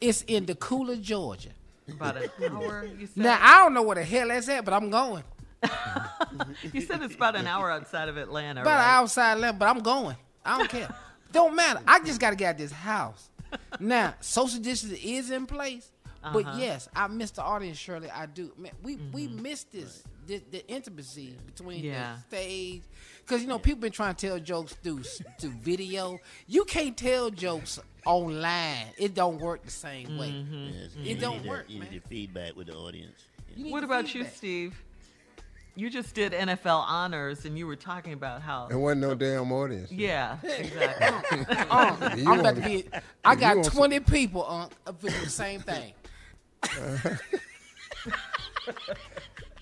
It's 0.00 0.22
in 0.22 0.44
Dacula, 0.44 1.00
Georgia. 1.00 1.50
About 1.88 2.16
an 2.16 2.28
hour. 2.50 2.88
You 2.98 3.06
said. 3.06 3.16
Now 3.22 3.38
I 3.40 3.62
don't 3.62 3.72
know 3.72 3.82
where 3.82 3.94
the 3.94 4.02
hell 4.02 4.26
that's 4.26 4.48
at, 4.48 4.64
but 4.64 4.74
I'm 4.74 4.90
going. 4.90 5.22
you 6.72 6.80
said 6.80 7.02
it's 7.02 7.14
about 7.14 7.36
an 7.36 7.46
hour 7.46 7.70
outside 7.70 8.08
of 8.08 8.16
Atlanta. 8.16 8.62
About 8.62 8.78
right? 8.78 8.84
an 8.84 8.94
outside 9.02 9.34
level, 9.34 9.60
but 9.60 9.68
I'm 9.68 9.78
going. 9.78 10.16
I 10.44 10.58
don't 10.58 10.68
care. 10.68 10.92
don't 11.30 11.54
matter. 11.54 11.80
I 11.86 12.00
just 12.00 12.20
got 12.20 12.30
to 12.30 12.36
get 12.36 12.50
out 12.50 12.58
this 12.58 12.72
house. 12.72 13.30
Now, 13.80 14.14
social 14.20 14.60
distance 14.60 14.98
is 15.04 15.30
in 15.30 15.46
place, 15.46 15.90
but 16.22 16.44
Uh-huh. 16.46 16.58
yes, 16.58 16.88
I 16.94 17.06
miss 17.08 17.30
the 17.32 17.42
audience. 17.42 17.78
Shirley, 17.78 18.10
I 18.10 18.26
do. 18.26 18.52
Man, 18.58 18.72
we 18.82 18.96
we 19.12 19.28
miss 19.28 19.64
this, 19.64 20.02
the, 20.26 20.42
the 20.50 20.66
intimacy 20.68 21.36
between 21.46 21.84
Yeah. 21.84 22.16
the 22.30 22.36
stage, 22.36 22.82
because 23.20 23.42
you 23.42 23.48
know 23.48 23.58
people 23.58 23.80
been 23.80 23.92
trying 23.92 24.14
to 24.14 24.26
tell 24.28 24.38
jokes 24.38 24.74
through 24.82 25.02
through 25.40 25.50
video. 25.60 26.18
You 26.46 26.64
can't 26.64 26.96
tell 26.96 27.30
jokes 27.30 27.78
online. 28.04 28.86
It 28.98 29.14
don't 29.14 29.38
work 29.40 29.64
the 29.64 29.70
same 29.70 30.18
way. 30.18 30.30
Yes, 30.30 30.90
It 31.04 31.20
don't 31.20 31.42
need 31.42 31.48
work, 31.48 31.66
that, 31.66 31.72
You 31.72 31.80
man. 31.80 31.90
need 31.90 32.02
the 32.02 32.08
feedback 32.08 32.56
with 32.56 32.68
the 32.68 32.74
audience. 32.76 33.20
You 33.56 33.72
What 33.72 33.80
the 33.80 33.86
about 33.86 34.14
you. 34.14 34.24
Steve? 34.24 34.82
You 35.78 35.90
just 35.90 36.14
did 36.14 36.32
NFL 36.32 36.84
honors, 36.88 37.44
and 37.44 37.58
you 37.58 37.66
were 37.66 37.76
talking 37.76 38.14
about 38.14 38.40
how. 38.40 38.66
There 38.66 38.78
wasn't 38.78 39.02
no 39.02 39.14
damn 39.14 39.52
audience. 39.52 39.92
Yeah, 39.92 40.38
exactly. 40.42 41.38
You 42.22 42.30
I'm 42.30 42.40
about 42.40 42.54
to 42.54 42.60
want- 42.60 42.64
be. 42.64 42.84
I 43.24 43.34
got 43.34 43.56
want 43.56 43.66
some- 43.66 43.74
20 43.76 44.00
people 44.00 44.42
on 44.44 44.70
up 44.86 44.98
for 45.00 45.10
the 45.10 45.28
same 45.28 45.60
thing. 45.60 45.92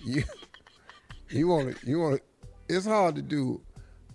You 0.05 0.23
you 1.31 1.49
want 1.49 1.77
to 1.81 1.87
you 1.89 1.99
want 2.01 2.17
to. 2.17 2.23
It's 2.75 2.87
hard 2.87 3.15
to 3.17 3.23
do 3.23 3.61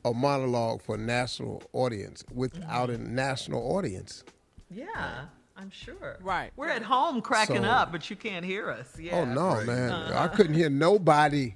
a 0.06 0.14
monologue 0.14 0.81
for 0.84 0.95
a 0.95 0.97
national 0.99 1.64
audience 1.73 2.23
without 2.34 2.89
a 2.91 2.97
national 2.97 3.76
audience. 3.76 4.23
yeah, 4.69 5.26
I'm 5.57 5.72
sure. 5.72 6.18
Right. 6.22 6.51
We're 6.56 6.69
at 6.69 6.84
home 6.84 7.22
cracking 7.22 7.64
So- 7.64 7.69
up, 7.69 7.91
but 7.91 8.10
you 8.10 8.15
can't 8.15 8.45
hear 8.45 8.69
us. 8.69 8.88
Yeah. 8.99 9.15
Oh 9.19 9.26
no, 9.26 9.49
Right. 9.56 9.65
man! 9.65 9.91
Uh-huh. 9.91 10.23
I 10.23 10.27
couldn't 10.27 10.53
hear 10.53 10.69
nobody. 10.69 11.56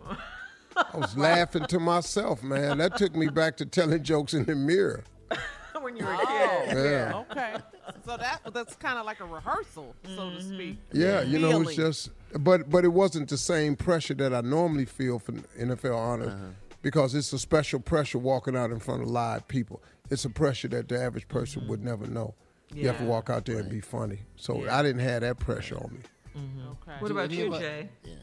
I 0.75 0.97
was 0.97 1.15
laughing 1.29 1.65
to 1.65 1.79
myself, 1.79 2.41
man. 2.41 2.79
That 2.79 2.97
took 2.97 3.15
me 3.15 3.27
back 3.27 3.57
to 3.57 3.65
telling 3.67 4.01
jokes 4.03 4.33
in 4.33 4.45
the 4.45 4.55
mirror. 4.55 5.03
when 5.79 5.95
you 5.95 6.05
were 6.05 6.13
a 6.13 6.17
kid. 6.17 6.75
Yeah. 6.77 7.23
Okay. 7.31 7.55
So 8.05 8.18
that 8.18 8.41
that's 8.53 8.76
kind 8.76 8.97
of 8.97 9.05
like 9.05 9.19
a 9.19 9.26
rehearsal, 9.26 9.95
so 10.15 10.30
to 10.30 10.41
speak. 10.41 10.77
Yeah, 10.91 11.22
you 11.22 11.39
know, 11.39 11.61
it's 11.61 11.76
just, 11.76 12.10
but 12.39 12.69
but 12.69 12.84
it 12.85 12.89
wasn't 12.93 13.30
the 13.30 13.38
same 13.38 13.76
pressure 13.76 14.14
that 14.15 14.34
I 14.34 14.41
normally 14.41 14.85
feel 14.85 15.19
for 15.19 15.31
NFL 15.60 15.97
honors 15.97 16.27
Uh-huh. 16.34 16.45
because 16.81 17.15
it's 17.15 17.31
a 17.34 17.39
special 17.39 17.80
pressure 17.80 18.19
walking 18.19 18.55
out 18.55 18.72
in 18.72 18.80
front 18.80 19.01
of 19.03 19.10
live 19.10 19.47
people. 19.47 19.81
It's 20.10 20.26
a 20.26 20.30
pressure 20.30 20.68
that 20.69 20.88
the 20.89 21.01
average 21.01 21.27
person 21.27 21.68
would 21.68 21.84
never 21.84 22.05
know. 22.07 22.34
You 22.73 22.88
have 22.88 22.97
to 22.97 23.03
Mm-hmm. 23.03 23.10
Walk 23.11 23.30
out 23.30 23.45
there 23.45 23.60
and 23.60 23.69
be 23.69 23.81
funny. 23.81 24.19
So 24.35 24.64
Yeah. 24.64 24.77
I 24.77 24.81
didn't 24.84 25.01
have 25.01 25.22
that 25.22 25.39
pressure 25.39 25.77
on 25.77 25.93
me. 25.93 25.99
Okay. 26.35 26.97
What 26.99 27.11
about 27.11 27.30
you, 27.31 27.51
Jay? 27.51 27.89
Yeah. 28.03 28.14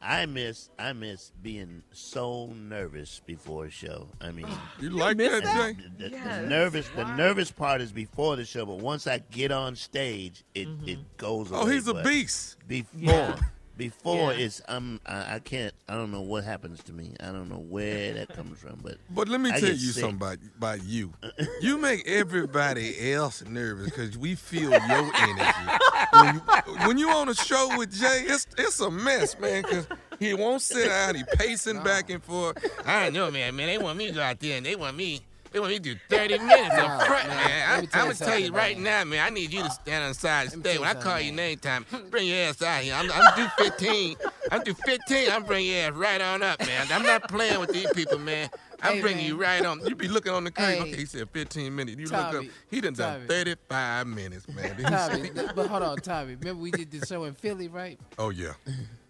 I 0.00 0.26
miss 0.26 0.70
I 0.78 0.92
miss 0.92 1.32
being 1.42 1.82
so 1.92 2.46
nervous 2.46 3.20
before 3.26 3.66
a 3.66 3.70
show. 3.70 4.08
I 4.20 4.30
mean, 4.30 4.46
You 4.80 4.90
like 4.90 5.16
miss 5.16 5.32
that, 5.32 5.42
that? 5.42 5.76
The, 5.98 6.04
the 6.04 6.10
Yes. 6.10 6.48
nervous 6.48 6.88
the 6.90 7.16
nervous 7.16 7.50
part 7.50 7.80
is 7.80 7.92
before 7.92 8.36
the 8.36 8.44
show, 8.44 8.64
but 8.64 8.78
once 8.78 9.06
I 9.06 9.18
get 9.18 9.50
on 9.50 9.74
stage, 9.76 10.44
it 10.54 10.62
it 10.62 10.68
mm-hmm. 10.68 11.02
goes 11.16 11.50
away. 11.50 11.60
Oh, 11.60 11.66
he's 11.66 11.88
a 11.88 11.94
beast. 12.02 12.56
Before 12.66 13.00
Yeah. 13.00 13.38
Before 13.78 14.32
Yeah. 14.34 14.40
it's 14.44 14.60
I'm 14.68 15.00
I, 15.06 15.36
I 15.36 15.38
can't 15.38 15.72
I 15.88 15.94
don't 15.94 16.10
know 16.10 16.20
what 16.20 16.44
happens 16.44 16.82
to 16.84 16.92
me. 16.92 17.14
I 17.20 17.26
don't 17.26 17.48
know 17.48 17.60
where 17.60 18.12
that 18.14 18.28
comes 18.34 18.58
from, 18.58 18.80
but 18.82 18.96
But 19.08 19.28
let 19.28 19.40
me 19.40 19.50
I 19.50 19.58
tell 19.60 19.70
you 19.70 19.76
sick. 19.76 20.00
something 20.02 20.16
about, 20.16 20.38
about 20.58 20.84
you. 20.84 21.14
You 21.62 21.78
make 21.78 22.06
everybody 22.06 23.12
else 23.12 23.42
nervous 23.44 23.86
because 23.86 24.16
we 24.18 24.34
feel 24.34 24.70
your 24.70 24.80
energy. 25.16 25.68
When 26.12 26.34
you, 26.34 26.40
when 26.86 26.98
you 26.98 27.10
on 27.10 27.28
a 27.28 27.34
show 27.34 27.68
with 27.76 27.92
Jay, 27.92 28.24
it's 28.26 28.46
it's 28.56 28.80
a 28.80 28.90
mess, 28.90 29.38
man. 29.38 29.62
Because 29.62 29.86
he 30.20 30.34
won't 30.34 30.62
sit 30.62 30.86
down. 30.88 31.14
He 31.14 31.24
pacing 31.34 31.82
back 31.82 32.10
and 32.10 32.22
forth. 32.22 32.56
I 32.86 33.10
know, 33.10 33.30
man. 33.30 33.54
Man, 33.56 33.66
they 33.66 33.78
want 33.78 33.98
me 33.98 34.06
to 34.08 34.12
go 34.12 34.20
out 34.22 34.38
there 34.40 34.56
and 34.56 34.64
they 34.66 34.76
want 34.76 34.96
me. 34.96 35.20
They 35.52 35.60
want 35.60 35.70
me 35.72 35.78
to 35.78 35.82
do 35.82 35.96
30 36.08 36.38
minutes 36.38 36.74
up 36.74 37.02
front, 37.06 37.28
man. 37.28 37.70
Let 37.70 37.80
me 37.80 37.86
I, 37.86 37.90
tell 37.90 38.02
I'm 38.02 38.08
you 38.08 38.14
gonna 38.14 38.30
tell 38.30 38.38
you 38.38 38.52
right 38.52 38.78
now, 38.78 39.04
man. 39.04 39.26
I 39.26 39.30
need 39.30 39.52
you 39.52 39.62
to 39.62 39.70
stand 39.70 40.04
on 40.04 40.10
the 40.10 40.14
side 40.14 40.46
of 40.46 40.52
the 40.52 40.56
Let 40.58 40.64
me 40.64 40.70
stage. 40.70 40.80
When 40.80 40.88
I 40.88 40.94
call 40.94 41.02
something, 41.12 41.26
your 41.26 41.34
name 41.34 41.58
time, 41.58 41.86
bring 42.10 42.28
your 42.28 42.36
ass 42.38 42.62
out 42.62 42.82
here. 42.82 42.94
I'm, 42.94 43.10
I'm 43.12 43.36
due 43.36 43.64
15. 43.64 44.16
I'm 44.52 44.62
due 44.62 44.74
15. 44.74 45.30
I'm 45.30 45.44
bring 45.44 45.66
your 45.66 45.76
ass 45.86 45.92
right 45.92 46.20
on 46.20 46.42
up, 46.42 46.60
man. 46.66 46.86
I'm 46.92 47.02
not 47.02 47.28
playing 47.28 47.60
with 47.60 47.72
these 47.72 47.90
people, 47.92 48.18
man. 48.18 48.50
I'm 48.82 48.94
Hey, 48.94 49.00
bringing 49.00 49.18
man. 49.18 49.26
you 49.26 49.36
right 49.40 49.64
on. 49.64 49.84
You 49.86 49.94
be 49.96 50.08
looking 50.08 50.32
on 50.32 50.44
the 50.44 50.50
curve. 50.52 50.66
Hey. 50.66 50.80
Okay, 50.80 50.96
he 50.96 51.04
said 51.04 51.28
15 51.30 51.74
minutes. 51.74 51.98
You 51.98 52.06
look 52.06 52.14
up. 52.14 52.44
He 52.70 52.80
done 52.80 52.94
done 52.94 53.14
Tommy. 53.14 53.26
35 53.26 54.06
minutes, 54.06 54.46
man. 54.48 54.76
Tommy, 54.82 55.30
but 55.54 55.66
hold 55.66 55.82
on, 55.82 55.96
Tommy. 55.98 56.36
Remember 56.36 56.62
we 56.62 56.70
did 56.70 56.90
the 56.90 57.04
show 57.06 57.24
in 57.24 57.34
Philly, 57.34 57.68
right? 57.68 57.98
Oh 58.18 58.30
yeah. 58.30 58.52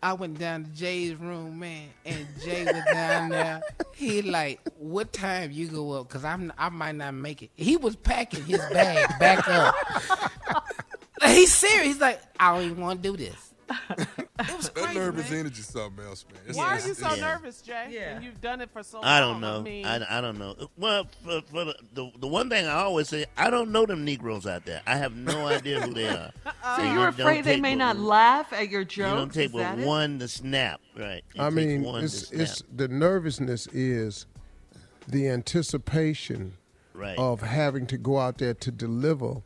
I 0.02 0.12
went 0.12 0.38
down 0.38 0.64
to 0.64 0.70
Jay's 0.70 1.16
room, 1.16 1.58
man, 1.58 1.88
and 2.06 2.24
Jay 2.44 2.64
was 2.64 2.84
down 2.92 3.30
there. 3.30 3.60
He 3.94 4.22
like, 4.22 4.60
what 4.78 5.12
time 5.12 5.50
you 5.50 5.66
go 5.66 5.92
up? 5.92 6.08
Cause 6.08 6.24
I'm 6.24 6.52
I 6.56 6.68
might 6.68 6.94
not 6.94 7.14
make 7.14 7.42
it. 7.42 7.50
He 7.56 7.76
was 7.76 7.96
packing 7.96 8.44
his 8.44 8.60
bag 8.72 9.08
back 9.18 9.48
up. 9.48 9.74
He's 11.26 11.52
serious. 11.52 11.86
He's 11.86 12.00
like, 12.00 12.20
I 12.38 12.54
don't 12.54 12.64
even 12.70 12.80
want 12.80 13.02
to 13.02 13.10
do 13.10 13.16
this. 13.16 13.47
It 13.70 14.56
was 14.56 14.70
That 14.70 14.94
nervous 14.94 15.30
man. 15.30 15.40
energy 15.40 15.60
is 15.60 15.66
something 15.66 16.04
else, 16.04 16.24
man. 16.32 16.40
It's- 16.42 16.56
Why 16.56 16.64
are 16.64 16.74
it's- 16.76 16.86
you 16.88 16.94
so 16.94 17.06
it's- 17.06 17.20
nervous, 17.20 17.60
Jay? 17.60 17.88
Yeah. 17.90 18.14
And 18.16 18.24
you've 18.24 18.40
done 18.40 18.60
it 18.60 18.70
for 18.72 18.82
so 18.82 18.98
long. 18.98 19.04
I 19.06 19.20
don't 19.20 19.40
know. 19.40 19.62
mean, 19.62 19.84
I, 19.84 20.18
I 20.18 20.20
don't 20.20 20.38
know. 20.38 20.54
Well, 20.76 21.06
for, 21.24 21.42
for 21.42 21.64
the, 21.66 21.74
the 21.92 22.10
the 22.20 22.26
one 22.26 22.48
thing 22.48 22.66
I 22.66 22.74
always 22.82 23.08
say, 23.08 23.26
I 23.36 23.50
don't 23.50 23.70
know 23.72 23.84
them 23.84 24.04
Negroes 24.04 24.46
out 24.46 24.64
there. 24.64 24.80
I 24.86 24.96
have 24.96 25.14
no 25.16 25.46
idea 25.48 25.80
who 25.80 25.92
they 25.92 26.08
are. 26.08 26.30
So 26.76 26.82
And 26.82 26.94
you're 26.94 27.08
it 27.08 27.16
don't 27.16 27.26
afraid 27.26 27.44
they 27.44 27.54
take 27.54 27.62
may 27.62 27.74
but- 27.74 27.78
not 27.78 27.98
laugh 27.98 28.52
at 28.52 28.68
your 28.70 28.80
You 28.82 28.86
jokes? 28.86 29.16
don't 29.18 29.32
take 29.34 29.46
Is 29.46 29.52
that 29.56 29.76
but 29.76 29.82
it? 29.82 29.86
one 29.86 30.18
to 30.18 30.28
snap, 30.28 30.80
right? 30.96 31.22
It 31.34 31.40
I 31.40 31.44
takes 31.44 31.54
mean, 31.54 31.82
one 31.82 32.04
it's 32.04 32.28
snap. 32.28 32.40
it's 32.42 32.62
the 32.74 32.88
nervousness 32.88 33.66
is 33.68 34.26
the 35.06 35.28
anticipation 35.28 36.54
Right. 36.94 37.16
of 37.16 37.42
having 37.42 37.86
to 37.88 37.96
go 37.98 38.18
out 38.18 38.38
there 38.38 38.54
to 38.54 38.70
deliver 38.72 39.42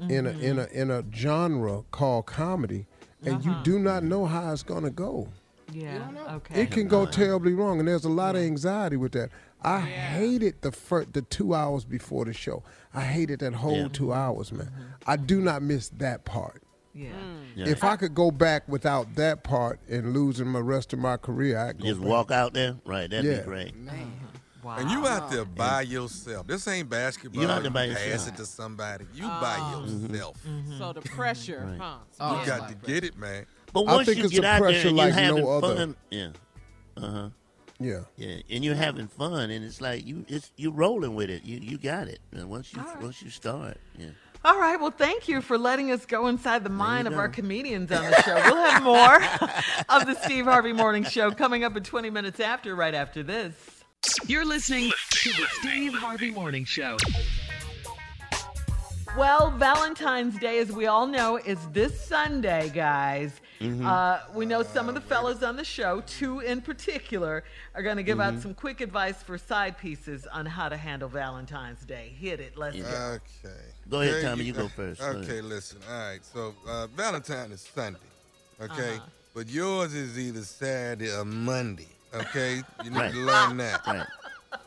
in 0.00 0.26
a 0.26 0.30
mm-hmm. 0.30 0.40
in 0.42 0.58
a 0.58 0.64
in 0.66 0.90
a 0.90 1.04
genre 1.14 1.82
called 1.92 2.26
comedy, 2.26 2.86
and 3.24 3.44
you 3.44 3.50
uh-huh. 3.50 3.62
do 3.62 3.78
not 3.78 4.04
know 4.04 4.26
how 4.26 4.52
it's 4.52 4.62
gonna 4.62 4.90
go. 4.90 5.28
Yeah. 5.72 6.08
Okay. 6.30 6.62
It 6.62 6.70
can 6.70 6.88
go 6.88 7.02
uh-huh. 7.02 7.12
terribly 7.12 7.52
wrong, 7.52 7.78
and 7.78 7.88
there's 7.88 8.04
a 8.04 8.10
lot 8.10 8.36
of 8.36 8.42
anxiety 8.42 8.96
with 8.96 9.12
that. 9.12 9.30
I 9.62 9.80
hated 9.80 10.62
the 10.62 10.72
first, 10.72 11.12
the 11.12 11.22
two 11.22 11.54
hours 11.54 11.84
before 11.84 12.24
the 12.24 12.32
show. 12.32 12.62
I 12.94 13.02
hated 13.02 13.40
that 13.40 13.54
whole 13.54 13.76
Yeah. 13.76 13.88
two 13.92 14.12
hours, 14.12 14.52
man. 14.52 14.66
Mm-hmm. 14.66 14.82
I 15.06 15.16
do 15.16 15.40
not 15.40 15.62
miss 15.62 15.88
that 15.90 16.24
part. 16.24 16.62
Yeah. 16.94 17.10
Mm. 17.10 17.44
Yeah. 17.56 17.68
If 17.68 17.84
I 17.84 17.96
could 17.96 18.14
go 18.14 18.30
back 18.30 18.68
without 18.68 19.14
that 19.16 19.44
part 19.44 19.80
and 19.88 20.14
losing 20.14 20.52
the 20.52 20.62
rest 20.62 20.92
of 20.92 20.98
my 20.98 21.16
career, 21.16 21.58
I'd 21.58 21.78
go 21.78 21.86
Just 21.86 22.00
back. 22.00 22.08
walk 22.08 22.30
out 22.30 22.54
there, 22.54 22.76
right? 22.84 23.10
That'd 23.10 23.30
Yeah. 23.30 23.40
be 23.40 23.44
great. 23.44 23.74
Wow. 24.68 24.76
And 24.76 24.90
you 24.90 25.06
out 25.06 25.30
there 25.30 25.46
by 25.46 25.80
yourself. 25.80 26.46
This 26.46 26.68
ain't 26.68 26.90
basketball. 26.90 27.42
You 27.42 27.48
out 27.48 27.62
there 27.62 27.70
by 27.70 27.88
pass 27.88 28.06
yourself. 28.06 28.28
it 28.28 28.36
to 28.36 28.44
somebody. 28.44 29.06
You 29.14 29.22
by 29.22 29.56
Oh. 29.58 29.86
yourself. 29.86 30.36
So 30.76 30.92
the 30.92 31.00
pressure, 31.00 31.64
Right. 31.66 31.80
huh? 31.80 31.96
Oh, 32.20 32.40
You 32.40 32.46
got 32.46 32.68
to 32.68 32.74
get 32.74 33.02
it, 33.02 33.16
man. 33.16 33.46
But 33.72 33.84
I 33.84 33.94
once 33.94 34.06
think 34.06 34.18
you 34.18 34.24
it's 34.24 34.34
get 34.34 34.44
a 34.44 34.46
out 34.46 34.60
there 34.60 34.70
pressure 34.70 34.88
and 34.88 34.96
like 34.98 35.06
you're 35.14 35.14
having 35.22 35.44
no 35.44 35.50
other. 35.52 35.74
fun, 35.76 35.96
yeah, 36.10 36.28
uh 36.98 37.10
huh, 37.10 37.28
Yeah. 37.78 38.00
yeah, 38.16 38.36
and 38.50 38.62
you're 38.62 38.74
having 38.74 39.08
fun, 39.08 39.50
and 39.50 39.64
it's 39.64 39.80
like 39.80 40.06
you, 40.06 40.26
it's 40.28 40.50
you 40.56 40.70
rolling 40.70 41.14
with 41.14 41.30
it. 41.30 41.44
You, 41.44 41.58
you 41.60 41.78
got 41.78 42.06
it. 42.08 42.18
And 42.32 42.50
once 42.50 42.74
you, 42.74 42.82
once 43.00 43.22
you 43.22 43.30
start, 43.30 43.78
yeah. 43.98 44.08
All 44.44 44.58
right. 44.60 44.78
Well, 44.80 44.90
thank 44.92 45.28
you 45.28 45.40
for 45.40 45.56
letting 45.58 45.90
us 45.92 46.04
go 46.06 46.26
inside 46.28 46.62
the 46.62 46.70
mind 46.70 47.08
of 47.08 47.14
go. 47.14 47.20
our 47.20 47.28
comedians 47.28 47.90
on 47.90 48.04
the 48.10 48.22
show. 48.22 48.34
We'll 48.34 48.70
have 48.70 48.82
more 48.82 49.16
of 49.88 50.06
the 50.06 50.14
Steve 50.24 50.44
Harvey 50.44 50.72
Morning 50.74 51.04
Show 51.04 51.30
coming 51.32 51.64
up 51.64 51.74
in 51.76 51.82
20 51.82 52.10
minutes 52.10 52.38
after, 52.38 52.74
right 52.76 52.94
after 52.94 53.22
this. 53.22 53.54
You're 54.26 54.44
listening 54.44 54.90
to 55.10 55.30
the 55.30 55.46
Steve 55.60 55.94
Harvey 55.94 56.30
Morning 56.30 56.64
Show. 56.64 56.96
Well, 59.16 59.50
Valentine's 59.52 60.38
Day, 60.38 60.58
as 60.58 60.70
we 60.70 60.86
all 60.86 61.06
know, 61.06 61.36
is 61.38 61.58
this 61.72 62.00
Sunday, 62.06 62.70
guys. 62.72 63.40
Mm-hmm. 63.60 63.84
Uh, 63.84 64.18
we 64.34 64.46
know 64.46 64.62
some 64.62 64.88
of 64.88 64.94
the 64.94 65.00
fellas 65.00 65.42
on 65.42 65.56
the 65.56 65.64
show, 65.64 66.02
two 66.06 66.40
in 66.40 66.60
particular, 66.60 67.42
are 67.74 67.82
going 67.82 67.96
to 67.96 68.02
give 68.04 68.18
Mm-hmm. 68.18 68.36
out 68.36 68.42
some 68.42 68.54
quick 68.54 68.80
advice 68.80 69.20
for 69.22 69.36
side 69.36 69.76
pieces 69.78 70.26
on 70.26 70.46
how 70.46 70.68
to 70.68 70.76
handle 70.76 71.08
Valentine's 71.08 71.84
Day. 71.84 72.12
Hit 72.20 72.38
it. 72.38 72.56
Let's 72.56 72.76
go. 72.80 73.18
Okay. 73.44 73.54
Go 73.88 74.00
ahead, 74.02 74.22
Tommy, 74.22 74.44
you 74.44 74.52
go 74.52 74.68
first. 74.68 75.00
Okay, 75.02 75.20
ahead. 75.38 75.44
listen. 75.44 75.78
All 75.90 75.98
right. 75.98 76.24
So 76.24 76.54
uh, 76.68 76.86
Valentine 76.88 77.50
is 77.50 77.62
Sunday. 77.74 77.98
Okay. 78.60 78.96
Uh-huh. 78.96 79.06
But 79.34 79.48
yours 79.48 79.94
is 79.94 80.18
either 80.18 80.42
Saturday 80.42 81.10
or 81.12 81.24
Monday. 81.24 81.88
Okay. 82.14 82.62
You 82.84 82.90
need 82.90 82.96
Right. 82.98 83.12
to 83.12 83.18
learn 83.18 83.56
that. 83.58 83.86
Right. 83.86 84.06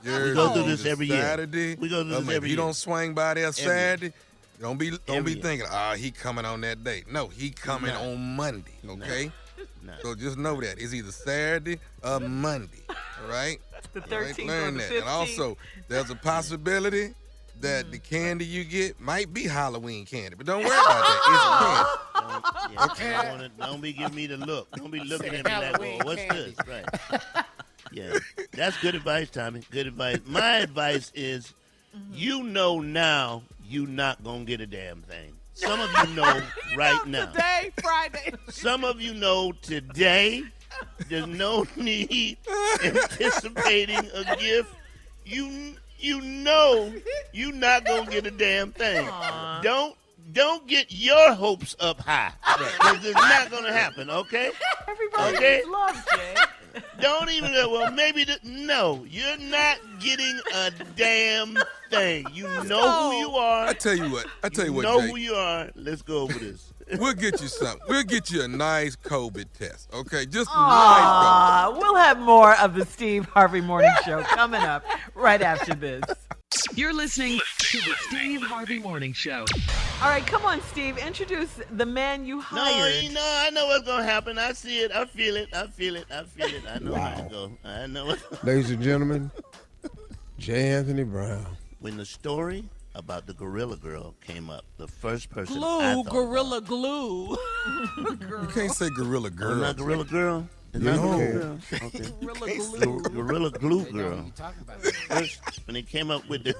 Yours 0.03 0.35
go 0.35 0.45
is 0.47 0.53
through 0.53 0.63
this 0.63 0.79
either 0.81 0.89
every 0.91 1.07
year. 1.07 1.21
Saturday. 1.21 1.75
We 1.75 1.89
go 1.89 2.03
through 2.03 2.15
or 2.17 2.19
this 2.21 2.35
every 2.35 2.35
If 2.35 2.43
you 2.43 2.47
year. 2.49 2.57
don't 2.57 2.73
swing 2.75 3.13
by 3.13 3.33
there 3.33 3.43
year. 3.43 3.51
Saturday, 3.53 4.13
don't 4.59 4.77
be 4.77 4.91
don't 4.91 5.01
Every 5.09 5.33
be 5.33 5.39
year. 5.39 5.41
thinking, 5.43 5.67
ah, 5.71 5.93
he 5.95 6.11
coming 6.11 6.45
on 6.45 6.61
that 6.61 6.83
day. 6.83 7.03
No, 7.09 7.27
he 7.27 7.49
coming 7.49 7.91
No. 7.93 8.11
on 8.11 8.35
Monday. 8.35 8.77
Okay. 8.87 9.31
No. 9.83 9.93
So 10.03 10.13
just 10.15 10.37
know 10.37 10.61
that 10.61 10.77
it's 10.79 10.93
either 10.93 11.11
Saturday 11.11 11.79
or 12.03 12.19
Monday. 12.19 12.83
All 12.89 13.27
right. 13.29 13.59
The 13.93 13.99
All 14.15 14.21
right, 14.21 14.33
13th 14.35 14.43
or 14.43 14.47
learn 14.47 14.73
the 14.75 14.79
that. 14.83 14.91
15th. 14.91 14.99
And 14.99 15.09
also, 15.09 15.57
there's 15.89 16.09
a 16.11 16.15
possibility 16.15 17.13
that 17.61 17.91
the 17.91 17.99
mm-hmm. 17.99 18.15
candy 18.15 18.45
you 18.45 18.63
get 18.63 18.99
might 18.99 19.33
be 19.33 19.43
Halloween 19.43 20.05
candy, 20.05 20.35
but 20.35 20.45
don't 20.45 20.63
worry 20.63 20.67
about 20.67 20.87
that. 20.87 21.97
Don't, 22.13 22.99
yeah, 22.99 23.21
don't, 23.21 23.31
wanna- 23.31 23.49
don't 23.59 23.81
be 23.81 23.93
giving 23.93 24.15
me 24.15 24.27
the 24.27 24.37
look. 24.37 24.69
Don't 24.75 24.91
be 24.91 24.99
looking 25.05 25.33
at 25.33 25.45
me 25.45 25.51
like, 25.51 25.63
Halloween 25.63 26.01
oh, 26.01 26.05
what's 26.05 26.21
candy. 26.21 26.55
this? 26.57 26.67
Right. 26.67 27.23
Yeah, 27.91 28.17
that's 28.53 28.77
good 28.77 28.95
advice, 28.95 29.29
Tommy. 29.29 29.61
Good 29.71 29.87
advice. 29.87 30.19
My 30.25 30.57
advice 30.57 31.11
is, 31.13 31.53
mm-hmm. 31.95 32.13
you 32.13 32.43
know 32.43 32.79
now 32.79 33.43
you 33.67 33.87
not 33.87 34.23
gonna 34.23 34.45
get 34.45 34.61
a 34.61 34.67
damn 34.67 35.01
thing. 35.01 35.33
Some 35.53 35.79
of 35.79 35.89
you 36.09 36.15
know 36.15 36.41
right 36.75 37.05
now. 37.05 37.27
Today, 37.27 37.71
Friday. 37.81 38.33
Some 38.49 38.83
of 38.83 39.01
you 39.01 39.13
know 39.13 39.51
today. 39.61 40.43
There's 41.09 41.27
no 41.27 41.65
need 41.75 42.37
anticipating 42.83 44.09
a 44.15 44.35
gift. 44.37 44.73
You 45.25 45.75
you 46.03 46.21
know 46.21 46.93
you 47.33 47.51
not 47.51 47.85
gonna 47.85 48.09
get 48.09 48.25
a 48.25 48.31
damn 48.31 48.71
thing. 48.71 49.07
Don't 49.63 49.95
don't 50.33 50.65
get 50.67 50.87
your 50.91 51.33
hopes 51.33 51.75
up 51.79 51.99
high 51.99 52.31
because 52.57 53.05
it's 53.05 53.15
not 53.15 53.51
gonna 53.51 53.73
happen. 53.73 54.09
Okay. 54.09 54.51
Everybody 54.87 55.35
Okay. 55.37 55.55
needs 55.57 55.67
love, 55.69 56.07
Jay. 56.15 56.35
Don't 57.01 57.29
even. 57.29 57.51
Well, 57.51 57.91
maybe 57.91 58.23
the, 58.23 58.37
no. 58.43 59.05
You're 59.09 59.37
not 59.37 59.77
getting 59.99 60.39
a 60.55 60.71
damn 60.95 61.57
thing. 61.89 62.25
You 62.33 62.43
know 62.63 63.11
who 63.11 63.17
you 63.17 63.29
are. 63.31 63.67
I 63.67 63.73
tell 63.73 63.95
you 63.95 64.09
what. 64.09 64.25
I 64.41 64.47
tell 64.47 64.65
you, 64.65 64.71
what, 64.73 64.85
you 64.85 64.89
know 64.93 65.01
Jake. 65.01 65.09
who 65.11 65.17
you 65.17 65.33
are. 65.33 65.69
Let's 65.75 66.01
go 66.01 66.19
over 66.19 66.39
this. 66.39 66.70
We'll 66.97 67.13
get 67.13 67.41
you 67.41 67.47
something. 67.47 67.81
We'll 67.87 68.03
get 68.03 68.29
you 68.31 68.41
a 68.43 68.47
nice 68.47 68.95
COVID 68.95 69.45
test. 69.57 69.89
Okay, 69.93 70.25
just 70.25 70.49
a 70.49 70.53
nice 70.53 71.01
Aw, 71.03 71.73
we'll 71.77 71.95
have 71.95 72.19
more 72.19 72.55
of 72.59 72.75
the 72.75 72.85
Steve 72.85 73.25
Harvey 73.25 73.61
Morning 73.61 73.91
Show 74.05 74.21
coming 74.23 74.61
up 74.61 74.83
right 75.15 75.41
after 75.41 75.73
this. 75.73 76.03
You're 76.75 76.93
listening 76.93 77.39
to 77.59 77.77
the 77.77 77.95
Steve 78.07 78.41
Harvey 78.41 78.79
Morning 78.79 79.13
Show. 79.13 79.45
All 80.01 80.09
right, 80.09 80.25
come 80.25 80.43
on, 80.45 80.61
Steve. 80.63 80.97
Introduce 80.97 81.59
the 81.71 81.85
man 81.85 82.25
you 82.25 82.37
No, 82.37 82.43
hired. 82.43 83.03
you 83.03 83.11
know, 83.13 83.21
I 83.23 83.49
know 83.51 83.67
what's 83.67 83.85
gonna 83.87 84.03
happen. 84.03 84.37
I 84.37 84.51
see 84.53 84.79
it. 84.79 84.91
I 84.91 85.05
feel 85.05 85.35
it. 85.37 85.47
I 85.53 85.67
feel 85.67 85.95
it. 85.95 86.05
I 86.11 86.23
feel 86.23 86.47
it. 86.47 86.63
I 86.67 86.79
know 86.79 86.91
where 86.91 87.15
to 87.15 87.27
go. 87.29 87.51
I 87.63 87.87
know. 87.87 88.15
Ladies 88.43 88.69
and 88.71 88.81
gentlemen, 88.81 89.31
J. 90.39 90.69
Anthony 90.69 91.03
Brown. 91.03 91.45
When 91.79 91.97
the 91.97 92.05
story 92.05 92.65
about 92.95 93.25
the 93.27 93.33
Gorilla 93.33 93.77
Girl 93.77 94.15
came 94.25 94.49
up, 94.49 94.65
the 94.77 94.87
first 94.87 95.29
person 95.29 95.57
Glue, 95.57 95.79
thought 96.03 96.05
gorilla 96.09 96.61
glue. 96.61 97.37
You 97.97 98.47
can't 98.53 98.71
say 98.71 98.89
Gorilla 98.89 99.29
Girl. 99.29 99.51
Oh, 99.51 99.55
not 99.55 99.77
Gorilla 99.77 100.03
Girl. 100.05 100.47
It's 100.73 100.83
Yeah, 100.83 100.95
not 100.95 101.17
you 101.17 101.27
Gorilla 101.27 101.59
can. 101.69 101.79
Girl. 101.79 101.87
Okay. 101.87 102.11
gorilla 102.21 102.69
glue. 102.79 103.01
Gorilla 103.01 103.51
Glue 103.51 103.83
They 103.83 103.91
know 103.91 104.03
what 104.03 104.15
Girl. 104.15 104.31
talking 104.35 104.61
about. 104.61 104.81
First, 104.81 105.41
when 105.67 105.73
they 105.75 105.81
came 105.81 106.11
up 106.11 106.27
with 106.29 106.43
the 106.43 106.55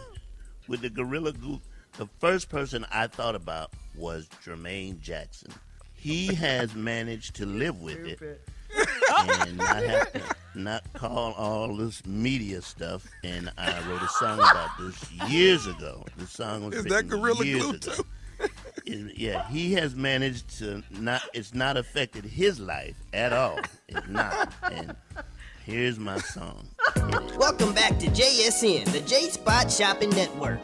with 0.68 0.82
the 0.82 0.90
Gorilla 0.90 1.32
Glue, 1.34 1.60
the 1.98 2.08
first 2.20 2.50
person 2.50 2.86
I 2.92 3.08
thought 3.08 3.36
about 3.36 3.72
was 3.96 4.28
Jermaine 4.46 5.00
Jackson. 5.02 5.52
He 5.94 6.34
has 6.34 6.74
managed 6.76 7.36
to 7.36 7.46
live 7.46 7.80
with 7.82 7.98
it 8.08 8.42
and 8.78 9.58
not 9.58 9.84
have 9.84 10.14
to 10.14 10.22
not 10.56 10.84
call 10.94 11.34
all 11.34 11.76
this 11.76 12.06
media 12.06 12.62
stuff. 12.62 13.06
And 13.24 13.52
I 13.58 13.80
wrote 13.90 14.02
a 14.02 14.08
song 14.10 14.40
about 14.40 14.70
this 14.80 15.12
years 15.30 15.68
ago. 15.68 16.06
The 16.18 16.28
song 16.28 16.66
was 16.66 16.76
Is 16.76 16.84
written 16.86 16.98
that 17.10 17.16
Gorilla 17.16 17.46
years 17.46 17.62
Glue 17.64 17.70
ago. 17.72 17.92
too? 17.94 18.04
It- 18.86 19.18
yeah, 19.18 19.48
he 19.50 19.74
has 19.74 19.96
managed 19.96 20.58
to 20.60 20.82
not. 20.90 21.22
It's 21.34 21.54
not 21.54 21.78
affected 21.78 22.26
his 22.26 22.60
life 22.60 22.96
at 23.14 23.32
all. 23.34 23.60
It's 23.88 24.08
not. 24.08 24.52
And 24.72 24.96
here's 25.64 26.00
my 26.00 26.18
song. 26.18 26.68
Welcome 27.38 27.74
back 27.74 28.00
to 28.00 28.08
JSN, 28.08 28.92
the 28.92 29.02
J 29.02 29.30
Spot 29.30 29.70
Shopping 29.72 30.10
Network. 30.12 30.60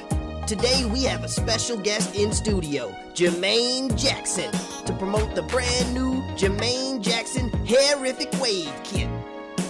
Today 0.48 0.86
we 0.92 1.04
have 1.04 1.24
a 1.24 1.28
special 1.28 1.78
guest 1.78 2.16
in 2.16 2.32
studio, 2.34 2.90
Jermaine 3.14 3.96
Jackson, 3.96 4.50
to 4.86 4.94
promote 4.94 5.36
the 5.36 5.42
brand 5.44 5.94
new 5.94 6.22
Jermaine 6.38 7.02
Jackson 7.02 7.52
Hairific 7.68 8.42
Wave 8.42 8.74
Kit. 8.86 9.10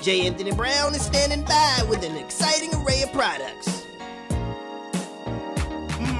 J. 0.03 0.27
Anthony 0.27 0.51
Brown 0.51 0.93
is 0.93 1.01
standing 1.01 1.43
by 1.43 1.83
with 1.89 2.03
an 2.03 2.15
exciting 2.15 2.69
array 2.75 3.01
of 3.01 3.11
products. 3.11 3.85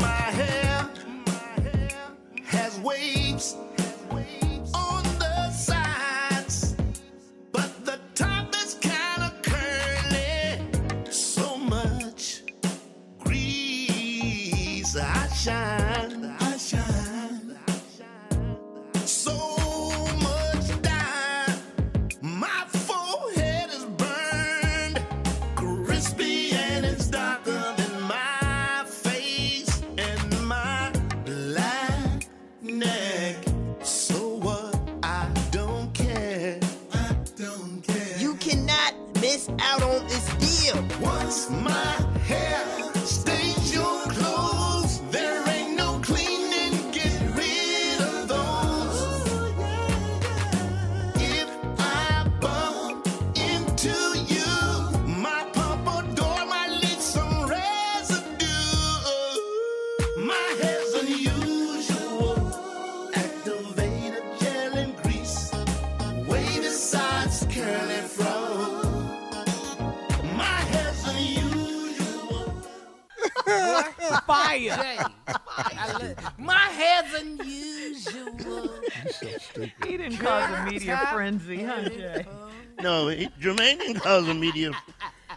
My 0.01 0.07
hair, 0.07 0.89
my 1.27 1.61
hair 1.61 1.89
has 2.45 2.79
waves. 2.79 3.55
shine. 15.47 15.76
Unusual. 79.21 79.67
He 79.85 79.97
didn't 79.97 80.17
cause 80.17 80.49
a 80.51 80.65
media 80.71 81.09
frenzy, 81.11 81.63
huh, 81.63 81.89
Jay? 81.89 82.25
No, 82.79 83.07
he, 83.07 83.27
Jermaine 83.41 83.79
didn't 83.79 84.01
cause 84.01 84.27
a 84.27 84.35
media. 84.35 84.69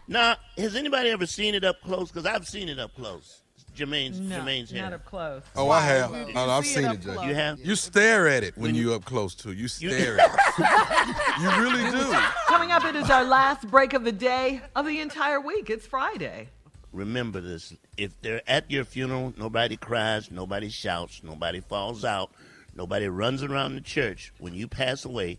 Now, 0.06 0.36
has 0.58 0.76
anybody 0.76 1.08
ever 1.08 1.24
seen 1.24 1.54
it 1.54 1.64
up 1.64 1.80
close? 1.80 2.10
Because 2.10 2.26
I've 2.26 2.46
seen 2.46 2.68
it 2.68 2.78
up 2.78 2.94
close. 2.94 3.40
Jermaine's 3.74 4.20
No, 4.20 4.36
Jermaine's 4.40 4.70
hair. 4.70 4.82
not 4.82 4.92
up 4.92 5.04
close. 5.06 5.42
Oh, 5.56 5.70
I 5.70 5.80
have. 5.80 6.10
You- 6.10 6.26
you 6.26 6.32
Oh, 6.36 6.50
I've 6.50 6.66
see 6.66 6.80
it 6.80 6.82
seen 6.82 6.90
it, 6.92 7.00
Jay. 7.00 7.26
You 7.28 7.34
have? 7.34 7.58
You 7.60 7.76
stare 7.76 8.28
at 8.28 8.42
it 8.44 8.58
when 8.58 8.74
you're 8.74 8.94
up 8.94 9.06
close 9.06 9.34
to. 9.36 9.52
You 9.52 9.68
stare 9.68 10.20
at 10.20 10.34
it. 10.34 10.40
You 11.40 11.48
really 11.62 11.90
do. 11.90 12.12
Coming 12.48 12.72
up, 12.72 12.84
it 12.84 12.94
is 12.94 13.08
our 13.08 13.24
last 13.24 13.70
break 13.70 13.94
of 13.94 14.04
the 14.04 14.12
day 14.12 14.60
of 14.76 14.84
the 14.84 15.00
entire 15.00 15.40
week. 15.40 15.70
It's 15.70 15.86
Friday. 15.86 16.48
Remember 16.92 17.40
this: 17.40 17.72
if 17.96 18.20
they're 18.20 18.42
at 18.46 18.70
your 18.70 18.84
funeral, 18.84 19.32
nobody 19.38 19.76
cries, 19.78 20.30
nobody 20.30 20.68
shouts, 20.68 21.22
nobody 21.22 21.60
falls 21.60 22.04
out, 22.04 22.30
nobody 22.74 23.08
runs 23.08 23.42
around 23.42 23.74
the 23.74 23.80
church. 23.80 24.32
When 24.38 24.54
you 24.54 24.68
pass 24.68 25.04
away, 25.04 25.38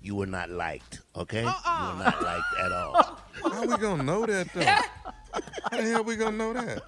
you 0.00 0.14
were 0.14 0.26
not 0.26 0.50
liked. 0.50 1.00
Okay, 1.14 1.40
you 1.40 1.46
were 1.46 1.50
uh-uh. 1.50 2.02
not 2.04 2.22
liked 2.22 2.54
at 2.60 2.72
all. 2.72 3.20
How 3.42 3.62
are 3.62 3.66
we 3.66 3.76
gonna 3.76 4.02
know 4.02 4.26
that 4.26 4.52
though? 4.54 4.62
How 5.70 5.76
the 5.76 5.82
hell 5.82 6.04
we 6.04 6.16
gonna 6.16 6.36
know 6.36 6.52
that? 6.52 6.82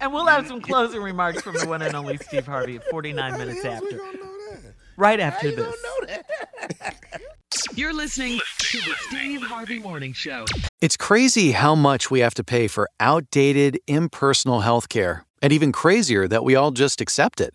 And 0.00 0.12
we'll 0.12 0.26
have 0.26 0.46
some 0.46 0.60
closing 0.60 1.02
remarks 1.02 1.42
from 1.42 1.54
the 1.56 1.66
one 1.66 1.82
and 1.82 1.94
only 1.94 2.16
Steve 2.16 2.46
Harvey 2.46 2.76
at 2.76 2.84
49 2.90 3.38
minutes 3.38 3.64
after. 3.64 4.00
Right 4.96 5.20
after 5.20 5.52
this. 5.54 5.76
You're 7.74 7.94
listening 7.94 8.40
to 8.58 8.78
the 8.78 8.94
Steve 9.08 9.42
Harvey 9.42 9.78
Morning 9.78 10.12
Show. 10.12 10.44
It's 10.80 10.96
crazy 10.96 11.52
how 11.52 11.74
much 11.74 12.10
we 12.10 12.20
have 12.20 12.34
to 12.34 12.44
pay 12.44 12.66
for 12.66 12.88
outdated, 12.98 13.78
impersonal 13.86 14.62
healthcare, 14.62 15.22
and 15.40 15.52
even 15.52 15.70
crazier 15.70 16.26
that 16.28 16.44
we 16.44 16.56
all 16.56 16.72
just 16.72 17.00
accept 17.00 17.40
it. 17.40 17.54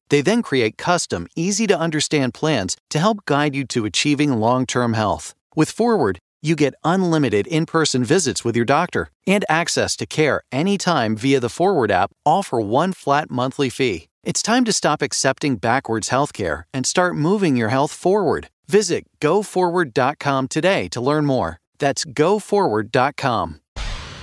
They 0.11 0.21
then 0.21 0.41
create 0.41 0.77
custom, 0.77 1.25
easy 1.37 1.65
to 1.67 1.79
understand 1.79 2.33
plans 2.33 2.75
to 2.89 2.99
help 2.99 3.23
guide 3.23 3.55
you 3.55 3.63
to 3.67 3.85
achieving 3.85 4.33
long 4.33 4.65
term 4.65 4.93
health. 4.93 5.33
With 5.55 5.71
Forward, 5.71 6.19
you 6.41 6.57
get 6.57 6.73
unlimited 6.83 7.47
in 7.47 7.65
person 7.65 8.03
visits 8.03 8.43
with 8.43 8.53
your 8.53 8.65
doctor 8.65 9.07
and 9.25 9.45
access 9.47 9.95
to 9.95 10.05
care 10.05 10.41
anytime 10.51 11.15
via 11.15 11.39
the 11.39 11.47
Forward 11.47 11.91
app, 11.91 12.11
all 12.25 12.43
for 12.43 12.59
one 12.59 12.91
flat 12.91 13.31
monthly 13.31 13.69
fee. 13.69 14.09
It's 14.23 14.41
time 14.41 14.65
to 14.65 14.73
stop 14.73 15.01
accepting 15.01 15.55
backwards 15.55 16.09
healthcare 16.09 16.63
and 16.73 16.85
start 16.85 17.15
moving 17.15 17.55
your 17.55 17.69
health 17.69 17.93
forward. 17.93 18.49
Visit 18.67 19.05
goforward.com 19.21 20.49
today 20.49 20.89
to 20.89 20.99
learn 20.99 21.25
more. 21.25 21.57
That's 21.79 22.03
goforward.com. 22.03 23.61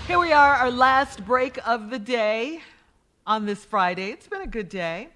Here 0.07 0.19
we 0.19 0.33
are, 0.33 0.55
our 0.55 0.71
last 0.71 1.25
break 1.25 1.59
of 1.67 1.89
the 1.89 1.99
day 1.99 2.61
on 3.27 3.47
this 3.47 3.65
Friday. 3.65 4.11
It's 4.11 4.29
been 4.29 4.43
a 4.43 4.47
good 4.47 4.69
day. 4.69 5.09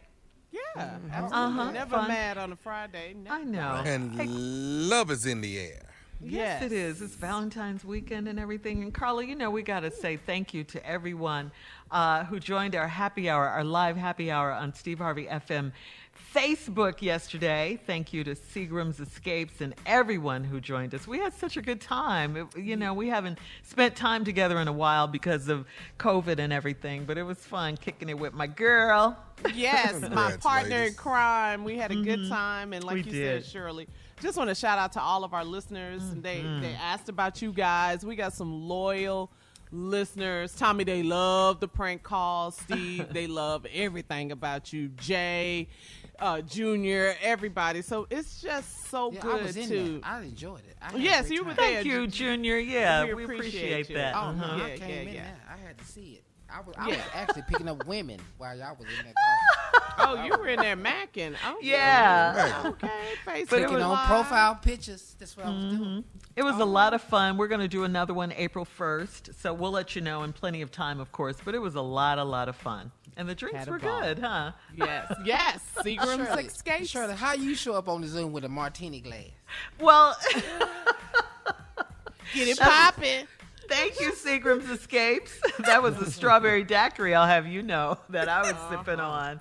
Yeah, 0.52 0.98
absolutely. 1.12 1.60
Uh-huh, 1.60 1.72
Never 1.72 1.96
fun. 1.96 2.08
mad 2.08 2.38
on 2.38 2.52
a 2.52 2.56
Friday. 2.56 3.14
Never. 3.14 3.36
I 3.36 3.42
know. 3.42 3.82
And 3.84 4.20
hey. 4.20 4.26
love 4.28 5.10
is 5.10 5.26
in 5.26 5.40
the 5.40 5.58
air. 5.58 5.82
Yes, 6.24 6.62
it 6.62 6.72
is. 6.72 7.02
It's 7.02 7.14
Valentine's 7.14 7.84
weekend 7.84 8.28
and 8.28 8.38
everything. 8.38 8.82
And 8.82 8.94
Carla, 8.94 9.24
you 9.24 9.34
know, 9.34 9.50
we 9.50 9.62
got 9.62 9.80
to 9.80 9.90
say 9.90 10.16
thank 10.16 10.54
you 10.54 10.62
to 10.64 10.86
everyone 10.86 11.50
uh, 11.90 12.24
who 12.24 12.38
joined 12.38 12.76
our 12.76 12.86
happy 12.86 13.28
hour, 13.28 13.48
our 13.48 13.64
live 13.64 13.96
happy 13.96 14.30
hour 14.30 14.52
on 14.52 14.72
Steve 14.74 14.98
Harvey 14.98 15.26
FM 15.26 15.72
Facebook 16.34 17.02
yesterday. 17.02 17.78
Thank 17.86 18.12
you 18.12 18.24
to 18.24 18.34
Seagram's 18.34 19.00
Escapes 19.00 19.60
and 19.60 19.74
everyone 19.84 20.44
who 20.44 20.60
joined 20.60 20.94
us. 20.94 21.06
We 21.06 21.18
had 21.18 21.32
such 21.34 21.56
a 21.56 21.62
good 21.62 21.80
time. 21.80 22.36
It- 22.36 22.56
you 22.56 22.76
know, 22.76 22.94
we 22.94 23.08
haven't 23.08 23.38
spent 23.62 23.96
time 23.96 24.24
together 24.24 24.58
in 24.58 24.68
a 24.68 24.72
while 24.72 25.06
because 25.06 25.48
of 25.48 25.66
COVID 25.98 26.38
and 26.38 26.52
everything, 26.52 27.04
but 27.04 27.18
it 27.18 27.22
was 27.22 27.38
fun 27.38 27.76
kicking 27.76 28.08
it 28.08 28.18
with 28.18 28.32
my 28.32 28.46
girl. 28.46 29.16
Yes, 29.54 29.92
my 30.00 30.08
Congrats, 30.08 30.36
partner 30.38 30.82
in 30.84 30.94
crime. 30.94 31.64
We 31.64 31.76
had 31.76 31.90
a 31.90 31.96
good 31.96 32.20
Mhm. 32.20 32.28
time, 32.28 32.72
and 32.72 32.84
like 32.84 32.94
We 32.94 33.02
you 33.02 33.10
did. 33.12 33.44
said, 33.44 33.50
Shirley, 33.52 33.88
just 34.20 34.38
want 34.38 34.48
to 34.48 34.54
shout 34.54 34.78
out 34.78 34.92
to 34.92 35.00
all 35.02 35.24
of 35.24 35.34
our 35.34 35.44
listeners. 35.44 36.02
They 36.14 36.40
Mhm. 36.40 36.60
they 36.62 36.74
asked 36.74 37.08
about 37.08 37.42
you 37.42 37.52
guys. 37.52 38.06
We 38.06 38.16
got 38.16 38.32
some 38.32 38.68
loyal 38.68 39.30
listeners. 39.72 40.54
Tommy, 40.54 40.84
they 40.84 41.02
love 41.02 41.60
the 41.60 41.68
prank 41.68 42.02
calls. 42.02 42.56
Steve, 42.56 43.12
they 43.12 43.26
love 43.26 43.66
everything 43.72 44.30
about 44.32 44.72
you. 44.72 44.88
Jay, 44.88 45.68
uh, 46.18 46.40
Junior, 46.42 47.14
everybody. 47.22 47.82
So 47.82 48.06
it's 48.10 48.40
just 48.40 48.88
so 48.88 49.10
Yeah, 49.12 49.20
good 49.22 49.40
I 49.40 49.42
was 49.42 49.56
in 49.56 49.68
to. 49.68 49.92
there. 50.00 50.00
I 50.04 50.20
enjoyed 50.22 50.60
it. 50.60 50.76
I 50.80 50.94
yes, 50.96 51.30
you 51.30 51.44
were 51.44 51.54
there. 51.54 51.74
Thank 51.74 51.86
you, 51.86 52.06
Junior. 52.06 52.58
Yeah, 52.58 53.12
we 53.14 53.24
appreciate 53.24 53.88
you. 53.88 53.96
that. 53.96 54.14
Oh 54.14 54.18
Uh-huh. 54.18 54.62
I 54.62 54.68
Yeah, 54.68 54.76
came 54.76 54.88
yeah, 54.90 55.10
in 55.10 55.14
yeah. 55.14 55.30
I 55.48 55.56
had 55.66 55.78
to 55.78 55.84
see 55.84 56.20
it. 56.20 56.24
I 56.54 56.60
was, 56.60 56.74
I 56.78 56.88
Yeah. 56.90 56.96
was 56.96 57.04
actually 57.14 57.42
picking 57.48 57.68
up 57.68 57.86
women 57.86 58.20
while 58.38 58.56
y'all 58.56 58.76
was 58.78 58.86
in 58.88 59.04
there 59.04 59.12
talking. 59.14 59.78
Oh, 59.98 60.24
you 60.24 60.30
were 60.36 60.48
in 60.48 60.58
there 60.58 60.74
macking. 60.76 61.34
Oh, 61.46 61.58
Yeah. 61.60 62.62
Okay, 62.64 62.88
Facebook 63.26 63.48
But 63.50 63.60
it 63.60 63.70
on 63.72 63.80
live. 63.90 64.06
profile 64.08 64.54
pictures. 64.54 65.14
That's 65.18 65.36
what 65.36 65.46
I 65.46 65.50
was 65.50 65.64
doing. 65.64 65.78
Mm-hmm. 65.80 66.00
It 66.34 66.42
was 66.42 66.58
a 66.58 66.64
lot 66.64 66.94
of 66.94 67.02
fun. 67.02 67.36
We're 67.36 67.46
going 67.48 67.60
to 67.60 67.68
do 67.68 67.84
another 67.84 68.14
one 68.14 68.32
April 68.32 68.66
1st, 68.78 69.34
so 69.40 69.52
we'll 69.52 69.70
let 69.70 69.94
you 69.94 70.00
know 70.00 70.22
in 70.22 70.32
plenty 70.32 70.62
of 70.62 70.70
time, 70.72 70.98
of 70.98 71.12
course. 71.12 71.36
But 71.44 71.54
it 71.54 71.58
was 71.58 71.74
a 71.74 71.82
lot, 71.82 72.18
a 72.18 72.24
lot 72.24 72.48
of 72.48 72.56
fun. 72.56 72.90
And 73.18 73.28
the 73.28 73.34
drinks 73.34 73.66
were 73.66 73.78
ball. 73.78 74.00
good, 74.00 74.18
huh? 74.20 74.52
Yes, 74.74 75.12
yes. 75.26 75.60
Seagram's 75.76 76.26
Shirley, 76.26 76.44
Escapes. 76.46 76.88
Shirley, 76.88 77.14
how 77.14 77.34
you 77.34 77.54
show 77.54 77.74
up 77.74 77.86
on 77.88 78.00
the 78.00 78.08
Zoom 78.08 78.32
with 78.32 78.44
a 78.44 78.48
martini 78.48 79.00
glass? 79.00 79.26
Well, 79.78 80.16
Get 82.34 82.48
it 82.48 82.58
popping. 82.58 83.26
Thank 83.72 84.00
you, 84.00 84.12
Seagram's 84.12 84.68
Escapes. 84.70 85.32
That 85.64 85.82
was 85.82 85.96
a 85.96 86.10
strawberry 86.10 86.62
daiquiri, 86.64 87.14
I'll 87.14 87.26
have 87.26 87.46
you 87.46 87.62
know, 87.62 87.96
that 88.10 88.28
I 88.28 88.42
was 88.42 88.54
sipping 88.70 89.00
on. 89.00 89.40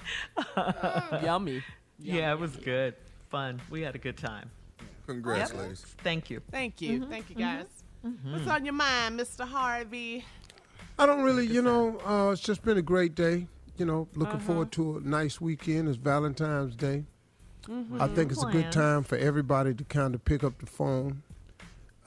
Yummy. 1.24 1.64
Yeah, 1.99 2.32
it 2.34 2.40
was 2.40 2.56
good. 2.56 2.95
Fun. 3.30 3.62
We 3.70 3.82
had 3.82 3.95
a 3.95 3.98
good 3.98 4.18
time. 4.18 4.49
Congrats, 5.06 5.52
Yep. 5.52 5.60
ladies. 5.62 5.86
Thank 6.03 6.30
you. 6.30 6.41
Thank 6.52 6.82
you. 6.82 7.02
Mhm, 7.02 7.10
Thank 7.10 7.30
you, 7.30 7.36
mhm, 7.36 7.40
guys. 7.40 7.66
What's 8.24 8.48
on 8.48 8.64
your 8.66 8.74
mind, 8.74 9.20
Mr. 9.20 9.45
Harvey? 9.48 10.24
I 10.98 11.06
don't 11.06 11.24
really, 11.24 11.45
you 11.45 11.62
know, 11.62 11.99
uh, 12.06 12.32
it's 12.32 12.41
just 12.41 12.64
been 12.64 12.78
a 12.78 12.82
great 12.82 13.16
day. 13.16 13.48
You 13.78 13.86
know, 13.86 14.08
looking 14.16 14.36
Uh-huh. 14.36 14.45
forward 14.45 14.72
to 14.74 14.98
a 14.98 14.99
nice 15.02 15.41
weekend. 15.41 15.88
It's 15.90 15.98
Valentine's 15.98 16.76
Day. 16.76 17.03
Mhm. 17.68 17.99
I 18.02 18.08
think 18.08 18.32
it's 18.32 18.44
a 18.44 18.48
good 18.52 18.72
time 18.72 19.03
for 19.03 19.18
everybody 19.18 19.74
to 19.74 19.84
kind 19.86 20.14
of 20.16 20.24
pick 20.26 20.44
up 20.44 20.60
the 20.60 20.66
phone. 20.66 21.24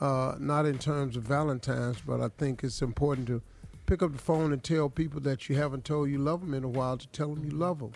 Uh, 0.01 0.35
not 0.39 0.65
in 0.65 0.77
terms 0.77 1.15
of 1.15 1.23
Valentine's, 1.23 2.01
but 2.05 2.19
I 2.19 2.27
think 2.37 2.63
it's 2.63 2.81
important 2.81 3.27
to 3.27 3.41
pick 3.85 4.01
up 4.03 4.11
the 4.11 4.17
phone 4.17 4.51
and 4.51 4.61
tell 4.63 4.89
people 4.89 5.21
that 5.21 5.47
you 5.47 5.55
haven't 5.55 5.85
told 5.85 6.09
you 6.09 6.17
love 6.17 6.41
them 6.41 6.53
in 6.53 6.63
a 6.63 6.67
while 6.67 6.97
to 6.97 7.07
tell 7.07 7.33
them 7.33 7.45
you 7.45 7.51
love 7.51 7.79
them. 7.79 7.91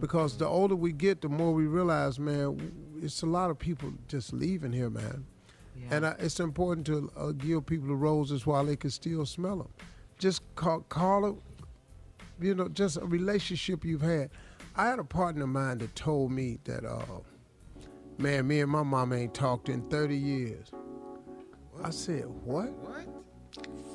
Because 0.00 0.36
the 0.36 0.46
older 0.46 0.76
we 0.76 0.92
get, 0.92 1.20
the 1.22 1.28
more 1.28 1.52
we 1.52 1.66
realize, 1.66 2.18
man, 2.18 2.72
it's 3.02 3.22
a 3.22 3.26
lot 3.26 3.50
of 3.50 3.58
people 3.58 3.92
just 4.08 4.32
leaving 4.32 4.72
here, 4.72 4.90
man. 4.90 5.24
And 5.90 6.06
I, 6.06 6.16
it's 6.18 6.38
important 6.40 6.86
to 6.88 7.10
uh, 7.16 7.30
give 7.32 7.64
people 7.66 7.88
the 7.88 7.94
roses 7.94 8.46
while 8.46 8.64
they 8.64 8.76
can 8.76 8.90
still 8.90 9.24
smell 9.26 9.56
them. 9.56 9.68
Just 10.18 10.42
call, 10.54 10.80
call 10.80 11.26
it, 11.26 11.34
you 12.40 12.54
know, 12.54 12.68
just 12.68 12.96
a 12.98 13.04
relationship 13.06 13.84
you've 13.84 14.02
had. 14.02 14.30
I 14.76 14.88
had 14.88 14.98
a 14.98 15.04
partner 15.04 15.44
of 15.44 15.48
mine 15.50 15.78
that 15.78 15.94
told 15.94 16.30
me 16.32 16.58
that, 16.64 16.84
uh, 16.84 17.02
man, 18.18 18.46
me 18.46 18.60
and 18.60 18.70
my 18.70 18.82
mom 18.82 19.12
ain't 19.12 19.34
talked 19.34 19.68
in 19.68 19.82
30 19.88 20.16
years. 20.16 20.70
I 21.82 21.90
said, 21.90 22.24
what? 22.44 22.70
What? 22.72 23.06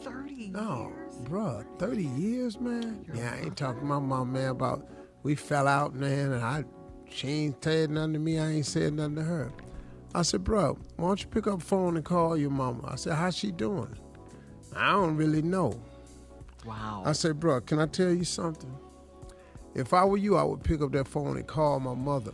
30 0.03 0.49
No, 0.49 0.91
bruh, 1.23 1.65
30 1.79 2.03
years, 2.03 2.59
man? 2.59 3.05
yeah, 3.13 3.33
I 3.33 3.45
ain't 3.45 3.57
talking 3.57 3.81
to 3.81 3.85
my 3.85 3.99
mom, 3.99 4.33
man, 4.33 4.49
about 4.49 4.87
we 5.23 5.35
fell 5.35 5.67
out, 5.67 5.95
man, 5.95 6.33
and 6.33 6.43
I 6.43 6.65
she 7.09 7.27
ain't 7.27 7.63
said 7.63 7.89
nothing 7.91 8.13
to 8.13 8.19
me, 8.19 8.39
I 8.39 8.51
ain't 8.51 8.65
said 8.65 8.93
nothing 8.93 9.15
to 9.15 9.23
her. 9.23 9.51
I 10.13 10.21
said, 10.21 10.43
bro, 10.43 10.77
why 10.95 11.07
don't 11.07 11.21
you 11.21 11.27
pick 11.27 11.47
up 11.47 11.59
the 11.59 11.65
phone 11.65 11.95
and 11.95 12.05
call 12.05 12.37
your 12.37 12.49
mama? 12.49 12.87
I 12.87 12.95
said, 12.95 13.13
how's 13.13 13.35
she 13.35 13.51
doing? 13.51 13.95
I 14.75 14.91
don't 14.91 15.15
really 15.15 15.41
know. 15.41 15.79
Wow. 16.65 17.03
I 17.05 17.11
said, 17.11 17.39
bro, 17.39 17.61
can 17.61 17.79
I 17.79 17.85
tell 17.85 18.11
you 18.11 18.23
something? 18.23 18.73
If 19.73 19.93
I 19.93 20.05
were 20.05 20.17
you, 20.17 20.37
I 20.37 20.43
would 20.43 20.63
pick 20.63 20.81
up 20.81 20.91
that 20.93 21.07
phone 21.07 21.37
and 21.37 21.45
call 21.45 21.79
my 21.79 21.93
mother. 21.93 22.31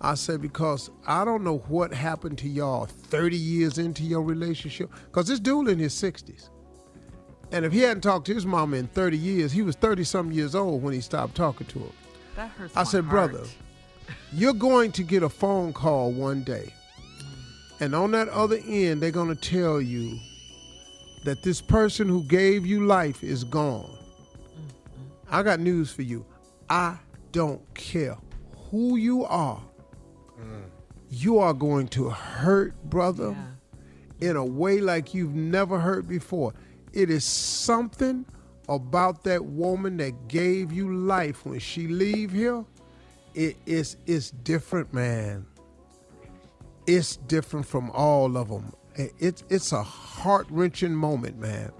I 0.00 0.14
said, 0.14 0.40
because 0.40 0.90
I 1.06 1.24
don't 1.24 1.44
know 1.44 1.58
what 1.68 1.92
happened 1.92 2.38
to 2.38 2.48
y'all 2.48 2.86
30 2.86 3.36
years 3.36 3.78
into 3.78 4.02
your 4.02 4.22
relationship. 4.22 4.90
Because 5.06 5.26
this 5.26 5.40
dude 5.40 5.68
in 5.68 5.78
his 5.78 5.94
60s. 5.94 6.48
And 7.52 7.64
if 7.64 7.72
he 7.72 7.80
hadn't 7.80 8.02
talked 8.02 8.26
to 8.26 8.34
his 8.34 8.46
mama 8.46 8.76
in 8.76 8.86
30 8.88 9.18
years, 9.18 9.52
he 9.52 9.62
was 9.62 9.76
30 9.76 10.04
some 10.04 10.32
years 10.32 10.54
old 10.54 10.82
when 10.82 10.94
he 10.94 11.00
stopped 11.00 11.34
talking 11.34 11.66
to 11.68 11.80
her. 11.80 11.90
That 12.36 12.48
hurts 12.50 12.76
I 12.76 12.84
said, 12.84 13.04
heart. 13.04 13.32
brother, 13.32 13.48
you're 14.32 14.54
going 14.54 14.92
to 14.92 15.02
get 15.02 15.22
a 15.22 15.28
phone 15.28 15.72
call 15.72 16.12
one 16.12 16.44
day. 16.44 16.72
And 17.80 17.94
on 17.94 18.12
that 18.12 18.28
other 18.28 18.58
end, 18.66 19.02
they're 19.02 19.10
going 19.10 19.34
to 19.34 19.40
tell 19.40 19.80
you 19.80 20.18
that 21.24 21.42
this 21.42 21.60
person 21.60 22.08
who 22.08 22.22
gave 22.24 22.64
you 22.64 22.86
life 22.86 23.22
is 23.22 23.44
gone. 23.44 23.84
Mm-hmm. 23.84 25.34
I 25.34 25.42
got 25.42 25.60
news 25.60 25.90
for 25.92 26.02
you. 26.02 26.24
I 26.70 26.98
don't 27.32 27.62
care 27.74 28.16
who 28.70 28.96
you 28.96 29.24
are. 29.24 29.60
You 31.08 31.38
are 31.38 31.54
going 31.54 31.88
to 31.88 32.10
hurt, 32.10 32.74
brother, 32.84 33.36
in 34.20 34.36
a 34.36 34.44
way 34.44 34.80
like 34.80 35.12
you've 35.12 35.34
never 35.34 35.78
hurt 35.78 36.06
before. 36.06 36.54
It 36.92 37.10
is 37.10 37.24
something 37.24 38.24
about 38.68 39.24
that 39.24 39.44
woman 39.44 39.96
that 39.96 40.28
gave 40.28 40.72
you 40.72 40.94
life 40.94 41.44
when 41.44 41.58
she 41.58 41.88
leave 41.88 42.30
here. 42.30 42.64
It 43.34 43.56
is 43.66 43.96
it's 44.06 44.30
different, 44.30 44.92
man. 44.92 45.46
It's 46.86 47.16
different 47.16 47.66
from 47.66 47.90
all 47.90 48.36
of 48.36 48.48
them. 48.48 48.72
It's 48.94 49.44
it's 49.48 49.72
a 49.72 49.82
heart 49.82 50.46
wrenching 50.50 50.94
moment, 50.94 51.38
man. 51.38 51.72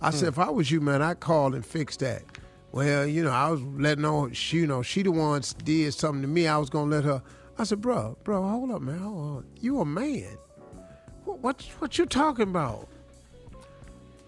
I 0.00 0.10
said, 0.10 0.34
hmm. 0.34 0.40
if 0.40 0.48
I 0.48 0.50
was 0.50 0.70
you, 0.70 0.80
man, 0.80 1.02
I'd 1.02 1.20
call 1.20 1.54
and 1.54 1.64
fix 1.64 1.96
that. 1.98 2.22
Well, 2.72 3.06
you 3.06 3.24
know, 3.24 3.30
I 3.30 3.50
was 3.50 3.62
letting 3.62 4.04
on 4.04 4.32
she, 4.32 4.58
you 4.58 4.66
know, 4.66 4.82
she 4.82 5.02
the 5.02 5.10
one 5.10 5.42
did 5.64 5.94
something 5.94 6.22
to 6.22 6.28
me. 6.28 6.46
I 6.46 6.58
was 6.58 6.70
gonna 6.70 6.90
let 6.90 7.04
her. 7.04 7.22
I 7.58 7.64
said, 7.64 7.80
bro, 7.80 8.16
bro, 8.22 8.42
hold 8.48 8.70
up, 8.70 8.82
man, 8.82 8.98
hold 8.98 9.36
on. 9.36 9.46
You 9.60 9.80
a 9.80 9.84
man? 9.84 10.38
What 11.24 11.40
what, 11.40 11.62
what 11.80 11.98
you 11.98 12.06
talking 12.06 12.48
about? 12.48 12.88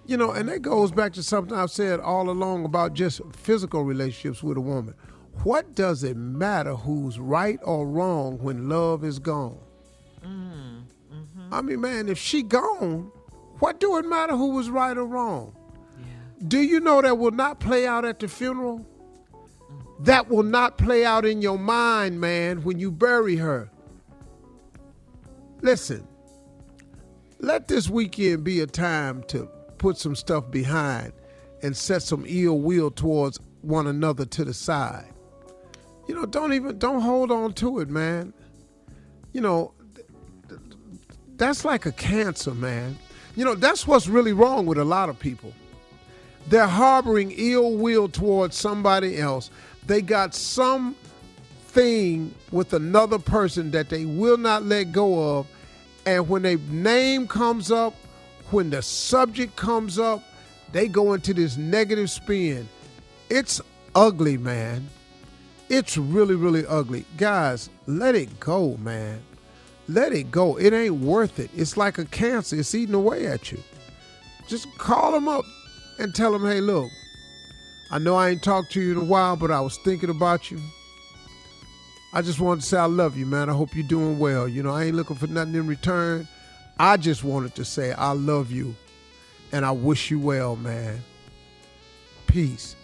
You 0.06 0.16
know, 0.16 0.32
and 0.32 0.48
that 0.48 0.62
goes 0.62 0.90
back 0.90 1.12
to 1.12 1.22
something 1.22 1.56
I've 1.56 1.70
said 1.70 2.00
all 2.00 2.28
along 2.28 2.64
about 2.64 2.94
just 2.94 3.20
physical 3.32 3.84
relationships 3.84 4.42
with 4.42 4.56
a 4.56 4.60
woman. 4.60 4.94
What 5.44 5.74
does 5.74 6.02
it 6.02 6.16
matter 6.16 6.74
who's 6.74 7.18
right 7.20 7.60
or 7.62 7.86
wrong 7.86 8.38
when 8.38 8.68
love 8.68 9.04
is 9.04 9.20
gone? 9.20 9.60
Mm-hmm. 10.24 11.54
I 11.54 11.62
mean, 11.62 11.80
man, 11.80 12.08
if 12.08 12.18
she 12.18 12.42
gone, 12.42 13.12
what 13.60 13.78
do 13.78 13.96
it 13.98 14.04
matter 14.04 14.36
who 14.36 14.50
was 14.50 14.68
right 14.68 14.96
or 14.96 15.06
wrong? 15.06 15.56
Do 16.46 16.58
you 16.58 16.80
know 16.80 17.02
that 17.02 17.18
will 17.18 17.30
not 17.30 17.60
play 17.60 17.86
out 17.86 18.04
at 18.04 18.18
the 18.18 18.26
funeral? 18.26 18.84
That 20.00 20.28
will 20.28 20.42
not 20.42 20.78
play 20.78 21.04
out 21.04 21.26
in 21.26 21.42
your 21.42 21.58
mind, 21.58 22.20
man, 22.20 22.62
when 22.62 22.78
you 22.78 22.90
bury 22.90 23.36
her. 23.36 23.70
Listen, 25.60 26.06
let 27.38 27.68
this 27.68 27.90
weekend 27.90 28.44
be 28.44 28.60
a 28.60 28.66
time 28.66 29.22
to 29.24 29.46
put 29.78 29.98
some 29.98 30.14
stuff 30.14 30.50
behind 30.50 31.12
and 31.62 31.76
set 31.76 32.02
some 32.02 32.24
ill 32.26 32.60
will 32.60 32.90
towards 32.90 33.38
one 33.60 33.86
another 33.86 34.24
to 34.24 34.44
the 34.44 34.54
side. 34.54 35.12
You 36.08 36.14
know, 36.14 36.24
don't 36.26 36.54
even 36.54 36.78
don't 36.78 37.02
hold 37.02 37.30
on 37.30 37.52
to 37.54 37.80
it, 37.80 37.88
man. 37.90 38.32
You 39.32 39.42
know, 39.42 39.74
th- 39.94 40.06
th- 40.48 40.60
that's 41.36 41.64
like 41.64 41.84
a 41.86 41.92
cancer, 41.92 42.54
man. 42.54 42.98
You 43.36 43.44
know, 43.44 43.54
that's 43.54 43.86
what's 43.86 44.08
really 44.08 44.32
wrong 44.32 44.66
with 44.66 44.78
a 44.78 44.84
lot 44.84 45.08
of 45.08 45.18
people. 45.18 45.52
They're 46.48 46.66
harboring 46.66 47.32
ill 47.36 47.76
will 47.76 48.08
towards 48.08 48.56
somebody 48.56 49.18
else. 49.18 49.50
They 49.86 50.02
got 50.02 50.34
some 50.34 50.94
thing 51.70 52.34
with 52.50 52.72
another 52.72 53.18
person 53.18 53.70
that 53.70 53.88
they 53.88 54.04
will 54.04 54.36
not 54.36 54.64
let 54.64 54.92
go 54.92 55.38
of. 55.38 55.46
And 56.06 56.28
when 56.28 56.42
their 56.42 56.58
name 56.58 57.28
comes 57.28 57.70
up, 57.70 57.94
when 58.50 58.70
the 58.70 58.82
subject 58.82 59.56
comes 59.56 59.98
up, 59.98 60.22
they 60.72 60.88
go 60.88 61.14
into 61.14 61.34
this 61.34 61.56
negative 61.56 62.10
spin. 62.10 62.68
It's 63.28 63.60
ugly, 63.94 64.36
man. 64.36 64.88
It's 65.68 65.96
really, 65.96 66.34
really 66.34 66.66
ugly. 66.66 67.04
Guys, 67.16 67.70
let 67.86 68.14
it 68.16 68.40
go, 68.40 68.76
man. 68.78 69.22
Let 69.88 70.12
it 70.12 70.30
go. 70.30 70.56
It 70.56 70.72
ain't 70.72 71.00
worth 71.00 71.38
it. 71.38 71.50
It's 71.54 71.76
like 71.76 71.98
a 71.98 72.04
cancer, 72.06 72.58
it's 72.58 72.74
eating 72.74 72.94
away 72.94 73.26
at 73.26 73.52
you. 73.52 73.62
Just 74.48 74.66
call 74.78 75.12
them 75.12 75.28
up 75.28 75.44
and 75.98 76.14
tell 76.14 76.32
them, 76.32 76.44
hey, 76.44 76.60
look, 76.60 76.90
I 77.90 77.98
know 77.98 78.14
I 78.14 78.30
ain't 78.30 78.42
talked 78.42 78.72
to 78.72 78.80
you 78.80 78.92
in 78.92 78.98
a 78.98 79.04
while, 79.04 79.36
but 79.36 79.50
I 79.50 79.60
was 79.60 79.76
thinking 79.78 80.10
about 80.10 80.50
you. 80.50 80.60
I 82.12 82.22
just 82.22 82.40
wanted 82.40 82.62
to 82.62 82.66
say 82.66 82.78
I 82.78 82.86
love 82.86 83.16
you, 83.16 83.26
man. 83.26 83.48
I 83.48 83.52
hope 83.52 83.74
you're 83.74 83.86
doing 83.86 84.18
well. 84.18 84.48
You 84.48 84.62
know, 84.62 84.70
I 84.70 84.84
ain't 84.84 84.96
looking 84.96 85.16
for 85.16 85.26
nothing 85.26 85.54
in 85.54 85.66
return. 85.66 86.26
I 86.78 86.96
just 86.96 87.24
wanted 87.24 87.54
to 87.56 87.64
say 87.64 87.92
I 87.92 88.12
love 88.12 88.50
you 88.50 88.74
and 89.52 89.64
I 89.64 89.70
wish 89.70 90.10
you 90.10 90.18
well, 90.18 90.56
man. 90.56 91.02
Peace. 92.26 92.76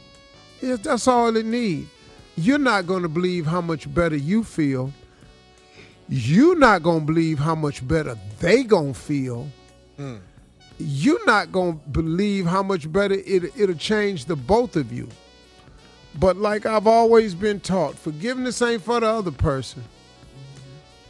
Yes, 0.61 0.81
that's 0.81 1.09
all 1.09 1.37
it 1.37 1.47
need. 1.47 1.89
You're 2.37 2.59
not 2.59 2.87
going 2.87 3.03
to 3.03 3.09
believe 3.09 3.47
how 3.47 3.61
much 3.61 3.93
better 3.93 4.17
you 4.17 4.45
feel. 4.45 4.93
You're 6.09 6.59
not 6.59 6.83
going 6.83 7.01
to 7.01 7.07
believe 7.07 7.39
how 7.39 7.55
much 7.55 7.87
better 7.87 8.17
they 8.41 8.63
going 8.63 8.95
to 8.95 9.01
feel. 9.01 9.49
Hmm. 9.97 10.17
You're 10.79 11.25
not 11.25 11.53
going 11.53 11.81
to 11.81 11.89
believe 11.89 12.47
how 12.47 12.63
much 12.63 12.91
better 12.93 13.15
it, 13.15 13.57
it'll 13.57 13.75
change 13.77 14.27
the 14.27 14.37
both 14.37 14.77
of 14.77 14.93
you. 14.93 15.09
But 16.19 16.37
like 16.37 16.67
I've 16.67 16.87
always 16.87 17.35
been 17.35 17.61
taught, 17.61 17.95
forgiveness 17.95 18.61
ain't 18.63 18.83
for 18.83 19.01
the 19.01 19.07
other 19.07 19.31
person. 19.31 19.85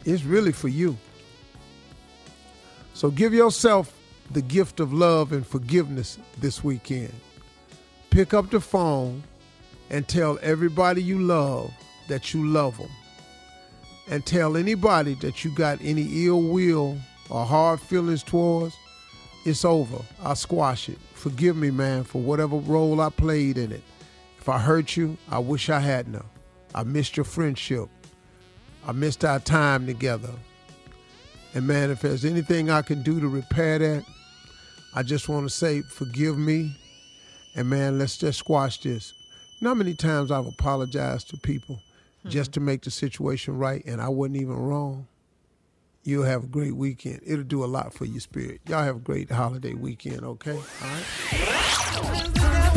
It's 0.05 0.23
really 0.23 0.51
for 0.51 0.67
you. 0.67 0.97
So 2.93 3.11
give 3.11 3.33
yourself 3.33 3.93
the 4.31 4.41
gift 4.41 4.79
of 4.79 4.93
love 4.93 5.31
and 5.31 5.45
forgiveness 5.45 6.17
this 6.39 6.63
weekend. 6.63 7.13
Pick 8.09 8.33
up 8.33 8.49
the 8.49 8.59
phone 8.59 9.23
and 9.89 10.07
tell 10.07 10.39
everybody 10.41 11.03
you 11.03 11.19
love 11.19 11.71
that 12.07 12.33
you 12.33 12.47
love 12.47 12.77
them. 12.77 12.89
And 14.09 14.25
tell 14.25 14.55
anybody 14.55 15.15
that 15.15 15.43
you 15.43 15.51
got 15.51 15.79
any 15.81 16.25
ill 16.25 16.41
will 16.41 16.97
or 17.29 17.45
hard 17.45 17.81
feelings 17.81 18.23
towards, 18.23 18.75
it's 19.47 19.63
over. 19.63 19.99
I 20.21 20.33
squash 20.33 20.89
it. 20.89 20.97
Forgive 21.13 21.55
me, 21.55 21.71
man, 21.71 22.03
for 22.03 22.21
whatever 22.21 22.57
role 22.57 22.99
I 22.99 23.09
played 23.09 23.57
in 23.57 23.71
it. 23.71 23.83
If 24.39 24.49
I 24.49 24.59
hurt 24.59 24.97
you, 24.97 25.17
I 25.29 25.39
wish 25.39 25.69
I 25.69 25.79
hadn't. 25.79 26.23
I 26.75 26.83
missed 26.83 27.17
your 27.17 27.23
friendship. 27.23 27.87
I 28.85 28.91
missed 28.91 29.23
our 29.23 29.39
time 29.39 29.85
together. 29.85 30.31
And 31.53 31.65
man, 31.65 31.91
if 31.91 32.01
there's 32.01 32.25
anything 32.25 32.69
I 32.69 32.81
can 32.81 33.01
do 33.03 33.19
to 33.19 33.27
repair 33.27 33.79
that, 33.79 34.05
I 34.93 35.03
just 35.03 35.29
want 35.29 35.49
to 35.49 35.55
say, 35.55 35.81
forgive 35.81 36.37
me. 36.37 36.75
And 37.55 37.69
man, 37.69 37.97
let's 37.97 38.17
just 38.17 38.39
squash 38.39 38.81
this. 38.81 39.13
How 39.61 39.73
many 39.73 39.95
times 39.95 40.29
I've 40.29 40.45
apologized 40.45 41.29
to 41.29 41.37
people 41.37 41.79
hmm. 42.21 42.29
just 42.29 42.51
to 42.53 42.59
make 42.59 42.83
the 42.83 42.91
situation 42.91 43.57
right, 43.57 43.83
and 43.85 44.01
I 44.01 44.09
wasn't 44.09 44.37
even 44.37 44.55
wrong? 44.55 45.07
You'll 46.07 46.23
have 46.23 46.45
a 46.45 46.47
great 46.47 46.73
weekend. 46.73 47.19
It'll 47.25 47.43
do 47.43 47.65
a 47.65 47.67
lot 47.67 47.93
for 47.93 48.05
your 48.05 48.21
spirit. 48.21 48.61
Y'all 48.69 48.81
have 48.81 48.95
a 48.95 48.99
great 48.99 49.29
holiday 49.29 49.73
weekend, 49.73 50.23
okay? 50.23 50.55
All 50.55 50.61
right? 50.81 52.76